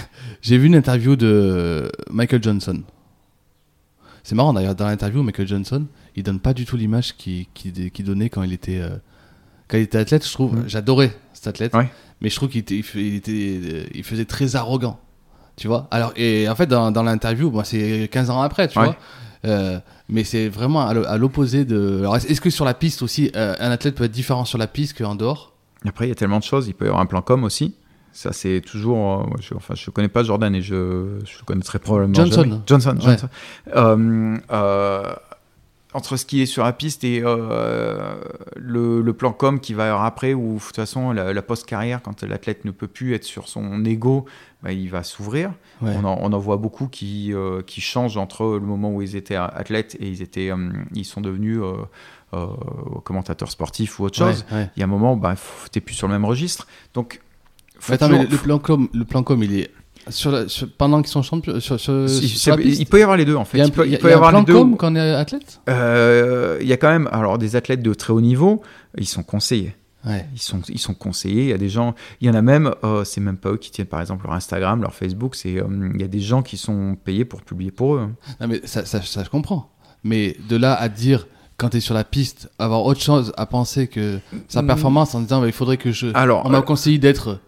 J'ai 0.42 0.58
vu 0.58 0.66
une 0.66 0.74
interview 0.74 1.16
de 1.16 1.90
Michael 2.10 2.42
Johnson. 2.42 2.82
C'est 4.22 4.34
marrant 4.34 4.52
d'ailleurs, 4.52 4.74
dans 4.74 4.86
l'interview, 4.86 5.22
Michael 5.22 5.46
Johnson, 5.46 5.86
il 6.16 6.22
donne 6.24 6.40
pas 6.40 6.52
du 6.54 6.64
tout 6.64 6.76
l'image 6.76 7.16
qu'il 7.16 7.46
qu'il- 7.54 7.90
qu'il 7.92 8.04
donnait 8.04 8.28
quand 8.28 8.42
il 8.42 8.52
était, 8.52 8.80
euh, 8.80 8.96
quand 9.68 9.76
il 9.78 9.82
était 9.82 9.98
athlète. 9.98 10.26
Je 10.26 10.32
trouve, 10.32 10.64
j'adorais 10.66 11.16
cet 11.32 11.46
athlète, 11.46 11.74
Ouais. 11.74 11.88
mais 12.20 12.28
je 12.28 12.34
trouve 12.36 12.48
qu'il 12.48 12.60
était, 12.60 12.80
il 12.94 13.14
était, 13.14 13.88
il 13.94 14.02
faisait 14.04 14.24
très 14.24 14.56
arrogant. 14.56 14.98
Tu 15.56 15.68
vois 15.68 15.86
Alors, 15.90 16.12
et 16.16 16.48
en 16.48 16.54
fait, 16.56 16.66
dans, 16.66 16.90
dans 16.90 17.02
l'interview, 17.04 17.50
moi, 17.50 17.64
c'est 17.64 18.08
15 18.10 18.28
ans 18.30 18.42
après, 18.42 18.68
tu 18.68 18.78
Ouais. 18.78 18.86
vois. 18.86 18.96
Euh, 19.46 19.78
mais 20.08 20.24
c'est 20.24 20.48
vraiment 20.48 20.86
à 20.86 20.92
l'o- 20.94 21.06
à 21.06 21.16
l'opposé 21.16 21.64
de. 21.64 22.00
Alors, 22.00 22.16
est-ce 22.16 22.40
que 22.40 22.50
sur 22.50 22.64
la 22.64 22.74
piste 22.74 23.02
aussi, 23.02 23.30
euh, 23.36 23.54
un 23.60 23.70
athlète 23.70 23.94
peut 23.94 24.04
être 24.04 24.12
différent 24.12 24.44
sur 24.44 24.58
la 24.58 24.66
piste 24.66 24.98
qu'en 24.98 25.14
dehors? 25.14 25.52
Après, 25.86 26.06
il 26.06 26.08
y 26.08 26.12
a 26.12 26.16
tellement 26.16 26.38
de 26.38 26.44
choses. 26.44 26.66
Il 26.68 26.74
peut 26.74 26.84
y 26.86 26.88
avoir 26.88 27.00
un 27.02 27.06
plan 27.06 27.22
com 27.22 27.44
aussi. 27.44 27.74
Ça, 28.12 28.32
c'est 28.32 28.60
toujours. 28.62 29.20
euh, 29.30 29.36
je, 29.40 29.54
enfin, 29.54 29.74
je 29.76 29.90
connais 29.90 30.08
pas 30.08 30.22
Jordan 30.22 30.54
et 30.54 30.62
je, 30.62 31.20
je 31.24 31.38
le 31.38 31.44
connaîtrai 31.44 31.78
probablement. 31.78 32.14
Johnson. 32.14 32.42
jamais. 32.44 32.56
Johnson. 32.66 32.98
Ouais. 33.06 33.16
Euh, 33.76 34.36
euh, 34.52 35.02
entre 35.96 36.16
ce 36.16 36.26
qui 36.26 36.42
est 36.42 36.46
sur 36.46 36.62
la 36.62 36.72
piste 36.72 37.04
et 37.04 37.22
euh, 37.24 38.14
le, 38.56 39.00
le 39.00 39.12
plan 39.14 39.32
com 39.32 39.58
qui 39.60 39.72
va 39.74 40.04
après, 40.04 40.34
où 40.34 40.56
de 40.56 40.60
toute 40.60 40.76
façon, 40.76 41.12
la, 41.12 41.32
la 41.32 41.42
post-carrière, 41.42 42.02
quand 42.02 42.22
l'athlète 42.22 42.64
ne 42.64 42.70
peut 42.70 42.86
plus 42.86 43.14
être 43.14 43.24
sur 43.24 43.48
son 43.48 43.84
ego, 43.84 44.26
bah, 44.62 44.72
il 44.72 44.90
va 44.90 45.02
s'ouvrir. 45.02 45.52
Ouais. 45.80 45.94
On, 45.96 46.04
en, 46.04 46.18
on 46.20 46.32
en 46.32 46.38
voit 46.38 46.58
beaucoup 46.58 46.88
qui, 46.88 47.32
euh, 47.32 47.62
qui 47.62 47.80
changent 47.80 48.18
entre 48.18 48.44
le 48.44 48.66
moment 48.66 48.92
où 48.94 49.00
ils 49.00 49.16
étaient 49.16 49.36
athlètes 49.36 49.96
et 49.98 50.08
ils, 50.08 50.20
étaient, 50.22 50.50
euh, 50.50 50.68
ils 50.94 51.04
sont 51.06 51.20
devenus 51.22 51.60
commentateurs 53.04 53.50
sportifs 53.50 53.98
ou 53.98 54.04
autre 54.04 54.18
chose. 54.18 54.44
Ouais, 54.50 54.58
ouais. 54.58 54.70
Il 54.76 54.80
y 54.80 54.82
a 54.82 54.86
un 54.86 54.88
moment, 54.90 55.16
bah, 55.16 55.36
faut- 55.36 55.68
t'es 55.68 55.80
plus 55.80 55.94
sur 55.94 56.06
le 56.08 56.12
même 56.12 56.24
registre. 56.24 56.66
Donc, 56.94 57.20
attends, 57.88 58.06
toujours- 58.08 58.22
mais 58.24 58.28
le 58.30 58.36
plan 58.36 58.58
com, 58.58 58.88
le 58.92 59.04
plan 59.04 59.22
com, 59.22 59.42
il 59.42 59.58
est 59.60 59.70
sur 60.08 60.30
la- 60.30 60.48
sur- 60.48 60.68
pendant 60.76 61.02
qu'ils 61.02 61.10
sont 61.10 61.22
champions 61.22 61.58
sur, 61.60 61.78
sur, 61.80 62.08
sur 62.08 62.56
piste 62.56 62.80
il 62.80 62.86
peut 62.86 62.98
y 62.98 63.02
avoir 63.02 63.16
les 63.16 63.24
deux 63.24 63.36
en 63.36 63.44
fait. 63.44 63.58
Il 63.58 63.60
y 63.60 63.62
a 63.62 63.64
un, 63.64 63.68
Il 63.68 63.72
peut, 63.72 63.86
il 63.86 63.92
y 63.94 63.96
peut 63.98 64.08
y 64.08 64.10
y 64.10 64.14
avoir 64.14 64.32
les 64.32 64.44
deux. 64.44 64.52
com 64.54 64.76
quand 64.76 64.92
on 64.92 64.96
est 64.96 65.10
athlète? 65.14 65.60
Euh, 65.68 66.58
il 66.60 66.66
y 66.68 66.72
a 66.72 66.76
quand 66.76 66.88
même 66.90 67.08
alors 67.12 67.38
des 67.38 67.56
athlètes 67.56 67.82
de 67.82 67.94
très 67.94 68.12
haut 68.12 68.20
niveau, 68.20 68.62
ils 68.98 69.06
sont 69.06 69.22
conseillés. 69.22 69.74
Ouais. 70.06 70.24
Ils 70.34 70.40
sont, 70.40 70.60
ils 70.68 70.78
sont 70.78 70.94
conseillés. 70.94 71.42
Il 71.42 71.48
y 71.48 71.52
a 71.52 71.58
des 71.58 71.68
gens, 71.68 71.94
il 72.20 72.28
y 72.28 72.30
en 72.30 72.34
a 72.34 72.42
même, 72.42 72.70
euh, 72.84 73.02
c'est 73.02 73.20
même 73.20 73.36
pas 73.38 73.50
eux 73.50 73.56
qui 73.56 73.72
tiennent 73.72 73.88
par 73.88 74.00
exemple 74.00 74.24
leur 74.26 74.34
Instagram, 74.34 74.80
leur 74.80 74.94
Facebook. 74.94 75.34
C'est, 75.34 75.60
euh, 75.60 75.66
il 75.94 76.00
y 76.00 76.04
a 76.04 76.08
des 76.08 76.20
gens 76.20 76.42
qui 76.42 76.56
sont 76.56 76.96
payés 77.02 77.24
pour 77.24 77.42
publier 77.42 77.72
pour 77.72 77.96
eux. 77.96 78.00
hein. 78.00 78.12
Non, 78.40 78.46
mais 78.46 78.60
ça, 78.64 78.84
ça, 78.84 79.02
ça, 79.02 79.24
je 79.24 79.30
comprends. 79.30 79.72
Mais 80.04 80.36
de 80.48 80.56
là 80.56 80.74
à 80.74 80.88
dire, 80.88 81.26
quand 81.56 81.70
tu 81.70 81.78
es 81.78 81.80
sur 81.80 81.94
la 81.94 82.04
piste, 82.04 82.48
avoir 82.60 82.84
autre 82.84 83.00
chose 83.00 83.32
à 83.36 83.46
penser 83.46 83.88
que 83.88 84.20
sa 84.46 84.62
Mm. 84.62 84.66
performance 84.68 85.14
en 85.16 85.20
disant, 85.22 85.40
bah, 85.40 85.48
il 85.48 85.52
faudrait 85.52 85.76
que 85.78 85.90
je. 85.90 86.06
Alors, 86.14 86.42
on 86.46 86.50
m'a 86.50 86.58
euh, 86.58 86.62
conseillé 86.62 86.98
d'être. 86.98 87.40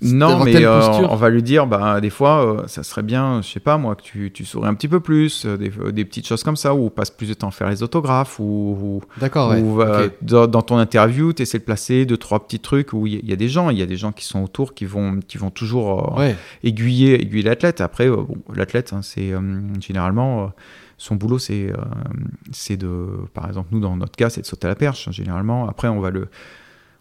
Non, 0.00 0.44
mais 0.44 0.64
euh, 0.64 0.80
on 1.08 1.16
va 1.16 1.28
lui 1.28 1.42
dire, 1.42 1.66
bah, 1.66 2.00
des 2.00 2.10
fois, 2.10 2.62
euh, 2.62 2.66
ça 2.66 2.82
serait 2.82 3.02
bien, 3.02 3.42
je 3.42 3.48
sais 3.48 3.60
pas 3.60 3.76
moi, 3.78 3.94
que 3.94 4.02
tu, 4.02 4.30
tu 4.32 4.44
souris 4.44 4.66
un 4.68 4.74
petit 4.74 4.88
peu 4.88 5.00
plus, 5.00 5.44
euh, 5.44 5.56
des, 5.56 5.70
des 5.92 6.04
petites 6.04 6.26
choses 6.26 6.42
comme 6.42 6.56
ça, 6.56 6.74
ou 6.74 6.88
passe 6.90 7.10
plus 7.10 7.28
de 7.28 7.34
temps 7.34 7.48
à 7.48 7.50
faire 7.50 7.68
les 7.68 7.82
autographes, 7.82 8.38
ou, 8.40 8.44
ou- 8.44 9.02
D'accord, 9.20 9.50
ouais. 9.50 9.60
ou, 9.60 9.82
euh, 9.82 10.06
ok. 10.06 10.12
dans, 10.22 10.46
dans 10.46 10.62
ton 10.62 10.78
interview, 10.78 11.32
tu 11.32 11.42
essaies 11.42 11.58
de 11.58 11.64
placer 11.64 12.06
deux, 12.06 12.16
trois 12.16 12.40
petits 12.46 12.60
trucs 12.60 12.92
où 12.92 13.06
il 13.06 13.24
y, 13.28 13.32
a 13.32 13.36
des 13.36 13.48
gens, 13.48 13.70
il 13.70 13.78
y 13.78 13.82
a 13.82 13.86
des 13.86 13.96
gens 13.96 14.12
qui 14.12 14.24
sont 14.24 14.42
autour, 14.42 14.74
qui 14.74 14.84
vont, 14.84 15.20
qui 15.26 15.38
vont 15.38 15.50
toujours 15.50 16.14
euh, 16.16 16.20
Ouais. 16.20 16.36
aiguiller, 16.64 17.20
aiguiller 17.20 17.42
l'athlète. 17.42 17.80
Après, 17.80 18.08
euh, 18.08 18.16
bon, 18.16 18.36
l'athlète, 18.54 18.92
hein, 18.92 19.00
c'est 19.02 19.32
euh, 19.32 19.40
généralement, 19.80 20.44
euh, 20.44 20.46
son 20.98 21.16
boulot, 21.16 21.38
c'est 21.40 21.70
euh, 21.72 21.76
c'est 22.52 22.76
de, 22.76 23.06
par 23.34 23.48
exemple, 23.48 23.68
nous, 23.72 23.80
dans 23.80 23.96
notre 23.96 24.16
cas, 24.16 24.30
c'est 24.30 24.40
de 24.42 24.46
sauter 24.46 24.66
à 24.66 24.70
la 24.70 24.76
perche, 24.76 25.08
hein, 25.08 25.12
généralement. 25.12 25.68
Après, 25.68 25.88
on 25.88 25.98
va 26.00 26.10
le. 26.10 26.28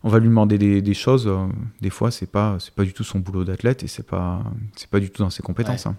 On 0.04 0.10
va 0.10 0.20
lui 0.20 0.28
demander 0.28 0.58
des, 0.58 0.82
des 0.82 0.94
choses. 0.94 1.28
euh, 1.28 1.48
des 1.80 1.90
fois, 1.92 2.10
c'est 2.12 2.26
pas, 2.30 2.58
c'est 2.60 2.74
pas 2.74 2.84
du 2.84 2.94
tout 2.94 3.04
son 3.04 3.20
boulot 3.20 3.44
d'athlète 3.44 3.84
et 3.84 3.88
c'est 3.88 4.06
pas, 4.06 4.42
c'est 4.76 4.90
pas 4.90 5.00
du 5.00 5.10
tout 5.12 5.22
dans 5.24 5.30
ses 5.30 5.44
compétences. 5.44 5.86
hein. 5.86 5.96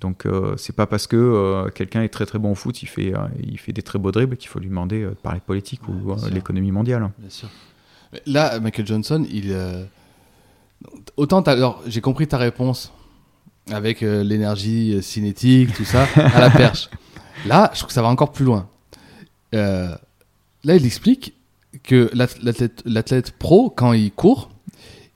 Donc, 0.00 0.24
euh, 0.26 0.56
c'est 0.56 0.74
pas 0.74 0.86
parce 0.86 1.06
que 1.06 1.16
euh, 1.16 1.68
quelqu'un 1.70 2.02
est 2.02 2.08
très 2.08 2.24
très 2.26 2.38
bon 2.38 2.52
au 2.52 2.54
foot, 2.54 2.82
il 2.82 2.86
fait, 2.86 3.14
euh, 3.14 3.18
il 3.42 3.58
fait 3.58 3.72
des 3.72 3.82
très 3.82 3.98
beaux 3.98 4.12
dribbles 4.12 4.36
qu'il 4.36 4.48
faut 4.48 4.58
lui 4.58 4.68
demander 4.68 5.02
de 5.04 5.10
parler 5.10 5.40
politique 5.40 5.86
ou 5.88 6.14
l'économie 6.30 6.72
mondiale. 6.72 7.02
hein. 7.02 7.12
Bien 7.18 7.30
sûr. 7.30 7.48
Là, 8.26 8.58
Michael 8.60 8.86
Johnson, 8.86 9.24
il. 9.30 9.54
Autant, 11.16 11.42
alors, 11.42 11.82
j'ai 11.86 12.00
compris 12.00 12.26
ta 12.26 12.38
réponse 12.38 12.92
avec 13.70 14.00
l'énergie 14.00 15.02
cinétique, 15.02 15.72
tout 15.74 15.84
ça, 15.84 16.04
à 16.16 16.40
la 16.40 16.50
perche. 16.50 16.88
Là, 17.46 17.70
je 17.74 17.78
trouve 17.78 17.88
que 17.88 17.94
ça 17.94 18.02
va 18.02 18.08
encore 18.08 18.32
plus 18.32 18.44
loin. 18.46 18.68
Là, 19.52 19.98
il 20.64 20.84
explique 20.86 21.34
que 21.82 22.10
l'ath- 22.14 22.38
l'athlète 22.84 23.32
pro, 23.32 23.70
quand 23.70 23.92
il 23.92 24.10
court, 24.12 24.50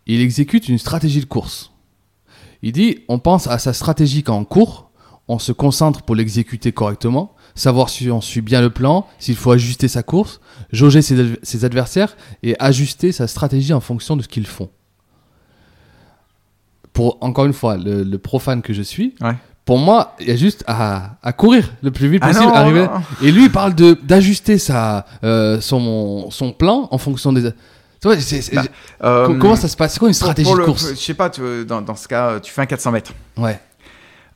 il 0.06 0.20
exécute 0.20 0.68
une 0.68 0.78
stratégie 0.78 1.20
de 1.20 1.26
course. 1.26 1.72
Il 2.62 2.72
dit 2.72 2.98
on 3.08 3.18
pense 3.18 3.46
à 3.46 3.58
sa 3.58 3.72
stratégie 3.72 4.22
quand 4.22 4.38
on 4.38 4.44
court, 4.44 4.90
on 5.28 5.38
se 5.38 5.52
concentre 5.52 6.02
pour 6.02 6.14
l'exécuter 6.14 6.72
correctement, 6.72 7.34
savoir 7.54 7.88
si 7.88 8.10
on 8.10 8.20
suit 8.20 8.40
bien 8.42 8.60
le 8.60 8.70
plan, 8.70 9.06
s'il 9.18 9.36
faut 9.36 9.50
ajuster 9.52 9.88
sa 9.88 10.02
course, 10.02 10.40
jauger 10.72 11.02
ses, 11.02 11.18
adv- 11.20 11.38
ses 11.42 11.64
adversaires 11.64 12.16
et 12.42 12.54
ajuster 12.58 13.10
sa 13.12 13.26
stratégie 13.26 13.72
en 13.72 13.80
fonction 13.80 14.16
de 14.16 14.22
ce 14.22 14.28
qu'ils 14.28 14.46
font. 14.46 14.70
Pour, 16.92 17.18
encore 17.22 17.46
une 17.46 17.52
fois, 17.52 17.76
le, 17.76 18.16
profane 18.18 18.62
que 18.62 18.72
je 18.72 18.82
suis. 18.82 19.14
Pour 19.64 19.78
moi, 19.78 20.14
il 20.20 20.28
y 20.28 20.30
a 20.30 20.36
juste 20.36 20.62
à, 20.66 21.16
à 21.22 21.32
courir 21.32 21.72
le 21.82 21.90
plus 21.90 22.08
vite 22.08 22.20
Ah 22.22 22.28
possible. 22.28 22.46
non, 22.46 22.54
arriver- 22.54 22.82
non. 22.86 23.02
Et 23.22 23.32
lui, 23.32 23.44
il 23.44 23.50
parle 23.52 23.74
de 23.74 23.94
d'ajuster 24.02 24.58
sa 24.58 25.06
euh, 25.24 25.60
son 25.60 26.30
son 26.30 26.52
plan 26.52 26.88
en 26.90 26.98
fonction 26.98 27.32
des. 27.32 27.50
Tu 28.00 28.08
vois, 28.08 28.20
c'est- 28.20 28.54
Bah, 28.54 28.64
Euh, 29.02 29.26
co- 29.28 29.34
comment 29.36 29.56
ça 29.56 29.68
se 29.68 29.76
passe? 29.76 29.94
C'est 29.94 29.98
quoi 29.98 30.08
une 30.08 30.12
pour- 30.14 30.16
stratégie 30.18 30.46
pour 30.46 30.56
de 30.56 30.60
le- 30.60 30.66
course? 30.66 30.90
Je 30.90 30.94
sais 30.96 31.14
pas, 31.14 31.30
tu- 31.30 31.64
dans, 31.64 31.80
dans 31.80 31.94
ce 31.96 32.06
cas, 32.06 32.38
tu 32.40 32.52
fais 32.52 32.60
un 32.60 32.66
400 32.66 32.92
mètres. 32.92 33.12
Ouais, 33.38 33.58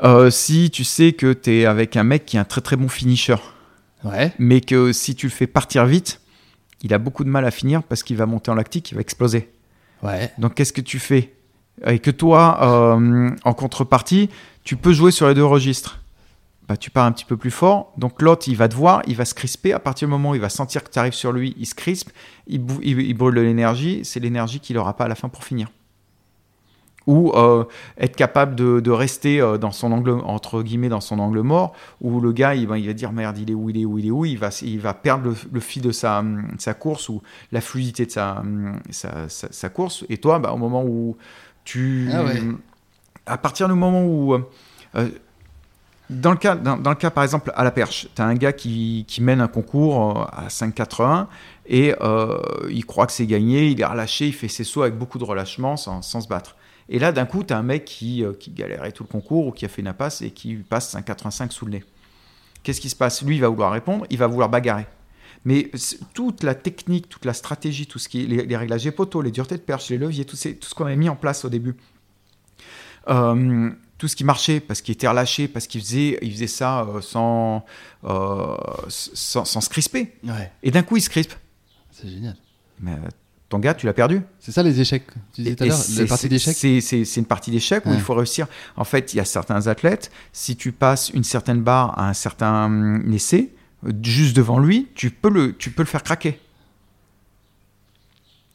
Euh, 0.02 0.30
si 0.30 0.70
tu 0.70 0.84
sais 0.84 1.12
que 1.12 1.32
tu 1.32 1.58
es 1.58 1.66
avec 1.66 1.96
un 1.96 2.04
mec 2.04 2.24
qui 2.24 2.36
est 2.36 2.40
un 2.40 2.44
très 2.44 2.60
très 2.60 2.76
bon 2.76 2.88
finisher, 2.88 3.34
ouais, 4.04 4.32
mais 4.38 4.60
que 4.62 4.92
si 4.92 5.14
tu 5.16 5.26
le 5.26 5.32
fais 5.32 5.46
partir 5.48 5.84
vite, 5.86 6.20
il 6.82 6.94
a 6.94 6.98
beaucoup 6.98 7.24
de 7.24 7.28
mal 7.28 7.44
à 7.44 7.50
finir 7.50 7.82
parce 7.82 8.02
qu'il 8.04 8.16
va 8.16 8.24
monter 8.24 8.50
en 8.50 8.54
lactique, 8.54 8.92
il 8.92 8.94
va 8.94 9.00
exploser. 9.00 9.50
ouais. 10.04 10.30
Donc 10.38 10.54
qu'est-ce 10.54 10.72
que 10.72 10.80
tu 10.80 10.98
fais? 11.00 11.34
Et 11.86 11.98
que 11.98 12.10
toi, 12.10 12.58
euh, 12.62 13.30
en 13.44 13.54
contrepartie, 13.54 14.30
tu 14.64 14.76
peux 14.76 14.92
jouer 14.92 15.10
sur 15.10 15.28
les 15.28 15.34
deux 15.34 15.44
registres. 15.44 16.00
Bah, 16.68 16.76
tu 16.76 16.90
pars 16.90 17.06
un 17.06 17.12
petit 17.12 17.24
peu 17.24 17.38
plus 17.38 17.50
fort, 17.50 17.94
donc 17.96 18.20
l'autre 18.20 18.46
il 18.46 18.54
va 18.54 18.68
te 18.68 18.74
voir, 18.74 19.00
il 19.06 19.16
va 19.16 19.24
se 19.24 19.32
crisper. 19.32 19.72
À 19.72 19.78
partir 19.78 20.06
du 20.06 20.12
moment 20.12 20.30
où 20.30 20.34
il 20.34 20.40
va 20.40 20.50
sentir 20.50 20.84
que 20.84 20.90
tu 20.90 20.98
arrives 20.98 21.14
sur 21.14 21.32
lui, 21.32 21.54
il 21.58 21.64
se 21.64 21.74
crispe, 21.74 22.10
il, 22.46 22.60
brûle 23.14 23.34
de 23.34 23.40
l'énergie. 23.40 24.02
C'est 24.04 24.20
l'énergie 24.20 24.60
qu'il 24.60 24.76
n'aura 24.76 24.94
pas 24.94 25.06
à 25.06 25.08
la 25.08 25.14
fin 25.14 25.30
pour 25.30 25.44
finir. 25.44 25.68
Ou 27.06 27.32
euh, 27.34 27.64
être 27.96 28.16
capable 28.16 28.54
de, 28.54 28.90
rester 28.90 29.40
euh, 29.40 29.56
dans 29.56 29.70
son 29.70 29.92
angle, 29.92 30.10
entre 30.10 30.62
guillemets, 30.62 30.90
dans 30.90 31.00
son 31.00 31.18
angle 31.20 31.40
mort, 31.40 31.72
où 32.02 32.20
le 32.20 32.32
gars 32.32 32.54
il 32.54 32.66
va, 32.66 32.78
dire 32.78 33.12
merde, 33.12 33.38
il 33.38 33.50
est 33.50 33.54
où, 33.54 33.70
il 33.70 33.80
est 33.80 33.86
où, 33.86 33.98
il 33.98 34.06
est 34.06 34.10
où, 34.10 34.26
il 34.26 34.36
va, 34.36 34.92
perdre 34.92 35.34
le, 35.50 35.60
fil 35.60 35.80
de 35.80 35.90
sa, 35.90 36.22
course 36.78 37.08
ou 37.08 37.22
la 37.50 37.62
fluidité 37.62 38.04
de 38.04 38.10
sa 38.90 39.68
course. 39.72 40.04
Et 40.10 40.18
toi, 40.18 40.38
bah, 40.38 40.52
au 40.52 40.58
moment 40.58 40.84
où 40.84 41.16
tu. 41.68 42.08
Ah 42.12 42.24
ouais. 42.24 42.40
À 43.26 43.38
partir 43.38 43.68
du 43.68 43.74
moment 43.74 44.04
où. 44.04 44.34
euh, 44.34 44.40
euh, 44.96 45.08
dans 46.10 46.30
le, 46.30 46.38
cas, 46.38 46.54
dans, 46.54 46.78
dans 46.78 46.88
le 46.88 46.96
cas, 46.96 47.10
par 47.10 47.22
exemple, 47.22 47.52
à 47.54 47.64
la 47.64 47.70
perche, 47.70 48.08
tu 48.14 48.22
as 48.22 48.24
un 48.24 48.34
gars 48.34 48.54
qui, 48.54 49.04
qui 49.06 49.22
mène 49.22 49.42
un 49.42 49.48
concours 49.48 50.18
euh, 50.18 50.24
à 50.32 50.48
5,81 50.48 51.26
et 51.66 51.94
euh, 52.00 52.38
il 52.70 52.86
croit 52.86 53.06
que 53.06 53.12
c'est 53.12 53.26
gagné, 53.26 53.68
il 53.68 53.78
est 53.78 53.84
relâché, 53.84 54.26
il 54.28 54.32
fait 54.32 54.48
ses 54.48 54.64
sauts 54.64 54.80
avec 54.80 54.96
beaucoup 54.96 55.18
de 55.18 55.24
relâchement 55.24 55.76
sans, 55.76 56.00
sans 56.00 56.22
se 56.22 56.28
battre. 56.28 56.56
Et 56.88 56.98
là, 56.98 57.12
d'un 57.12 57.26
coup, 57.26 57.44
tu 57.44 57.52
as 57.52 57.58
un 57.58 57.62
mec 57.62 57.84
qui, 57.84 58.24
qui 58.40 58.50
galérait 58.52 58.92
tout 58.92 59.02
le 59.02 59.08
concours 59.08 59.48
ou 59.48 59.52
qui 59.52 59.66
a 59.66 59.68
fait 59.68 59.82
une 59.82 59.88
impasse 59.88 60.22
et 60.22 60.30
qui 60.30 60.54
passe 60.56 60.94
5,85 60.94 61.50
sous 61.50 61.66
le 61.66 61.72
nez. 61.72 61.84
Qu'est-ce 62.62 62.80
qui 62.80 62.88
se 62.88 62.96
passe? 62.96 63.22
Lui, 63.22 63.36
il 63.36 63.40
va 63.42 63.48
vouloir 63.48 63.70
répondre, 63.70 64.06
il 64.08 64.16
va 64.16 64.26
vouloir 64.26 64.48
bagarrer. 64.48 64.86
Mais 65.44 65.70
toute 66.14 66.42
la 66.42 66.54
technique, 66.54 67.08
toute 67.08 67.24
la 67.24 67.32
stratégie, 67.32 67.86
tout 67.86 67.98
ce 67.98 68.08
qui 68.08 68.24
est 68.24 68.26
les, 68.26 68.44
les 68.46 68.56
réglages 68.56 68.84
des 68.84 68.90
poteaux, 68.90 69.22
les 69.22 69.30
duretés 69.30 69.56
de 69.56 69.62
perche, 69.62 69.88
les 69.90 69.98
leviers, 69.98 70.24
tout, 70.24 70.36
ces- 70.36 70.56
tout 70.56 70.68
ce 70.68 70.74
qu'on 70.74 70.84
avait 70.86 70.96
mis 70.96 71.08
en 71.08 71.16
place 71.16 71.44
au 71.44 71.48
début, 71.48 71.76
euh, 73.08 73.70
tout 73.96 74.08
ce 74.08 74.16
qui 74.16 74.24
marchait, 74.24 74.60
parce 74.60 74.80
qu'il 74.80 74.92
était 74.92 75.08
relâché, 75.08 75.48
parce 75.48 75.66
qu'il 75.66 75.80
faisait, 75.80 76.18
il 76.22 76.32
faisait 76.32 76.46
ça 76.46 76.82
euh, 76.82 77.00
sans, 77.00 77.64
euh, 78.04 78.56
sans, 78.88 79.44
sans 79.44 79.60
se 79.60 79.68
crisper. 79.68 80.12
Ouais, 80.24 80.52
Et 80.62 80.70
d'un 80.70 80.82
coup, 80.82 80.96
il 80.96 81.00
se 81.02 81.10
crispe. 81.10 81.32
c'est 81.90 82.08
génial. 82.08 82.36
Mais 82.80 82.92
ton 83.48 83.58
gars, 83.58 83.74
tu 83.74 83.86
l'as 83.86 83.92
perdu. 83.94 84.20
C'est 84.38 84.52
ça 84.52 84.62
les 84.62 84.80
échecs. 84.80 85.06
Tu 85.32 85.42
disais 85.42 85.56
tout 85.56 85.64
à 85.64 85.66
l'heure, 85.66 85.78
la 85.98 86.06
partie 86.06 86.28
d'échecs. 86.28 86.56
C'est 86.56 87.16
une 87.16 87.24
partie 87.24 87.50
d'échec 87.50 87.84
où 87.86 87.88
Ouais. 87.88 87.94
il 87.96 88.00
faut 88.00 88.14
réussir. 88.14 88.46
En 88.76 88.84
fait, 88.84 89.14
il 89.14 89.16
y 89.16 89.20
a 89.20 89.24
certains 89.24 89.66
athlètes, 89.66 90.10
si 90.32 90.54
tu 90.56 90.70
passes 90.70 91.08
une 91.10 91.24
certaine 91.24 91.60
barre 91.62 91.98
à 91.98 92.08
un 92.08 92.12
certain 92.14 92.66
hum, 92.66 93.12
essai, 93.12 93.50
juste 94.02 94.36
devant 94.36 94.58
lui, 94.58 94.88
tu 94.94 95.10
peux 95.10 95.30
le, 95.30 95.84
faire 95.84 96.02
craquer. 96.02 96.40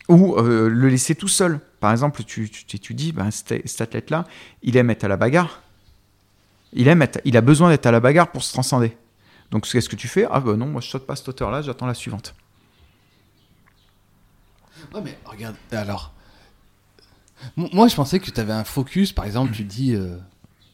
Ou 0.09 0.35
euh, 0.35 0.69
le 0.69 0.89
laisser 0.89 1.15
tout 1.15 1.27
seul. 1.27 1.59
Par 1.79 1.91
exemple, 1.91 2.23
tu, 2.23 2.49
tu, 2.49 2.79
tu 2.79 2.93
dis, 2.93 3.11
ben, 3.11 3.29
cet, 3.31 3.81
athlète-là, 3.81 4.25
il 4.61 4.77
aime 4.77 4.89
être 4.89 5.03
à 5.03 5.07
la 5.07 5.17
bagarre. 5.17 5.61
Il, 6.73 6.87
aime 6.87 7.05
il 7.23 7.37
a 7.37 7.41
besoin 7.41 7.69
d'être 7.69 7.85
à 7.85 7.91
la 7.91 7.99
bagarre 7.99 8.31
pour 8.31 8.43
se 8.43 8.51
transcender. 8.51 8.97
Donc, 9.51 9.69
qu'est-ce 9.69 9.89
que 9.89 9.95
tu 9.95 10.07
fais? 10.07 10.25
Ah 10.31 10.39
ben 10.39 10.55
non, 10.55 10.65
moi 10.65 10.81
je 10.81 10.89
saute 10.89 11.05
pas 11.05 11.15
cette 11.15 11.29
hauteur-là, 11.29 11.61
j'attends 11.61 11.85
la 11.85 11.93
suivante. 11.93 12.33
Ouais, 14.93 15.01
mais 15.03 15.17
regarde, 15.25 15.55
alors. 15.71 16.13
Moi, 17.57 17.87
je 17.87 17.95
pensais 17.95 18.19
que 18.19 18.31
tu 18.31 18.39
avais 18.39 18.53
un 18.53 18.63
focus, 18.63 19.11
par 19.11 19.25
exemple, 19.25 19.53
tu 19.53 19.63
dis, 19.63 19.93
euh, 19.93 20.17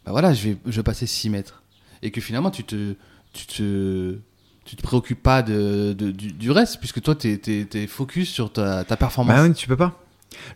bah 0.06 0.12
voilà, 0.12 0.34
je 0.34 0.50
vais, 0.50 0.58
je 0.66 0.82
passer 0.82 1.08
6 1.08 1.30
mètres. 1.30 1.64
Et 2.02 2.12
que 2.12 2.22
finalement, 2.22 2.52
tu 2.52 2.64
te, 2.64 2.96
tu 3.34 3.48
te, 3.48 4.20
tu 4.70 4.76
te 4.76 4.84
préoccupes 4.84 5.24
pas 5.24 5.42
de, 5.42 5.94
de- 5.94 6.12
du, 6.12 6.32
du 6.32 6.52
reste, 6.52 6.78
puisque 6.80 7.02
toi, 7.02 7.16
tu 7.16 7.40
es, 7.74 7.88
focus 7.88 8.30
sur 8.30 8.54
ta, 8.54 8.84
ta 8.84 8.96
performance. 8.98 9.36
Bah 9.36 9.44
oui, 9.44 9.54
tu 9.54 9.68
peux 9.68 9.76
pas. 9.76 9.94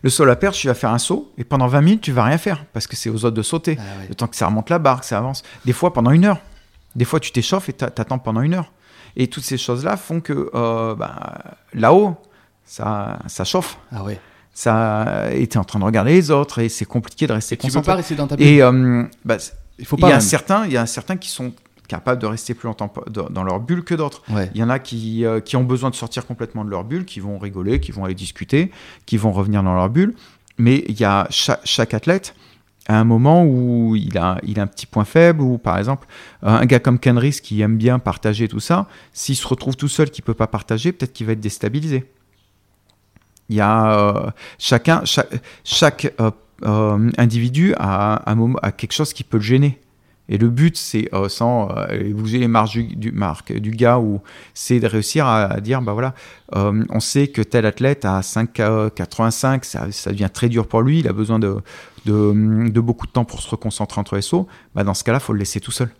Le 0.02 0.08
saut 0.10 0.22
à 0.22 0.26
la 0.26 0.36
perche, 0.36 0.60
tu 0.60 0.68
vas 0.68 0.74
faire 0.74 0.90
un 0.90 0.98
saut 0.98 1.32
et 1.36 1.42
pendant 1.42 1.66
20 1.66 1.80
minutes, 1.80 2.00
tu 2.00 2.12
vas 2.12 2.22
rien 2.22 2.38
faire 2.38 2.64
parce 2.72 2.86
que 2.86 2.94
c'est 2.94 3.10
aux 3.10 3.24
autres 3.24 3.36
de 3.36 3.42
sauter. 3.42 3.76
Ah. 3.80 3.82
Le 4.08 4.14
temps 4.14 4.28
que 4.28 4.36
ça 4.36 4.46
remonte 4.46 4.70
la 4.70 4.78
barre, 4.78 5.00
que 5.00 5.06
ça 5.06 5.18
avance. 5.18 5.42
Des 5.64 5.72
fois 5.72 5.92
pendant 5.92 6.12
une 6.12 6.24
heure. 6.26 6.38
Des 6.94 7.04
fois, 7.04 7.18
tu 7.18 7.32
t'échauffes 7.32 7.68
et 7.68 7.72
t'a- 7.72 7.90
t'attends 7.90 8.18
pendant 8.20 8.40
une 8.42 8.54
heure. 8.54 8.70
Et 9.16 9.26
toutes 9.26 9.42
ces 9.42 9.58
choses-là 9.58 9.96
font 9.96 10.20
que 10.20 10.48
euh, 10.54 10.94
bah, 10.94 11.56
là-haut, 11.72 12.16
ça, 12.64 13.18
ça 13.26 13.44
chauffe. 13.44 13.78
Ah 13.92 14.04
ouais. 14.04 14.20
Ça, 14.52 15.32
et 15.32 15.46
t'es 15.48 15.58
en 15.58 15.64
train 15.64 15.80
de 15.80 15.84
regarder 15.84 16.12
les 16.12 16.30
autres 16.30 16.60
et 16.60 16.68
c'est 16.68 16.84
compliqué 16.84 17.26
de 17.26 17.32
rester 17.32 17.56
Et 17.56 17.58
tu 17.58 17.62
peux 17.62 17.72
concentré. 17.72 17.90
pas 17.92 17.96
rester 17.96 18.14
dans 18.14 18.28
ta 18.28 18.36
bulle. 18.36 18.46
Et 18.46 18.62
euh, 18.62 19.02
bah, 19.24 19.40
c- 19.40 19.52
Il 19.80 19.86
faut 19.86 19.96
il 19.96 20.00
pas. 20.02 20.10
y 20.10 20.12
a 20.12 20.20
certains, 20.20 20.66
il 20.66 20.72
y 20.72 20.76
a 20.76 20.86
certains 20.86 21.16
qui 21.16 21.28
sont 21.30 21.52
capables 21.88 22.20
de 22.20 22.26
rester 22.26 22.54
plus 22.54 22.66
longtemps 22.66 22.92
dans 23.08 23.44
leur 23.44 23.60
bulle 23.60 23.84
que 23.84 23.94
d'autres. 23.94 24.22
Ouais. 24.30 24.50
Il 24.54 24.60
y 24.60 24.64
en 24.64 24.70
a 24.70 24.78
qui, 24.78 25.24
euh, 25.24 25.40
qui 25.40 25.56
ont 25.56 25.64
besoin 25.64 25.90
de 25.90 25.94
sortir 25.94 26.26
complètement 26.26 26.64
de 26.64 26.70
leur 26.70 26.84
bulle, 26.84 27.04
qui 27.04 27.20
vont 27.20 27.38
rigoler, 27.38 27.80
qui 27.80 27.92
vont 27.92 28.04
aller 28.04 28.14
discuter, 28.14 28.70
qui 29.06 29.16
vont 29.16 29.32
revenir 29.32 29.62
dans 29.62 29.74
leur 29.74 29.90
bulle. 29.90 30.14
Mais 30.58 30.84
il 30.88 30.98
y 30.98 31.04
a 31.04 31.26
chaque, 31.30 31.60
chaque 31.64 31.94
athlète 31.94 32.34
à 32.86 32.98
un 32.98 33.04
moment 33.04 33.44
où 33.44 33.96
il 33.96 34.18
a, 34.18 34.38
il 34.42 34.60
a 34.60 34.62
un 34.62 34.66
petit 34.66 34.86
point 34.86 35.04
faible, 35.04 35.40
ou 35.40 35.58
par 35.58 35.78
exemple, 35.78 36.06
euh, 36.42 36.48
un 36.48 36.66
gars 36.66 36.80
comme 36.80 36.98
Kenris 36.98 37.40
qui 37.42 37.62
aime 37.62 37.78
bien 37.78 37.98
partager 37.98 38.46
tout 38.46 38.60
ça, 38.60 38.86
s'il 39.12 39.36
se 39.36 39.46
retrouve 39.46 39.76
tout 39.76 39.88
seul, 39.88 40.10
qu'il 40.10 40.22
peut 40.22 40.34
pas 40.34 40.46
partager, 40.46 40.92
peut-être 40.92 41.12
qu'il 41.12 41.26
va 41.26 41.32
être 41.32 41.40
déstabilisé. 41.40 42.04
Il 43.48 43.56
y 43.56 43.60
a 43.60 43.98
euh, 43.98 44.30
chacun, 44.58 45.04
chaque, 45.04 45.34
chaque 45.64 46.14
euh, 46.20 46.30
euh, 46.64 47.10
individu 47.18 47.74
a, 47.78 48.22
a 48.62 48.72
quelque 48.72 48.92
chose 48.92 49.12
qui 49.12 49.24
peut 49.24 49.38
le 49.38 49.42
gêner. 49.42 49.80
Et 50.28 50.38
le 50.38 50.48
but, 50.48 50.76
c'est 50.76 51.12
euh, 51.12 51.28
sans 51.28 51.68
euh, 51.76 52.12
bouger 52.14 52.38
les 52.38 52.48
marges 52.48 52.72
du, 52.74 52.96
du, 52.96 53.12
du 53.60 53.70
gars, 53.70 53.98
ou 53.98 54.22
c'est 54.54 54.80
de 54.80 54.86
réussir 54.86 55.26
à, 55.26 55.60
dire, 55.60 55.82
bah 55.82 55.92
voilà, 55.92 56.14
euh, 56.54 56.82
on 56.88 57.00
sait 57.00 57.28
que 57.28 57.42
tel 57.42 57.66
athlète 57.66 58.04
à 58.06 58.20
5,85, 58.20 59.64
ça, 59.64 59.92
ça 59.92 60.10
devient 60.12 60.30
très 60.32 60.48
dur 60.48 60.66
pour 60.66 60.80
lui, 60.80 61.00
il 61.00 61.08
a 61.08 61.12
besoin 61.12 61.38
de, 61.38 61.56
de, 62.06 62.80
beaucoup 62.80 63.06
de 63.06 63.12
temps 63.12 63.26
pour 63.26 63.42
se 63.42 63.50
reconcentrer 63.50 64.00
entre 64.00 64.16
les 64.16 64.22
sauts. 64.22 64.48
Bah 64.74 64.82
dans 64.82 64.94
ce 64.94 65.04
cas-là, 65.04 65.20
faut 65.20 65.34
le 65.34 65.38
laisser 65.38 65.60
tout 65.60 65.72
seul. 65.72 65.90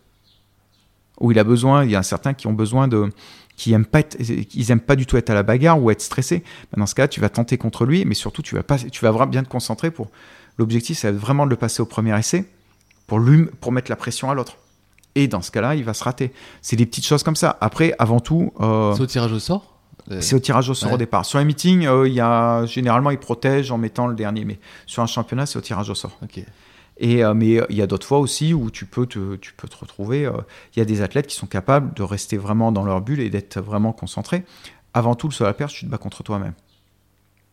Ou 1.20 1.30
il 1.30 1.38
a 1.38 1.44
besoin, 1.44 1.84
il 1.84 1.90
y 1.90 1.96
a 1.96 2.02
certains 2.02 2.32
qui 2.32 2.46
ont 2.46 2.54
besoin 2.54 2.88
de, 2.88 3.10
qui 3.56 3.72
aiment 3.74 3.84
pas, 3.84 4.00
être- 4.00 4.16
ils 4.18 4.70
aiment 4.70 4.80
pas 4.80 4.96
du 4.96 5.04
tout 5.06 5.16
être 5.18 5.30
à 5.30 5.34
la 5.34 5.42
bagarre 5.42 5.80
ou 5.80 5.90
être 5.90 6.00
stressés. 6.00 6.42
Bah, 6.72 6.78
dans 6.78 6.86
ce 6.86 6.94
cas, 6.94 7.08
tu 7.08 7.20
vas 7.20 7.28
tenter 7.28 7.58
contre 7.58 7.84
lui, 7.84 8.04
mais 8.06 8.14
surtout 8.14 8.40
tu 8.42 8.54
vas 8.54 8.62
pas, 8.62 8.78
tu 8.78 9.04
vas 9.04 9.10
vraiment 9.10 9.30
bien 9.30 9.42
te 9.42 9.48
concentrer 9.50 9.90
pour. 9.90 10.10
L'objectif, 10.56 10.98
c'est 10.98 11.12
vraiment 11.12 11.44
de 11.44 11.50
le 11.50 11.56
passer 11.56 11.82
au 11.82 11.86
premier 11.86 12.18
essai 12.18 12.46
pour 13.14 13.20
lui, 13.20 13.46
pour 13.60 13.70
mettre 13.70 13.90
la 13.92 13.96
pression 13.96 14.28
à 14.30 14.34
l'autre. 14.34 14.56
Et 15.14 15.28
dans 15.28 15.40
ce 15.40 15.52
cas-là, 15.52 15.76
il 15.76 15.84
va 15.84 15.94
se 15.94 16.02
rater. 16.02 16.32
C'est 16.62 16.74
des 16.74 16.84
petites 16.86 17.06
choses 17.06 17.22
comme 17.22 17.36
ça. 17.36 17.56
Après, 17.60 17.94
avant 18.00 18.18
tout, 18.18 18.52
euh, 18.60 18.92
C'est 18.96 19.02
au 19.02 19.06
tirage 19.06 19.32
au 19.32 19.38
sort 19.38 19.76
Euh, 20.10 20.20
c'est 20.20 20.34
au 20.34 20.40
tirage 20.40 20.68
au 20.68 20.74
sort 20.74 20.88
Ouais. 20.88 20.94
au 20.96 20.98
départ. 20.98 21.24
Sur 21.24 21.38
un 21.38 21.44
meeting, 21.44 21.86
euh, 21.86 22.08
il 22.08 22.14
y 22.14 22.20
a 22.20 22.66
généralement 22.66 23.10
ils 23.12 23.18
protègent 23.18 23.70
en 23.70 23.78
mettant 23.78 24.08
le 24.08 24.16
dernier, 24.16 24.44
mais 24.44 24.58
sur 24.86 25.02
un 25.02 25.06
championnat, 25.06 25.46
c'est 25.46 25.56
au 25.56 25.62
tirage 25.62 25.88
au 25.90 25.94
sort. 25.94 26.18
Et 26.98 27.24
euh, 27.24 27.32
mais 27.34 27.60
il 27.70 27.76
y 27.76 27.82
a 27.82 27.86
d'autres 27.86 28.06
fois 28.06 28.18
aussi 28.18 28.52
où 28.52 28.68
tu 28.72 28.84
peux 28.86 29.06
te, 29.06 29.36
tu 29.36 29.52
peux 29.54 29.68
te 29.68 29.76
retrouver. 29.76 30.28
Il 30.74 30.78
y 30.80 30.82
a 30.82 30.84
des 30.84 31.00
athlètes 31.00 31.28
qui 31.28 31.36
sont 31.36 31.46
capables 31.46 31.94
de 31.94 32.02
rester 32.02 32.36
vraiment 32.36 32.72
dans 32.72 32.84
leur 32.84 33.00
bulle 33.00 33.20
et 33.20 33.30
d'être 33.30 33.60
vraiment 33.60 33.92
concentrés. 33.92 34.44
Avant 34.92 35.14
tout, 35.14 35.28
le 35.28 35.32
seul 35.32 35.46
à 35.46 35.54
perche, 35.54 35.74
tu 35.74 35.86
te 35.86 35.90
bats 35.90 35.98
contre 35.98 36.24
toi-même. 36.24 36.54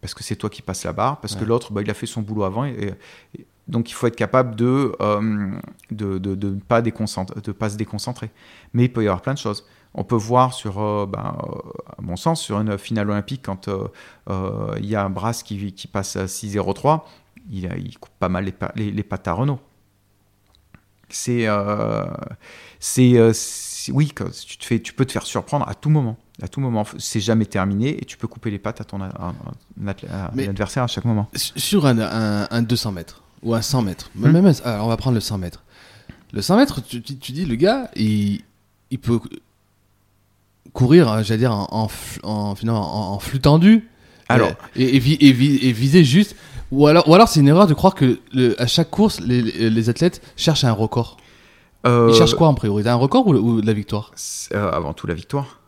Parce 0.01 0.15
que 0.15 0.23
c'est 0.23 0.35
toi 0.35 0.49
qui 0.49 0.63
passes 0.63 0.83
la 0.83 0.93
barre, 0.93 1.19
parce 1.21 1.35
que 1.35 1.45
l'autre, 1.45 1.71
bah, 1.71 1.83
il 1.83 1.89
a 1.91 1.93
fait 1.93 2.07
son 2.07 2.21
boulot 2.23 2.43
avant. 2.43 2.65
Et, 2.65 2.95
et- 3.37 3.45
donc 3.67 3.89
il 3.89 3.93
faut 3.93 4.07
être 4.07 4.15
capable 4.15 4.55
de 4.55 4.93
euh, 5.01 5.51
de, 5.91 6.17
de, 6.17 6.35
de 6.35 6.49
ne 6.51 6.59
pas, 6.59 6.81
se 7.69 7.77
déconcentrer. 7.77 8.31
Mais 8.73 8.85
il 8.85 8.93
peut 8.93 9.03
y 9.03 9.07
avoir 9.07 9.21
plein 9.21 9.33
de 9.33 9.39
choses. 9.39 9.65
On 9.93 10.03
peut 10.03 10.15
voir 10.15 10.53
sur, 10.53 10.81
euh, 10.81 11.05
ben, 11.05 11.35
euh, 11.43 11.71
à 11.97 12.01
mon 12.01 12.15
sens, 12.15 12.41
sur 12.41 12.59
une 12.59 12.77
finale 12.77 13.09
olympique, 13.09 13.41
quand 13.45 13.69
il 14.29 14.85
y 14.85 14.95
a 14.95 15.03
un 15.03 15.09
Brass 15.09 15.43
qui, 15.43 15.73
qui 15.73 15.87
passe 15.87 16.15
à 16.15 16.25
6-0-3, 16.25 17.01
il, 17.49 17.97
coupe 17.99 18.13
pas 18.19 18.29
mal 18.29 18.45
les, 18.45 18.53
les, 18.75 18.91
les 18.91 19.03
pattes 19.03 19.27
à 19.27 19.33
Renault. 19.33 19.59
C'est, 21.13 21.47
euh, 21.47 22.05
euh, 22.99 23.33
oui, 23.91 24.13
tu, 24.47 24.57
te 24.57 24.65
fais, 24.65 24.79
tu 24.79 24.93
peux 24.93 25.05
te 25.05 25.11
faire 25.11 25.25
surprendre 25.25 25.67
à 25.67 25.75
tout 25.75 25.89
moment. 25.89 26.17
À 26.41 26.47
tout 26.47 26.59
moment, 26.61 26.85
c'est 26.97 27.19
jamais 27.19 27.45
terminé 27.45 28.01
et 28.01 28.05
tu 28.05 28.17
peux 28.17 28.27
couper 28.27 28.49
les 28.49 28.59
pattes 28.59 28.81
à 28.81 28.83
ton 28.83 29.01
à- 29.01 29.33
à 30.09 30.31
adversaire 30.37 30.83
à 30.83 30.87
chaque 30.87 31.05
moment. 31.05 31.29
Sur 31.35 31.85
un, 31.85 31.99
un, 31.99 32.47
un 32.49 32.61
200 32.61 32.91
mètres 32.93 33.20
ou 33.43 33.53
un 33.55 33.61
100 33.61 33.81
mètres, 33.81 34.09
Hmm. 34.15 34.29
même, 34.31 34.53
alors, 34.65 34.85
on 34.85 34.89
va 34.89 34.97
prendre 34.97 35.15
le 35.15 35.21
100 35.21 35.37
mètres. 35.37 35.63
Le 36.33 36.41
100 36.41 36.57
mètres, 36.57 36.81
tu, 36.81 37.01
tu- 37.01 37.17
tu 37.17 37.31
dis, 37.31 37.45
le 37.45 37.55
gars, 37.55 37.89
il, 37.95 38.41
il 38.91 38.99
peut 38.99 39.19
courir, 40.73 41.09
hein, 41.09 41.23
j'allais 41.23 41.39
dire, 41.39 41.51
en, 41.51 41.67
en, 41.71 41.87
en, 42.23 42.55
en, 42.69 43.19
flux 43.19 43.39
tendu 43.39 43.87
Alors. 44.29 44.49
euh, 44.49 44.53
et, 44.75 44.83
et, 44.97 45.27
et 45.27 45.31
vi- 45.33 45.59
et 45.61 45.71
viser 45.71 46.03
juste. 46.03 46.35
Ou 46.71 46.87
alors, 46.87 47.07
ou 47.09 47.13
alors 47.13 47.27
c'est 47.27 47.41
une 47.41 47.49
erreur 47.49 47.67
de 47.67 47.73
croire 47.73 47.95
que 47.95 48.19
le- 48.31 48.59
à 48.61 48.65
chaque 48.67 48.89
course, 48.89 49.19
les, 49.19 49.41
les- 49.41 49.89
athlètes 49.89 50.21
cherchent 50.37 50.63
un 50.63 50.71
record. 50.71 51.17
Euh, 51.85 52.09
Ils 52.11 52.15
cherchent 52.15 52.35
quoi 52.35 52.47
en 52.47 52.53
priorité? 52.53 52.87
Un 52.89 52.95
record 52.95 53.27
ou, 53.27 53.33
ou 53.33 53.61
de 53.61 53.65
la 53.67 53.73
victoire? 53.73 54.11
euh, 54.53 54.71
avant 54.71 54.93
tout 54.93 55.07
la 55.07 55.13
victoire. 55.15 55.59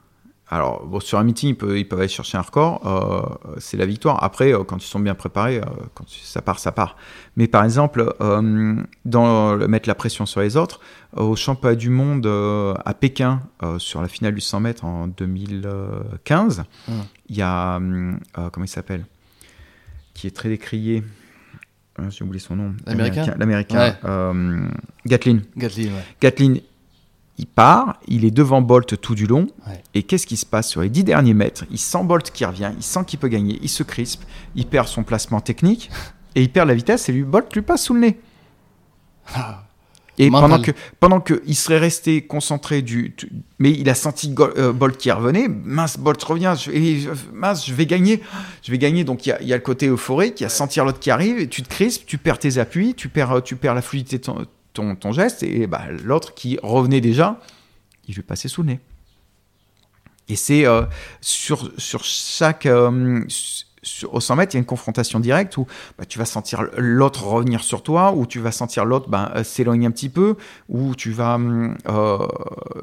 Alors, 0.55 0.85
bon, 0.85 0.99
sur 0.99 1.17
un 1.17 1.23
meeting, 1.23 1.49
ils 1.49 1.55
peuvent, 1.57 1.75
ils 1.75 1.87
peuvent 1.87 1.97
aller 1.99 2.07
chercher 2.07 2.37
un 2.37 2.41
record, 2.41 2.81
euh, 2.85 3.55
c'est 3.57 3.75
la 3.75 3.87
victoire. 3.87 4.23
Après, 4.23 4.53
euh, 4.53 4.63
quand 4.63 4.77
ils 4.77 4.87
sont 4.87 4.99
bien 4.99 5.15
préparés, 5.15 5.57
euh, 5.57 5.63
quand 5.95 6.05
ça 6.07 6.43
part, 6.43 6.59
ça 6.59 6.71
part. 6.71 6.95
Mais 7.37 7.47
par 7.47 7.63
exemple, 7.63 8.13
dans 8.19 9.55
le- 9.55 9.67
mettre 9.67 9.89
la 9.89 9.95
pression 9.95 10.27
sur 10.27 10.41
les 10.41 10.55
autres, 10.55 10.79
au 11.15 11.35
championnat 11.35 11.75
du 11.75 11.89
monde 11.89 12.27
à 12.85 12.93
Pékin, 12.93 13.41
sur 13.79 14.01
la 14.03 14.07
finale 14.07 14.35
du 14.35 14.41
100 14.41 14.59
mètres 14.59 14.85
en 14.85 15.07
2015, 15.07 16.63
Hum. 16.87 16.95
il 17.29 17.35
y 17.37 17.41
a, 17.41 17.79
comment 18.51 18.65
il 18.65 18.67
s'appelle? 18.67 19.05
Qui 20.13 20.27
est 20.27 20.31
très 20.35 20.49
décrié. 20.49 21.03
Ah, 21.97 22.03
J'ai 22.09 22.23
oublié 22.23 22.39
son 22.39 22.55
nom. 22.55 22.73
L'Américain? 22.85 23.33
L'américain. 23.37 23.79
Ouais. 24.03 24.69
Gatlin. 25.07 25.39
Gatlin, 25.57 25.85
ouais. 25.85 26.03
Gatlin, 26.21 26.55
il 27.37 27.47
part, 27.47 27.99
il 28.07 28.25
est 28.25 28.31
devant 28.31 28.61
Bolt 28.61 28.99
tout 29.01 29.15
du 29.15 29.25
long. 29.25 29.47
Ouais. 29.67 29.81
Et 29.95 30.03
qu'est-ce 30.03 30.27
qui 30.27 30.37
se 30.37 30.45
passe 30.45 30.69
sur 30.69 30.81
les 30.81 30.89
dix 30.89 31.03
derniers 31.03 31.33
mètres? 31.33 31.65
Il 31.71 31.79
sent 31.79 32.03
Bolt 32.03 32.29
qui 32.31 32.45
revient, 32.45 32.71
il 32.77 32.83
sent 32.83 33.01
qu'il 33.07 33.19
peut 33.19 33.27
gagner, 33.27 33.59
il 33.61 33.69
se 33.69 33.83
crispe, 33.83 34.23
il 34.55 34.65
perd 34.67 34.87
son 34.87 35.03
placement 35.03 35.41
technique 35.41 35.89
et 36.35 36.41
il 36.43 36.51
perd 36.51 36.67
la 36.67 36.75
vitesse 36.75 37.09
et 37.09 37.11
lui 37.11 37.23
Bolt 37.23 37.53
lui 37.53 37.61
passe 37.63 37.83
sous 37.85 37.93
le 37.95 37.99
nez. 38.01 38.19
Et 40.19 40.29
Mental. 40.29 40.49
pendant 40.49 40.61
que 40.63 40.71
pendant 40.99 41.19
que 41.21 41.41
il 41.47 41.55
serait 41.55 41.79
resté 41.79 42.21
concentré 42.27 42.83
du, 42.83 43.15
tu- 43.17 43.31
mais 43.57 43.71
il 43.71 43.89
a 43.89 43.95
senti 43.95 44.33
euh, 44.37 44.71
Bolt 44.71 44.95
qui 44.95 45.09
revenait, 45.09 45.47
mince 45.47 45.97
Bolt 45.97 46.21
revient, 46.23 46.53
je, 46.55 46.69
et 46.69 47.07
mince 47.33 47.65
je 47.65 47.73
vais 47.73 47.87
gagner, 47.87 48.21
je 48.61 48.69
vais 48.71 48.77
gagner. 48.77 49.03
Donc 49.05 49.25
il 49.25 49.29
y 49.29 49.31
a, 49.31 49.41
il 49.41 49.47
y 49.47 49.53
a 49.53 49.55
le 49.55 49.63
côté 49.63 49.87
euphorique, 49.87 50.39
il 50.39 50.43
y 50.43 50.45
a 50.45 50.49
sentir 50.49 50.85
l'autre 50.85 50.99
qui 50.99 51.09
arrive, 51.09 51.39
et 51.39 51.47
tu 51.47 51.63
te 51.63 51.67
crispes, 51.69 52.05
tu 52.05 52.19
perds 52.19 52.37
tes 52.37 52.59
appuis, 52.59 52.93
tu 52.93 53.09
perds 53.09 53.41
tu 53.43 53.55
perds 53.55 53.73
la 53.73 53.81
fluidité 53.81 54.19
de 54.19 54.23
ton, 54.23 54.45
ton, 54.73 54.95
ton 54.95 55.11
geste 55.11 55.43
et 55.43 55.67
bah, 55.67 55.83
l'autre 56.03 56.33
qui 56.33 56.59
revenait 56.61 57.01
déjà, 57.01 57.39
il 58.07 58.15
lui 58.15 58.23
passait 58.23 58.47
sous 58.47 58.63
le 58.63 58.69
nez. 58.69 58.79
Et 60.29 60.35
c'est 60.35 60.65
euh, 60.65 60.83
sur, 61.21 61.71
sur 61.77 62.03
chaque. 62.03 62.65
euh, 62.65 63.25
au 64.09 64.21
100 64.21 64.37
mètres, 64.37 64.53
il 64.53 64.55
y 64.55 64.59
a 64.59 64.61
une 64.61 64.65
confrontation 64.65 65.19
directe 65.19 65.57
où 65.57 65.67
bah, 65.97 66.05
tu 66.05 66.17
vas 66.17 66.23
sentir 66.23 66.63
l'autre 66.77 67.27
revenir 67.27 67.61
sur 67.61 67.83
toi, 67.83 68.13
ou 68.13 68.25
tu 68.25 68.39
vas 68.39 68.53
sentir 68.53 68.85
l'autre 68.85 69.09
bah, 69.09 69.33
euh, 69.35 69.43
s'éloigner 69.43 69.87
un 69.87 69.91
petit 69.91 70.07
peu, 70.07 70.37
ou 70.69 70.95
tu 70.95 71.11
vas 71.11 71.35
hum, 71.35 71.75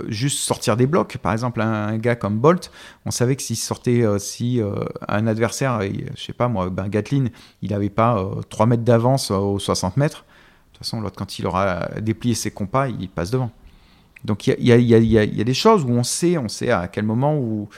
juste 0.09 0.41
sortir 0.41 0.77
des 0.77 0.87
blocs. 0.87 1.17
Par 1.17 1.33
exemple, 1.33 1.63
un, 1.63 1.97
gars 1.97 2.17
comme 2.17 2.39
Bolt, 2.39 2.71
on 3.07 3.11
savait 3.11 3.35
que 3.35 3.43
s'il 3.43 3.57
sortait, 3.57 4.05
si 4.19 4.61
un 5.09 5.27
adversaire, 5.27 5.81
je 5.81 6.23
sais 6.23 6.35
pas 6.35 6.49
moi, 6.49 6.69
ben 6.69 6.89
Gatlin, 6.89 7.29
il 7.63 7.71
n'avait 7.71 7.89
pas 7.89 8.19
euh, 8.19 8.43
3 8.51 8.67
mètres 8.67 8.85
d'avance 8.85 9.31
aux 9.31 9.59
60 9.59 9.97
mètres, 9.97 10.27
façon, 10.81 11.01
l'autre, 11.01 11.17
quand 11.17 11.39
il 11.39 11.47
aura 11.47 11.89
déplié 12.01 12.35
ses 12.35 12.51
compas, 12.51 12.89
il 12.89 13.09
passe 13.09 13.31
devant. 13.31 13.51
Donc 14.25 14.47
il 14.47 14.55
y 14.59 14.73
a, 14.73 15.45
des 15.45 15.55
choses 15.55 15.85
où 15.85 15.91
on 15.91 16.03
sait, 16.03 16.37
on 16.37 16.49
sait 16.49 16.71
à 16.71 16.89
quel 16.89 17.05
moment 17.05 17.39
où 17.39 17.69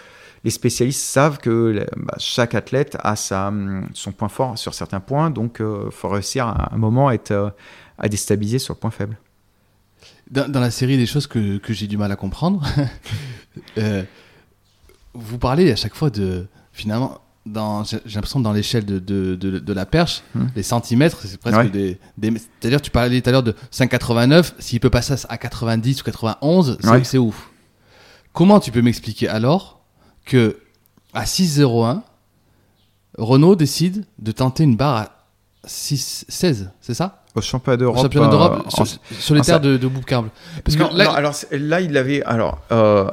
les 0.44 0.50
spécialistes 0.50 1.02
savent 1.02 1.38
que 1.38 1.86
bah, 1.96 2.14
chaque 2.18 2.54
athlète 2.56 2.96
a 3.00 3.14
sa, 3.14 3.48
hum, 3.48 3.88
son 3.94 4.10
point 4.10 4.28
fort 4.28 4.58
sur 4.58 4.74
certains 4.74 4.98
points, 4.98 5.30
donc 5.30 5.58
il 5.60 5.90
faut 5.92 6.08
réussir 6.08 6.48
à 6.48 6.74
un 6.74 6.78
moment 6.78 7.08
à, 7.08 7.14
être, 7.14 7.30
euh, 7.30 7.50
déstabiliser 8.08 8.58
sur 8.58 8.74
le 8.74 8.80
point 8.80 8.90
faible. 8.90 9.16
Dans, 10.30 10.50
dans 10.50 10.60
la 10.60 10.72
série 10.72 10.96
des 10.96 11.06
choses 11.06 11.28
que, 11.28 11.58
que 11.58 11.72
j'ai 11.72 11.86
du 11.86 11.96
mal 11.96 12.10
à 12.10 12.16
comprendre, 12.16 12.66
euh, 13.78 14.02
vous 15.14 15.38
parlez 15.38 15.70
à 15.70 15.76
chaque 15.76 15.94
fois 15.94 16.10
de. 16.10 16.46
Finalement, 16.72 17.20
dans- 17.44 17.82
j'ai 17.84 17.98
l'impression 18.14 18.38
que 18.38 18.44
dans 18.44 18.52
l'échelle 18.52 18.84
de, 18.84 18.98
de, 18.98 19.34
de, 19.34 19.58
de 19.58 19.72
la 19.72 19.84
perche, 19.86 20.22
Hmm. 20.34 20.46
les 20.54 20.62
centimètres, 20.62 21.18
c'est 21.24 21.38
presque 21.40 21.56
Ouais. 21.58 21.68
des. 21.70 21.98
des 22.18 22.32
C'est-à-dire, 22.60 22.80
tu 22.80 22.90
parlais 22.90 23.20
tout 23.20 23.28
à 23.28 23.32
l'heure 23.32 23.42
de 23.42 23.54
5,89, 23.70 24.54
s'il 24.58 24.78
peut 24.80 24.90
passer 24.90 25.14
à 25.28 25.36
90 25.38 26.00
ou 26.02 26.04
91, 26.04 26.78
c'est 26.80 26.88
Ouais. 26.90 27.04
c'est 27.04 27.18
ouf. 27.18 27.50
Comment 28.32 28.60
tu 28.60 28.70
peux 28.70 28.80
m'expliquer 28.82 29.28
alors 29.28 29.80
que 30.24 30.56
à 31.14 31.24
6,01, 31.26 32.02
Renault 33.18 33.56
décide 33.56 34.04
de 34.18 34.32
tenter 34.32 34.64
une 34.64 34.76
barre 34.76 34.96
à 34.96 35.08
6, 35.64 36.24
16, 36.28 36.70
c'est 36.80 36.94
ça? 36.94 37.22
Au 37.34 37.40
championnat 37.40 37.74
Au 37.76 37.78
d'Europe. 37.78 38.14
euh, 38.14 38.30
d'Europe, 38.30 38.62
en- 38.66 38.84
sur, 38.84 38.98
sur 39.18 39.34
les 39.34 39.40
en 39.40 39.44
terres 39.44 39.60
de, 39.60 39.76
de 39.76 39.86
Boubcarble. 39.88 40.30
Parce 40.64 40.76
que 40.76 40.82
non, 40.82 40.90
là, 40.94 41.04
non, 41.06 41.10
alors 41.12 41.34
là, 41.50 41.80
il 41.80 41.96
avait. 41.96 42.22
Alors, 42.24 42.60
euh, 42.72 43.10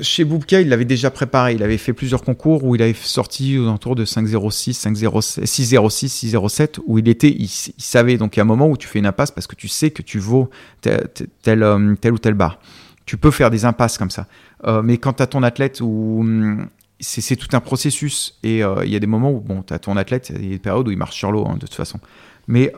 chez 0.00 0.24
Boubka, 0.24 0.60
il 0.60 0.68
l'avait 0.68 0.86
déjà 0.86 1.10
préparé. 1.10 1.54
Il 1.54 1.62
avait 1.62 1.78
fait 1.78 1.92
plusieurs 1.92 2.22
concours 2.22 2.64
où 2.64 2.74
il 2.74 2.82
avait 2.82 2.94
sorti 2.94 3.58
aux 3.58 3.64
alentours 3.64 3.94
de 3.94 4.04
5,06, 4.04 4.80
5,06, 4.80 5.44
6,06, 5.44 6.32
6,07, 6.32 6.78
où 6.86 6.98
il 6.98 7.08
était. 7.08 7.30
Il, 7.30 7.44
il 7.44 7.82
savait. 7.82 8.16
Donc, 8.16 8.36
il 8.36 8.38
y 8.38 8.40
a 8.40 8.44
un 8.44 8.46
moment 8.46 8.68
où 8.68 8.76
tu 8.76 8.88
fais 8.88 8.98
une 8.98 9.06
impasse 9.06 9.30
parce 9.30 9.46
que 9.46 9.54
tu 9.54 9.68
sais 9.68 9.90
que 9.90 10.02
tu 10.02 10.18
vaux 10.18 10.48
tel, 10.80 11.62
euh, 11.62 11.94
tel 12.00 12.12
ou 12.12 12.18
tel 12.18 12.34
bar. 12.34 12.58
Tu 13.04 13.16
peux 13.16 13.30
faire 13.30 13.50
des 13.50 13.64
impasses 13.64 13.98
comme 13.98 14.10
ça. 14.10 14.26
Euh, 14.66 14.80
mais 14.82 14.96
quand 14.96 15.14
tu 15.14 15.22
as 15.22 15.26
ton 15.26 15.42
athlète 15.42 15.80
hum, 15.82 16.68
c'est 17.00 17.36
tout 17.36 17.54
un 17.54 17.60
processus. 17.60 18.38
Et 18.42 18.64
euh, 18.64 18.84
il 18.84 18.92
y 18.92 18.96
a 18.96 19.00
des 19.00 19.06
moments 19.06 19.32
où, 19.32 19.40
bon, 19.40 19.62
tu 19.62 19.74
as 19.74 19.78
ton 19.78 19.96
athlète, 19.96 20.32
il 20.34 20.44
y 20.44 20.48
a 20.48 20.52
des 20.52 20.58
périodes 20.58 20.88
où 20.88 20.90
il 20.90 20.98
marche 20.98 21.16
sur 21.16 21.32
l'eau, 21.32 21.46
hein, 21.46 21.54
de 21.54 21.66
toute 21.66 21.74
façon. 21.74 22.00
Mais 22.48 22.72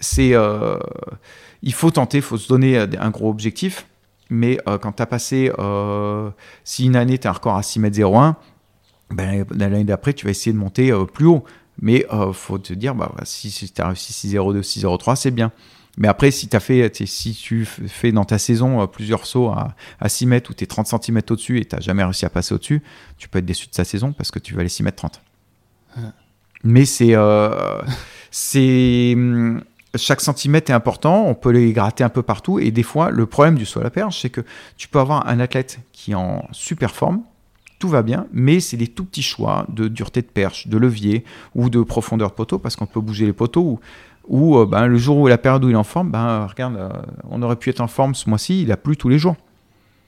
c'est. 0.00 0.34
il 1.62 1.72
faut 1.72 1.90
tenter, 1.90 2.18
il 2.18 2.22
faut 2.22 2.38
se 2.38 2.48
donner 2.48 2.78
un 2.78 3.10
gros 3.10 3.30
objectif. 3.30 3.86
Mais 4.30 4.58
euh, 4.68 4.78
quand 4.78 4.92
tu 4.92 5.02
as 5.02 5.06
passé. 5.06 5.52
euh, 5.58 6.30
si 6.64 6.86
une 6.86 6.96
année, 6.96 7.18
tu 7.18 7.26
as 7.26 7.30
un 7.30 7.34
record 7.34 7.56
à 7.56 7.62
6 7.62 7.80
mètres 7.80 7.98
01, 8.00 8.36
ben, 9.10 9.44
l'année 9.50 9.84
d'après, 9.84 10.12
tu 10.14 10.24
vas 10.24 10.30
essayer 10.30 10.52
de 10.52 10.58
monter 10.58 10.92
euh, 10.92 11.04
plus 11.04 11.26
haut. 11.26 11.44
Mais 11.82 12.04
il 12.12 12.32
faut 12.34 12.58
te 12.58 12.74
dire, 12.74 12.94
bah, 12.94 13.12
si, 13.24 13.50
si 13.50 13.70
tu 13.70 13.80
as 13.80 13.88
réussi 13.88 14.12
6,02, 14.28 14.60
6,03, 14.62 15.16
c'est 15.16 15.30
bien. 15.30 15.50
Mais 15.96 16.08
après, 16.08 16.30
si, 16.30 16.48
as 16.52 16.60
fait, 16.60 16.94
si 17.06 17.34
tu 17.34 17.64
fais 17.64 18.12
dans 18.12 18.24
ta 18.24 18.38
saison 18.38 18.80
euh, 18.82 18.86
plusieurs 18.86 19.26
sauts 19.26 19.48
à, 19.48 19.74
à 19.98 20.08
6 20.08 20.26
mètres 20.26 20.50
ou 20.50 20.54
tu 20.54 20.64
es 20.64 20.66
30 20.66 20.86
cm 20.86 21.20
au-dessus 21.30 21.58
et 21.58 21.64
tu 21.64 21.74
n'as 21.74 21.80
jamais 21.80 22.04
réussi 22.04 22.24
à 22.26 22.30
passer 22.30 22.54
au-dessus, 22.54 22.82
tu 23.18 23.28
peux 23.28 23.38
être 23.40 23.46
déçu 23.46 23.66
de 23.66 23.74
sa 23.74 23.84
saison 23.84 24.12
parce 24.12 24.30
que 24.30 24.38
tu 24.38 24.54
vas 24.54 24.60
aller 24.60 24.68
6 24.68 24.82
mètres 24.82 24.96
30. 24.98 25.20
Mais 26.64 26.84
c'est. 26.84 27.14
euh, 27.14 27.82
c'est 28.30 29.14
hum, 29.16 29.62
chaque 29.96 30.20
centimètre 30.20 30.70
est 30.70 30.74
important, 30.74 31.26
on 31.26 31.34
peut 31.34 31.50
les 31.50 31.72
gratter 31.72 32.04
un 32.04 32.08
peu 32.08 32.22
partout. 32.22 32.58
Et 32.58 32.70
des 32.70 32.82
fois, 32.82 33.10
le 33.10 33.26
problème 33.26 33.56
du 33.56 33.66
saut 33.66 33.80
à 33.80 33.82
la 33.82 33.90
perche, 33.90 34.20
c'est 34.22 34.30
que 34.30 34.42
tu 34.76 34.88
peux 34.88 34.98
avoir 34.98 35.26
un 35.26 35.40
athlète 35.40 35.80
qui 35.92 36.12
est 36.12 36.14
en 36.14 36.44
super 36.52 36.94
forme, 36.94 37.22
tout 37.78 37.88
va 37.88 38.02
bien, 38.02 38.26
mais 38.32 38.60
c'est 38.60 38.76
des 38.76 38.88
tout 38.88 39.04
petits 39.04 39.22
choix 39.22 39.66
de 39.68 39.88
dureté 39.88 40.20
de 40.20 40.26
perche, 40.26 40.68
de 40.68 40.76
levier 40.76 41.24
ou 41.54 41.70
de 41.70 41.82
profondeur 41.82 42.30
de 42.30 42.34
poteau, 42.34 42.58
parce 42.58 42.76
qu'on 42.76 42.86
peut 42.86 43.00
bouger 43.00 43.26
les 43.26 43.32
poteaux. 43.32 43.62
Ou, 43.62 43.80
ou 44.28 44.58
euh, 44.58 44.66
ben, 44.66 44.86
le 44.86 44.98
jour 44.98 45.16
où 45.16 45.26
la 45.26 45.38
période 45.38 45.64
où 45.64 45.68
il 45.68 45.72
est 45.72 45.76
en 45.76 45.84
forme, 45.84 46.10
ben, 46.10 46.46
regarde, 46.46 46.76
euh, 46.76 46.90
on 47.30 47.42
aurait 47.42 47.56
pu 47.56 47.70
être 47.70 47.80
en 47.80 47.88
forme 47.88 48.14
ce 48.14 48.28
mois-ci, 48.28 48.62
il 48.62 48.70
a 48.70 48.76
plu 48.76 48.96
tous 48.96 49.08
les 49.08 49.18
jours. 49.18 49.36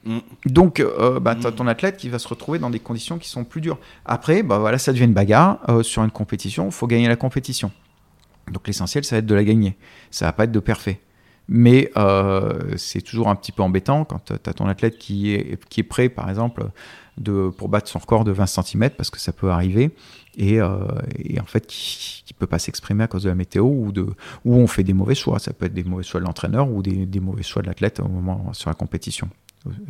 Mm. 0.05 0.17
Donc, 0.45 0.79
euh, 0.79 1.19
bah, 1.19 1.35
tu 1.35 1.47
as 1.47 1.51
ton 1.51 1.67
athlète 1.67 1.97
qui 1.97 2.09
va 2.09 2.19
se 2.19 2.27
retrouver 2.27 2.59
dans 2.59 2.69
des 2.69 2.79
conditions 2.79 3.17
qui 3.17 3.29
sont 3.29 3.43
plus 3.43 3.61
dures. 3.61 3.77
Après, 4.05 4.43
bah, 4.43 4.59
voilà, 4.59 4.77
ça 4.77 4.91
devient 4.91 5.05
une 5.05 5.13
bagarre. 5.13 5.59
Euh, 5.69 5.83
sur 5.83 6.03
une 6.03 6.11
compétition, 6.11 6.65
il 6.65 6.71
faut 6.71 6.87
gagner 6.87 7.07
la 7.07 7.15
compétition. 7.15 7.71
Donc, 8.51 8.67
l'essentiel, 8.67 9.03
ça 9.03 9.15
va 9.15 9.19
être 9.19 9.25
de 9.25 9.35
la 9.35 9.43
gagner. 9.43 9.77
Ça 10.11 10.25
va 10.25 10.33
pas 10.33 10.45
être 10.45 10.51
de 10.51 10.59
parfait. 10.59 10.99
Mais 11.47 11.91
euh, 11.97 12.77
c'est 12.77 13.01
toujours 13.01 13.27
un 13.27 13.35
petit 13.35 13.51
peu 13.51 13.63
embêtant 13.63 14.05
quand 14.05 14.19
tu 14.25 14.33
as 14.33 14.53
ton 14.53 14.67
athlète 14.67 14.97
qui 14.97 15.33
est, 15.33 15.63
qui 15.67 15.81
est 15.81 15.83
prêt, 15.83 16.07
par 16.07 16.29
exemple, 16.29 16.65
de, 17.17 17.49
pour 17.49 17.67
battre 17.67 17.89
son 17.89 17.99
record 17.99 18.23
de 18.23 18.31
20 18.31 18.45
cm, 18.45 18.89
parce 18.91 19.09
que 19.09 19.19
ça 19.19 19.33
peut 19.33 19.51
arriver, 19.51 19.91
et, 20.37 20.61
euh, 20.61 20.85
et 21.17 21.39
en 21.39 21.45
fait, 21.45 21.67
qui 21.67 22.23
ne 22.31 22.35
peut 22.37 22.47
pas 22.47 22.59
s'exprimer 22.59 23.03
à 23.03 23.07
cause 23.07 23.23
de 23.23 23.29
la 23.29 23.35
météo, 23.35 23.65
ou, 23.65 23.91
de, 23.91 24.07
ou 24.45 24.55
on 24.55 24.67
fait 24.67 24.83
des 24.83 24.93
mauvais 24.93 25.15
choix. 25.15 25.39
Ça 25.39 25.51
peut 25.51 25.65
être 25.65 25.73
des 25.73 25.83
mauvais 25.83 26.03
choix 26.03 26.21
de 26.21 26.25
l'entraîneur 26.25 26.69
ou 26.69 26.81
des, 26.81 27.05
des 27.05 27.19
mauvais 27.19 27.43
choix 27.43 27.61
de 27.61 27.67
l'athlète 27.67 27.99
au 27.99 28.07
moment 28.07 28.53
sur 28.53 28.69
la 28.69 28.75
compétition 28.75 29.29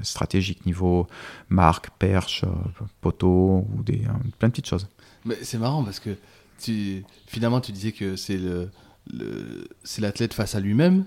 stratégique 0.01 0.65
niveau 0.65 1.07
marque, 1.49 1.89
perche, 1.97 2.43
euh, 2.43 2.83
poteau 3.01 3.65
ou 3.75 3.83
des, 3.83 4.01
hein, 4.07 4.19
plein 4.39 4.49
de 4.49 4.53
petites 4.53 4.67
choses. 4.67 4.87
Mais 5.25 5.35
c'est 5.41 5.57
marrant 5.57 5.83
parce 5.83 5.99
que 5.99 6.15
tu, 6.61 7.03
finalement, 7.27 7.61
tu 7.61 7.71
disais 7.71 7.91
que 7.91 8.15
c'est 8.15 8.37
le, 8.37 8.69
le- 9.11 9.67
c'est 9.83 10.01
l'athlète 10.01 10.33
face 10.33 10.55
à 10.55 10.59
lui-même. 10.59 11.05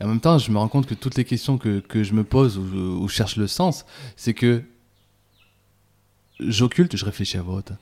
Et 0.00 0.04
en 0.04 0.08
même 0.08 0.20
temps, 0.20 0.38
je 0.38 0.50
me 0.50 0.58
rends 0.58 0.68
compte 0.68 0.86
que 0.86 0.94
toutes 0.94 1.16
les 1.16 1.24
questions 1.24 1.56
que, 1.58 1.80
que 1.80 2.02
je 2.04 2.12
me 2.12 2.22
pose 2.24 2.58
ou, 2.58 2.66
je- 2.68 2.76
ou 2.76 3.08
je 3.08 3.14
cherche 3.14 3.36
le 3.36 3.46
sens, 3.46 3.84
c'est 4.16 4.34
que 4.34 4.62
j'occulte, 6.40 6.96
je 6.96 7.04
réfléchis 7.04 7.38
à 7.38 7.42
voix 7.42 7.56
haute, 7.56 7.72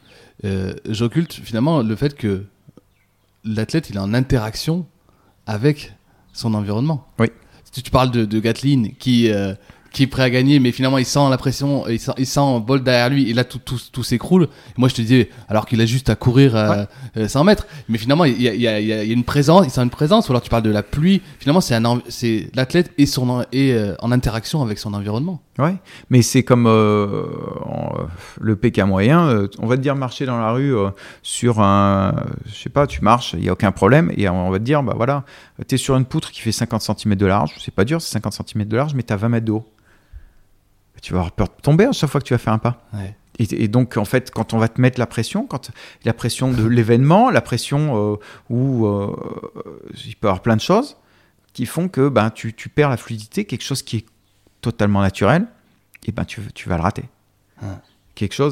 euh, 0.45 0.74
j'occulte 0.89 1.32
finalement 1.32 1.82
le 1.82 1.97
fait 1.97 2.15
que 2.15 2.45
l'athlète, 3.45 3.91
il 3.91 3.97
est 3.97 4.01
en 4.01 4.15
interaction 4.15 4.86
avec 5.47 5.93
son 6.32 6.55
environnement. 6.55 7.07
Oui. 7.19 7.28
Tu, 7.73 7.82
tu 7.82 7.91
parles 7.91 8.11
de, 8.11 8.24
de 8.24 8.41
Gatlin 8.41 8.91
qui, 8.99 9.31
euh, 9.31 9.55
qui 9.94 10.02
est 10.02 10.06
prêt 10.06 10.24
à 10.24 10.28
gagner, 10.28 10.58
mais 10.60 10.72
finalement 10.72 10.98
il 10.98 11.06
sent 11.06 11.30
la 11.30 11.38
pression, 11.38 11.88
il 11.88 11.98
sent, 11.98 12.12
il 12.18 12.26
sent 12.26 12.60
Bolt 12.66 12.82
derrière 12.84 13.08
lui, 13.08 13.30
et 13.30 13.32
là 13.32 13.44
tout, 13.44 13.58
tout, 13.58 13.78
tout 13.92 14.02
s'écroule. 14.02 14.48
Moi 14.76 14.88
je 14.90 14.94
te 14.96 15.00
disais, 15.00 15.30
alors 15.48 15.64
qu'il 15.64 15.80
a 15.80 15.86
juste 15.86 16.10
à 16.10 16.16
courir 16.16 16.54
euh, 16.56 16.84
euh, 17.16 17.28
100 17.28 17.44
mètres, 17.44 17.66
mais 17.88 17.96
finalement 17.96 18.24
il 18.26 18.42
y 18.42 18.48
a, 18.48 18.54
il 18.54 18.60
y 18.60 18.68
a- 18.68 18.80
il 18.80 19.08
y 19.08 19.12
une 19.12 19.24
présence, 19.24 19.64
il 19.66 19.70
sent 19.70 19.80
une 19.82 19.90
présence, 19.90 20.28
ou 20.28 20.32
alors 20.32 20.42
tu 20.42 20.50
parles 20.50 20.62
de 20.64 20.70
la 20.70 20.82
pluie, 20.82 21.22
finalement 21.38 21.60
c'est 21.62 21.74
un 21.74 22.00
c'est 22.08 22.50
l'athlète 22.54 22.90
et 22.98 23.06
son 23.06 23.30
en- 23.30 23.42
et, 23.52 23.72
euh, 23.72 23.94
en 24.02 24.12
interaction 24.12 24.62
avec 24.62 24.78
son 24.78 24.92
environnement. 24.92 25.40
Ouais, 25.58 25.76
mais 26.10 26.20
c'est 26.22 26.42
comme 26.42 26.66
euh, 26.66 27.06
euh, 27.06 28.04
le 28.40 28.56
PK 28.56 28.80
moyen. 28.80 29.28
euh, 29.28 29.46
on 29.60 29.66
va 29.68 29.76
te 29.76 29.82
dire 29.82 29.94
marcher 29.94 30.26
dans 30.26 30.38
la 30.38 30.50
rue 30.50 30.74
euh, 30.76 30.90
sur 31.22 31.60
un, 31.60 32.14
je 32.46 32.54
sais 32.54 32.68
pas, 32.70 32.88
tu 32.88 33.00
marches, 33.02 33.34
il 33.38 33.44
y 33.44 33.48
a 33.48 33.52
aucun 33.52 33.70
problème, 33.70 34.10
et 34.16 34.28
on 34.28 34.50
va 34.50 34.58
te 34.58 34.64
dire, 34.64 34.82
bah 34.82 34.94
voilà, 34.96 35.22
tu 35.68 35.76
es 35.76 35.78
sur 35.78 35.94
une 35.96 36.04
poutre 36.04 36.32
qui 36.32 36.40
fait 36.40 36.50
50 36.52 36.82
cm 36.82 37.14
de 37.14 37.26
large, 37.26 37.52
c'est 37.60 37.72
pas 37.74 37.84
dur, 37.84 38.00
c'est 38.02 38.10
50 38.12 38.32
cm 38.48 38.64
de 38.64 38.76
large, 38.76 38.94
mais 38.94 39.04
tu 39.04 39.12
as 39.12 39.16
20 39.16 39.28
mètres 39.28 39.46
de 39.46 39.52
haut. 39.52 39.64
Tu 41.05 41.12
vas 41.12 41.18
avoir 41.18 41.32
peur 41.32 41.48
de 41.48 41.60
tomber 41.60 41.85
à 41.85 41.93
chaque 41.93 42.09
fois 42.09 42.18
que 42.18 42.26
tu 42.26 42.32
vas 42.32 42.39
faire 42.39 42.55
un 42.55 42.59
pas. 42.59 42.81
Ouais. 42.94 43.14
Et, 43.39 43.64
et 43.64 43.68
donc, 43.68 43.98
en 43.98 44.06
fait, 44.06 44.31
quand 44.31 44.55
on 44.55 44.59
va 44.59 44.68
te 44.68 44.81
mettre 44.81 44.98
la 44.98 45.06
pression, 45.06 45.47
quand 45.47 45.70
la 46.06 46.14
pression 46.14 46.51
de 46.51 46.64
l'événement, 46.66 47.28
la 47.28 47.43
pression 47.43 48.14
euh, 48.14 48.16
où 48.48 48.86
euh, 48.86 49.14
il 50.06 50.16
peut 50.16 50.28
y 50.28 50.31
avoir 50.31 50.40
plein 50.40 50.56
de 50.56 50.62
choses 50.62 50.97
qui 51.52 51.66
font 51.66 51.89
que 51.89 52.09
ben, 52.09 52.31
tu, 52.31 52.55
tu 52.55 52.70
perds 52.70 52.89
la 52.89 52.97
fluidité, 52.97 53.44
quelque 53.44 53.64
chose 53.64 53.82
qui 53.82 53.98
est 53.98 54.06
totalement 54.62 55.02
naturel, 55.02 55.47
et 56.06 56.12
ben 56.12 56.24
tu, 56.24 56.40
tu 56.55 56.70
vas 56.70 56.76
le 56.76 56.82
rater. 56.82 57.05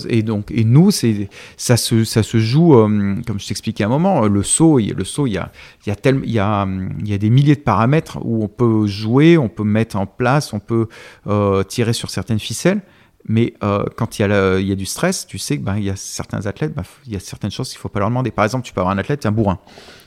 Et 0.09 0.23
donc, 0.23 0.51
et 0.51 0.65
nous, 0.65 0.91
c'est 0.91 1.29
ça 1.57 1.77
se, 1.77 2.05
ça 2.05 2.23
se 2.23 2.39
joue, 2.39 2.75
euh, 2.75 3.15
comme 3.27 3.39
je 3.39 3.47
t'expliquais 3.47 3.85
un 3.85 3.89
moment, 3.89 4.27
le 4.27 4.43
saut, 4.43 4.79
il, 4.79 4.93
le 4.93 5.05
saut, 5.05 5.27
il 5.27 5.35
y 5.35 5.39
a, 5.39 5.51
il 5.87 5.91
y 5.91 5.93
a 5.93 5.97
il 6.05 6.31
y 6.31 6.39
a, 6.39 6.69
il 7.01 7.09
y 7.09 7.15
a 7.15 7.19
des 7.19 7.31
milliers 7.31 7.55
de 7.55 7.61
paramètres 7.61 8.19
où 8.23 8.43
on 8.43 8.49
peut 8.49 8.87
jouer, 8.87 9.39
on 9.39 9.49
peut 9.49 9.65
mettre 9.65 9.97
en 9.97 10.07
place, 10.07 10.53
on 10.53 10.61
peut 10.61 10.89
euh, 11.27 11.63
tirer 11.63 11.93
sur 11.93 12.11
certaines 12.11 12.41
ficelles. 12.41 12.83
Mais 13.27 13.55
euh, 13.63 13.85
quand 13.97 14.19
il 14.19 14.23
y, 14.23 14.73
a 14.73 14.75
du 14.75 14.87
stress, 14.87 15.27
tu 15.27 15.39
sais 15.39 15.57
que 15.57 15.63
ben, 15.63 15.77
il 15.77 15.85
y 15.85 15.91
a 15.91 15.97
certains 15.97 16.47
athlètes, 16.47 16.75
ben, 16.75 16.83
il 17.07 17.13
y 17.13 17.17
a 17.17 17.21
certaines 17.21 17.51
choses 17.51 17.69
qu'il 17.71 17.79
faut 17.79 17.89
pas 17.89 18.01
leur 18.01 18.09
demander. 18.09 18.31
Par 18.31 18.45
exemple, 18.45 18.67
tu 18.67 18.73
peux 18.73 18.81
avoir 18.81 18.95
un 18.95 18.99
athlète, 18.99 19.25
un 19.27 19.33
bourrin, 19.33 19.59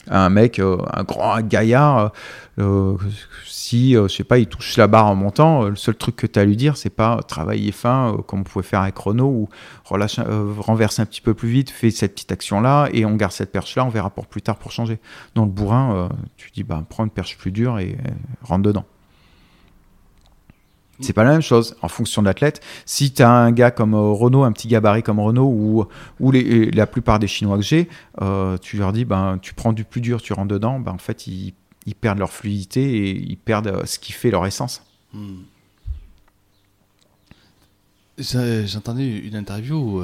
un 0.09 0.29
mec, 0.29 0.59
euh, 0.59 0.77
un 0.91 1.03
grand 1.03 1.39
gaillard. 1.41 2.11
euh, 2.59 2.97
si, 3.45 3.93
je 3.93 4.07
sais 4.07 4.23
pas, 4.23 4.37
il 4.37 4.47
touche 4.47 4.75
la 4.77 4.87
barre 4.87 5.07
en 5.07 5.15
montant, 5.15 5.63
le 5.63 5.75
seul 5.75 5.95
truc 5.95 6.17
que 6.17 6.27
tu 6.27 6.37
as 6.37 6.41
à 6.41 6.45
lui 6.45 6.57
dire, 6.57 6.77
c'est 6.77 6.89
pas 6.89 7.21
travailler 7.23 7.71
fin 7.71 8.17
comme 8.27 8.41
on 8.41 8.43
pouvait 8.43 8.65
faire 8.65 8.81
avec 8.81 8.97
Renault 8.97 9.25
ou 9.25 9.49
relâche, 9.85 10.19
renverse 10.59 10.99
un 10.99 11.05
petit 11.05 11.21
peu 11.21 11.33
plus 11.33 11.49
vite, 11.49 11.71
fais 11.71 11.91
cette 11.91 12.13
petite 12.13 12.31
action-là 12.31 12.89
et 12.93 13.05
on 13.05 13.15
garde 13.15 13.31
cette 13.31 13.51
perche-là, 13.51 13.85
on 13.85 13.89
verra 13.89 14.09
pour 14.09 14.27
plus 14.27 14.41
tard 14.41 14.57
pour 14.57 14.71
changer. 14.71 14.99
Dans 15.35 15.45
le 15.45 15.51
bourrin, 15.51 16.09
tu 16.37 16.51
dis, 16.51 16.63
bah, 16.63 16.83
prends 16.87 17.05
une 17.05 17.09
perche 17.09 17.37
plus 17.37 17.51
dure 17.51 17.79
et 17.79 17.97
rentre 18.43 18.63
dedans. 18.63 18.85
C'est 20.99 21.13
pas 21.13 21.23
la 21.23 21.31
même 21.31 21.41
chose 21.41 21.75
en 21.81 21.87
fonction 21.87 22.21
de 22.21 22.27
l'athlète. 22.27 22.61
Si 22.85 23.11
tu 23.11 23.21
as 23.21 23.29
un 23.29 23.51
gars 23.51 23.71
comme 23.71 23.93
euh, 23.93 24.11
Renault, 24.11 24.43
un 24.43 24.51
petit 24.51 24.67
gabarit 24.67 25.03
comme 25.03 25.19
Renault, 25.19 25.87
ou, 26.19 26.31
la 26.73 26.87
plupart 26.87 27.19
des 27.19 27.27
Chinois 27.27 27.57
que 27.57 27.63
j'ai, 27.63 27.89
euh, 28.21 28.57
tu 28.57 28.77
leur 28.77 28.93
dis, 28.93 29.05
ben, 29.05 29.37
tu 29.41 29.53
prends 29.53 29.73
du 29.73 29.83
plus 29.83 30.01
dur, 30.01 30.21
tu 30.21 30.33
rentres 30.33 30.53
dedans, 30.53 30.79
ben, 30.79 30.93
en 30.93 30.97
fait, 30.97 31.27
ils, 31.27 31.53
perdent 31.99 32.19
leur 32.19 32.31
fluidité 32.31 33.09
et 33.09 33.11
ils 33.11 33.37
perdent 33.37 33.67
euh, 33.67 33.85
ce 33.85 33.99
qui 33.99 34.11
fait 34.11 34.31
leur 34.31 34.45
essence. 34.45 34.83
Hmm. 35.13 35.43
J'ai- 38.17 38.65
une 39.27 39.35
interview 39.35 39.75
où, 39.75 40.03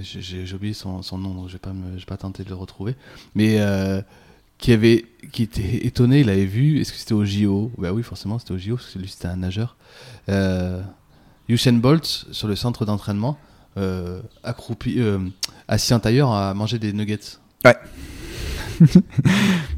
j'ai 0.00 0.54
oublié 0.54 0.72
son, 0.72 1.02
nom, 1.12 1.34
donc 1.34 1.48
je 1.48 1.58
vais 1.58 1.72
me, 1.74 1.92
je 1.92 2.00
vais 2.00 2.06
pas 2.06 2.16
tenter 2.16 2.44
de 2.44 2.48
le 2.48 2.54
retrouver, 2.54 2.96
mais 3.34 3.58
qui 4.58 4.72
avait, 4.72 5.04
qui 5.32 5.42
était 5.42 5.86
étonné, 5.86 6.20
il 6.20 6.30
avait 6.30 6.46
vu, 6.46 6.80
est-ce 6.80 6.92
que 6.92 6.98
c'était 6.98 7.14
au 7.14 7.24
JO 7.24 7.72
Bah 7.78 7.92
oui, 7.92 8.02
forcément, 8.02 8.38
c'était 8.38 8.52
au 8.52 8.58
JO 8.58 8.76
parce 8.76 8.90
que 8.90 8.98
lui 8.98 9.08
c'était 9.08 9.28
un 9.28 9.36
nageur. 9.36 9.76
Euh, 10.28 10.82
Usain 11.48 11.74
Bolt 11.74 12.04
sur 12.04 12.48
le 12.48 12.56
centre 12.56 12.84
d'entraînement, 12.84 13.38
euh, 13.76 14.20
accroupi, 14.42 14.96
euh, 14.98 15.18
assis 15.68 15.94
en 15.94 16.00
tailleur 16.00 16.32
à 16.32 16.54
manger 16.54 16.78
des 16.78 16.92
nuggets. 16.92 17.38
Ouais. 17.64 17.76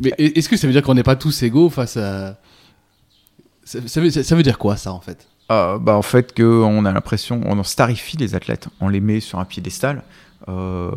mais 0.00 0.12
est-ce 0.18 0.48
que 0.48 0.56
ça 0.56 0.66
veut 0.66 0.72
dire 0.72 0.82
qu'on 0.82 0.94
n'est 0.94 1.02
pas 1.02 1.16
tous 1.16 1.42
égaux 1.42 1.70
face 1.70 1.96
à 1.96 2.38
ça, 3.64 3.86
ça 3.86 4.00
veut, 4.00 4.10
ça 4.10 4.34
veut 4.34 4.42
dire 4.42 4.58
quoi 4.58 4.78
ça 4.78 4.92
en 4.92 5.00
fait? 5.00 5.28
Euh, 5.50 5.78
bah, 5.78 5.94
en 5.94 6.02
fait, 6.02 6.32
que 6.32 6.42
on 6.42 6.84
a 6.84 6.92
l'impression, 6.92 7.42
on 7.44 7.62
starifie 7.62 8.16
les 8.16 8.34
athlètes, 8.34 8.68
on 8.80 8.88
les 8.88 9.00
met 9.00 9.20
sur 9.20 9.38
un 9.38 9.44
piédestal. 9.44 10.02
Euh, 10.48 10.90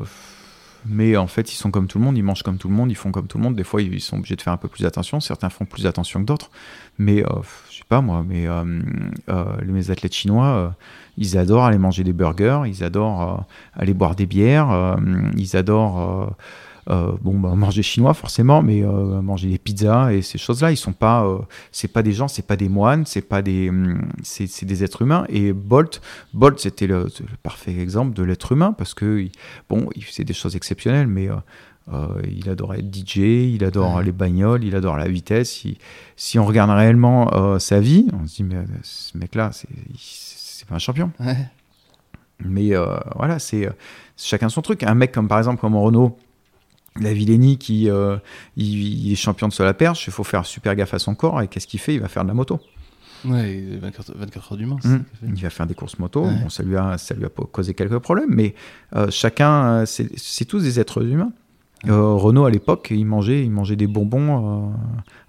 mais 0.85 1.17
en 1.17 1.27
fait, 1.27 1.51
ils 1.51 1.55
sont 1.55 1.71
comme 1.71 1.87
tout 1.87 1.99
le 1.99 2.05
monde, 2.05 2.17
ils 2.17 2.23
mangent 2.23 2.43
comme 2.43 2.57
tout 2.57 2.67
le 2.67 2.73
monde, 2.73 2.91
ils 2.91 2.95
font 2.95 3.11
comme 3.11 3.27
tout 3.27 3.37
le 3.37 3.43
monde. 3.43 3.55
Des 3.55 3.63
fois, 3.63 3.81
ils 3.81 4.01
sont 4.01 4.17
obligés 4.17 4.35
de 4.35 4.41
faire 4.41 4.53
un 4.53 4.57
peu 4.57 4.67
plus 4.67 4.85
attention. 4.85 5.19
Certains 5.19 5.49
font 5.49 5.65
plus 5.65 5.85
attention 5.85 6.21
que 6.21 6.25
d'autres. 6.25 6.49
Mais 6.97 7.23
euh, 7.23 7.41
je 7.69 7.77
sais 7.77 7.83
pas 7.87 8.01
moi, 8.01 8.23
mais 8.27 8.47
euh, 8.47 8.63
euh, 9.29 9.45
les 9.65 9.91
athlètes 9.91 10.13
chinois, 10.13 10.45
euh, 10.45 10.69
ils 11.17 11.37
adorent 11.37 11.65
aller 11.65 11.77
manger 11.77 12.03
des 12.03 12.13
burgers, 12.13 12.61
ils 12.65 12.83
adorent 12.83 13.21
euh, 13.21 13.41
aller 13.73 13.93
boire 13.93 14.15
des 14.15 14.25
bières, 14.25 14.71
euh, 14.71 14.95
ils 15.37 15.55
adorent 15.55 16.35
euh, 16.89 17.11
bon 17.21 17.39
bah, 17.39 17.53
manger 17.55 17.83
chinois 17.83 18.13
forcément, 18.13 18.61
mais 18.61 18.83
euh, 18.83 19.21
manger 19.21 19.49
des 19.49 19.57
pizzas 19.57 20.11
et 20.13 20.21
ces 20.21 20.37
choses-là. 20.37 20.71
Ils 20.71 20.77
sont 20.77 20.93
pas, 20.93 21.25
euh, 21.25 21.37
c'est 21.71 21.87
pas 21.87 22.01
des 22.03 22.11
gens, 22.13 22.27
c'est 22.27 22.45
pas 22.47 22.55
des 22.55 22.69
moines, 22.69 23.05
c'est 23.05 23.21
pas 23.21 23.41
des, 23.41 23.69
hum, 23.69 24.01
c'est 24.23 24.65
des 24.65 24.83
êtres 24.83 25.01
humains. 25.03 25.25
Et 25.29 25.53
Bolt, 25.53 26.01
Bolt, 26.33 26.59
c'était 26.59 26.87
le, 26.87 27.03
le 27.03 27.37
parfait 27.43 27.75
exemple 27.77 28.15
de 28.15 28.23
l'être 28.23 28.51
humain 28.51 28.73
parce 28.77 28.93
que 28.93 29.27
bon, 29.69 29.89
il 29.95 30.03
faisait 30.03 30.23
des 30.23 30.33
choses 30.33 30.55
exceptionnelles, 30.55 31.07
mais 31.07 31.29
euh, 31.29 32.07
il 32.35 32.49
adorait 32.49 32.79
être 32.79 32.93
DJ, 32.95 33.17
il 33.53 33.63
adore 33.63 33.95
Ouais. 33.95 34.03
les 34.03 34.11
bagnoles, 34.11 34.63
il 34.63 34.75
adore 34.75 34.97
la 34.97 35.07
vitesse. 35.07 35.63
Il- 35.65 35.77
si 36.15 36.39
on 36.39 36.45
regarde 36.45 36.69
réellement 36.71 37.59
sa 37.59 37.79
vie, 37.79 38.07
on 38.13 38.25
se 38.27 38.35
dit 38.37 38.43
mais 38.43 38.57
ce 38.83 39.17
mec-là, 39.17 39.51
c'est 39.53 40.67
pas 40.67 40.75
un 40.75 40.79
champion. 40.79 41.11
Ouais. 41.19 41.37
Mais 42.43 42.71
voilà, 43.15 43.39
c'est 43.39 43.69
chacun 44.17 44.49
son 44.49 44.61
truc. 44.61 44.83
Un 44.83 44.93
mec 44.95 45.11
comme 45.11 45.27
par 45.27 45.37
exemple 45.39 45.59
comme 45.61 45.75
Renault, 45.75 46.17
la 46.99 47.13
Villeni 47.13 47.57
qui 47.57 47.89
euh, 47.89 48.17
il, 48.57 49.05
il 49.07 49.11
est 49.11 49.15
champion 49.15 49.47
de 49.47 49.53
seul 49.53 49.67
à 49.67 49.73
perche, 49.73 50.07
il 50.07 50.11
faut 50.13 50.23
faire 50.23 50.45
super 50.45 50.75
gaffe 50.75 50.93
à 50.93 50.99
son 50.99 51.15
corps 51.15 51.41
et 51.41 51.47
qu'est-ce 51.47 51.67
qu'il 51.67 51.79
fait? 51.79 51.93
Il 51.93 52.01
va 52.01 52.07
faire 52.09 52.23
de 52.23 52.27
la 52.27 52.33
moto. 52.33 52.59
Ouais, 53.23 53.63
24, 53.79 54.17
24 54.17 54.51
heures 54.53 54.57
du 54.57 54.65
Mans. 54.65 54.79
fait. 54.81 54.89
Il 55.27 55.41
va 55.43 55.49
faire 55.51 55.67
des 55.67 55.75
courses 55.75 55.99
moto. 55.99 56.25
Ouais. 56.25 56.35
Bon, 56.41 56.49
ça 56.49 56.63
lui 56.63 56.75
a 56.75 56.97
ça 56.97 57.13
lui 57.13 57.23
a 57.25 57.29
po- 57.29 57.45
causé 57.45 57.73
quelques 57.75 57.99
problèmes, 57.99 58.29
mais 58.33 58.55
euh, 58.95 59.07
chacun 59.11 59.81
euh, 59.81 59.85
c'est 59.85 60.45
tous 60.45 60.63
des 60.63 60.79
êtres 60.79 61.05
humains. 61.05 61.31
Euh, 61.87 62.13
Renault 62.13 62.45
à 62.45 62.49
l'époque, 62.51 62.87
il 62.91 63.05
mangeait 63.05 63.43
il 63.43 63.51
mangeait 63.51 63.75
des 63.75 63.87
bonbons 63.87 64.73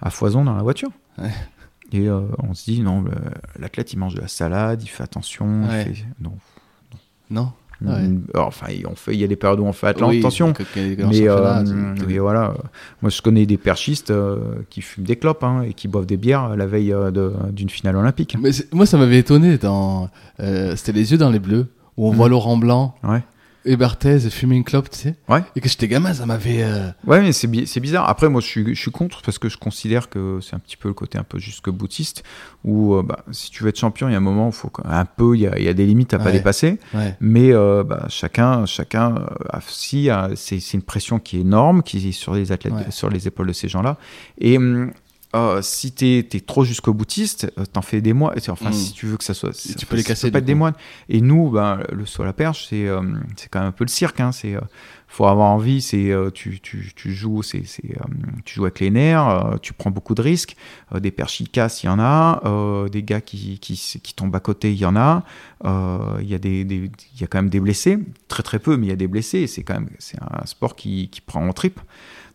à 0.00 0.10
foison 0.10 0.44
dans 0.44 0.54
la 0.56 0.62
voiture. 0.62 0.90
Ouais. 1.18 1.30
Et 1.92 2.08
on 2.10 2.54
se 2.54 2.64
dit 2.70 2.80
non, 2.80 3.04
l'athlète 3.58 3.92
il 3.92 3.98
mange 3.98 4.14
de 4.14 4.20
la 4.22 4.28
salade, 4.28 4.82
il 4.82 4.88
fait 4.88 5.02
attention. 5.02 5.62
il 5.86 6.06
non. 6.20 6.32
Non 7.30 7.52
Ouais. 7.84 8.02
Mm, 8.08 8.22
alors, 8.34 8.48
enfin, 8.48 8.66
on 8.90 8.94
fait, 8.94 9.14
il 9.14 9.20
y 9.20 9.24
a 9.24 9.26
des 9.26 9.36
périodes 9.36 9.60
où 9.60 9.64
on 9.64 9.72
fait 9.72 9.88
athlète, 9.88 10.08
Oui, 10.08 10.18
attention. 10.20 10.52
Mais, 11.10 11.28
euh, 11.28 11.62
mais 12.06 12.18
voilà, 12.18 12.50
euh, 12.50 12.62
moi 13.02 13.10
je 13.10 13.20
connais 13.22 13.46
des 13.46 13.56
perchistes 13.58 14.10
euh, 14.10 14.38
qui 14.70 14.80
fument 14.82 15.04
des 15.04 15.16
clopes 15.16 15.42
hein, 15.44 15.62
et 15.68 15.72
qui 15.74 15.88
boivent 15.88 16.06
des 16.06 16.16
bières 16.16 16.56
la 16.56 16.66
veille 16.66 16.92
euh, 16.92 17.10
d'une 17.52 17.70
finale 17.70 17.96
olympique. 17.96 18.36
Mais 18.40 18.50
moi, 18.72 18.86
ça 18.86 18.98
m'avait 18.98 19.18
étonné. 19.18 19.58
Dans, 19.58 20.08
euh, 20.40 20.74
c'était 20.76 20.92
les 20.92 21.12
yeux 21.12 21.18
dans 21.18 21.30
les 21.30 21.38
bleus, 21.38 21.66
où 21.96 22.06
on 22.06 22.10
Mhm. 22.10 22.16
voit 22.16 22.28
Laurent 22.28 22.56
Blanc 22.56 22.94
Ouais. 23.04 23.22
Et 23.64 23.76
Barthez 23.76 24.18
fumer 24.30 24.56
une 24.56 24.64
clope, 24.64 24.90
tu 24.90 24.98
sais. 24.98 25.14
Ouais. 25.28 25.42
Et 25.56 25.60
que 25.60 25.68
j'étais 25.68 25.88
gamin, 25.88 26.12
ça 26.14 26.26
m'avait. 26.26 26.62
euh, 26.62 26.88
Ouais, 27.06 27.20
mais 27.20 27.32
c'est 27.32 27.46
bi- 27.46 27.66
bizarre. 27.80 28.08
Après, 28.08 28.28
moi 28.28 28.40
je 28.40 28.46
suis, 28.46 28.74
je 28.74 28.80
suis 28.80 28.90
contre 28.90 29.22
parce 29.22 29.38
que 29.38 29.48
je 29.48 29.56
considère 29.56 30.08
que 30.08 30.38
c'est 30.42 30.54
un 30.54 30.58
petit 30.58 30.76
peu 30.76 30.88
le 30.88 30.94
côté 30.94 31.18
un 31.18 31.22
peu 31.22 31.38
jusque 31.38 31.70
boutiste 31.70 32.22
où 32.64 32.94
euh, 32.94 33.02
bah, 33.02 33.24
si 33.30 33.50
tu 33.50 33.62
veux 33.62 33.68
être 33.68 33.78
champion, 33.78 34.08
il 34.08 34.12
y 34.12 34.14
a 34.14 34.18
un 34.18 34.20
moment 34.20 34.48
où 34.48 34.52
faut 34.52 34.70
un 34.84 35.04
peu, 35.04 35.36
il 35.36 35.42
y 35.42 35.46
a, 35.46 35.58
il 35.58 35.64
y 35.64 35.68
a 35.68 35.74
des 35.74 35.86
limites 35.86 36.14
à 36.14 36.18
pas 36.18 36.26
Ouais. 36.26 36.32
dépasser. 36.32 36.78
Ouais. 36.94 37.16
Mais 37.20 37.52
euh, 37.52 37.84
bah, 37.84 38.06
chacun, 38.08 38.66
chacun, 38.66 39.26
si 39.68 40.08
c'est 40.36 40.72
une 40.74 40.82
pression 40.82 41.18
qui 41.18 41.36
est 41.38 41.40
énorme, 41.40 41.82
qui 41.82 42.08
est 42.08 42.12
sur 42.12 42.34
les 42.34 42.52
athlètes, 42.52 42.74
sur 42.90 43.10
les 43.10 43.26
épaules 43.28 43.48
de 43.48 43.52
ces 43.52 43.68
gens-là. 43.68 43.96
Et 44.38 44.56
hum, 44.58 44.92
euh, 45.34 45.62
si 45.62 45.92
t'es 45.92 46.18
es 46.32 46.40
trop 46.40 46.64
jusqu'au 46.64 46.92
boutiste, 46.92 47.50
euh, 47.58 47.64
t'en 47.64 47.82
fais 47.82 48.00
des 48.00 48.12
mois. 48.12 48.34
Enfin, 48.48 48.70
Mm. 48.70 48.72
si 48.74 48.92
tu 48.92 49.06
veux 49.06 49.16
que 49.16 49.24
ça 49.24 49.34
soit, 49.34 49.54
ça- 49.54 49.74
tu 49.74 49.86
peux 49.86 49.96
les 49.96 50.02
ça 50.02 50.08
casser, 50.08 50.28
peut 50.28 50.32
pas 50.32 50.38
être 50.40 50.44
des 50.44 50.54
mois. 50.54 50.72
Et 51.08 51.20
nous, 51.20 51.50
ben, 51.50 51.80
le 51.92 52.04
saut 52.06 52.22
à 52.22 52.26
la 52.26 52.32
perche, 52.32 52.66
c'est 52.68 52.86
euh, 52.86 53.00
c'est 53.36 53.48
quand 53.48 53.60
même 53.60 53.68
un 53.68 53.72
peu 53.72 53.84
le 53.84 53.88
cirque. 53.88 54.20
Hein, 54.20 54.32
c'est 54.32 54.54
euh, 54.54 54.60
faut 55.08 55.26
avoir 55.26 55.48
envie. 55.50 55.82
C'est 55.82 56.10
tu, 56.34 56.58
tu, 56.60 56.92
tu 56.96 57.12
joues, 57.14 57.42
c'est 57.42 57.62
tu 58.44 58.54
joues 58.54 58.64
avec 58.64 58.80
les 58.80 58.90
nerfs. 58.90 59.58
tu 59.60 59.72
prends 59.74 59.90
beaucoup 59.90 60.14
de 60.14 60.22
risques. 60.22 60.56
des 60.98 61.10
perches 61.10 61.36
qui 61.38 61.48
cassent, 61.48 61.82
il 61.82 61.86
y 61.86 61.88
en 61.90 61.98
a. 61.98 62.40
des 62.90 63.02
gars 63.02 63.20
qui, 63.20 63.58
qui, 63.58 63.74
qui 64.02 64.14
tombent 64.14 64.34
à 64.34 64.40
côté, 64.40 64.72
il 64.72 64.78
y 64.78 64.86
en 64.86 64.96
a. 64.96 65.22
Il 65.64 66.26
y 66.28 66.34
a 66.34 66.38
des, 66.38 66.64
des- 66.64 66.90
y 67.20 67.24
a 67.24 67.26
quand 67.26 67.38
même 67.38 67.50
des 67.50 67.60
blessés, 67.60 67.98
très 68.28 68.42
très 68.42 68.58
peu, 68.58 68.76
mais 68.78 68.86
il 68.86 68.88
y 68.88 68.92
a 68.92 68.96
des 68.96 69.06
blessés. 69.06 69.46
C'est 69.46 69.62
quand 69.62 69.74
même 69.74 69.90
c'est 69.98 70.18
un 70.22 70.46
sport 70.46 70.76
qui, 70.76 71.08
qui 71.10 71.20
prend 71.20 71.46
en 71.46 71.52
trip. 71.52 71.78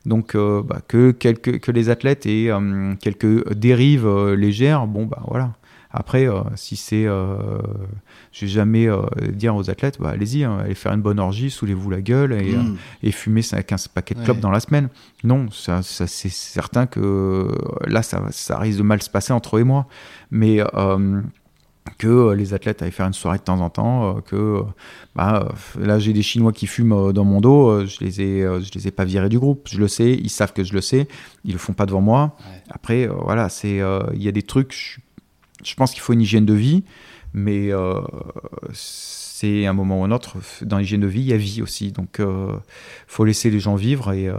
Donc 0.07 0.33
euh, 0.35 0.63
bah, 0.63 0.79
que, 0.87 1.11
quelques, 1.11 1.59
que 1.59 1.71
les 1.71 1.89
athlètes 1.89 2.25
aient 2.25 2.49
euh, 2.49 2.95
quelques 2.99 3.53
dérives 3.53 4.07
euh, 4.07 4.35
légères, 4.35 4.87
bon 4.87 5.05
bah 5.05 5.21
voilà. 5.27 5.53
Après, 5.89 6.27
si 6.55 6.75
c'est, 6.75 7.05
je 7.05 8.41
vais 8.41 8.47
jamais 8.47 8.87
dire 9.31 9.55
aux 9.55 9.69
athlètes, 9.69 9.97
bah, 10.01 10.09
allez-y, 10.09 10.43
hein, 10.43 10.57
allez 10.63 10.75
faire 10.75 10.93
une 10.93 11.01
bonne 11.01 11.17
orgie, 11.19 11.49
saoulez-vous 11.49 11.89
la 11.89 12.01
gueule 12.01 12.33
et, 12.33 12.53
euh, 12.55 12.57
Mm. 12.61 12.77
et 13.03 13.11
fumer 13.11 13.41
15 13.41 13.87
paquets 13.87 14.13
de 14.13 14.19
Ouais. 14.19 14.25
clopes 14.25 14.41
dans 14.41 14.51
la 14.51 14.59
semaine. 14.59 14.89
Non, 15.23 15.49
ça, 15.49 15.81
ça, 15.81 16.05
c'est 16.05 16.29
certain 16.29 16.87
que 16.87 17.47
là, 17.87 18.03
ça, 18.03 18.21
ça 18.31 18.59
risque 18.59 18.77
de 18.79 18.83
mal 18.83 19.01
se 19.01 19.09
passer 19.09 19.31
entre 19.33 19.57
eux 19.57 19.61
et 19.61 19.63
moi. 19.63 19.87
Mais 20.29 20.59
que 21.97 22.07
euh, 22.07 22.35
les 22.35 22.53
athlètes 22.53 22.81
aillent 22.81 22.91
faire 22.91 23.07
une 23.07 23.13
soirée 23.13 23.37
de 23.37 23.43
temps 23.43 23.59
en 23.59 23.69
temps, 23.69 24.17
euh, 24.17 24.21
que 24.21 24.35
euh, 24.35 24.61
bah, 25.15 25.49
là 25.79 25.99
j'ai 25.99 26.13
des 26.13 26.21
Chinois 26.21 26.51
qui 26.51 26.67
fument 26.67 27.13
dans 27.13 27.23
mon 27.23 27.41
dos, 27.41 27.85
je 27.85 27.99
les 28.03 28.21
ai, 28.21 28.41
je 28.41 28.71
les 28.73 28.87
ai 28.87 28.91
pas 28.91 29.05
virés 29.05 29.29
du 29.29 29.39
groupe, 29.39 29.67
je 29.69 29.79
le 29.79 29.87
sais, 29.87 30.13
ils 30.13 30.29
savent 30.29 30.53
que 30.53 30.63
je 30.63 30.73
le 30.73 30.81
sais, 30.81 31.07
ils 31.45 31.53
le 31.53 31.57
font 31.57 31.73
pas 31.73 31.85
devant 31.85 32.01
moi. 32.01 32.35
Ouais. 32.39 32.63
Après, 32.69 33.07
voilà, 33.07 33.49
c'est, 33.49 33.79
euh, 33.81 34.01
il 34.13 34.23
y 34.23 34.27
a 34.27 34.31
des 34.31 34.43
trucs, 34.43 34.73
je, 34.73 34.99
je 35.63 35.75
pense 35.75 35.91
qu'il 35.91 36.01
faut 36.01 36.13
une 36.13 36.21
hygiène 36.21 36.45
de 36.45 36.53
vie, 36.53 36.83
mais 37.33 37.71
euh, 37.71 38.01
c'est 38.73 39.65
un 39.65 39.73
moment 39.73 40.01
ou 40.01 40.03
un 40.03 40.11
autre 40.11 40.37
dans 40.61 40.77
l'hygiène 40.77 41.01
de 41.01 41.07
vie, 41.07 41.21
il 41.21 41.27
y 41.27 41.33
a 41.33 41.37
vie 41.37 41.61
aussi, 41.61 41.91
donc 41.91 42.19
euh, 42.19 42.53
faut 43.07 43.25
laisser 43.25 43.49
les 43.49 43.59
gens 43.59 43.75
vivre 43.75 44.11
et, 44.11 44.29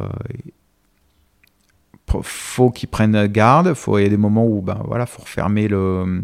faut 2.22 2.70
qu'ils 2.70 2.88
prennent 2.88 3.26
garde. 3.26 3.74
Faut, 3.74 3.98
il 3.98 4.02
y 4.02 4.06
a 4.06 4.08
des 4.08 4.16
moments 4.16 4.46
où, 4.46 4.62
ben 4.62 4.80
voilà, 4.86 5.04
faut 5.06 5.22
refermer 5.22 5.68
le, 5.68 6.22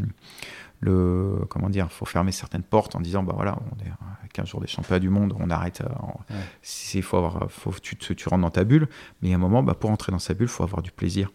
le, 0.85 1.45
comment 1.49 1.71
dire, 1.71 1.91
faut 1.91 2.05
fermer 2.05 2.33
certaines 2.33 2.63
portes 2.63 2.95
en 2.97 3.01
disant, 3.01 3.23
bah 3.23 3.33
voilà, 3.35 3.57
on 3.73 3.85
est 3.85 3.89
à 3.91 4.29
15 4.33 4.47
jours 4.49 4.61
des 4.61 4.67
championnats 4.67 5.01
du 5.01 5.09
monde, 5.11 5.35
on 5.39 5.49
arrête. 5.51 5.81
euh, 5.81 5.89
Ouais. 6.31 6.41
si- 6.63 7.01
faut 7.03 7.17
avoir, 7.17 7.51
faut, 7.51 7.73
tu, 7.83 7.97
te- 7.97 8.13
tu 8.13 8.29
rentres 8.29 8.43
dans 8.43 8.51
ta 8.51 8.65
bulle, 8.65 8.89
mais 9.23 9.33
a 9.33 9.37
un 9.37 9.39
moment, 9.39 9.63
bah, 9.63 9.75
pour 9.75 9.91
rentrer 9.91 10.13
dans 10.13 10.19
sa 10.19 10.35
bulle, 10.35 10.49
faut 10.49 10.63
avoir 10.63 10.83
du 10.83 10.91
plaisir. 10.91 11.31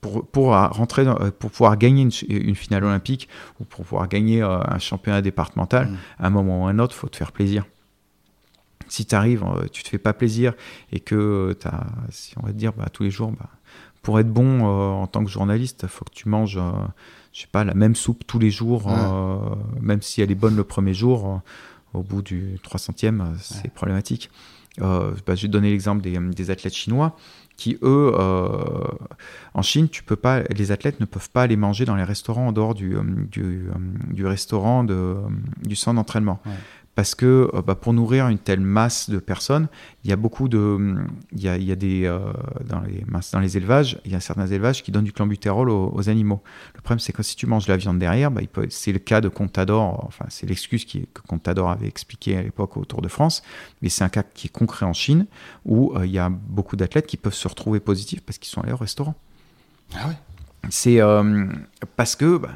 Pour, 0.00 0.26
pour 0.26 0.54
euh, 0.54 0.68
rentrer, 0.68 1.04
dans- 1.04 1.18
euh, 1.20 1.30
pour 1.30 1.50
pouvoir 1.50 1.76
gagner 1.78 2.02
une, 2.02 2.54
finale 2.54 2.84
olympique 2.84 3.28
ou 3.60 3.64
pour 3.64 3.84
pouvoir 3.84 4.06
gagner 4.08 4.42
un 4.42 4.78
championnat 4.78 5.22
départemental, 5.22 5.88
Mm. 5.88 5.96
à 6.18 6.26
un 6.26 6.30
moment 6.30 6.62
ou 6.62 6.66
à 6.66 6.70
un 6.70 6.78
autre, 6.78 6.94
faut 6.94 7.08
te 7.08 7.16
faire 7.16 7.32
plaisir. 7.32 7.64
Si 8.88 9.06
tu 9.06 9.14
arrives, 9.14 9.44
tu 9.72 9.82
te 9.82 9.88
fais 9.88 9.98
pas 9.98 10.12
plaisir 10.12 10.52
et 10.92 11.00
que 11.00 11.56
tu 11.58 11.66
as, 11.66 11.86
si 12.10 12.34
on 12.38 12.42
va 12.46 12.52
te 12.52 12.56
dire, 12.58 12.72
bah, 12.74 12.86
tous 12.92 13.02
les 13.02 13.10
jours, 13.10 13.32
bah, 13.32 13.48
pour 14.02 14.20
être 14.20 14.28
bon 14.28 14.66
euh, 14.66 14.90
en 14.92 15.06
tant 15.06 15.24
que 15.24 15.30
journaliste, 15.30 15.80
il 15.84 15.88
faut 15.88 16.04
que 16.04 16.12
tu 16.12 16.28
manges, 16.28 16.58
euh, 16.58 16.70
je 17.34 17.40
sais 17.42 17.48
pas, 17.50 17.64
la 17.64 17.74
même 17.74 17.94
soupe 17.96 18.24
tous 18.26 18.38
les 18.38 18.50
jours, 18.50 18.86
Ouais. 18.86 18.94
euh, 18.96 19.36
même 19.82 20.00
si 20.00 20.22
elle 20.22 20.30
est 20.30 20.34
bonne 20.36 20.56
le 20.56 20.64
premier 20.64 20.94
jour, 20.94 21.42
euh, 21.94 21.98
au 21.98 22.02
bout 22.02 22.22
du 22.22 22.58
300e, 22.62 23.20
euh, 23.20 23.24
c'est 23.40 23.64
Ouais. 23.64 23.70
problématique. 23.74 24.30
Bah, 24.78 25.12
je 25.28 25.32
vais 25.32 25.36
te 25.36 25.46
donner 25.46 25.70
l'exemple 25.70 26.02
des, 26.02 26.18
des 26.18 26.50
athlètes 26.50 26.74
chinois 26.74 27.14
qui, 27.56 27.78
eux, 27.82 28.12
en 29.54 29.62
Chine, 29.62 29.88
tu 29.88 30.02
peux 30.02 30.16
pas, 30.16 30.40
les 30.42 30.72
athlètes 30.72 30.98
ne 30.98 31.04
peuvent 31.04 31.30
pas 31.30 31.42
aller 31.42 31.56
manger 31.56 31.84
dans 31.84 31.94
les 31.94 32.02
restaurants 32.02 32.48
en 32.48 32.52
dehors 32.52 32.74
du, 32.74 32.96
du, 33.30 33.68
du 34.10 34.26
restaurant 34.26 34.82
de, 34.82 35.16
du 35.62 35.76
centre 35.76 35.94
d'entraînement. 35.96 36.40
Ouais. 36.44 36.52
Parce 36.94 37.14
que 37.14 37.50
euh, 37.52 37.62
bah, 37.62 37.74
pour 37.74 37.92
nourrir 37.92 38.28
une 38.28 38.38
telle 38.38 38.60
masse 38.60 39.10
de 39.10 39.18
personnes, 39.18 39.68
il 40.04 40.10
y 40.10 40.12
a 40.12 40.16
beaucoup 40.16 40.48
de. 40.48 40.96
Il 41.32 41.42
y 41.42 41.48
a, 41.48 41.76
des. 41.76 42.04
euh, 42.04 42.32
dans, 42.68 42.80
les, 42.80 43.04
dans 43.32 43.40
les 43.40 43.56
élevages, 43.56 43.98
il 44.04 44.12
y 44.12 44.14
a 44.14 44.20
certains 44.20 44.46
élevages 44.46 44.82
qui 44.82 44.92
donnent 44.92 45.04
du 45.04 45.12
clenbuterol 45.12 45.70
aux, 45.70 45.92
aux 45.92 46.08
animaux. 46.08 46.42
Le 46.74 46.80
problème, 46.80 47.00
c'est 47.00 47.12
que 47.12 47.22
si 47.22 47.36
tu 47.36 47.46
manges 47.46 47.66
de 47.66 47.72
la 47.72 47.76
viande 47.76 47.98
derrière, 47.98 48.30
bah, 48.30 48.42
c'est 48.68 48.92
le 48.92 48.98
cas 49.00 49.20
de 49.20 49.28
Contador, 49.28 50.04
enfin, 50.06 50.26
c'est 50.28 50.46
l'excuse 50.46 50.84
que 50.84 50.98
Contador 51.26 51.70
avait 51.70 51.88
expliqué 51.88 52.36
à 52.36 52.42
l'époque 52.42 52.76
au 52.76 52.84
Tour 52.84 53.02
de 53.02 53.08
France, 53.08 53.42
mais 53.82 53.88
c'est 53.88 54.04
un 54.04 54.08
cas 54.08 54.22
qui 54.22 54.46
est 54.46 54.50
concret 54.50 54.86
en 54.86 54.92
Chine 54.92 55.26
où 55.64 55.92
euh, 55.96 56.06
il 56.06 56.12
y 56.12 56.18
a 56.18 56.28
beaucoup 56.28 56.76
d'athlètes 56.76 57.06
qui 57.06 57.16
peuvent 57.16 57.34
se 57.34 57.48
retrouver 57.48 57.80
positifs 57.80 58.20
parce 58.20 58.38
qu'ils 58.38 58.50
sont 58.50 58.60
allés 58.60 58.72
au 58.72 58.76
restaurant. 58.76 59.14
Ah 59.94 60.08
ouais? 60.08 60.14
C'est 60.70 61.00
euh, 61.00 61.46
parce 61.96 62.16
que 62.16 62.36
bah, 62.38 62.48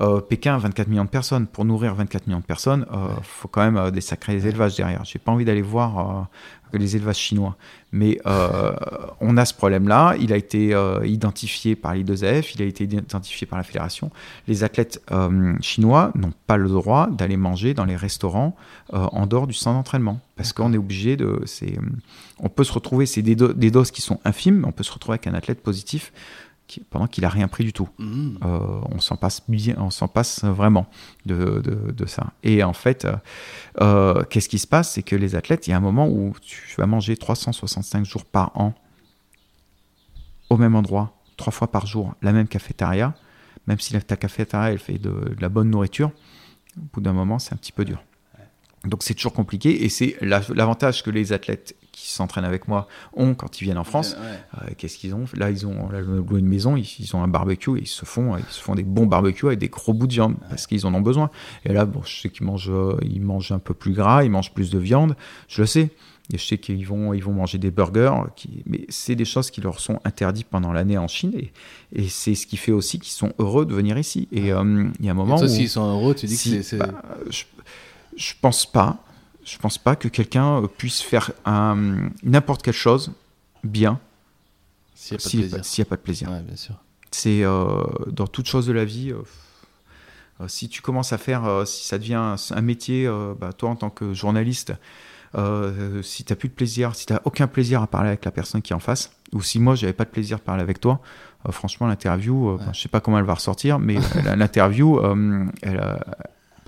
euh, 0.00 0.20
Pékin, 0.20 0.58
24 0.58 0.88
millions 0.88 1.04
de 1.04 1.08
personnes. 1.10 1.46
Pour 1.46 1.64
nourrir 1.64 1.94
24 1.94 2.26
millions 2.26 2.40
de 2.40 2.44
personnes, 2.44 2.86
il 2.92 3.24
faut 3.24 3.48
quand 3.48 3.62
même 3.62 3.76
euh, 3.76 3.90
des 3.90 4.00
sacrés 4.00 4.36
élevages 4.46 4.76
derrière. 4.76 5.04
J'ai 5.04 5.18
pas 5.18 5.32
envie 5.32 5.44
d'aller 5.44 5.62
voir 5.62 6.28
euh, 6.72 6.78
les 6.78 6.96
élevages 6.96 7.16
chinois. 7.16 7.56
Mais 7.92 8.18
euh, 8.26 8.72
on 9.20 9.36
a 9.36 9.44
ce 9.44 9.54
problème-là. 9.54 10.16
Il 10.18 10.32
a 10.32 10.36
été 10.36 10.74
euh, 10.74 11.06
identifié 11.06 11.76
par 11.76 11.94
l'I2AF, 11.94 12.50
il 12.56 12.62
a 12.62 12.64
été 12.64 12.82
identifié 12.84 13.46
par 13.46 13.56
la 13.56 13.62
fédération. 13.62 14.10
Les 14.48 14.64
athlètes 14.64 15.00
euh, 15.12 15.54
chinois 15.60 16.10
n'ont 16.16 16.32
pas 16.48 16.56
le 16.56 16.68
droit 16.68 17.08
d'aller 17.08 17.36
manger 17.36 17.72
dans 17.72 17.84
les 17.84 17.94
restaurants 17.94 18.56
euh, 18.92 18.98
en 19.12 19.26
dehors 19.28 19.46
du 19.46 19.52
centre 19.54 19.76
d'entraînement. 19.76 20.18
Parce 20.36 20.52
qu'on 20.52 20.72
est 20.72 20.76
obligé 20.78 21.16
de. 21.16 21.44
On 22.40 22.48
peut 22.48 22.64
se 22.64 22.72
retrouver, 22.72 23.06
c'est 23.06 23.22
des, 23.22 23.36
do- 23.36 23.52
des 23.52 23.70
doses 23.70 23.92
qui 23.92 24.02
sont 24.02 24.18
infimes, 24.24 24.56
mais 24.62 24.66
on 24.66 24.72
peut 24.72 24.82
se 24.82 24.90
retrouver 24.92 25.14
avec 25.14 25.28
un 25.28 25.34
athlète 25.34 25.62
positif 25.62 26.12
qui- 26.66 26.80
pendant 26.80 27.06
qu'il 27.06 27.24
a 27.24 27.28
rien 27.28 27.48
pris 27.48 27.64
du 27.64 27.72
tout. 27.72 27.88
Mm. 27.98 28.38
Euh, 28.44 28.80
on 28.90 29.00
s'en 29.00 29.16
passe 29.16 29.42
bien, 29.48 29.74
on 29.78 29.90
s'en 29.90 30.08
passe 30.08 30.44
vraiment 30.44 30.86
de, 31.26 31.60
de, 31.62 31.92
de 31.92 32.06
ça. 32.06 32.32
Et 32.42 32.62
en 32.62 32.72
fait, 32.72 33.06
euh, 33.80 34.22
qu'est-ce 34.24 34.48
qui 34.48 34.58
se 34.58 34.66
passe? 34.66 34.92
C'est 34.92 35.02
que 35.02 35.16
les 35.16 35.34
athlètes, 35.34 35.66
il 35.66 35.70
y 35.70 35.72
a 35.72 35.76
un 35.76 35.80
moment 35.80 36.08
où 36.08 36.34
tu 36.40 36.74
vas 36.78 36.86
manger 36.86 37.16
365 37.16 38.04
jours 38.04 38.24
par 38.24 38.50
an 38.58 38.74
au 40.50 40.56
même 40.56 40.74
endroit, 40.74 41.16
trois 41.36 41.52
fois 41.52 41.70
par 41.70 41.86
jour, 41.86 42.14
la 42.22 42.32
même 42.32 42.48
cafétéria, 42.48 43.14
même 43.66 43.80
si 43.80 43.92
ta 44.00 44.16
cafétéria 44.16 44.70
elle 44.72 44.78
fait 44.78 44.98
de, 44.98 45.10
de 45.10 45.36
la 45.40 45.48
bonne 45.48 45.70
nourriture, 45.70 46.10
au 46.76 46.80
bout 46.92 47.00
d'un 47.00 47.12
moment, 47.12 47.38
c'est 47.38 47.52
un 47.54 47.56
petit 47.56 47.72
peu 47.72 47.84
dur. 47.84 48.02
Donc 48.84 49.02
c'est 49.02 49.14
toujours 49.14 49.32
compliqué 49.32 49.84
et 49.84 49.88
c'est 49.88 50.16
la- 50.20 50.42
l'avantage 50.54 51.02
que 51.02 51.10
les 51.10 51.32
athlètes 51.32 51.74
qui 51.94 52.10
s'entraînent 52.10 52.44
avec 52.44 52.68
moi 52.68 52.88
ont 53.14 53.34
quand 53.34 53.60
ils 53.60 53.64
viennent 53.64 53.78
en 53.78 53.84
France. 53.84 54.16
Ouais. 54.20 54.62
Euh, 54.68 54.70
Qu'est-ce 54.76 54.98
qu'ils 54.98 55.14
ont? 55.14 55.24
Là, 55.34 55.50
ils 55.50 55.66
ont 55.66 55.88
là, 55.90 56.00
loué 56.00 56.40
une 56.40 56.46
maison, 56.48 56.76
ils, 56.76 56.88
ils 56.98 57.14
ont 57.16 57.22
un 57.22 57.28
barbecue 57.28 57.78
et 57.78 57.82
ils 57.82 57.86
se 57.86 58.04
font, 58.04 58.36
ils 58.36 58.44
se 58.50 58.60
font 58.60 58.74
des 58.74 58.82
bons 58.82 59.06
barbecues 59.06 59.46
avec 59.46 59.58
des 59.58 59.68
gros 59.68 59.94
bouts 59.94 60.06
de 60.06 60.12
viande 60.12 60.36
parce 60.48 60.66
qu'ils 60.66 60.86
en 60.86 60.94
ont 60.94 61.00
besoin. 61.00 61.30
Et 61.64 61.72
là, 61.72 61.84
bon, 61.86 62.02
je 62.04 62.20
sais 62.20 62.28
qu'ils 62.30 62.46
mangent, 62.46 62.70
euh, 62.70 62.96
ils 63.02 63.20
mangent 63.22 63.52
un 63.52 63.58
peu 63.58 63.74
plus 63.74 63.92
gras, 63.92 64.24
ils 64.24 64.30
mangent 64.30 64.52
plus 64.52 64.70
de 64.70 64.78
viande, 64.78 65.16
je 65.48 65.62
le 65.62 65.66
sais. 65.66 65.90
Et 66.32 66.38
je 66.38 66.44
sais 66.46 66.56
qu'ils 66.56 66.86
vont, 66.86 67.12
ils 67.12 67.22
vont 67.22 67.32
manger 67.34 67.58
des 67.58 67.70
burgers, 67.70 68.14
qui, 68.34 68.62
mais 68.64 68.86
c'est 68.88 69.14
des 69.14 69.26
choses 69.26 69.50
qui 69.50 69.60
leur 69.60 69.78
sont 69.78 70.00
interdites 70.04 70.46
pendant 70.48 70.72
l'année 70.72 70.96
en 70.96 71.06
Chine 71.06 71.32
et, 71.36 71.52
et 71.92 72.08
c'est 72.08 72.34
ce 72.34 72.46
qui 72.46 72.56
fait 72.56 72.72
aussi 72.72 72.98
qu'ils 72.98 73.12
sont 73.12 73.34
heureux 73.38 73.66
de 73.66 73.74
venir 73.74 73.98
ici. 73.98 74.26
Et 74.32 74.50
euh, 74.50 74.88
il 75.00 75.04
y 75.04 75.08
a 75.08 75.12
un 75.12 75.14
moment 75.14 75.36
Et 75.36 75.40
toi, 75.40 75.48
où 75.48 75.50
s'ils 75.50 75.68
sont 75.68 75.86
heureux, 75.86 76.14
tu 76.14 76.24
dis 76.24 76.34
si- 76.36 76.50
que 76.56 76.62
c'est. 76.62 76.62
c'est- 76.62 76.78
bah, 76.78 77.04
je, 77.28 77.44
Je 78.16 78.32
pense 78.40 78.64
pas. 78.64 79.04
Je 79.44 79.58
pense 79.58 79.78
pas 79.78 79.94
que 79.96 80.08
quelqu'un 80.08 80.62
puisse 80.78 81.00
faire 81.02 81.32
n'importe 82.22 82.62
quelle 82.62 82.74
chose 82.74 83.12
bien 83.62 83.98
S'il 84.94 85.16
n'y 85.16 85.22
a 85.22 85.24
pas 85.24 85.28
de 85.30 85.36
a, 85.36 85.38
plaisir. 85.40 85.56
pas- 85.58 85.62
s'il 85.62 85.78
y 85.84 85.86
a 85.86 85.88
pas 85.90 85.96
de 85.96 86.00
plaisir. 86.00 86.30
Ouais, 86.30 86.40
bien 86.40 86.56
sûr. 86.56 86.74
C'est 87.10 87.44
euh, 87.44 87.82
dans 88.08 88.26
toute 88.26 88.46
chose 88.46 88.66
de 88.66 88.72
la 88.72 88.84
vie. 88.84 89.10
euh, 89.12 89.22
euh, 90.40 90.48
si 90.48 90.68
tu 90.68 90.82
commences 90.82 91.12
à 91.12 91.18
faire, 91.18 91.44
euh, 91.44 91.64
si 91.64 91.86
ça 91.86 91.98
devient 91.98 92.14
un, 92.14 92.34
un 92.50 92.60
métier, 92.60 93.08
bah, 93.40 93.52
toi 93.52 93.70
en 93.70 93.76
tant 93.76 93.90
que 93.90 94.12
journaliste, 94.14 94.72
si 96.02 96.24
tu 96.24 96.32
n'as 96.32 96.36
plus 96.36 96.48
de 96.48 96.54
plaisir, 96.54 96.94
si 96.94 97.06
tu 97.06 97.12
n'as 97.12 97.20
aucun 97.24 97.46
plaisir 97.46 97.82
à 97.82 97.86
parler 97.86 98.08
avec 98.08 98.24
la 98.24 98.30
personne 98.30 98.62
qui 98.62 98.72
est 98.72 98.76
en 98.76 98.80
face, 98.80 99.10
ou 99.32 99.42
si 99.42 99.58
moi 99.60 99.74
j'avais 99.74 99.92
pas 99.92 100.04
de 100.04 100.10
plaisir 100.10 100.38
de 100.38 100.42
parler 100.42 100.62
avec 100.62 100.80
toi, 100.80 101.00
franchement 101.50 101.86
l'interview, 101.86 102.52
Ouais. 102.52 102.58
bah, 102.64 102.70
je 102.72 102.80
sais 102.80 102.88
pas 102.88 103.00
comment 103.00 103.18
elle 103.18 103.24
va 103.24 103.34
ressortir, 103.34 103.78
mais 103.78 103.96
l'interview, 104.36 105.00
elle, 105.62 105.80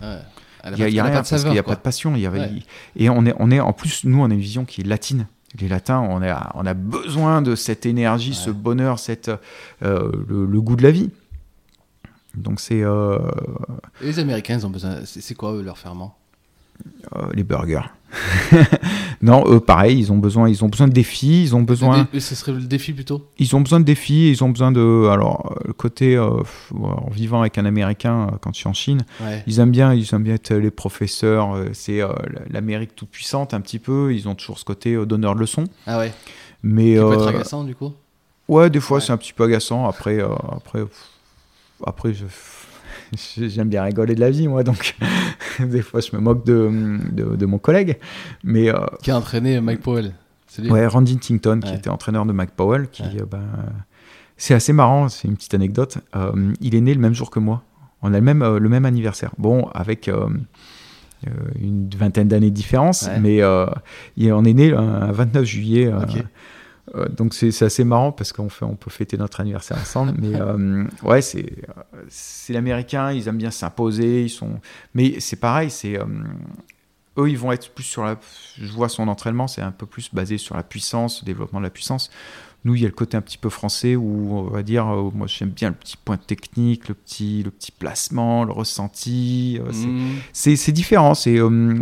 Ouais. 0.03 0.19
Il 0.73 0.79
y 0.79 1.01
a, 1.01 1.05
rien 1.05 1.13
parce 1.15 1.43
qu'il 1.43 1.53
n'y 1.53 1.59
a 1.59 1.63
pas 1.63 1.75
de 1.75 1.81
passion. 1.81 2.15
Il 2.15 2.23
y 2.23 2.27
avait, 2.27 2.41
Ouais. 2.41 2.63
Et 2.97 3.09
on 3.09 3.25
est, 3.25 3.35
on 3.39 3.51
est, 3.51 3.61
en 3.61 3.73
plus, 3.73 4.05
nous, 4.05 4.21
on 4.21 4.31
a 4.31 4.35
une 4.35 4.41
vision 4.41 4.65
qui 4.65 4.81
est 4.81 4.85
latine. 4.85 5.27
Les 5.61 5.69
latins, 5.69 6.01
on 6.01 6.23
a, 6.23 6.51
on 6.55 6.67
a 6.67 6.75
besoin 6.75 7.41
de 7.41 7.55
cette 7.55 7.87
énergie, 7.87 8.35
ce 8.35 8.51
bonheur, 8.51 8.99
cette, 8.99 9.31
euh, 9.83 10.11
le, 10.29 10.45
le 10.45 10.61
goût 10.61 10.77
de 10.77 10.83
la 10.83 10.91
vie. 10.91 11.11
Donc 12.37 12.61
c'est 12.61 12.83
euh, 12.83 13.19
les 14.03 14.19
Américains, 14.19 14.59
ils 14.59 14.67
ont 14.67 14.71
besoin. 14.71 15.05
C'est 15.05 15.23
c'est 15.23 15.35
quoi 15.35 15.53
eux, 15.55 15.63
leur 15.63 15.79
ferment? 15.79 16.17
Euh, 17.17 17.27
les 17.35 17.45
burgers. 17.45 17.89
non, 19.23 19.45
eux, 19.49 19.61
pareil, 19.61 19.99
ils 19.99 20.13
ont 20.13 20.17
besoin, 20.17 20.49
ils 20.49 20.65
ont 20.65 20.69
besoin 20.69 20.89
de 20.89 20.93
défis, 20.93 21.43
ils 21.43 21.55
ont 21.57 21.63
besoin, 21.63 22.07
dé- 22.13 22.21
Ce 22.21 22.35
serait 22.35 22.53
le 22.53 22.61
défi 22.63 22.93
plutôt? 22.93 23.27
Ils 23.39 23.55
ont 23.57 23.61
besoin 23.61 23.81
de 23.81 23.85
défis, 23.85 24.31
ils 24.31 24.43
ont 24.45 24.49
besoin 24.49 24.73
de, 24.73 25.09
alors 25.11 25.57
le 25.65 25.73
côté 25.73 26.17
euh, 26.17 26.31
en 26.73 27.11
vivant 27.11 27.41
avec 27.41 27.59
un 27.59 27.65
Américain 27.65 28.29
euh, 28.33 28.37
quand 28.41 28.53
je 28.55 28.59
suis 28.61 28.69
en 28.69 28.73
Chine, 28.75 29.05
Ouais. 29.21 29.43
Ils 29.47 29.59
aiment 29.61 29.71
bien, 29.71 29.93
ils 29.93 30.09
aiment 30.15 30.23
bien 30.23 30.35
être 30.35 30.55
les 30.55 30.71
professeurs. 30.71 31.57
C'est 31.73 32.01
euh, 32.01 32.09
l'Amérique 32.51 32.95
toute 32.95 33.11
puissante 33.11 33.55
un 33.55 33.61
petit 33.61 33.79
peu. 33.79 34.15
Ils 34.15 34.29
ont 34.29 34.35
toujours 34.35 34.59
ce 34.59 34.65
côté 34.65 34.95
euh, 34.95 35.05
donneur 35.07 35.35
de 35.35 35.41
leçons. 35.41 35.65
Ah 35.87 35.99
ouais. 35.99 36.13
Mais 36.63 36.95
Qui 36.95 37.01
peut 37.01 37.13
être 37.15 37.29
agaçant 37.29 37.65
du 37.65 37.75
coup? 37.75 37.93
ouais, 38.49 38.71
des 38.71 38.81
fois 38.81 38.99
Ouais. 38.99 39.05
c'est 39.05 39.13
un 39.13 39.17
petit 39.17 39.33
peu 39.33 39.45
agaçant. 39.45 39.87
Après, 39.89 40.21
après, 40.53 40.81
pff, 40.85 41.09
après, 41.85 42.15
je- 42.15 42.25
j'aime 43.37 43.69
bien 43.69 43.83
rigoler 43.83 44.15
de 44.15 44.21
la 44.21 44.31
vie, 44.31 44.49
moi. 44.49 44.63
Donc 44.63 44.97
des 45.61 45.83
fois 45.83 46.01
je 46.01 46.15
me 46.17 46.21
moque 46.21 46.45
de, 46.45 46.99
de, 47.13 47.37
de 47.37 47.47
mon 47.47 47.59
collègue. 47.59 47.99
Mais 48.45 48.69
euh, 48.71 48.79
Qui 49.03 49.11
a 49.11 49.17
entraîné 49.19 49.61
Mike 49.61 49.81
Powell 49.83 50.13
lui 50.59 50.71
ouais, 50.71 50.87
Randy 50.87 51.19
Tinton, 51.19 51.61
qui 51.61 51.71
Ouais. 51.71 51.77
était 51.77 51.91
entraîneur 51.91 52.25
de 52.25 52.33
Mike 52.33 52.53
Powell, 52.53 52.89
qui 52.89 53.03
Ouais. 53.03 53.21
euh, 53.21 53.27
ben, 53.31 53.43
c'est 54.39 54.55
assez 54.55 54.73
marrant. 54.73 55.09
C'est 55.11 55.29
une 55.29 55.35
petite 55.37 55.53
anecdote. 55.53 55.99
Euh, 56.15 56.53
il 56.63 56.75
est 56.75 56.81
né 56.81 56.95
le 56.95 57.01
même 57.01 57.13
jour 57.15 57.31
que 57.31 57.39
moi. 57.41 57.63
On 58.01 58.15
a 58.15 58.19
le 58.19 58.25
même, 58.25 58.43
le 58.57 58.69
même 58.69 58.85
anniversaire. 58.87 59.33
Bon, 59.39 59.69
avec 59.75 60.09
une 61.61 61.89
vingtaine 61.97 62.29
d'années 62.29 62.51
de 62.51 62.55
différence, 62.55 63.03
Ouais. 63.09 63.19
mais 63.21 63.37
il- 64.17 64.33
on 64.33 64.45
est 64.45 64.53
né 64.55 64.71
le- 64.71 64.79
un 64.79 65.13
29 65.13 65.45
juillet. 65.45 65.91
Euh, 66.95 67.09
donc 67.09 67.35
c'est 67.35 67.63
assez 67.63 67.85
marrant 67.85 68.13
parce 68.13 68.33
qu'on 68.33 68.49
fait, 68.49 68.65
on 68.65 68.77
peut 68.77 68.91
fêter 68.91 69.17
notre 69.17 69.41
anniversaire 69.41 69.77
ensemble. 69.79 70.15
mais 70.19 70.35
euh, 70.41 70.85
ouais, 71.03 71.21
c'est 71.23 71.53
euh, 71.69 72.03
c'est 72.09 72.53
l'américain, 72.53 73.11
ils 73.13 73.27
aiment 73.29 73.39
bien 73.39 73.51
s'imposer, 73.51 74.23
ils 74.25 74.31
sont. 74.31 74.61
Mais 74.95 75.19
c'est 75.21 75.37
pareil, 75.41 75.71
c'est 75.71 75.99
euh, 75.99 76.05
eux, 77.19 77.29
ils 77.31 77.39
vont 77.39 77.51
être 77.53 77.71
plus 77.75 77.85
sur 77.85 78.05
la. 78.05 78.17
Je 78.61 78.71
vois 78.73 78.89
son 78.89 79.09
entraînement, 79.09 79.49
c'est 79.49 79.63
un 79.63 79.73
peu 79.73 79.87
plus 79.87 80.11
basé 80.13 80.39
sur 80.39 80.57
la 80.57 80.63
puissance, 80.63 81.23
le 81.23 81.27
développement 81.27 81.59
de 81.61 81.65
la 81.65 81.71
puissance. 81.71 82.11
Nous, 82.65 82.75
il 82.75 82.81
y 82.83 82.85
a 82.85 82.89
le 82.89 82.95
côté 82.95 83.17
un 83.17 83.21
petit 83.21 83.39
peu 83.39 83.49
français 83.49 83.95
où 83.95 84.37
on 84.39 84.43
va 84.51 84.63
dire, 84.65 84.89
euh, 84.89 85.11
moi 85.15 85.27
j'aime 85.29 85.51
bien 85.51 85.69
le 85.69 85.75
petit 85.77 85.97
point 85.97 86.17
technique, 86.17 86.89
le 86.89 86.95
petit, 86.95 87.43
le 87.45 87.51
petit 87.53 87.71
placement, 87.71 88.45
le 88.45 88.51
ressenti. 88.53 89.61
euh, 89.63 89.71
c'est- 89.73 89.87
Mmh. 89.87 90.57
c'est 90.57 90.73
différent. 90.73 91.15
C'est 91.15 91.39
euh, 91.39 91.79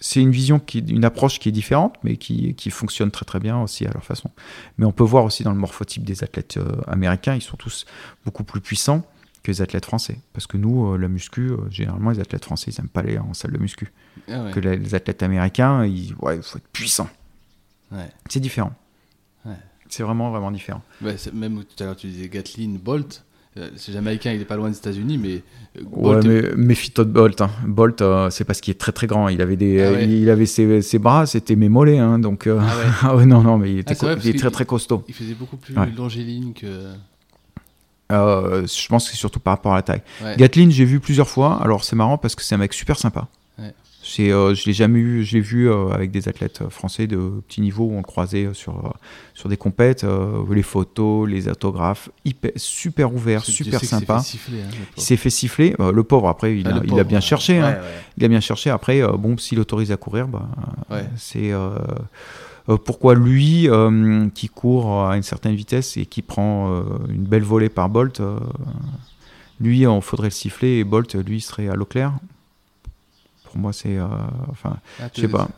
c'est 0.00 0.20
une 0.20 0.30
vision, 0.30 0.60
qui, 0.60 0.78
une 0.78 1.04
approche 1.04 1.38
qui 1.38 1.48
est 1.48 1.52
différente, 1.52 1.96
mais 2.04 2.16
qui, 2.16 2.54
qui 2.54 2.70
fonctionne 2.70 3.10
très 3.10 3.24
très 3.24 3.40
bien 3.40 3.60
aussi 3.60 3.86
à 3.86 3.90
leur 3.90 4.04
façon. 4.04 4.30
Mais 4.76 4.86
on 4.86 4.92
peut 4.92 5.04
voir 5.04 5.24
aussi 5.24 5.42
dans 5.42 5.52
le 5.52 5.58
morphotype 5.58 6.04
des 6.04 6.22
athlètes 6.22 6.56
euh, 6.56 6.80
américains, 6.86 7.34
ils 7.34 7.42
sont 7.42 7.56
tous 7.56 7.84
beaucoup 8.24 8.44
plus 8.44 8.60
puissants 8.60 9.04
que 9.42 9.50
les 9.50 9.60
athlètes 9.60 9.84
français. 9.84 10.20
Parce 10.32 10.46
que 10.46 10.56
nous, 10.56 10.92
euh, 10.92 10.98
la 10.98 11.08
muscu, 11.08 11.50
euh, 11.50 11.56
généralement, 11.70 12.10
les 12.10 12.20
athlètes 12.20 12.44
français, 12.44 12.70
ils 12.70 12.80
n'aiment 12.80 12.88
pas 12.88 13.00
aller 13.00 13.18
en 13.18 13.34
salle 13.34 13.52
de 13.52 13.58
muscu. 13.58 13.92
Ah 14.28 14.44
ouais. 14.44 14.52
Que 14.52 14.60
les 14.60 14.94
athlètes 14.94 15.22
américains, 15.22 15.84
ils, 15.84 16.14
ouais, 16.20 16.36
il 16.36 16.42
faut 16.42 16.58
être 16.58 16.68
puissant. 16.68 17.08
Ouais. 17.90 18.08
C'est 18.28 18.40
différent. 18.40 18.72
Ouais. 19.44 19.56
C'est 19.88 20.02
vraiment 20.02 20.30
vraiment 20.30 20.50
différent. 20.50 20.82
Même 21.32 21.64
tout 21.64 21.82
à 21.82 21.86
l'heure 21.86 21.96
tu 21.96 22.08
disais 22.08 22.28
Gatlin, 22.28 22.76
Bolt. 22.80 23.24
Euh, 23.58 23.68
C'est 23.76 23.92
jamaïcain, 23.92 24.32
il 24.32 24.40
est 24.40 24.44
pas 24.44 24.56
loin 24.56 24.70
des 24.70 24.76
États-Unis, 24.78 25.18
mais 25.18 25.42
euh, 25.76 25.82
Ouais, 25.92 26.14
Bolt 26.22 26.26
mais 26.26 26.42
méfie-toi 26.56 27.04
de 27.04 27.10
Bolt. 27.10 27.40
hein. 27.40 27.50
Bolt, 27.66 28.00
euh, 28.02 28.30
c'est 28.30 28.44
parce 28.44 28.60
qu'il 28.60 28.72
est 28.72 28.78
très 28.78 28.92
très 28.92 29.06
grand. 29.06 29.28
Il 29.28 29.40
avait 29.42 29.56
des, 29.56 29.82
Ah 29.82 29.92
ouais. 29.92 30.08
il 30.08 30.30
avait 30.30 30.46
ses, 30.46 30.80
ses 30.82 30.98
bras, 30.98 31.26
c'était 31.26 31.56
mes 31.56 31.68
mollets, 31.68 31.98
hein, 31.98 32.18
donc. 32.18 32.46
euh, 32.46 32.58
Ah 32.60 32.64
ouais. 32.76 32.84
ah 33.02 33.16
ouais, 33.16 33.26
non 33.26 33.42
non, 33.42 33.58
mais 33.58 33.72
il 33.72 33.78
était, 33.80 33.94
Ah, 34.00 34.14
vrai, 34.14 34.16
il 34.24 34.36
très 34.36 34.50
très 34.50 34.64
costaud. 34.64 35.04
il 35.08 35.14
faisait 35.14 35.34
beaucoup 35.34 35.56
plus 35.56 35.74
longiligne 35.96 36.52
que. 36.52 36.66
Euh, 38.10 38.66
je 38.66 38.88
pense 38.88 39.04
que 39.04 39.10
c'est 39.10 39.18
surtout 39.18 39.40
par 39.40 39.54
rapport 39.54 39.72
à 39.72 39.76
la 39.76 39.82
taille. 39.82 40.02
Gatlin, 40.38 40.70
j'ai 40.70 40.84
vu 40.86 40.98
plusieurs 40.98 41.28
fois. 41.28 41.60
Alors 41.62 41.84
c'est 41.84 41.96
marrant 41.96 42.16
parce 42.16 42.34
que 42.34 42.42
c'est 42.42 42.54
un 42.54 42.58
mec 42.58 42.72
super 42.72 42.98
sympa. 42.98 43.28
Euh, 44.18 44.54
je 44.54 44.64
l'ai 44.66 44.72
jamais 44.72 45.00
vu. 45.00 45.24
Je 45.24 45.34
l'ai 45.36 45.40
vu 45.40 45.70
euh, 45.70 45.90
avec 45.90 46.10
des 46.10 46.28
athlètes 46.28 46.62
euh, 46.62 46.70
français 46.70 47.06
de 47.06 47.16
petit 47.46 47.60
niveau 47.60 47.84
où 47.84 47.92
on 47.92 47.98
le 47.98 48.02
croisait 48.02 48.46
euh, 48.46 48.54
sur 48.54 48.94
sur 49.34 49.48
des 49.48 49.56
compètes, 49.56 50.04
les 50.50 50.62
photos, 50.62 51.28
les 51.28 51.48
autographes, 51.48 52.10
hyper, 52.24 52.50
super 52.56 53.14
ouvert, 53.14 53.44
super 53.44 53.80
sympa. 53.84 54.20
siffler, 54.20 54.62
hein, 54.62 54.70
Il 54.96 55.02
s'est 55.02 55.16
fait 55.16 55.30
siffler. 55.30 55.74
Euh, 55.80 55.92
le 55.92 56.02
pauvre 56.02 56.28
après, 56.28 56.58
il, 56.58 56.66
Ah, 56.66 56.76
a, 56.76 57.04
bien 57.04 57.18
ouais. 57.18 57.20
cherché. 57.20 57.58
hein. 57.58 57.72
Ouais. 57.72 57.78
Il 58.16 58.24
a 58.24 58.28
bien 58.28 58.40
cherché. 58.40 58.70
Après, 58.70 59.00
bon, 59.16 59.36
s'il 59.38 59.60
autorise 59.60 59.92
à 59.92 59.96
courir, 59.96 60.26
bah, 60.26 60.48
c'est 61.16 61.52
euh, 61.52 62.76
pourquoi 62.84 63.14
lui, 63.14 63.68
euh, 63.68 64.28
qui 64.34 64.48
court 64.48 65.06
à 65.06 65.16
une 65.16 65.22
certaine 65.22 65.54
vitesse 65.54 65.96
et 65.96 66.04
qui 66.06 66.20
prend 66.22 66.72
euh, 66.72 66.82
une 67.08 67.24
belle 67.24 67.42
volée 67.44 67.68
par 67.68 67.88
Bolt, 67.88 68.20
lui, 69.60 69.86
on 69.86 70.00
faudrait 70.00 70.28
le 70.28 70.32
siffler 70.32 70.78
et 70.78 70.84
Bolt, 70.84 71.14
lui, 71.14 71.40
serait 71.40 71.68
à 71.68 71.74
l'eau 71.74 71.84
claire. 71.84 72.12
Pour 73.48 73.58
moi, 73.58 73.72
c'est, 73.72 73.96
euh, 73.96 74.06
enfin, 74.50 74.76
Ah, 75.00 75.08
je 75.14 75.22
sais 75.22 75.28
pas. 75.28 75.48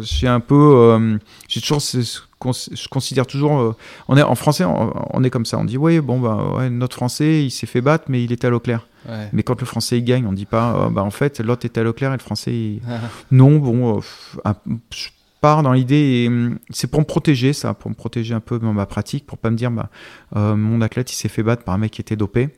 J'ai 0.00 0.28
un 0.28 0.40
peu, 0.40 0.54
euh, 0.54 1.18
j'ai 1.48 1.60
toujours, 1.60 1.80
ce- 1.80 1.98
je 2.02 2.88
considère 2.88 3.26
toujours, 3.26 3.58
euh, 3.58 3.74
on 4.08 4.16
est 4.18 4.22
en 4.22 4.34
français, 4.34 4.64
on, 4.64 4.92
on 5.16 5.24
est 5.24 5.30
comme 5.30 5.46
ça. 5.46 5.56
On 5.58 5.64
dit, 5.64 5.78
oui, 5.78 6.00
bon, 6.00 6.20
bah, 6.20 6.52
ouais, 6.58 6.68
notre 6.70 6.94
français, 6.96 7.42
il 7.44 7.50
s'est 7.50 7.66
fait 7.66 7.80
battre, 7.80 8.04
mais 8.08 8.22
il 8.22 8.30
était 8.30 8.46
à 8.46 8.50
l'eau 8.50 8.60
claire. 8.60 8.86
Ouais. 9.08 9.28
Mais 9.32 9.42
quand 9.42 9.58
le 9.58 9.66
français 9.66 9.98
il 9.98 10.04
gagne, 10.04 10.26
on 10.26 10.32
dit 10.34 10.44
pas, 10.44 10.76
euh, 10.76 10.90
bah 10.90 11.02
en 11.02 11.10
fait, 11.10 11.40
l'autre 11.40 11.64
était 11.66 11.80
à 11.80 11.82
l'eau 11.84 11.92
claire 11.94 12.10
et 12.12 12.16
le 12.16 12.22
français. 12.22 12.52
il- 12.52 12.82
non, 13.30 13.56
bon, 13.56 13.98
euh, 13.98 14.52
je 14.94 15.08
pars 15.40 15.62
dans 15.62 15.72
l'idée, 15.72 16.26
hum, 16.28 16.58
c'est 16.70 16.86
pour 16.86 17.00
me 17.00 17.04
protéger, 17.06 17.52
ça, 17.54 17.72
pour 17.74 17.90
me 17.90 17.94
protéger 17.96 18.34
un 18.34 18.40
peu 18.40 18.58
dans 18.58 18.72
ma 18.74 18.86
pratique, 18.86 19.26
pour 19.26 19.38
pas 19.38 19.50
me 19.50 19.56
dire, 19.56 19.70
bah, 19.70 19.88
euh, 20.36 20.54
mon 20.56 20.80
athlète, 20.82 21.10
il 21.12 21.16
s'est 21.16 21.28
fait 21.28 21.42
battre 21.42 21.64
par 21.64 21.74
un 21.74 21.78
mec 21.78 21.90
qui 21.92 22.00
était 22.02 22.16
dopé. 22.16 22.50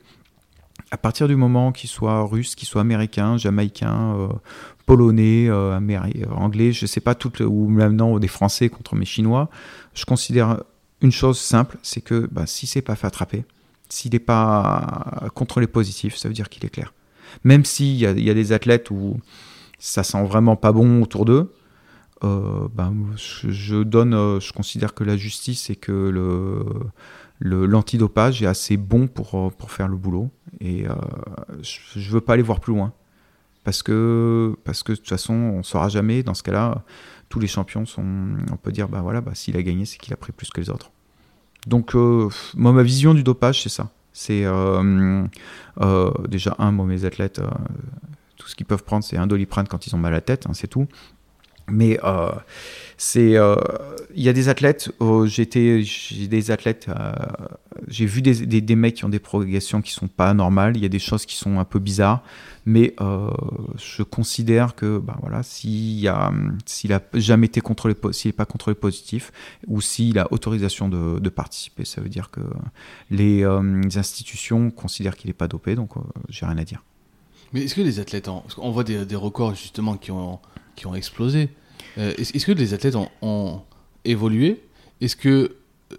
À 0.89 0.97
partir 0.97 1.27
du 1.27 1.35
moment 1.35 1.71
qu'il 1.73 1.89
soit 1.89 2.23
russe, 2.23 2.55
qu'il 2.55 2.67
soit 2.67 2.81
américain, 2.81 3.37
jamaïcain, 3.37 4.15
euh, 4.17 4.27
polonais, 4.85 5.47
euh, 5.49 5.77
euh, 5.79 6.25
anglais, 6.31 6.71
je 6.71 6.85
sais 6.85 7.01
pas, 7.01 7.13
tout 7.13 7.31
le- 7.39 7.45
ou 7.45 7.67
maintenant 7.67 8.17
des 8.19 8.29
Français 8.29 8.69
contre 8.69 8.95
mes 8.95 9.05
Chinois, 9.05 9.49
je 9.93 10.05
considère 10.05 10.63
une 11.01 11.11
chose 11.11 11.39
simple, 11.39 11.77
c'est 11.83 11.99
que 12.01 12.27
bah, 12.31 12.45
si 12.45 12.67
c'est 12.67 12.81
pas 12.81 12.95
fait 12.95 13.07
attraper, 13.07 13.43
s'il 13.89 14.13
n'est 14.13 14.19
pas 14.19 15.29
contrôlé 15.35 15.67
positif, 15.67 16.15
ça 16.15 16.29
veut 16.29 16.33
dire 16.33 16.47
qu'il 16.49 16.65
est 16.65 16.69
clair. 16.69 16.93
Même 17.43 17.65
s'il 17.65 17.95
y, 17.95 17.99
y 17.99 18.29
a 18.29 18.33
des 18.33 18.51
athlètes 18.53 18.89
où 18.89 19.19
ça 19.79 20.03
sent 20.03 20.25
vraiment 20.25 20.55
pas 20.55 20.71
bon 20.71 21.01
autour 21.01 21.25
d'eux, 21.25 21.51
ben, 22.21 22.93
je, 23.15 23.83
donne, 23.83 24.39
je 24.39 24.51
considère 24.53 24.93
que 24.93 25.03
la 25.03 25.17
justice 25.17 25.69
et 25.69 25.75
que 25.75 25.91
le- 25.91 26.65
l'antidopage 27.39 28.41
est 28.41 28.47
assez 28.47 28.77
bon 28.77 29.07
pour, 29.07 29.35
euh, 29.35 29.49
pour 29.49 29.71
faire 29.71 29.87
le 29.87 29.97
boulot. 29.97 30.29
Et 30.59 30.87
euh, 30.87 30.93
je, 31.61 31.99
je 31.99 32.09
veux 32.11 32.21
pas 32.21 32.33
aller 32.33 32.43
voir 32.43 32.59
plus 32.59 32.73
loin. 32.73 32.93
Parce 33.63 33.83
que, 33.83 34.55
parce 34.63 34.81
que 34.81 34.93
de 34.93 34.97
toute 34.97 35.09
façon, 35.09 35.33
on 35.33 35.63
saura 35.63 35.89
jamais. 35.89 36.23
Dans 36.23 36.33
ce 36.33 36.43
cas-là, 36.43 36.83
tous 37.29 37.39
les 37.39 37.47
champions 37.47 37.85
sont. 37.85 38.05
On 38.51 38.57
peut 38.57 38.71
dire, 38.71 38.87
bah 38.87 39.01
voilà, 39.01 39.21
bah, 39.21 39.31
s'il 39.35 39.57
a 39.57 39.63
gagné, 39.63 39.85
c'est 39.85 39.97
qu'il 39.97 40.13
a 40.13 40.17
pris 40.17 40.31
plus 40.31 40.49
que 40.49 40.61
les 40.61 40.69
autres. 40.69 40.91
Donc, 41.65 41.95
euh, 41.95 42.29
moi, 42.55 42.71
ma 42.71 42.83
vision 42.83 43.13
du 43.13 43.23
dopage, 43.23 43.61
c'est 43.61 43.69
ça. 43.69 43.89
C'est 44.13 44.45
déjà 46.29 46.55
un, 46.57 46.71
moi, 46.71 46.85
mes 46.85 47.05
athlètes, 47.05 47.39
tout 48.37 48.47
ce 48.47 48.55
qu'ils 48.55 48.65
peuvent 48.65 48.83
prendre, 48.83 49.03
c'est 49.03 49.17
un 49.17 49.27
doliprane 49.27 49.67
quand 49.67 49.85
ils 49.85 49.95
ont 49.95 49.99
mal 49.99 50.13
à 50.13 50.17
la 50.17 50.21
tête, 50.21 50.47
hein, 50.47 50.53
c'est 50.53 50.67
tout. 50.67 50.87
Mais 51.69 51.99
euh, 52.03 52.31
c'est, 52.97 53.35
euh, 53.35 53.55
il 54.15 54.23
y 54.23 54.29
a 54.29 54.33
des 54.33 54.47
athlètes. 54.47 54.89
j'étais, 55.25 55.83
j'ai 55.83 56.27
des 56.27 56.49
athlètes. 56.49 56.87
euh, 56.87 57.11
j'ai 57.87 58.05
vu 58.05 58.21
des, 58.21 58.45
des, 58.45 58.61
des 58.61 58.75
mecs 58.77 58.95
qui 58.95 59.05
ont 59.05 59.09
des 59.09 59.19
progressions 59.19 59.81
qui 59.81 59.91
sont 59.91 60.07
pas 60.07 60.33
normales. 60.33 60.77
Il 60.77 60.83
y 60.83 60.85
a 60.85 60.89
des 60.89 60.99
choses 60.99 61.25
qui 61.25 61.35
sont 61.35 61.59
un 61.59 61.65
peu 61.65 61.79
bizarres. 61.79 62.23
Mais 62.65 62.95
euh, 63.01 63.29
je 63.77 64.03
considère 64.03 64.75
que, 64.75 64.97
bah 64.97 65.17
voilà, 65.21 65.43
s'il 65.43 66.07
a, 66.07 66.31
s'il 66.65 66.93
a 66.93 67.01
jamais 67.13 67.47
été 67.47 67.59
contrôlé, 67.59 67.95
s'il 68.11 68.29
n'est 68.29 68.33
pas 68.33 68.45
contrôlé 68.45 68.75
positif, 68.75 69.31
ou 69.67 69.81
s'il 69.81 70.19
a 70.19 70.31
autorisation 70.31 70.87
de, 70.87 71.19
de 71.19 71.29
participer, 71.29 71.83
ça 71.85 71.99
veut 72.01 72.09
dire 72.09 72.29
que 72.29 72.41
les, 73.11 73.39
les 73.83 73.97
institutions 73.97 74.71
considèrent 74.71 75.17
qu'il 75.17 75.29
n'est 75.29 75.33
pas 75.33 75.47
dopé. 75.49 75.75
Donc, 75.75 75.91
j'ai 76.29 76.45
rien 76.45 76.57
à 76.57 76.63
dire. 76.63 76.81
Mais 77.53 77.63
est-ce 77.63 77.75
que 77.75 77.81
les 77.81 77.99
athlètes, 77.99 78.27
ont... 78.27 78.43
qu'on 78.55 78.71
voit 78.71 78.83
des, 78.83 79.15
records 79.15 79.55
justement 79.55 79.97
qui 79.97 80.11
ont, 80.11 80.39
qui 80.75 80.87
ont 80.87 80.95
explosé, 80.95 81.49
Euh, 81.97 82.13
est-ce 82.17 82.45
que 82.45 82.51
les 82.51 82.73
athlètes 82.73 82.95
ont, 83.21 83.61
évolué? 84.05 84.61
Est-ce 85.01 85.15
que, 85.15 85.55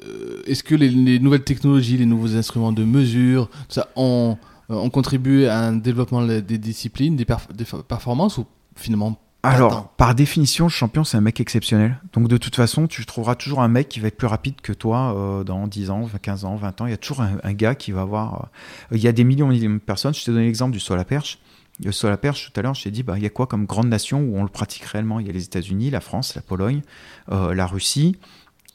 euh, 0.06 0.42
est-ce 0.46 0.62
que 0.62 0.74
les, 0.74 0.88
les 0.88 1.18
nouvelles 1.18 1.44
technologies, 1.44 1.96
les 1.96 2.06
nouveaux 2.06 2.36
instruments 2.36 2.72
de 2.72 2.84
mesure, 2.84 3.50
ça, 3.68 3.88
ont, 3.96 4.38
ont 4.68 4.90
contribué 4.90 5.48
à 5.48 5.58
un 5.60 5.72
développement 5.72 6.24
des 6.24 6.58
disciplines, 6.58 7.16
des, 7.16 7.26
des 7.54 7.64
performances 7.86 8.38
ou 8.38 8.46
finalement 8.76 9.18
Alors, 9.54 9.88
par 9.96 10.14
définition, 10.14 10.66
le 10.66 10.70
champion, 10.70 11.04
c'est 11.04 11.16
un 11.16 11.20
mec 11.20 11.40
exceptionnel. 11.40 11.98
Donc, 12.12 12.28
de 12.28 12.36
toute 12.36 12.54
façon, 12.56 12.86
tu 12.86 13.04
trouveras 13.06 13.34
toujours 13.34 13.60
un 13.62 13.68
mec 13.68 13.88
qui 13.88 14.00
va 14.00 14.08
être 14.08 14.16
plus 14.16 14.26
rapide 14.26 14.60
que 14.60 14.72
toi 14.72 15.14
euh, 15.16 15.44
dans 15.44 15.66
10 15.66 15.90
ans, 15.90 16.08
15 16.20 16.44
ans, 16.44 16.56
20 16.56 16.80
ans. 16.80 16.86
Il 16.86 16.90
y 16.90 16.94
a 16.94 16.98
toujours 16.98 17.22
un, 17.22 17.38
un 17.42 17.52
gars 17.52 17.74
qui 17.74 17.92
va 17.92 18.02
avoir. 18.02 18.48
euh, 18.92 18.96
il 18.96 19.00
y 19.02 19.08
a 19.08 19.12
des 19.12 19.24
millions 19.24 19.48
de 19.50 19.78
personnes. 19.78 20.14
Je 20.14 20.24
t'ai 20.24 20.30
donné 20.32 20.44
l'exemple 20.46 20.72
du 20.72 20.80
saut 20.80 20.94
à 20.94 20.96
la 20.96 21.04
perche. 21.04 21.38
Le 21.84 21.92
saut 21.92 22.08
à 22.08 22.10
la 22.10 22.16
perche, 22.16 22.50
tout 22.52 22.58
à 22.58 22.62
l'heure, 22.62 22.74
je 22.74 22.82
t'ai 22.82 22.90
dit, 22.90 23.02
bah, 23.04 23.14
il 23.16 23.22
y 23.22 23.26
a 23.26 23.30
quoi 23.30 23.46
comme 23.46 23.64
grande 23.64 23.88
nation 23.88 24.20
où 24.20 24.36
on 24.36 24.42
le 24.42 24.48
pratique 24.48 24.84
réellement? 24.84 25.20
Il 25.20 25.26
y 25.26 25.30
a 25.30 25.32
les 25.32 25.44
États-Unis, 25.44 25.90
la 25.90 26.00
France, 26.00 26.34
la 26.34 26.42
Pologne, 26.42 26.82
euh, 27.30 27.54
la 27.54 27.66
Russie 27.66 28.16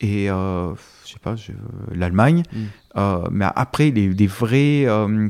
et, 0.01 0.27
je 0.27 0.73
sais 1.05 1.19
pas, 1.21 1.35
l'Allemagne. 1.93 2.43
Mm. 2.51 3.03
Mais 3.31 3.45
après, 3.55 3.89
les, 3.91 4.09
les 4.09 4.27
vrais 4.27 4.85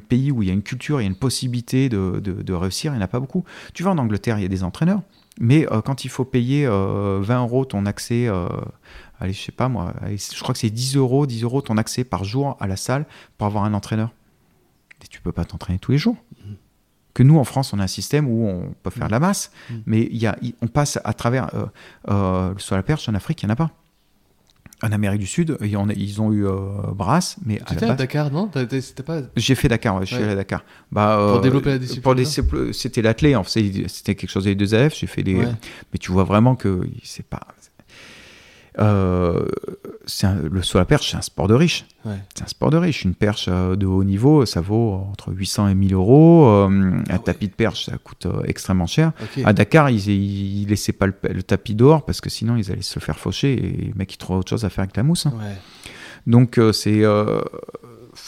pays 0.10 0.32
où 0.32 0.42
il 0.42 0.48
y 0.48 0.52
a 0.52 0.54
une 0.54 0.64
culture, 0.64 1.00
il 1.00 1.04
y 1.04 1.08
a 1.08 1.10
une 1.10 1.16
possibilité 1.16 1.90
de, 1.90 2.20
de- 2.24 2.42
de 2.42 2.54
réussir, 2.54 2.92
il 2.92 2.96
n'y 2.98 3.02
en 3.02 3.06
a 3.06 3.08
pas 3.08 3.20
beaucoup. 3.20 3.44
Tu 3.76 3.84
vas 3.84 3.92
en 3.92 3.98
Angleterre, 4.00 4.40
il 4.40 4.42
y 4.42 4.46
a 4.46 4.50
des 4.50 4.64
entraîneurs. 4.64 5.02
Mais 5.40 5.72
euh, 5.72 5.82
quand 5.82 6.06
il 6.06 6.10
faut 6.10 6.26
payer 6.26 6.66
euh, 6.66 7.20
20 7.22 7.42
euros 7.42 7.66
ton 7.66 7.86
accès, 7.86 8.28
euh, 8.28 8.48
allez, 9.20 9.34
je 9.34 9.42
sais 9.42 9.52
pas 9.52 9.68
moi, 9.68 9.94
allez, 10.02 10.18
je 10.18 10.42
crois 10.42 10.54
que 10.54 10.60
c'est 10.60 10.70
10 10.70 10.96
euros, 10.96 11.26
10 11.26 11.44
euros 11.44 11.62
ton 11.62 11.78
accès 11.78 12.04
par 12.04 12.24
jour 12.24 12.56
à 12.60 12.68
la 12.68 12.76
salle 12.76 13.06
pour 13.38 13.48
avoir 13.48 13.64
un 13.64 13.74
entraîneur. 13.74 14.12
Et 15.04 15.08
tu 15.08 15.22
peux 15.22 15.32
pas 15.32 15.44
t'entraîner 15.44 15.80
tous 15.80 15.92
les 15.92 15.98
jours. 15.98 16.16
Que 17.14 17.22
nous, 17.22 17.38
en 17.38 17.44
France, 17.44 17.74
on 17.74 17.80
a 17.80 17.84
un 17.84 17.88
système 17.88 18.28
où 18.28 18.48
on 18.48 18.74
peut 18.82 18.90
faire 18.90 19.06
de 19.08 19.12
la 19.12 19.20
masse, 19.20 19.52
Mm. 19.70 19.74
mais 19.86 20.02
il 20.02 20.18
y 20.18 20.26
a, 20.26 20.36
on 20.62 20.68
passe 20.68 20.98
à 21.04 21.14
travers. 21.14 21.54
Euh, 21.54 21.66
euh, 22.10 22.54
sur 22.58 22.76
la 22.76 22.82
perche, 22.82 23.08
en 23.08 23.14
Afrique, 23.14 23.44
il 23.44 23.46
n'y 23.46 23.52
en 23.52 23.54
a 23.54 23.56
pas. 23.56 23.72
En 24.84 24.92
Amérique 24.92 25.22
du 25.22 25.28
Sud, 25.28 25.58
ils 25.62 26.22
ont 26.22 26.34
eu 26.34 26.46
euh, 26.46 26.52
Brasse, 26.94 27.38
mais 27.46 27.62
à 27.66 27.74
la 27.86 27.94
à 27.94 27.96
Dakar, 27.96 28.30
non? 28.32 28.50
Pas. 28.50 29.22
j'ai 29.38 29.56
fait 29.56 29.70
Dakar, 29.70 29.96
ouais, 29.96 30.02
je 30.06 30.08
suis 30.08 30.18
Ouais. 30.18 30.24
allé 30.24 30.32
à 30.34 30.36
Dakar. 30.36 30.66
Bah, 30.92 31.16
Pour 31.18 31.38
euh, 31.38 31.42
développer 31.42 31.70
la 31.70 31.78
discipline, 31.78 32.02
pour 32.50 32.60
C'était 32.74 33.02
l'athlète, 33.02 33.38
en 33.38 33.44
fait, 33.44 33.88
c'était 33.88 34.16
quelque 34.16 34.30
chose 34.30 34.44
des 34.44 34.56
deux 34.56 34.76
AF. 34.76 34.94
J'ai 35.00 35.08
fait 35.08 35.24
des. 35.24 35.36
Ouais. 35.36 35.48
Mais 35.94 36.00
tu 36.00 36.12
vois 36.12 36.26
vraiment 36.26 36.56
que 36.56 36.82
c'est 37.02 37.26
pas. 37.26 37.40
Euh, 38.80 39.46
un- 40.24 40.36
le 40.52 40.62
saut 40.64 40.78
à 40.78 40.82
la 40.82 40.86
perche, 40.86 41.12
c'est 41.12 41.18
un 41.18 41.22
sport 41.22 41.48
de 41.48 41.54
riche. 41.54 41.86
Ouais. 42.06 42.16
C'est 42.36 42.44
un 42.44 42.48
sport 42.48 42.70
de 42.72 42.78
riche. 42.78 43.04
Une 43.04 43.14
perche 43.16 43.48
euh, 43.50 43.76
de 43.76 43.86
haut 43.86 44.04
niveau, 44.04 44.46
ça 44.46 44.62
vaut 44.62 44.94
entre 45.12 45.32
800 45.32 45.68
et 45.70 45.76
1000 45.76 45.94
euros. 45.94 46.48
Euh, 46.48 46.68
un 46.68 47.04
Ah 47.10 47.14
ouais. 47.14 47.20
tapis 47.20 47.48
de 47.48 47.54
perche, 47.54 47.86
ça 47.86 47.98
coûte 47.98 48.26
euh, 48.26 48.42
extrêmement 48.46 48.88
cher. 48.88 49.12
À 49.46 49.54
Dakar, 49.54 49.90
ils, 49.90 50.08
ils 50.10 50.68
laissaient 50.68 50.92
pas 50.94 51.06
le, 51.08 51.14
le 51.24 51.44
tapis 51.44 51.76
dehors 51.76 52.04
parce 52.06 52.20
que 52.22 52.30
sinon 52.30 52.56
ils 52.58 52.72
allaient 52.72 52.82
se 52.82 53.00
le 53.00 53.04
faire 53.06 53.20
faucher 53.20 53.54
et 53.54 53.62
les 53.88 53.94
mecs 53.96 54.14
ils 54.14 54.18
trouvaient 54.18 54.40
autre 54.40 54.50
chose 54.50 54.66
à 54.66 54.70
faire 54.70 54.84
avec 54.84 54.98
la 54.98 55.04
mousse. 55.04 55.26
hein. 55.28 55.34
Ouais. 55.38 55.56
Donc 56.28 56.60
c'est 56.74 57.04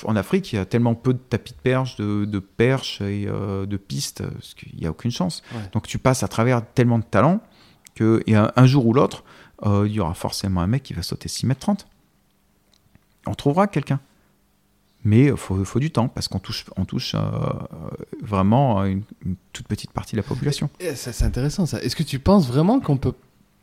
en 0.03 0.15
Afrique, 0.15 0.51
il 0.51 0.55
y 0.55 0.59
a 0.59 0.65
tellement 0.65 0.95
peu 0.95 1.13
de 1.13 1.19
tapis 1.19 1.53
de 1.53 1.57
perche, 1.61 1.95
de, 1.97 2.25
de 2.25 2.39
perches 2.39 3.01
et 3.01 3.25
de 3.27 3.77
pistes, 3.77 4.23
parce 4.23 4.53
qu'il 4.53 4.77
n'y 4.79 4.85
a 4.87 4.89
aucune 4.89 5.11
chance. 5.11 5.43
Donc 5.73 5.87
tu 5.87 5.97
passes 5.97 6.23
à 6.23 6.27
travers 6.27 6.61
tellement 6.73 6.99
de 6.99 7.03
talents 7.03 7.39
que 7.93 8.21
et 8.27 8.35
un, 8.35 8.51
un 8.55 8.65
jour 8.65 8.85
ou 8.87 8.93
l'autre, 8.93 9.23
euh, 9.63 9.83
il 9.87 9.93
y 9.93 9.99
aura 9.99 10.13
forcément 10.13 10.61
un 10.61 10.67
mec 10.67 10.83
qui 10.83 10.93
va 10.93 11.01
sauter 11.01 11.27
6 11.29 11.45
mètres 11.45 11.61
30. 11.61 11.87
On 13.27 13.33
trouvera 13.33 13.67
quelqu'un. 13.67 13.99
Mais 15.03 15.25
il 15.25 15.37
faut, 15.37 15.63
faut 15.65 15.79
du 15.79 15.91
temps, 15.91 16.07
parce 16.07 16.27
qu'on 16.27 16.39
touche, 16.39 16.65
on 16.77 16.85
touche 16.85 17.13
euh, 17.13 17.19
vraiment 18.23 18.83
une, 18.85 19.03
une 19.23 19.35
toute 19.53 19.67
petite 19.67 19.91
partie 19.91 20.15
de 20.15 20.21
la 20.21 20.27
population. 20.27 20.69
C'est 20.95 21.23
intéressant 21.23 21.65
ça. 21.67 21.79
Est-ce 21.81 21.95
que 21.95 22.01
tu 22.03 22.17
penses 22.17 22.47
vraiment 22.47 22.79
qu'on 22.79 22.97
peut 22.97 23.13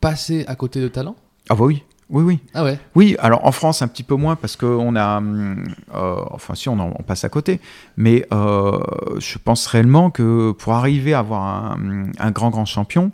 passer 0.01 0.44
à 0.47 0.55
côté 0.55 0.81
de 0.81 0.86
talent? 0.86 1.16
Ah 1.51 1.56
bah 1.56 1.64
oui, 1.64 1.82
oui, 2.10 2.23
oui. 2.23 2.39
Ah 2.55 2.62
ouais? 2.62 2.78
Oui, 2.94 3.16
alors 3.19 3.44
en 3.44 3.51
France 3.51 3.82
un 3.82 3.89
petit 3.89 4.05
peu 4.05 4.14
moins 4.14 4.36
parce 4.36 4.55
qu'on 4.55 4.94
a, 4.94 5.16
hum, 5.19 5.64
euh, 5.94 6.23
enfin 6.31 6.55
si 6.55 6.69
on, 6.69 6.78
en- 6.78 6.94
on 6.97 7.02
passe 7.02 7.24
à 7.24 7.28
côté, 7.28 7.60
mais 7.97 8.24
euh, 8.32 8.78
je 9.19 9.39
pense 9.39 9.66
réellement 9.66 10.10
que 10.12 10.52
pour 10.52 10.74
arriver 10.74 11.12
à 11.12 11.19
avoir 11.20 11.43
un, 11.73 12.05
un 12.20 12.31
grand 12.31 12.51
grand 12.51 12.66
champion, 12.66 13.06
euh, 13.06 13.10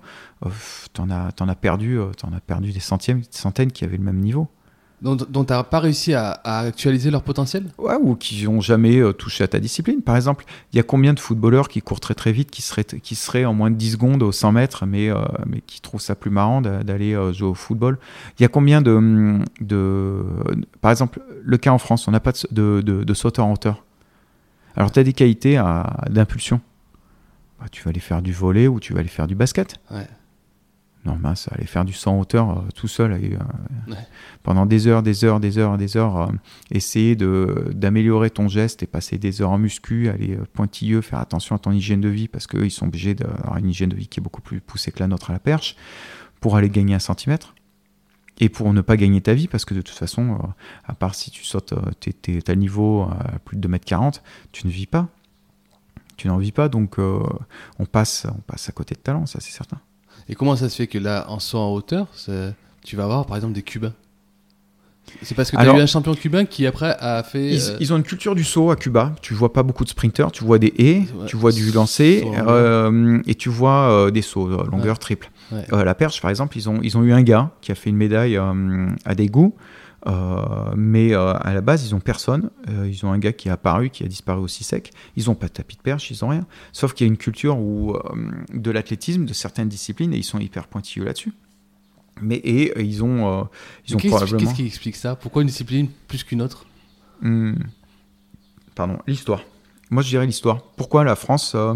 t'en 0.93 1.11
as, 1.11 1.33
t'en 1.33 1.49
as 1.49 1.55
perdu, 1.55 1.99
euh, 1.99 2.07
t'en 2.17 2.33
as 2.33 2.41
perdu 2.41 2.73
des 2.73 2.81
centièmes, 2.81 3.21
des 3.21 3.27
centaines 3.31 3.73
qui 3.73 3.85
avaient 3.85 3.97
le 3.97 4.05
même 4.05 4.21
niveau. 4.21 4.49
dont 5.03 5.15
dont 5.17 5.45
t'as 5.45 5.63
pas 5.63 5.79
réussi 5.81 6.15
à, 6.15 6.31
à 6.45 6.61
actualiser 6.61 7.11
leur 7.11 7.23
potentiel? 7.23 7.71
Ouais, 7.79 7.97
ou 8.01 8.15
qui 8.17 8.45
n'ont 8.45 8.61
jamais 8.61 8.99
euh, 8.99 9.13
touché 9.13 9.45
à 9.45 9.49
ta 9.49 9.61
discipline. 9.61 10.03
Par 10.03 10.17
exemple, 10.17 10.45
il 10.73 10.77
y 10.77 10.81
a 10.81 10.83
combien 10.83 11.13
de 11.15 11.21
footballeurs 11.21 11.69
qui 11.69 11.81
courent 11.83 12.01
très 12.01 12.15
très 12.15 12.33
vite, 12.33 12.51
qui 12.51 12.63
seraient, 12.63 12.85
qui 12.85 13.15
seraient 13.15 13.45
en 13.45 13.55
moins 13.55 13.71
de 13.71 13.77
10 13.77 13.93
secondes 13.93 14.23
au 14.23 14.33
100 14.33 14.53
mètres, 14.53 14.87
mais, 14.87 15.09
euh, 15.11 15.17
mais 15.47 15.61
qui 15.61 15.81
trouvent 15.81 16.01
ça 16.01 16.15
plus 16.17 16.31
marrant 16.31 16.61
d'a- 16.61 16.83
d'aller 16.83 17.15
euh, 17.15 17.33
jouer 17.33 17.49
au 17.49 17.55
football? 17.55 17.99
Il 18.39 18.43
y 18.43 18.45
a 18.45 18.49
combien 18.49 18.81
de, 18.83 19.39
de... 19.61 20.25
Par 20.81 20.91
exemple, 20.91 21.21
le 21.45 21.57
cas 21.59 21.71
en 21.71 21.79
France, 21.79 22.09
on 22.09 22.11
n'a 22.11 22.21
pas 22.21 22.33
de, 22.51 22.81
de, 22.81 23.15
sauteur 23.15 23.47
en 23.47 23.53
hauteur. 23.53 23.85
Alors, 24.77 24.91
tu 24.93 24.99
as 25.01 25.05
des 25.05 25.13
qualités 25.13 25.61
d'impulsion. 26.11 26.61
Bah, 27.61 27.67
tu 27.73 27.83
vas 27.83 27.91
aller 27.91 27.99
faire 28.01 28.23
du 28.23 28.33
volet 28.33 28.69
ou 28.69 28.79
tu 28.79 28.93
vas 28.93 29.01
aller 29.01 29.09
faire 29.09 29.27
du 29.27 29.35
basket. 29.35 29.77
Ouais. 29.91 30.07
Non, 31.05 31.17
mince, 31.17 31.49
aller 31.53 31.65
faire 31.67 31.85
du 31.85 31.93
100 31.93 32.17
en 32.17 32.21
hauteur 32.21 32.51
euh, 32.59 32.63
tout 32.75 32.89
seul 32.89 33.13
et, 33.25 33.35
euh, 33.35 33.39
Ouais. 33.93 33.97
pendant 34.43 34.67
des 34.67 34.87
heures, 34.89 35.03
des 35.03 35.25
heures, 35.25 35.39
des 35.41 35.57
heures, 35.57 35.79
des 35.79 35.97
heures, 35.97 36.17
euh, 36.23 36.33
essayer 36.71 37.15
de 37.17 37.71
d'améliorer 37.75 38.31
ton 38.31 38.49
geste 38.49 38.83
et 38.83 38.87
passer 38.87 39.17
des 39.17 39.41
heures 39.41 39.51
en 39.53 39.59
muscu, 39.59 40.09
aller 40.09 40.37
pointilleux, 40.55 41.01
faire 41.01 41.21
attention 41.21 41.55
à 41.57 41.59
ton 41.61 41.71
hygiène 41.73 42.01
de 42.01 42.09
vie 42.09 42.29
parce 42.29 42.47
qu'eux, 42.47 42.67
ils 42.67 42.71
sont 42.71 42.87
obligés 42.87 43.15
d'avoir 43.15 43.57
une 43.59 43.69
hygiène 43.71 43.91
de 43.91 43.97
vie 43.97 44.09
qui 44.09 44.21
est 44.21 44.23
beaucoup 44.23 44.43
plus 44.43 44.61
poussée 44.61 44.91
que 44.91 44.99
la 44.99 45.07
nôtre 45.07 45.31
à 45.31 45.33
la 45.33 45.39
perche 45.39 45.77
pour 46.41 46.57
aller 46.57 46.69
gagner 46.69 46.95
un 46.95 46.99
centimètre 46.99 47.55
et 48.41 48.49
pour 48.49 48.73
ne 48.73 48.81
pas 48.81 48.97
gagner 48.97 49.21
ta 49.21 49.35
vie 49.35 49.49
parce 49.49 49.65
que 49.65 49.75
de 49.75 49.81
toute 49.83 49.97
façon, 49.97 50.35
euh, 50.35 50.47
à 50.85 50.95
part 50.95 51.15
si 51.15 51.31
tu 51.31 51.45
sautes, 51.45 51.73
euh, 51.73 51.91
t'es- 52.01 52.13
t'es- 52.13 52.43
t'as 52.43 52.55
le 52.55 52.61
niveau 52.61 53.03
à 53.03 53.39
plus 53.45 53.57
de 53.57 53.67
2m40, 53.69 54.23
tu 54.53 54.67
ne 54.67 54.73
vis 54.73 54.87
pas. 54.87 55.09
Tu 56.17 56.27
n'en 56.27 56.39
vis 56.39 56.51
pas, 56.53 56.69
donc 56.69 56.97
on, 56.99 57.87
passe, 57.87 58.27
on 58.37 58.41
passe 58.41 58.69
à 58.69 58.73
côté 58.73 58.97
de 58.97 59.01
talent, 59.01 59.25
ça 59.27 59.39
c'est 59.41 59.53
certain. 59.53 59.81
Et 60.29 60.35
comment 60.35 60.57
ça 60.57 60.69
se 60.69 60.77
fait 60.77 60.87
que 60.87 60.99
là, 60.99 61.27
en 61.29 61.39
saut 61.39 61.59
en 61.59 61.73
hauteur, 61.73 62.07
tu 62.85 62.97
vas 62.97 63.05
avoir 63.05 63.27
par 63.27 63.37
exemple 63.37 63.55
des 63.55 63.63
Cubains? 63.63 63.95
C'est 65.23 65.35
parce 65.35 65.51
que 65.51 65.57
tu 65.57 65.63
as 65.63 65.67
eu 65.77 65.81
un 65.81 65.87
champion 65.87 66.15
cubain 66.15 66.45
qui 66.45 66.67
après 66.67 66.95
a 67.01 67.23
fait. 67.23 67.55
Ils, 67.55 67.71
euh, 67.71 67.77
ils 67.81 67.93
ont 67.95 67.97
une 67.97 68.03
culture 68.03 68.35
du 68.35 68.45
saut 68.45 68.71
à 68.71 68.77
Cuba. 68.77 69.15
Tu 69.23 69.33
vois 69.33 69.55
pas 69.55 69.63
beaucoup 69.63 69.85
de 69.85 69.89
sprinters, 69.89 70.31
tu 70.33 70.45
vois 70.45 70.59
des 70.59 70.73
haies, 70.77 70.99
Ouais. 71.17 71.27
tu 71.27 71.37
vois 71.37 71.51
du 71.51 71.71
lancer 71.73 72.27
euh, 72.47 73.19
et 73.27 73.35
tu 73.35 73.49
vois 73.49 73.91
euh, 73.91 74.11
des 74.11 74.21
sauts 74.21 74.65
longueur 74.65 74.99
triple. 74.99 75.31
Ouais. 75.51 75.65
La 75.83 75.95
perche, 75.95 76.21
par 76.21 76.31
exemple, 76.31 76.59
ils 76.59 76.69
ont, 76.69 76.81
ils 76.83 76.99
ont 76.99 77.03
eu 77.05 77.13
un 77.15 77.23
gars 77.23 77.51
qui 77.63 77.73
a 77.73 77.75
fait 77.75 77.89
une 77.89 77.97
médaille 77.97 78.37
à 78.37 79.15
Daegu, 79.15 79.53
mais 80.07 81.13
euh, 81.15 81.35
à 81.35 81.53
la 81.55 81.61
base, 81.61 81.87
ils 81.87 81.95
ont 81.95 82.01
personne. 82.01 82.51
Euh, 82.69 82.89
ils 82.89 83.05
ont 83.05 83.13
un 83.13 83.19
gars 83.19 83.33
qui 83.33 83.49
est 83.49 83.51
apparu, 83.51 83.91
qui 83.91 84.05
a 84.05 84.07
disparu 84.09 84.41
aussi 84.41 84.65
sec. 84.65 84.91
Ils 85.17 85.29
ont 85.31 85.35
pas 85.35 85.47
de 85.49 85.53
tapis 85.53 85.77
de 85.77 85.83
perche, 85.83 86.11
ils 86.11 86.25
ont 86.25 86.29
rien. 86.29 86.47
Sauf 86.73 86.95
qu'il 86.95 87.07
y 87.07 87.11
a 87.11 87.13
une 87.13 87.19
culture 87.19 87.59
où, 87.59 87.95
euh, 87.95 88.01
de 88.55 88.71
l'athlétisme, 88.71 89.25
de 89.25 89.33
certaines 89.33 89.69
disciplines, 89.69 90.13
et 90.15 90.17
ils 90.17 90.25
sont 90.25 90.39
hyper 90.39 90.67
pointilleux 90.69 91.05
là-dessus. 91.05 91.33
Mais 92.21 92.37
et 92.45 92.73
euh, 92.77 92.83
ils 92.83 93.05
ont, 93.05 93.41
euh, 93.41 93.45
ils 93.87 93.95
ont 93.95 93.99
Qu'est-ce 93.99 94.15
probablement. 94.15 94.39
qu'est-ce 94.41 94.55
qui 94.55 94.67
explique 94.67 94.97
ça? 94.97 95.15
Pourquoi 95.17 95.43
une 95.43 95.49
discipline 95.49 95.89
plus 96.09 96.25
qu'une 96.25 96.43
autre? 96.43 96.67
Hmm. 97.21 97.55
Pardon, 98.75 98.99
l'histoire. 99.07 99.43
Moi, 99.91 100.03
je 100.03 100.09
dirais 100.09 100.27
l'histoire. 100.27 100.63
Pourquoi 100.77 101.03
la 101.05 101.17
France, 101.17 101.53
euh, 101.55 101.73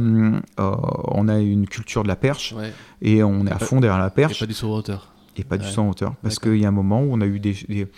euh, 0.60 0.70
on 1.08 1.28
a 1.28 1.38
une 1.38 1.66
culture 1.66 2.02
de 2.02 2.08
la 2.08 2.16
perche 2.16 2.52
Ouais. 2.52 2.72
et 3.00 3.22
on 3.22 3.46
est 3.46 3.50
Et 3.50 3.52
à 3.52 3.58
fond 3.58 3.80
derrière 3.80 3.98
la 3.98 4.08
Et 4.08 4.10
perche 4.10 4.38
pas 4.40 4.46
du 4.46 4.52
saut 4.52 4.72
hauteur. 4.74 5.11
Et 5.36 5.44
pas 5.44 5.58
du 5.58 5.66
saut 5.66 5.82
en 5.82 5.90
hauteur. 5.90 6.14
Parce 6.22 6.38
qu'il 6.38 6.56
y 6.56 6.64
a 6.64 6.68
un 6.68 6.72
moment 6.72 7.02
où 7.02 7.12
on 7.12 7.20
a 7.20 7.26
eu 7.26 7.40
des, 7.40 7.56
des- 7.68 7.88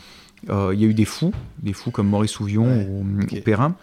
euh, 0.51 0.73
il 0.75 0.81
y 0.81 0.85
a 0.85 0.89
eu 0.89 0.95
des 0.95 1.05
fous, 1.05 1.33
des 1.59 1.73
fous 1.73 1.91
comme 1.91 2.09
Maurice 2.09 2.39
Ouvion 2.41 2.67
Ouais, 2.67 2.87
ou, 2.89 3.41
Perrin 3.41 3.75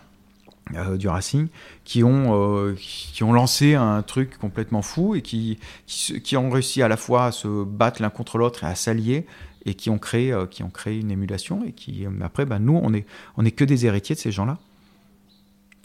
euh, 0.76 0.96
du 0.98 1.08
Racing, 1.08 1.48
qui 1.84 2.04
ont, 2.04 2.36
euh, 2.36 2.76
qui 2.78 3.24
ont 3.24 3.34
lancé 3.34 3.76
un 3.76 4.02
truc 4.04 4.38
complètement 4.38 4.82
fou 4.82 5.16
et 5.16 5.22
qui, 5.22 5.60
qui, 5.88 6.38
ont 6.38 6.50
réussi 6.50 6.82
à 6.82 6.88
la 6.88 6.98
fois 6.98 7.26
à 7.26 7.32
se 7.32 7.64
battre 7.64 8.02
l'un 8.02 8.10
contre 8.10 8.38
l'autre 8.38 8.64
et 8.64 8.68
à 8.68 8.76
s'allier 8.76 9.26
et 9.66 9.74
qui 9.74 9.90
ont 9.90 9.98
créé, 9.98 10.36
qui 10.50 10.64
ont 10.64 10.70
créé 10.70 11.00
une 11.00 11.12
émulation 11.12 11.64
et 11.66 11.72
qui, 11.72 12.06
après, 12.22 12.46
ben, 12.46 12.60
nous, 12.60 12.80
on 12.82 12.94
est, 12.94 13.06
on 13.38 13.46
est 13.46 13.52
que 13.52 13.64
des 13.66 13.86
héritiers 13.86 14.16
de 14.16 14.20
ces 14.20 14.32
gens-là. 14.32 14.58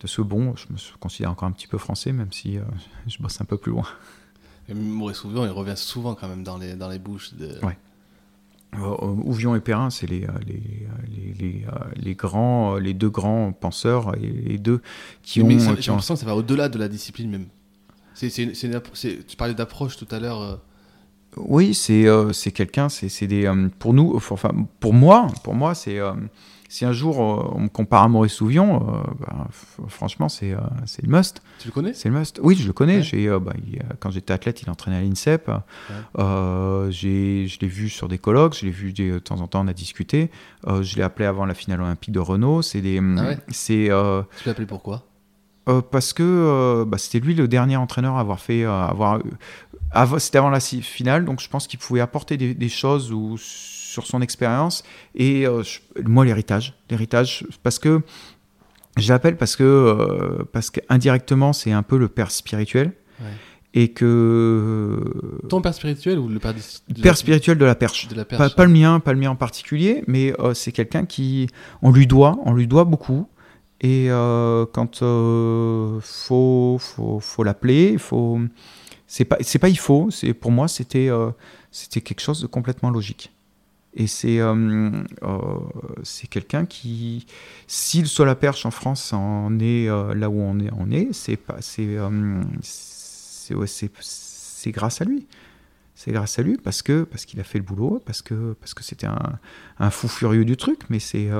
Parce 0.00 0.16
que 0.16 0.22
bon, 0.22 0.54
je 0.56 0.66
me 0.72 0.78
considère 1.00 1.30
encore 1.30 1.48
un 1.48 1.52
petit 1.52 1.66
peu 1.66 1.78
français, 1.78 2.12
même 2.12 2.32
si 2.32 2.58
euh, 2.58 2.62
je 3.06 3.18
bosse 3.18 3.40
un 3.40 3.44
peu 3.44 3.56
plus 3.56 3.72
loin. 3.72 3.86
Et 4.68 4.74
Maurice 4.74 5.22
Ouvion, 5.24 5.44
il 5.44 5.50
revient 5.50 5.76
souvent 5.76 6.14
quand 6.14 6.28
même 6.28 6.42
dans 6.42 6.58
les, 6.58 6.74
dans 6.74 6.88
les 6.88 6.98
bouches 6.98 7.34
de. 7.34 7.64
Ouais. 7.64 7.76
Euh, 8.74 8.96
Ouvion 9.24 9.54
et 9.54 9.60
Perrin, 9.60 9.90
c'est 9.90 10.06
les, 10.08 10.24
euh, 10.24 10.30
les, 10.46 10.54
euh, 10.56 11.06
les, 11.08 11.32
les, 12.02 12.10
euh, 12.10 12.14
grands, 12.14 12.74
euh, 12.76 12.80
les 12.80 12.92
deux 12.94 13.08
grands 13.08 13.52
penseurs 13.52 14.14
et 14.16 14.26
les 14.26 14.58
deux 14.58 14.82
qui 15.22 15.42
Mais 15.42 15.54
ont. 15.56 15.60
ça- 15.60 15.74
qui 15.76 15.82
j'ai 15.82 15.90
ont- 15.92 15.96
que 15.98 16.02
ça 16.02 16.14
va 16.26 16.34
au-delà 16.36 16.68
de 16.68 16.78
la 16.78 16.88
discipline 16.88 17.30
même. 17.30 17.46
C'est, 18.14 18.28
c'est, 18.28 18.42
une- 18.42 18.54
c'est 18.54 18.66
une 18.66 18.74
appro- 18.74 18.90
c'est- 18.94 19.26
tu 19.26 19.36
parlais 19.36 19.54
d'approche 19.54 19.96
tout 19.96 20.08
à 20.10 20.18
l'heure. 20.18 20.42
euh, 20.42 20.56
Oui, 21.38 21.74
c'est 21.74 22.06
euh, 22.06 22.32
c'est 22.32 22.50
quelqu'un, 22.50 22.88
c'est 22.88 23.08
c'est 23.08 23.26
des. 23.26 23.46
euh, 23.46 23.68
pour 23.78 23.94
nous, 23.94 24.14
enfin, 24.16 24.50
pour 24.80 24.92
moi, 24.94 25.28
pour 25.44 25.54
moi, 25.54 25.74
c'est. 25.74 25.98
euh, 25.98 26.12
si 26.68 26.84
un 26.84 26.92
jour 26.92 27.20
euh, 27.20 27.50
on 27.54 27.60
me 27.60 27.68
compare 27.68 28.02
à 28.02 28.08
Maurice 28.08 28.32
Souvion, 28.34 28.76
euh, 28.88 29.02
bah, 29.20 29.46
franchement, 29.88 30.28
c'est 30.28 30.52
euh, 30.52 30.58
c'est 30.84 31.02
le 31.04 31.08
must. 31.10 31.42
Tu 31.58 31.68
le 31.68 31.72
connais? 31.72 31.92
C'est 31.94 32.08
le 32.08 32.18
must. 32.18 32.40
Oui, 32.42 32.56
je 32.56 32.66
le 32.66 32.72
connais. 32.72 32.98
Ouais. 33.00 33.38
Bah, 33.40 33.52
il- 33.66 33.82
quand 34.00 34.10
j'étais 34.10 34.32
athlète, 34.32 34.62
il 34.62 34.70
entraînait 34.70 34.96
à 34.96 35.00
l'INSEP. 35.02 35.50
J'ai, 36.90 37.46
je 37.48 37.58
l'ai 37.60 37.68
vu 37.68 37.88
sur 37.88 38.08
des 38.08 38.18
colloques, 38.18 38.56
je 38.58 38.64
l'ai 38.66 38.70
vu 38.72 38.92
de 38.92 39.18
temps 39.18 39.40
en 39.40 39.46
temps, 39.48 39.64
on 39.64 39.68
a 39.68 39.72
discuté. 39.72 40.30
Je 40.66 40.96
l'ai 40.96 41.02
appelé 41.02 41.26
avant 41.26 41.46
la 41.46 41.54
finale 41.54 41.80
olympique 41.80 42.12
de 42.12 42.20
Renault. 42.20 42.62
C'est 42.62 42.80
des, 42.80 42.98
Ah 43.18 43.24
ouais? 43.24 43.38
c'est 43.48 43.88
Tu 43.88 43.90
l'as 43.90 44.52
appelé 44.52 44.66
pourquoi? 44.66 45.02
euh, 45.68 45.82
parce 45.82 46.12
que 46.12 46.22
euh, 46.22 46.84
bah, 46.84 46.96
c'était 46.96 47.18
lui 47.18 47.34
le 47.34 47.48
dernier 47.48 47.76
entraîneur 47.76 48.16
à 48.16 48.20
avoir 48.20 48.38
fait, 48.38 48.62
euh, 48.64 48.70
avoir, 48.72 49.18
c'était 50.18 50.38
avant 50.38 50.50
la 50.50 50.60
finale, 50.60 51.24
donc 51.24 51.40
je 51.40 51.48
pense 51.48 51.66
qu'il 51.66 51.80
pouvait 51.80 52.00
apporter 52.00 52.36
des, 52.36 52.54
des 52.54 52.68
choses 52.68 53.12
ou, 53.12 53.36
sur 53.96 54.06
son 54.06 54.20
expérience 54.20 54.84
et 55.14 55.46
euh, 55.46 55.62
moi 56.04 56.24
l'héritage, 56.26 56.74
l'héritage, 56.90 57.46
parce 57.62 57.78
que 57.78 58.02
je 58.98 59.08
l'appelle 59.10 59.36
parce 59.38 59.56
que 59.56 59.64
euh, 59.64 60.44
parce 60.52 60.68
qu'indirectement 60.70 61.52
c'est 61.54 61.72
un 61.72 61.82
peu 61.82 61.96
le 61.98 62.08
père 62.08 62.30
spirituel 62.30 62.92
Ouais. 63.18 63.32
et 63.72 63.88
que 63.92 65.00
Ton 65.48 65.62
père 65.62 65.72
spirituel 65.72 66.18
ou 66.18 66.28
le 66.28 66.38
père, 66.38 66.52
de 66.88 67.12
spirituel 67.14 67.56
de 67.56 67.64
la 67.64 67.74
perche. 67.74 68.08
de 68.08 68.14
la 68.14 68.26
Pas, 68.26 68.36
perche 68.36 68.54
pas 68.54 68.66
le 68.66 68.72
mien, 68.72 69.00
pas 69.00 69.14
le 69.14 69.18
mien 69.18 69.30
en 69.30 69.36
particulier, 69.36 70.04
mais 70.06 70.34
euh, 70.38 70.52
c'est 70.52 70.72
quelqu'un 70.72 71.06
qui, 71.06 71.48
on 71.80 71.90
lui 71.90 72.06
doit, 72.06 72.36
on 72.44 72.52
lui 72.52 72.66
doit 72.66 72.84
beaucoup. 72.84 73.26
Et 73.80 74.10
euh, 74.10 74.66
quand 74.72 75.02
euh, 75.02 75.98
faut, 76.02 76.76
faut, 76.78 77.20
faut 77.20 77.42
l'appeler, 77.44 77.96
faut, 77.98 78.38
c'est 79.06 79.24
pas, 79.24 79.36
c'est 79.40 79.58
pas 79.58 79.68
il 79.70 79.78
faut, 79.78 80.10
c'est 80.10 80.34
pour 80.34 80.50
moi 80.50 80.66
c'était, 80.68 81.08
euh, 81.08 81.30
c'était 81.70 82.00
quelque 82.02 82.20
chose 82.20 82.40
de 82.42 82.46
complètement 82.46 82.90
logique. 82.90 83.32
Et 83.98 84.06
c'est, 84.06 84.40
euh, 84.40 84.90
euh, 85.22 85.58
quelqu'un 86.28 86.66
qui, 86.66 87.26
s'il 87.66 88.06
soit 88.06 88.26
la 88.26 88.34
perche 88.34 88.66
en 88.66 88.70
France 88.70 89.14
en 89.14 89.58
est 89.58 89.88
euh, 89.88 90.14
là 90.14 90.28
où 90.28 90.38
on 90.38 90.60
est, 90.60 90.70
on 90.76 90.90
est, 90.90 91.14
c'est 91.14 91.38
pas, 91.38 91.56
c'est, 91.62 91.96
euh, 91.96 92.42
c'est, 92.60 93.54
c'est, 94.00 94.70
grâce 94.70 95.00
à 95.00 95.06
lui. 95.06 95.26
C'est 95.94 96.12
grâce 96.12 96.38
à 96.38 96.42
lui 96.42 96.58
parce 96.58 96.82
que 96.82 97.04
parce 97.04 97.24
qu'il 97.24 97.40
a 97.40 97.44
fait 97.44 97.56
le 97.56 97.64
boulot, 97.64 98.02
parce 98.04 98.20
que 98.20 98.54
parce 98.60 98.74
que 98.74 98.84
c'était 98.84 99.06
un, 99.06 99.38
un 99.78 99.88
fou 99.88 100.08
furieux 100.08 100.44
du 100.44 100.58
truc, 100.58 100.80
mais 100.90 100.98
c'est 100.98 101.30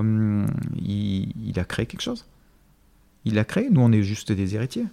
il, 0.77 1.33
il 1.47 1.61
a 1.61 1.65
créé 1.65 1.85
quelque 1.85 2.01
chose. 2.01 2.25
Il 3.27 3.35
l'a 3.35 3.45
créé. 3.45 3.69
Nous, 3.71 3.83
on 3.83 3.93
est 3.93 4.03
juste 4.03 4.33
des 4.33 4.55
héritiers. 4.55 4.87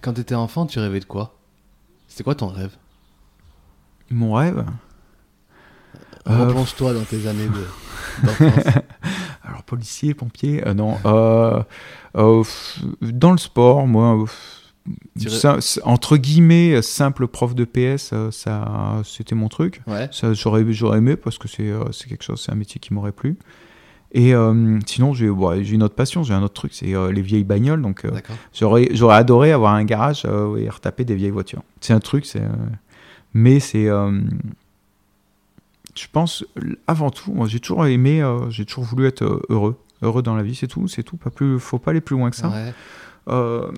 Quand 0.00 0.14
t'étais 0.14 0.34
enfant, 0.34 0.64
tu 0.64 0.78
rêvais 0.78 1.00
de 1.00 1.04
quoi? 1.04 1.36
C'était 2.08 2.24
quoi 2.24 2.34
ton 2.34 2.48
rêve? 2.48 2.74
Mon 4.10 4.32
rêve? 4.32 4.64
Euh, 6.28 6.46
Replonge-toi 6.46 6.94
dans 6.94 7.02
tes 7.04 7.26
années 7.26 7.48
de-. 7.48 8.32
Alors 9.46 9.62
policier, 9.64 10.14
pompier, 10.14 10.66
euh, 10.66 10.74
non. 10.74 10.96
euh, 11.04 11.62
dans 13.02 13.32
le 13.32 13.38
sport, 13.38 13.86
moi, 13.86 14.24
ça- 15.16 15.58
entre 15.84 16.16
guillemets, 16.16 16.80
simple 16.82 17.26
prof 17.26 17.54
de 17.54 17.64
PS, 17.64 18.14
ça, 18.30 19.00
c'était 19.04 19.34
mon 19.34 19.48
truc. 19.48 19.82
ouais. 19.86 20.08
Ça, 20.12 20.32
j'aurais, 20.32 20.64
j'aurais 20.72 20.98
aimé 20.98 21.16
parce 21.16 21.38
que 21.38 21.48
c'est, 21.48 21.70
c'est 21.92 22.08
quelque 22.08 22.24
chose, 22.24 22.42
c'est 22.44 22.52
un 22.52 22.56
métier 22.56 22.78
qui 22.80 22.94
m'aurait 22.94 23.12
plu. 23.12 23.36
Et 24.16 24.32
euh, 24.32 24.78
sinon, 24.86 25.12
j'ai, 25.12 25.28
j'ai 25.62 25.74
une 25.74 25.82
autre 25.82 25.96
passion, 25.96 26.22
j'ai 26.22 26.34
un 26.34 26.42
autre 26.42 26.54
truc, 26.54 26.72
c'est 26.72 26.94
euh, 26.94 27.10
les 27.10 27.20
vieilles 27.22 27.42
bagnoles. 27.44 27.82
Donc, 27.82 28.04
euh, 28.04 28.10
j'aurais, 28.52 28.88
j'aurais 28.92 29.16
adoré 29.16 29.50
avoir 29.52 29.74
un 29.74 29.84
garage 29.84 30.24
et 30.24 30.68
retaper 30.70 31.04
des 31.04 31.16
vieilles 31.16 31.30
voitures. 31.32 31.62
C'est 31.80 31.92
un 31.94 32.00
truc, 32.00 32.24
c'est, 32.24 32.42
mais 33.34 33.58
c'est, 33.58 33.88
je 35.96 36.06
pense, 36.10 36.44
avant 36.86 37.10
tout, 37.10 37.32
moi, 37.32 37.46
j'ai 37.46 37.60
toujours 37.60 37.86
aimé, 37.86 38.22
euh, 38.22 38.50
j'ai 38.50 38.64
toujours 38.64 38.84
voulu 38.84 39.06
être 39.06 39.22
euh, 39.22 39.40
heureux, 39.48 39.78
heureux 40.02 40.22
dans 40.22 40.34
la 40.36 40.42
vie, 40.42 40.54
c'est 40.54 40.66
tout, 40.66 40.88
c'est 40.88 41.02
tout. 41.02 41.16
Pas 41.16 41.30
plus, 41.30 41.58
faut 41.60 41.78
pas 41.78 41.90
aller 41.92 42.00
plus 42.00 42.16
loin 42.16 42.30
que 42.30 42.36
ça. 42.36 42.48
Ouais. 42.48 42.74
Euh, 43.28 43.70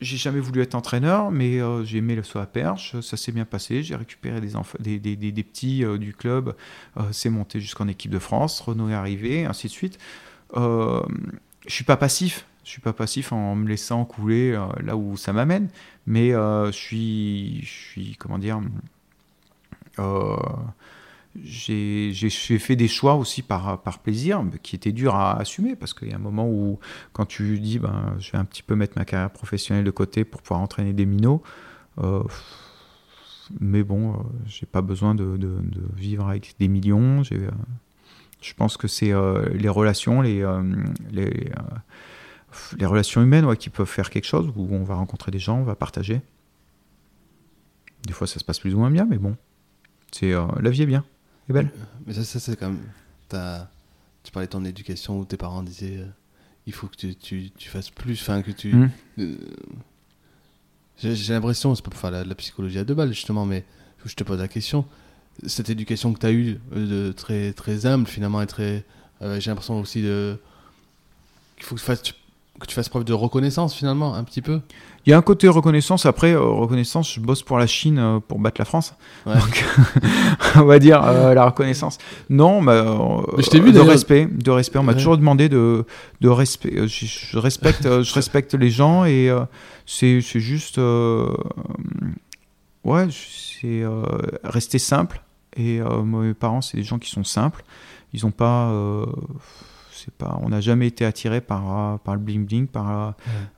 j'ai 0.00 0.16
jamais 0.16 0.40
voulu 0.40 0.62
être 0.62 0.74
entraîneur, 0.74 1.30
mais 1.30 1.60
euh, 1.60 1.84
j'ai 1.84 1.98
aimé 1.98 2.14
le 2.14 2.22
saut 2.22 2.38
à 2.38 2.46
perche. 2.46 2.98
Ça 3.00 3.16
s'est 3.16 3.32
bien 3.32 3.44
passé. 3.44 3.82
J'ai 3.82 3.96
récupéré 3.96 4.40
des, 4.40 4.52
des, 4.78 4.98
des, 4.98 5.16
des- 5.16 5.32
des 5.32 5.42
petits 5.42 5.84
du 5.98 6.14
club. 6.14 6.54
C'est 7.12 7.28
monté 7.28 7.60
jusqu'en 7.60 7.86
équipe 7.86 8.10
de 8.10 8.18
France. 8.18 8.60
Renault 8.60 8.88
est 8.88 8.94
arrivé, 8.94 9.44
ainsi 9.44 9.66
de 9.66 9.72
suite. 9.72 9.98
Je 10.56 11.02
suis 11.66 11.84
pas 11.84 11.98
passif. 11.98 12.46
Je 12.64 12.70
suis 12.70 12.80
pas 12.80 12.92
passif 12.92 13.32
en 13.32 13.56
me 13.56 13.66
laissant 13.68 14.04
couler 14.04 14.52
euh, 14.52 14.66
là 14.84 14.94
où 14.96 15.16
ça 15.16 15.32
m'amène, 15.32 15.68
mais 16.06 16.32
euh, 16.34 16.66
je 16.66 16.76
suis, 16.76 17.60
je 17.62 17.68
suis, 17.68 18.16
comment 18.16 18.38
dire, 18.38 18.60
euh, 19.98 20.36
j'ai 21.42 22.12
fait 22.30 22.76
des 22.76 22.88
choix 22.88 23.14
aussi 23.14 23.42
par, 23.42 23.78
plaisir, 24.02 24.42
mais 24.42 24.58
qui 24.58 24.76
étaient 24.76 24.92
durs 24.92 25.14
à 25.14 25.38
assumer, 25.38 25.76
parce 25.76 25.94
qu'il 25.94 26.08
y 26.08 26.12
a 26.12 26.16
un 26.16 26.18
moment 26.18 26.48
où, 26.48 26.78
quand 27.12 27.26
tu 27.26 27.58
dis, 27.60 27.78
ben, 27.78 28.16
je 28.18 28.32
vais 28.32 28.38
un 28.38 28.44
petit 28.44 28.62
peu 28.62 28.74
mettre 28.74 28.98
ma 28.98 29.04
carrière 29.04 29.30
professionnelle 29.30 29.84
de 29.84 29.90
côté 29.90 30.24
pour 30.24 30.42
pouvoir 30.42 30.60
entraîner 30.60 30.92
des 30.92 31.06
minots, 31.06 31.42
euh, 31.98 32.22
mais 33.58 33.82
bon, 33.82 34.12
euh, 34.12 34.16
j'ai 34.46 34.66
pas 34.66 34.82
besoin 34.82 35.14
de, 35.14 35.38
vivre 35.96 36.28
avec 36.28 36.54
des 36.60 36.68
millions. 36.68 37.22
euh, 37.32 37.50
je 38.40 38.54
pense 38.54 38.76
que 38.76 38.86
c'est 38.86 39.12
euh, 39.12 39.48
les 39.54 39.68
relations, 39.68 40.20
les, 40.20 40.46
les, 41.10 42.86
relations 42.86 43.22
humaines 43.22 43.44
ouais, 43.44 43.56
qui 43.56 43.70
peuvent 43.70 43.88
faire 43.88 44.10
quelque 44.10 44.26
chose, 44.26 44.52
où 44.54 44.68
on 44.70 44.84
va 44.84 44.94
rencontrer 44.94 45.32
des 45.32 45.38
gens, 45.38 45.58
on 45.58 45.64
va 45.64 45.74
partager. 45.74 46.20
Des 48.06 48.12
fois, 48.12 48.26
ça 48.26 48.38
se 48.38 48.44
passe 48.44 48.60
plus 48.60 48.74
ou 48.74 48.78
moins 48.78 48.90
bien, 48.90 49.04
mais 49.04 49.18
bon, 49.18 49.36
c'est 50.12 50.32
la 50.32 50.70
vie 50.70 50.82
est 50.82 50.86
bien, 50.86 51.04
est 51.50 51.54
belle. 51.54 51.70
Mais 52.06 52.14
ça, 52.14 52.24
ça 52.24 52.40
c'est 52.40 52.56
quand 52.56 52.68
même. 52.68 53.66
Tu 54.22 54.32
parlais 54.32 54.46
de 54.46 54.52
ton 54.52 54.64
éducation 54.64 55.18
où 55.18 55.24
tes 55.24 55.36
parents 55.36 55.62
disaient 55.62 55.98
euh, 55.98 56.06
il 56.66 56.72
faut 56.72 56.86
que 56.88 56.96
tu, 56.96 57.14
tu, 57.14 57.50
tu 57.56 57.68
fasses 57.68 57.90
plus, 57.90 58.20
enfin 58.20 58.42
que 58.42 58.50
tu. 58.50 58.74
Mm. 58.74 58.90
euh, 59.20 59.36
J'ai 60.98 61.32
l'impression, 61.32 61.74
c'est 61.74 61.82
pas 61.82 61.90
pour 61.90 62.00
faire 62.00 62.10
la, 62.10 62.24
la 62.24 62.34
psychologie 62.34 62.78
à 62.78 62.84
deux 62.84 62.94
balles 62.94 63.12
justement, 63.12 63.46
mais 63.46 63.64
je 64.04 64.14
te 64.14 64.24
pose 64.24 64.38
la 64.38 64.48
question. 64.48 64.84
Cette 65.46 65.70
éducation 65.70 66.12
que 66.12 66.18
tu 66.18 66.26
as 66.26 66.32
eue, 66.32 66.58
euh, 66.74 67.06
de 67.08 67.12
très, 67.12 67.52
très 67.52 67.86
humble 67.86 68.06
finalement, 68.06 68.42
et 68.42 68.46
très. 68.46 68.84
euh, 69.22 69.40
J'ai 69.40 69.50
l'impression 69.50 69.80
aussi 69.80 70.02
de. 70.02 70.36
qu'il 71.56 71.64
faut 71.64 71.74
que 71.76 71.80
tu, 71.80 71.86
fasses, 71.86 72.02
que 72.58 72.66
tu 72.66 72.74
fasses 72.74 72.88
preuve 72.90 73.04
de 73.04 73.12
reconnaissance 73.14 73.74
finalement, 73.74 74.14
un 74.14 74.24
petit 74.24 74.42
peu. 74.42 74.60
Il 75.06 75.10
y 75.10 75.12
a 75.14 75.16
un 75.18 75.22
côté 75.22 75.48
reconnaissance. 75.48 76.04
Après, 76.04 76.32
euh, 76.32 76.40
reconnaissance, 76.42 77.14
je 77.14 77.20
bosse 77.20 77.42
pour 77.42 77.58
la 77.58 77.66
Chine 77.66 77.98
euh, 77.98 78.20
pour 78.20 78.38
battre 78.38 78.60
la 78.60 78.66
France. 78.66 78.94
Ouais. 79.24 79.32
Donc, 79.34 79.64
on 80.56 80.64
va 80.64 80.78
dire 80.78 81.02
euh, 81.02 81.32
la 81.32 81.46
reconnaissance. 81.46 81.96
Non, 82.28 82.60
euh, 82.68 83.22
Mais 83.38 83.42
je 83.42 83.48
t'ai 83.48 83.60
vu, 83.60 83.72
de 83.72 83.80
respect. 83.80 84.26
De 84.26 84.50
respect. 84.50 84.78
On 84.78 84.82
m'a 84.82 84.92
Ouais. 84.92 84.98
toujours 84.98 85.16
demandé 85.16 85.48
de, 85.48 85.86
de 86.20 86.28
respect. 86.28 86.86
Je, 86.86 87.06
je 87.06 87.38
respecte, 87.38 87.84
je 88.02 88.14
respecte 88.14 88.52
les 88.54 88.68
gens 88.70 89.06
et 89.06 89.34
c'est 89.86 90.20
c'est 90.20 90.40
juste, 90.40 90.78
ouais, 92.84 93.08
c'est 93.10 93.84
rester 94.44 94.78
simple. 94.78 95.22
Et 95.56 95.80
mes 96.04 96.34
parents, 96.34 96.60
c'est 96.60 96.76
des 96.76 96.82
gens 96.84 96.98
qui 96.98 97.10
sont 97.10 97.24
simples. 97.24 97.64
Ils 98.12 98.26
ont 98.26 98.30
pas. 98.32 98.70
C'est 100.04 100.12
pas, 100.14 100.38
on 100.42 100.48
n'a 100.50 100.60
jamais 100.60 100.86
été 100.86 101.04
attiré 101.04 101.40
par, 101.40 101.78
euh, 101.94 101.96
par 101.98 102.14
le 102.14 102.20
bling 102.20 102.46
bling, 102.46 102.66
par 102.66 102.90
euh, 102.90 103.12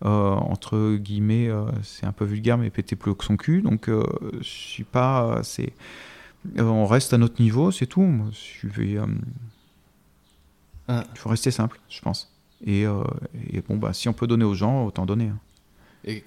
euh, 0.05 0.35
entre 0.35 0.97
guillemets, 0.97 1.49
c'est 1.83 2.07
un 2.07 2.13
peu 2.13 2.25
vulgaire, 2.25 2.59
mais 2.59 2.71
péter 2.71 2.97
plus 2.97 3.11
haut 3.11 3.15
que 3.15 3.25
son 3.25 3.37
cul. 3.37 3.63
Donc, 3.63 3.89
je 3.89 4.43
suis 4.43 4.85
pas. 4.85 5.41
c'est, 5.43 5.73
on 6.59 6.87
reste 6.87 7.13
à 7.15 7.19
notre 7.19 7.41
niveau, 7.41 7.71
c'est 7.71 7.87
tout. 7.87 8.03
Moi, 8.03 8.27
je 8.33 8.67
vais. 8.69 8.99
Ah. 10.89 11.05
Il 11.15 11.19
faut 11.19 11.29
rester 11.29 11.51
simple, 11.51 11.79
je 11.89 12.01
pense. 12.01 12.31
Et, 12.65 12.83
et 12.83 13.61
bon, 13.69 13.77
bah, 13.77 13.93
si 13.93 14.09
on 14.09 14.13
peut 14.13 14.27
donner 14.27 14.45
aux 14.45 14.55
gens, 14.55 14.85
autant 14.87 15.07
donner. 15.07 15.29
hein. 15.29 15.39
Et 16.05 16.25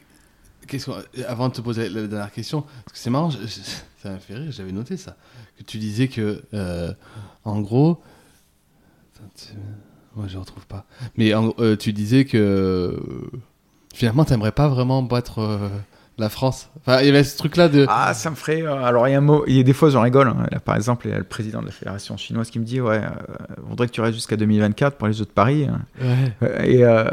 avant 1.28 1.50
de 1.50 1.54
te 1.54 1.62
poser 1.62 1.90
la 1.90 2.08
dernière 2.08 2.32
question, 2.32 2.62
parce 2.62 2.94
que 2.94 2.98
c'est 2.98 3.12
marrant, 3.12 3.30
je- 3.30 3.46
ça 3.46 4.10
m'a 4.10 4.18
fait 4.20 4.34
rire, 4.36 4.52
j'avais 4.52 4.72
noté 4.72 4.98
ça, 4.98 5.16
que 5.58 5.64
tu 5.64 5.78
disais 5.78 6.08
que, 6.08 6.44
euh, 6.56 6.92
en 7.44 7.62
gros, 7.62 8.02
moi 10.16 10.26
je 10.28 10.38
retrouve 10.38 10.66
pas, 10.68 10.86
mais 11.18 11.34
euh, 11.36 11.76
tu 11.76 11.94
disais 11.94 12.26
que 12.26 12.38
euh, 12.38 12.98
finalement 13.94 14.26
t'aimerais 14.26 14.52
pas 14.52 14.68
vraiment 14.68 15.02
battre 15.04 15.40
euh, 15.40 15.70
la 16.18 16.30
France. 16.30 16.70
Enfin, 16.80 17.02
il 17.02 17.08
y 17.08 17.10
avait 17.10 17.26
ce 17.26 17.38
truc-là 17.38 17.68
de. 17.68 17.86
Ah, 17.90 18.14
ça 18.14 18.30
me 18.30 18.36
ferait. 18.36 18.62
euh, 18.62 18.84
alors, 18.86 19.06
il 19.08 19.12
y 19.12 19.14
a 19.16 19.18
un 19.18 19.22
mot. 19.22 19.44
Il 19.48 19.56
y 19.58 19.60
a 19.60 19.64
des 19.64 19.74
fois, 19.74 19.90
j'en 19.90 20.02
rigole. 20.02 20.30
hein. 20.30 20.46
Là, 20.50 20.62
par 20.62 20.78
exemple, 20.78 21.08
il 21.08 21.12
y 21.12 21.14
a 21.14 21.18
le 21.18 21.26
président 21.26 21.60
de 21.60 21.66
la 21.66 21.74
fédération 21.74 22.16
chinoise 22.16 22.50
qui 22.50 22.58
me 22.60 22.64
dit 22.64 22.80
Ouais, 22.80 23.02
on 23.66 23.70
voudrait 23.72 23.88
que 23.88 23.92
tu 23.92 24.00
restes 24.00 24.14
jusqu'à 24.16 24.38
2024 24.38 24.96
pour 24.96 25.08
les 25.08 25.14
Jeux 25.14 25.26
de 25.26 25.30
Paris. 25.30 25.68
hein. 25.70 25.82
Ouais. 26.42 26.72
Et 26.72 26.86
euh, 26.86 27.04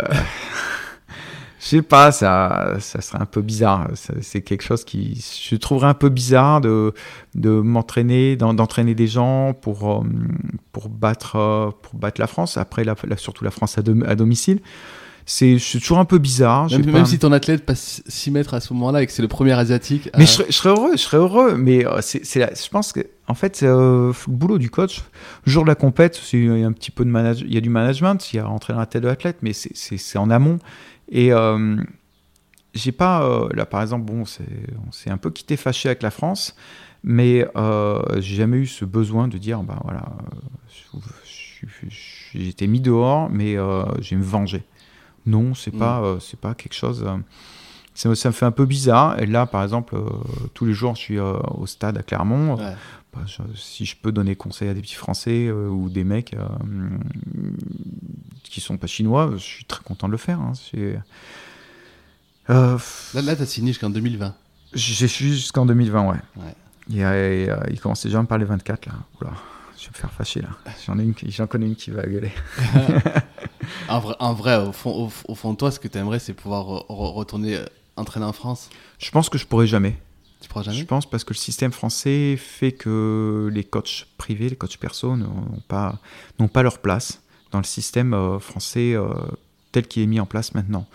je 1.62 1.68
sais 1.68 1.82
pas, 1.82 2.10
ça, 2.10 2.74
ça 2.80 3.00
serait 3.00 3.20
un 3.20 3.24
peu 3.26 3.40
bizarre. 3.40 3.88
C'est 4.20 4.40
quelque 4.42 4.64
chose 4.64 4.82
qui, 4.84 5.24
je 5.48 5.54
trouverais 5.54 5.86
un 5.86 5.94
peu 5.94 6.08
bizarre 6.08 6.60
de, 6.60 6.92
de 7.36 7.50
m'entraîner, 7.50 8.34
d'en- 8.34 8.52
d'entraîner 8.52 8.96
des 8.96 9.06
gens 9.06 9.54
pour, 9.54 9.88
euh, 9.90 10.04
pour 10.72 10.88
battre, 10.88 11.36
euh, 11.36 11.70
pour 11.82 11.94
battre 12.00 12.20
la 12.20 12.26
France. 12.26 12.56
Après, 12.56 12.82
la, 12.82 12.96
surtout 13.16 13.44
la 13.44 13.52
France 13.52 13.78
à, 13.78 13.82
dom- 13.82 14.04
à 14.08 14.16
domicile. 14.16 14.58
c'est 15.24 15.56
toujours 15.78 15.98
un 16.00 16.04
peu 16.04 16.18
bizarre. 16.18 16.68
Même, 16.78 16.92
pas- 16.92 17.04
si 17.04 17.18
ton 17.20 17.30
athlète 17.30 17.64
passe 17.64 18.02
6 18.08 18.32
mètres 18.32 18.54
à 18.54 18.60
ce 18.60 18.72
moment-là 18.74 19.02
et 19.02 19.06
que 19.06 19.12
c'est 19.12 19.22
le 19.22 19.28
premier 19.28 19.52
asiatique. 19.52 20.10
Mais 20.18 20.26
je, 20.26 20.30
serais, 20.32 20.46
je 20.48 20.52
serais 20.52 20.70
heureux, 20.70 20.90
je 20.94 20.96
serais 20.96 21.18
heureux. 21.18 21.54
Mais 21.56 21.86
euh, 21.86 21.98
c'est, 22.00 22.24
je 22.24 22.68
pense 22.70 22.92
que, 22.92 23.00
en 23.28 23.34
fait, 23.34 23.54
c'est, 23.54 23.66
euh, 23.68 24.12
le 24.26 24.32
boulot 24.32 24.58
du 24.58 24.68
coach, 24.68 25.02
le 25.46 25.52
jour 25.52 25.62
de 25.62 25.68
la 25.68 25.76
compète, 25.76 26.20
il 26.32 26.58
y 26.58 26.64
a 26.64 26.66
un 26.66 26.72
petit 26.72 26.90
peu 26.90 27.04
de 27.04 27.10
manage, 27.10 27.42
il 27.42 27.54
y 27.54 27.56
a 27.56 27.60
du 27.60 27.70
management, 27.70 28.32
il 28.32 28.36
y 28.36 28.38
a 28.40 28.46
rentrer 28.46 28.72
dans 28.72 28.80
la 28.80 28.86
tête 28.86 29.04
de 29.04 29.08
l'athlète, 29.08 29.36
mais 29.42 29.52
c'est 29.52 30.18
en 30.18 30.28
amont. 30.28 30.58
Et 31.08 31.32
euh, 31.32 31.76
j'ai 32.74 32.92
pas, 32.92 33.22
euh, 33.24 33.48
là 33.54 33.66
par 33.66 33.82
exemple, 33.82 34.04
bon, 34.06 34.22
on 34.22 34.92
s'est 34.92 35.10
un 35.10 35.16
peu 35.18 35.30
quitté 35.30 35.56
fâché 35.56 35.88
avec 35.88 36.02
la 36.02 36.10
France, 36.10 36.56
mais 37.04 37.46
euh, 37.56 38.00
j'ai 38.20 38.36
jamais 38.36 38.58
eu 38.58 38.66
ce 38.66 38.84
besoin 38.84 39.28
de 39.28 39.36
dire, 39.38 39.62
bah 39.62 39.78
voilà, 39.84 40.04
euh, 40.32 40.98
j'ai 42.32 42.48
été 42.48 42.66
mis 42.66 42.80
dehors, 42.80 43.28
mais 43.30 43.54
je 43.54 44.10
vais 44.10 44.16
me 44.16 44.22
venger. 44.24 44.62
Non, 45.26 45.54
c'est 45.54 45.72
Mm. 45.74 45.78
pas, 45.78 46.00
euh, 46.02 46.18
c'est 46.20 46.38
pas 46.40 46.54
quelque 46.54 46.74
chose. 46.74 47.06
ça, 47.94 48.14
ça 48.14 48.28
me 48.30 48.32
fait 48.32 48.46
un 48.46 48.50
peu 48.50 48.64
bizarre. 48.66 49.20
Et 49.20 49.26
là, 49.26 49.46
par 49.46 49.62
exemple, 49.62 49.96
tous 50.54 50.64
les 50.64 50.72
jours, 50.72 50.94
je 50.96 51.00
suis 51.00 51.18
au 51.20 51.66
stade 51.66 51.98
à 51.98 52.02
Clermont. 52.02 52.56
Ouais. 52.56 52.72
Bah, 53.14 53.20
je- 53.26 53.42
si 53.56 53.84
je 53.84 53.94
peux 53.96 54.10
donner 54.12 54.36
conseil 54.36 54.68
à 54.68 54.74
des 54.74 54.80
petits 54.80 54.94
Français 54.94 55.46
euh, 55.48 55.68
ou 55.68 55.90
des 55.90 56.04
mecs 56.04 56.32
euh, 56.34 56.46
qui 58.44 58.60
sont 58.60 58.78
pas 58.78 58.86
chinois, 58.86 59.30
je 59.34 59.38
suis 59.42 59.64
très 59.66 59.82
content 59.84 60.06
de 60.06 60.12
le 60.12 60.18
faire. 60.18 60.40
hein. 60.40 60.52
Euh, 62.50 62.78
Là, 63.14 63.22
là 63.22 63.36
t'as 63.36 63.46
signé 63.46 63.68
jusqu'en 63.72 63.90
2020. 63.90 64.34
j'ai 64.74 65.06
suis 65.08 65.28
jusqu'en 65.34 65.66
2020, 65.66 66.08
ouais. 66.10 66.16
Et, 66.90 67.04
euh, 67.04 67.56
il 67.70 67.78
commence 67.80 68.02
déjà 68.04 68.18
à 68.18 68.22
me 68.22 68.26
parler 68.26 68.44
24 68.44 68.86
là. 68.86 68.92
Oula, 69.20 69.30
je 69.78 69.84
vais 69.84 69.90
me 69.90 69.96
faire 69.96 70.10
fâcher 70.12 70.40
là. 70.42 70.48
J'en 70.86 70.98
ai 70.98 71.02
une, 71.04 71.14
qui- 71.14 71.30
j'en 71.30 71.46
connais 71.46 71.66
une 71.66 71.76
qui 71.76 71.90
va 71.90 72.02
gueuler. 72.06 72.32
En 73.88 74.00
vrai, 74.00 74.14
en 74.20 74.32
vrai, 74.34 74.56
au, 74.56 74.72
fond, 74.72 74.90
au, 74.90 75.12
au 75.30 75.34
fond 75.34 75.52
de 75.52 75.56
toi, 75.56 75.70
ce 75.70 75.78
que 75.78 75.86
tu 75.88 75.96
aimerais, 75.98 76.18
c'est 76.18 76.32
pouvoir 76.34 76.64
re- 76.64 76.86
re- 76.88 77.12
retourner 77.12 77.58
entraîner 77.96 78.26
en 78.26 78.32
France? 78.32 78.70
Je 78.98 79.10
pense 79.10 79.28
que 79.28 79.38
je 79.38 79.46
pourrais 79.46 79.66
jamais. 79.66 79.96
Je 80.60 80.84
pense 80.84 81.08
parce 81.08 81.24
que 81.24 81.32
le 81.32 81.38
système 81.38 81.72
français 81.72 82.36
fait 82.36 82.72
que 82.72 83.50
les 83.52 83.64
coachs 83.64 84.06
privés, 84.18 84.48
les 84.50 84.56
coachs 84.56 84.76
perso 84.76 85.16
n'ont 85.16 85.60
pas, 85.68 85.98
n'ont 86.38 86.48
pas 86.48 86.62
leur 86.62 86.78
place 86.78 87.22
dans 87.50 87.58
le 87.58 87.64
système 87.64 88.14
euh, 88.14 88.38
français 88.38 88.94
euh, 88.94 89.08
tel 89.72 89.86
qu'il 89.86 90.02
est 90.02 90.06
mis 90.06 90.20
en 90.20 90.26
place 90.26 90.54
maintenant. 90.54 90.86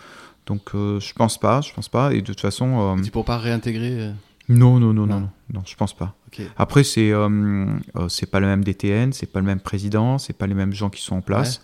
Donc 0.46 0.74
euh, 0.74 1.00
je 1.00 1.12
pense 1.12 1.38
pas, 1.38 1.60
je 1.60 1.72
pense 1.72 1.88
pas. 1.88 2.12
Et 2.14 2.20
de 2.20 2.26
toute 2.26 2.40
façon, 2.40 2.96
euh, 2.96 3.02
Tu 3.02 3.10
pourras 3.10 3.24
pas 3.24 3.38
réintégrer 3.38 4.12
non, 4.48 4.80
non, 4.80 4.94
non, 4.94 5.06
non, 5.06 5.06
Non. 5.06 5.20
non, 5.20 5.30
non, 5.54 5.62
je 5.66 5.74
pense 5.74 5.94
pas. 5.94 6.14
Après, 6.56 6.82
c'est 6.84 7.12
c'est 8.08 8.30
pas 8.30 8.40
le 8.40 8.46
même 8.46 8.64
DTN, 8.64 9.12
c'est 9.12 9.26
pas 9.26 9.40
le 9.40 9.46
même 9.46 9.60
président, 9.60 10.18
c'est 10.18 10.32
pas 10.32 10.46
les 10.46 10.54
mêmes 10.54 10.72
gens 10.72 10.88
qui 10.88 11.02
sont 11.02 11.16
en 11.16 11.20
place. 11.20 11.60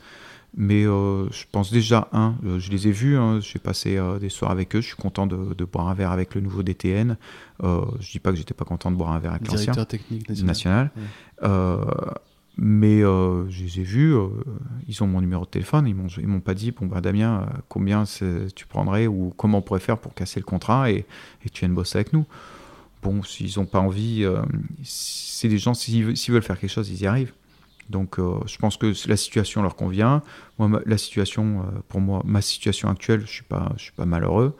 Mais 0.56 0.84
euh, 0.86 1.28
je 1.30 1.44
pense 1.50 1.72
déjà, 1.72 2.08
un, 2.12 2.36
euh, 2.44 2.60
je 2.60 2.70
les 2.70 2.86
ai 2.86 2.92
vus, 2.92 3.16
hein, 3.16 3.40
j'ai 3.40 3.58
passé 3.58 3.96
euh, 3.96 4.20
des 4.20 4.28
soirs 4.28 4.52
avec 4.52 4.76
eux, 4.76 4.80
je 4.80 4.86
suis 4.86 4.96
content 4.96 5.26
de, 5.26 5.52
de 5.52 5.64
boire 5.64 5.88
un 5.88 5.94
verre 5.94 6.12
avec 6.12 6.36
le 6.36 6.40
nouveau 6.40 6.62
DTN. 6.62 7.16
Euh, 7.64 7.84
je 7.98 8.12
dis 8.12 8.20
pas 8.20 8.30
que 8.30 8.36
j'étais 8.36 8.54
pas 8.54 8.64
content 8.64 8.92
de 8.92 8.96
boire 8.96 9.10
un 9.10 9.18
verre 9.18 9.32
avec 9.32 9.48
l'ancien 9.48 9.72
Directeur 9.72 9.86
technique 9.86 10.28
national. 10.28 10.46
national. 10.46 10.90
Ouais. 11.42 12.14
Mais 12.56 13.00
je 13.00 13.64
les 13.64 13.80
ai 13.80 13.82
vus, 13.82 14.14
ils 14.86 15.02
ont 15.02 15.08
mon 15.08 15.20
numéro 15.20 15.44
de 15.44 15.50
téléphone, 15.50 15.88
ils 15.88 15.94
m'ont, 15.96 16.06
ils 16.06 16.28
m'ont 16.28 16.38
pas 16.38 16.54
dit, 16.54 16.70
bon 16.70 16.86
bah 16.86 17.00
Damien, 17.00 17.48
combien 17.68 18.04
tu 18.04 18.66
prendrais 18.68 19.08
ou 19.08 19.34
comment 19.36 19.58
on 19.58 19.62
pourrait 19.62 19.80
faire 19.80 19.98
pour 19.98 20.14
casser 20.14 20.38
le 20.38 20.44
contrat 20.44 20.88
et, 20.88 21.04
et 21.44 21.48
tu 21.50 21.60
viennes 21.62 21.74
bosser 21.74 21.98
avec 21.98 22.12
nous. 22.12 22.26
Bon, 23.02 23.24
s'ils 23.24 23.58
n'ont 23.58 23.66
pas 23.66 23.80
envie, 23.80 24.24
c'est 24.84 25.48
des 25.48 25.58
gens, 25.58 25.74
s'ils 25.74 26.14
veulent 26.14 26.42
faire 26.42 26.60
quelque 26.60 26.70
chose, 26.70 26.88
ils 26.90 27.02
y 27.02 27.08
arrivent. 27.08 27.32
Donc 27.90 28.18
euh, 28.18 28.38
je 28.46 28.56
pense 28.56 28.76
que 28.76 28.92
la 29.08 29.16
situation 29.16 29.62
leur 29.62 29.76
convient. 29.76 30.22
Moi, 30.58 30.80
la 30.86 30.98
situation, 30.98 31.60
euh, 31.60 31.80
pour 31.88 32.00
moi, 32.00 32.22
ma 32.24 32.40
situation 32.40 32.88
actuelle, 32.88 33.20
je 33.26 33.42
je 33.76 33.82
suis 33.82 33.92
pas 33.92 34.06
malheureux. 34.06 34.56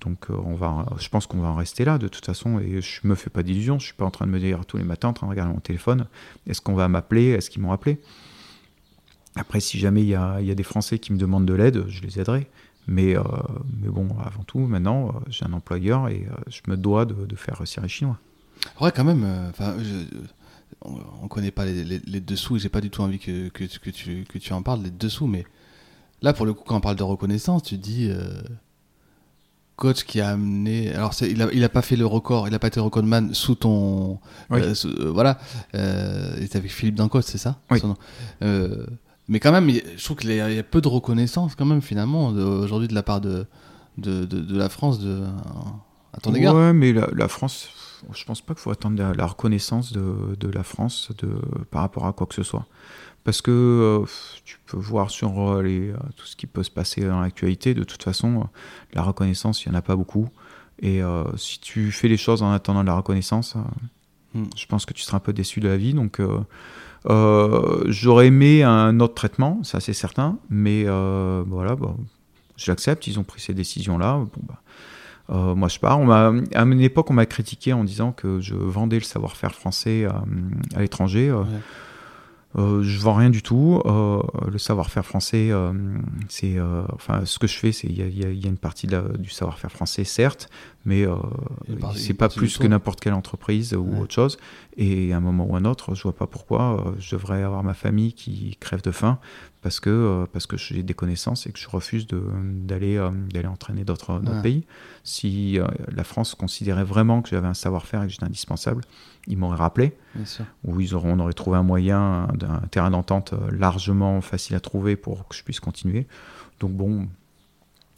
Donc 0.00 0.30
euh, 0.30 0.36
on 0.44 0.54
va, 0.54 0.86
je 0.98 1.08
pense 1.08 1.26
qu'on 1.26 1.40
va 1.40 1.48
en 1.48 1.56
rester 1.56 1.84
là 1.84 1.98
de 1.98 2.08
toute 2.08 2.24
façon 2.24 2.58
et 2.58 2.80
je 2.80 3.00
me 3.04 3.14
fais 3.14 3.30
pas 3.30 3.42
d'illusions. 3.42 3.78
Je 3.78 3.86
suis 3.86 3.94
pas 3.94 4.04
en 4.04 4.10
train 4.10 4.26
de 4.26 4.30
me 4.30 4.38
dire 4.38 4.64
tous 4.66 4.76
les 4.76 4.84
matins 4.84 5.08
en 5.08 5.12
train 5.12 5.26
de 5.26 5.30
regarder 5.30 5.52
mon 5.52 5.60
téléphone. 5.60 6.06
Est-ce 6.46 6.60
qu'on 6.60 6.74
va 6.74 6.88
m'appeler 6.88 7.30
Est-ce 7.30 7.50
qu'ils 7.50 7.62
m'ont 7.62 7.72
appelé? 7.72 8.00
Après, 9.36 9.60
si 9.60 9.78
jamais 9.78 10.02
il 10.02 10.08
y 10.08 10.14
a, 10.14 10.40
des 10.40 10.62
Français 10.62 11.00
qui 11.00 11.12
me 11.12 11.18
demandent 11.18 11.46
de 11.46 11.54
l'aide, 11.54 11.84
je 11.88 12.02
les 12.02 12.20
aiderai. 12.20 12.46
Mais, 12.86 13.16
bon, 13.82 14.06
avant 14.24 14.44
tout, 14.44 14.60
maintenant, 14.60 15.12
j'ai 15.26 15.44
un 15.44 15.52
employeur 15.52 16.08
et 16.08 16.28
je 16.46 16.60
me 16.68 16.76
dois 16.76 17.04
de, 17.04 17.34
faire 17.34 17.60
les 17.60 17.88
Chinois. 17.88 18.16
Ouais, 18.80 18.92
quand 18.94 19.02
même. 19.02 19.26
On, 20.84 20.96
on 21.22 21.28
connaît 21.28 21.50
pas 21.50 21.64
les, 21.64 21.84
les- 21.84 22.00
les 22.04 22.20
dessous 22.20 22.56
et 22.56 22.58
j'ai 22.58 22.68
pas 22.68 22.80
du 22.80 22.90
tout 22.90 23.02
envie 23.02 23.18
que, 23.18 23.48
que, 23.48 23.64
que 23.64 23.90
tu, 23.90 24.24
que 24.28 24.38
tu 24.38 24.52
en 24.52 24.62
parles, 24.62 24.82
les 24.82 24.90
dessous. 24.90 25.26
Mais 25.26 25.44
là, 26.22 26.32
pour 26.32 26.46
le 26.46 26.52
coup, 26.54 26.64
quand 26.66 26.76
on 26.76 26.80
parle 26.80 26.96
de 26.96 27.02
reconnaissance, 27.02 27.62
tu 27.62 27.76
dis 27.78 28.08
euh, 28.10 28.24
coach 29.76 30.04
qui 30.04 30.20
a 30.20 30.30
amené. 30.30 30.94
Alors, 30.94 31.12
il, 31.22 31.42
a, 31.42 31.52
il 31.52 31.64
a 31.64 31.68
pas 31.68 31.82
fait 31.82 31.96
le 31.96 32.06
record, 32.06 32.46
il 32.48 32.54
a 32.54 32.58
pas 32.58 32.68
été 32.68 32.80
recordman 32.80 33.34
sous 33.34 33.54
ton. 33.56 34.18
Oui. 34.50 34.60
euh, 34.60 34.74
sous- 34.74 34.88
euh, 34.88 35.10
voilà. 35.12 35.38
Il 35.72 36.42
était 36.44 36.58
avec 36.58 36.70
Philippe 36.70 36.94
Dancos, 36.96 37.22
c'est 37.22 37.38
ça? 37.38 37.58
Oui. 37.70 37.80
son 37.80 37.88
nom 37.88 37.96
mais 39.26 39.40
quand 39.40 39.52
même, 39.52 39.70
je 39.70 40.04
trouve 40.04 40.18
qu'il 40.18 40.30
y, 40.34 40.38
a 40.38 40.50
il 40.50 40.56
y 40.56 40.58
a 40.58 40.62
peu 40.62 40.82
de 40.82 40.88
reconnaissance, 40.88 41.54
quand 41.54 41.64
même, 41.64 41.80
finalement, 41.80 42.26
aujourd'hui, 42.28 42.88
de 42.88 42.94
la 42.94 43.02
part 43.02 43.22
de, 43.22 43.46
de, 43.96 44.26
de, 44.26 44.38
de 44.40 44.58
la 44.58 44.68
France 44.68 45.00
de, 45.00 45.22
à 46.12 46.20
ton 46.20 46.34
égard. 46.34 46.54
Ouais, 46.54 46.74
mais 46.74 46.92
la, 46.92 47.08
la 47.10 47.26
France, 47.28 47.68
je 48.12 48.24
pense 48.24 48.40
pas 48.40 48.54
qu'il 48.54 48.62
faut 48.62 48.70
attendre 48.70 48.98
la, 48.98 49.12
la 49.12 49.26
reconnaissance 49.26 49.92
de, 49.92 50.36
de 50.38 50.48
la 50.48 50.62
France 50.62 51.10
de, 51.18 51.28
par 51.70 51.82
rapport 51.82 52.06
à 52.06 52.12
quoi 52.12 52.26
que 52.26 52.34
ce 52.34 52.42
soit. 52.42 52.66
Parce 53.24 53.40
que 53.40 53.50
euh, 53.50 54.06
tu 54.44 54.58
peux 54.66 54.76
voir 54.76 55.10
sur 55.10 55.40
euh, 55.40 55.62
les, 55.62 55.90
euh, 55.90 55.96
tout 56.16 56.26
ce 56.26 56.36
qui 56.36 56.46
peut 56.46 56.62
se 56.62 56.70
passer 56.70 57.00
dans 57.02 57.20
l'actualité, 57.20 57.72
de 57.72 57.82
toute 57.84 58.02
façon, 58.02 58.48
la 58.92 59.02
reconnaissance, 59.02 59.64
il 59.64 59.70
n'y 59.70 59.76
en 59.76 59.78
a 59.78 59.82
pas 59.82 59.96
beaucoup. 59.96 60.28
Et 60.80 61.02
euh, 61.02 61.24
si 61.36 61.58
tu 61.60 61.90
fais 61.90 62.08
les 62.08 62.18
choses 62.18 62.42
en 62.42 62.52
attendant 62.52 62.82
la 62.82 62.94
reconnaissance, 62.94 63.56
euh, 63.56 63.60
Hmm. 64.34 64.46
je 64.56 64.66
pense 64.66 64.84
que 64.84 64.92
tu 64.92 65.02
seras 65.02 65.18
un 65.18 65.20
peu 65.20 65.32
déçu 65.32 65.60
de 65.60 65.68
la 65.68 65.76
vie. 65.76 65.94
Donc, 65.94 66.20
j'aurais 67.06 68.26
aimé 68.26 68.64
un 68.64 68.98
autre 68.98 69.14
traitement, 69.14 69.62
ça 69.62 69.78
c'est 69.78 69.92
certain. 69.92 70.38
Mais 70.50 70.82
voilà, 70.84 71.76
bon, 71.76 71.96
je 72.56 72.70
l'accepte, 72.70 73.06
ils 73.06 73.20
ont 73.20 73.22
pris 73.22 73.40
ces 73.40 73.54
décisions-là. 73.54 74.18
Bon, 74.18 74.42
bah, 74.42 74.60
euh, 75.30 75.54
moi, 75.54 75.68
je 75.68 75.78
pars. 75.78 75.98
On 75.98 76.06
m'a, 76.06 76.32
à 76.54 76.62
une 76.62 76.80
époque, 76.80 77.10
on 77.10 77.14
m'a 77.14 77.26
critiqué 77.26 77.72
en 77.72 77.84
disant 77.84 78.12
que 78.12 78.40
je 78.40 78.54
vendais 78.54 78.96
le 78.98 79.04
savoir-faire 79.04 79.54
français 79.54 80.04
à, 80.04 80.22
à 80.76 80.80
l'étranger. 80.80 81.30
Euh. 81.30 81.44
Euh, 82.56 82.82
je 82.82 83.00
vends 83.00 83.14
rien 83.14 83.30
du 83.30 83.42
tout. 83.42 83.82
Euh, 83.84 84.22
le 84.50 84.58
savoir-faire 84.58 85.04
français, 85.04 85.48
euh, 85.50 85.72
c'est, 86.28 86.56
euh, 86.56 86.82
enfin, 86.92 87.24
ce 87.24 87.38
que 87.38 87.46
je 87.46 87.56
fais, 87.58 87.72
c'est 87.72 87.88
il 87.88 87.98
y 87.98 88.02
a, 88.02 88.30
y 88.30 88.36
y 88.38 88.46
une 88.46 88.56
partie 88.58 88.86
de 88.86 88.92
la- 88.92 89.08
du 89.18 89.30
savoir-faire 89.30 89.72
français, 89.72 90.04
certes, 90.04 90.48
mais 90.84 91.04
c'est 91.96 92.14
pas 92.14 92.28
plus 92.28 92.58
que 92.58 92.66
n'importe 92.66 93.00
quelle 93.00 93.14
entreprise 93.14 93.74
ou 93.74 93.82
Ouais. 93.94 94.00
autre 94.00 94.14
chose. 94.14 94.38
Et 94.76 95.12
à 95.12 95.16
un 95.16 95.20
moment 95.20 95.46
ou 95.48 95.56
un 95.56 95.64
autre, 95.64 95.94
je 95.94 96.02
vois 96.02 96.14
pas 96.14 96.26
pourquoi 96.26 96.94
je 96.98 97.14
devrais 97.16 97.42
avoir 97.42 97.62
ma 97.64 97.74
famille 97.74 98.12
qui 98.12 98.56
crève 98.60 98.82
de 98.82 98.90
faim 98.90 99.18
parce 99.62 99.80
que 99.80 100.26
parce 100.32 100.46
que 100.46 100.56
j'ai 100.58 100.82
des 100.82 100.92
connaissances 100.94 101.46
et 101.46 101.52
que 101.52 101.58
je 101.58 101.68
refuse 101.70 102.06
d'aller 102.06 103.02
d'aller 103.32 103.48
entraîner 103.48 103.84
d'autres, 103.84 104.20
Ouais. 104.20 104.42
pays. 104.42 104.64
Si 105.04 105.58
la 105.88 106.04
France 106.04 106.34
considérait 106.34 106.84
vraiment 106.84 107.22
que 107.22 107.30
j'avais 107.30 107.46
un 107.48 107.54
savoir-faire 107.54 108.02
et 108.02 108.06
que 108.06 108.12
j'étais 108.12 108.24
indispensable, 108.24 108.82
ils 109.26 109.38
m'auraient 109.38 109.56
rappelé 109.56 109.96
ils 110.78 110.94
auront, 110.94 111.12
on 111.12 111.20
aurait 111.20 111.32
trouvé 111.32 111.58
un 111.58 111.62
moyen 111.62 112.28
d'un 112.34 112.60
terrain 112.70 112.90
d'entente 112.90 113.32
euh, 113.32 113.50
largement 113.50 114.20
facile 114.20 114.56
à 114.56 114.60
trouver 114.60 114.96
pour 114.96 115.28
que 115.28 115.34
je 115.34 115.42
puisse 115.42 115.60
continuer. 115.60 116.06
Donc 116.60 116.72
bon, 116.72 117.08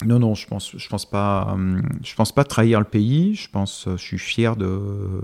non, 0.05 0.19
non, 0.19 0.35
je 0.35 0.47
pense, 0.47 0.77
je 0.77 0.89
pense 0.89 1.09
pas, 1.09 1.47
hum, 1.53 1.81
je 2.03 2.15
pense 2.15 2.31
pas 2.31 2.43
trahir 2.43 2.79
le 2.79 2.85
pays. 2.85 3.35
Je 3.35 3.49
pense, 3.49 3.87
euh, 3.87 3.97
je 3.97 4.03
suis 4.03 4.19
fier 4.19 4.55
de, 4.55 5.21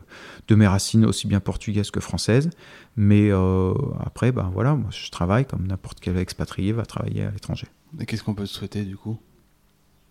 de 0.48 0.56
mes 0.56 0.68
racines 0.68 1.06
aussi 1.06 1.28
bien 1.28 1.40
portugaises 1.40 1.92
que 1.92 2.00
françaises. 2.00 2.50
Mais 2.96 3.30
euh, 3.32 3.74
après, 4.04 4.32
ben 4.32 4.50
voilà, 4.54 4.76
moi 4.76 4.90
je 4.92 5.10
travaille 5.10 5.46
comme 5.46 5.68
n'importe 5.68 6.00
quel 6.00 6.18
expatrié 6.18 6.74
va 6.74 6.86
travailler 6.86 7.24
à 7.24 7.32
l'étranger. 7.32 7.68
Et 8.00 8.06
qu'est-ce 8.06 8.24
qu'on 8.24 8.34
peut 8.34 8.46
te 8.46 8.50
souhaiter 8.50 8.84
du 8.84 8.98
coup? 8.98 9.20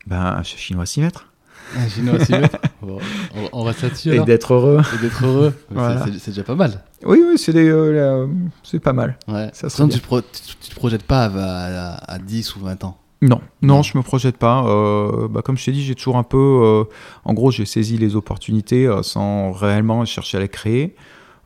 Ben 0.07 0.21
un 0.21 0.43
chinois 0.43 0.87
s'y 0.87 1.01
mettre 1.01 1.32
Un 1.77 1.89
chinois 1.89 2.15
aussi 2.17 2.33
vite 2.33 2.57
Bon, 2.83 2.99
on, 3.35 3.61
on 3.61 3.63
reste 3.63 3.83
là-dessus 3.83 4.15
et 4.15 4.21
d'être 4.21 4.53
heureux. 4.55 4.81
Et 4.95 5.03
d'être 5.03 5.25
heureux. 5.25 5.55
C'est- 5.69 5.75
Voilà. 5.75 6.05
C'est 6.05 6.19
c'est 6.19 6.31
déjà 6.33 6.43
pas 6.45 6.55
mal. 6.55 6.83
Oui, 7.05 7.23
oui, 7.27 7.39
c'est 7.39 7.53
des, 7.53 7.69
euh, 7.69 7.93
euh, 8.25 8.27
c'est 8.63 8.79
pas 8.81 8.93
mal. 8.93 9.17
Ouais. 9.29 9.49
Ça 9.53 9.69
tu, 9.69 9.89
te 9.89 9.99
pro- 10.05 10.21
tu, 10.21 10.57
tu 10.61 10.69
te 10.71 10.75
projettes 10.75 11.05
pas 11.05 11.25
à, 11.27 11.95
à, 11.95 12.15
à 12.15 12.19
10 12.19 12.57
ou 12.57 12.61
20 12.61 12.85
ans? 12.85 12.99
Non, 13.23 13.41
non, 13.63 13.83
je 13.85 13.97
me 13.97 14.03
projette 14.03 14.37
pas. 14.37 14.65
Euh, 14.67 15.29
bah, 15.29 15.43
comme 15.43 15.57
je 15.57 15.65
t'ai 15.65 15.73
dit, 15.73 15.83
j'ai 15.85 15.95
toujours 15.95 16.17
un 16.17 16.25
peu. 16.25 16.37
euh, 16.39 16.85
en 17.25 17.35
gros, 17.35 17.51
j'ai 17.53 17.65
saisi 17.67 17.97
les 17.97 18.17
opportunités 18.17 18.87
euh, 18.89 19.03
sans 19.05 19.53
réellement 19.53 20.05
chercher 20.05 20.39
à 20.39 20.41
les 20.41 20.49
créer. 20.49 20.97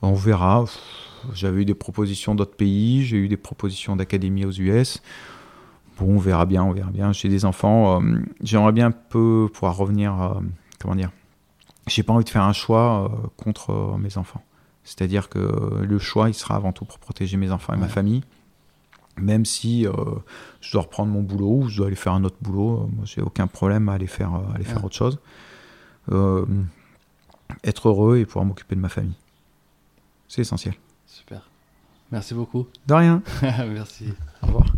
On 0.01 0.15
verra. 0.15 0.65
J'avais 1.35 1.63
eu 1.63 1.65
des 1.67 1.75
propositions 1.75 2.35
d'autres 2.35 2.57
pays, 2.57 3.05
j'ai 3.05 3.17
eu 3.17 3.29
des 3.29 3.37
propositions 3.37 3.95
d'académie 3.97 4.45
aux 4.47 4.53
US. 4.53 5.03
Bon, 5.99 6.15
on 6.15 6.19
verra 6.19 6.45
bien, 6.47 6.63
on 6.63 6.73
verra 6.73 6.91
bien. 6.91 7.13
J'ai 7.13 7.29
des 7.29 7.45
enfants. 7.45 8.01
euh, 8.03 8.19
J'aimerais 8.43 8.73
bien 8.73 8.87
un 8.89 8.91
peu 8.93 9.49
pouvoir 9.53 9.77
revenir. 9.77 10.21
euh, 10.21 10.35
comment 10.81 10.95
dire 10.95 11.11
J'ai 11.87 12.03
pas 12.03 12.13
envie 12.13 12.25
de 12.25 12.31
faire 12.31 12.43
un 12.45 12.53
choix 12.53 13.05
euh, 13.11 13.27
contre 13.37 13.97
mes 13.99 14.19
enfants. 14.19 14.43
C'est-à-dire 14.85 15.29
que 15.29 15.83
le 15.83 15.99
choix, 15.99 16.29
il 16.29 16.35
sera 16.35 16.55
avant 16.57 16.73
tout 16.73 16.85
pour 16.85 16.99
protéger 16.99 17.37
mes 17.37 17.51
enfants 17.51 17.73
et 17.75 17.77
ma 17.79 17.89
famille. 17.89 18.23
Même 19.19 19.45
si 19.45 19.85
je 20.61 20.73
dois 20.73 20.83
reprendre 20.83 21.11
mon 21.11 21.23
boulot 21.23 21.63
ou 21.63 21.69
je 21.69 21.79
dois 21.79 21.87
aller 21.89 21.97
faire 21.97 22.13
un 22.13 22.23
autre 22.23 22.37
boulot, 22.41 22.89
moi 22.95 23.05
j'ai 23.05 23.21
aucun 23.21 23.47
problème 23.49 23.89
à 23.89 23.95
aller 23.95 24.07
faire, 24.07 24.31
aller 24.55 24.63
faire 24.65 24.85
autre 24.85 24.95
chose. 24.95 25.19
Être 27.65 27.89
heureux 27.89 28.19
et 28.19 28.27
pouvoir 28.27 28.45
m'occuper 28.45 28.77
de 28.77 28.81
ma 28.81 28.89
famille. 28.89 29.17
C'est 30.29 30.43
essentiel. 30.43 30.75
Super. 31.07 31.49
Merci 32.13 32.35
beaucoup. 32.35 32.67
De 32.87 32.95
rien. 32.95 33.23
Merci. 33.43 34.13
Au 34.43 34.47
revoir. 34.47 34.76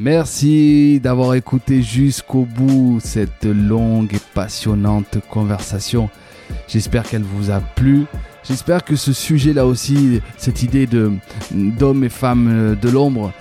Merci 0.00 1.00
d'avoir 1.00 1.34
écouté 1.34 1.82
jusqu'au 1.82 2.44
bout 2.44 3.00
cette 3.02 3.44
longue 3.44 4.14
et 4.14 4.20
passionnante 4.32 5.18
conversation. 5.28 6.08
J'espère 6.68 7.02
qu'elle 7.02 7.24
vous 7.24 7.50
a 7.50 7.58
plu. 7.58 8.04
J'espère 8.44 8.84
que 8.84 8.94
ce 8.94 9.12
sujet-là 9.12 9.66
aussi, 9.66 10.20
cette 10.36 10.62
idée 10.62 10.86
de 10.86 11.10
d'hommes 11.50 12.04
et 12.04 12.08
femmes 12.10 12.76
de 12.80 12.88
l'ombre, 12.88 13.32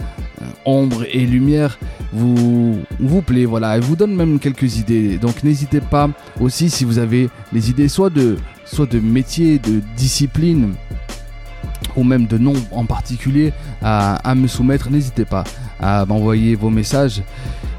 euh, 0.41 0.45
ombre 0.65 1.05
et 1.11 1.27
lumière, 1.27 1.77
vous 2.11 2.79
vous 2.99 3.21
plaît. 3.21 3.45
Voilà, 3.45 3.77
et 3.77 3.79
vous 3.79 3.95
donne 3.95 4.15
même 4.15 4.39
quelques 4.39 4.77
idées. 4.79 5.19
Donc 5.19 5.43
n'hésitez 5.43 5.79
pas 5.79 6.09
aussi 6.39 6.71
si 6.71 6.85
vous 6.85 6.97
avez 6.97 7.29
des 7.53 7.69
idées, 7.69 7.87
soit 7.87 8.09
de 8.09 8.35
soit 8.65 8.87
de 8.87 8.99
métier, 8.99 9.59
de 9.59 9.79
discipline, 9.95 10.73
ou 11.95 12.03
même 12.03 12.25
de 12.25 12.39
noms 12.39 12.55
en 12.71 12.85
particulier 12.85 13.53
à, 13.83 14.15
à 14.27 14.33
me 14.33 14.47
soumettre. 14.47 14.89
N'hésitez 14.89 15.25
pas 15.25 15.43
à 15.79 16.05
m'envoyer 16.05 16.55
vos 16.55 16.69
messages 16.69 17.21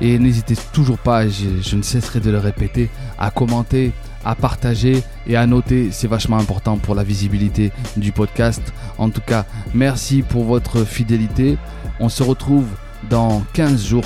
et 0.01 0.19
n'hésitez 0.19 0.55
toujours 0.73 0.99
pas, 0.99 1.29
je, 1.29 1.77
ne 1.77 1.83
cesserai 1.83 2.21
de 2.21 2.31
le 2.31 2.39
répéter, 2.39 2.89
à 3.19 3.31
commenter, 3.31 3.93
à 4.25 4.35
partager 4.35 5.03
et 5.27 5.37
à 5.37 5.47
noter. 5.47 5.89
C'est 5.91 6.07
vachement 6.07 6.39
important 6.39 6.77
pour 6.77 6.95
la 6.95 7.03
visibilité 7.03 7.73
du 7.97 8.13
podcast. 8.13 8.63
En 8.99 9.11
tout 9.11 9.21
cas, 9.21 9.45
merci 9.75 10.23
pour 10.23 10.45
votre 10.45 10.85
fidélité. 10.85 11.59
On 11.99 12.09
se 12.09 12.23
retrouve 12.23 12.67
dans 13.11 13.43
15 13.55 13.87
jours 13.87 14.05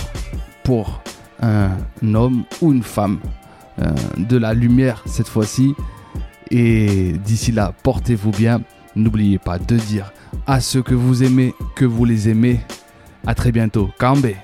pour 0.64 1.02
un 1.43 2.14
homme 2.14 2.44
ou 2.60 2.73
une 2.73 2.85
femme 2.85 3.19
euh, 3.81 3.90
de 4.16 4.39
la 4.39 4.55
lumière 4.55 5.02
cette 5.06 5.28
fois-ci. 5.28 5.74
Et 6.51 7.12
d'ici 7.24 7.52
là, 7.52 7.74
portez-vous 7.82 8.31
bien. 8.31 8.62
N'oubliez 8.94 9.39
pas 9.39 9.59
de 9.59 9.77
dire 9.77 10.12
à 10.47 10.60
ceux 10.60 10.82
que 10.82 10.94
vous 10.94 11.23
aimez 11.23 11.55
que 11.74 11.85
vous 11.85 12.05
les 12.05 12.28
aimez. 12.28 12.60
À 13.27 13.35
très 13.35 13.53
bientôt. 13.53 13.90
Kambe. 13.99 14.35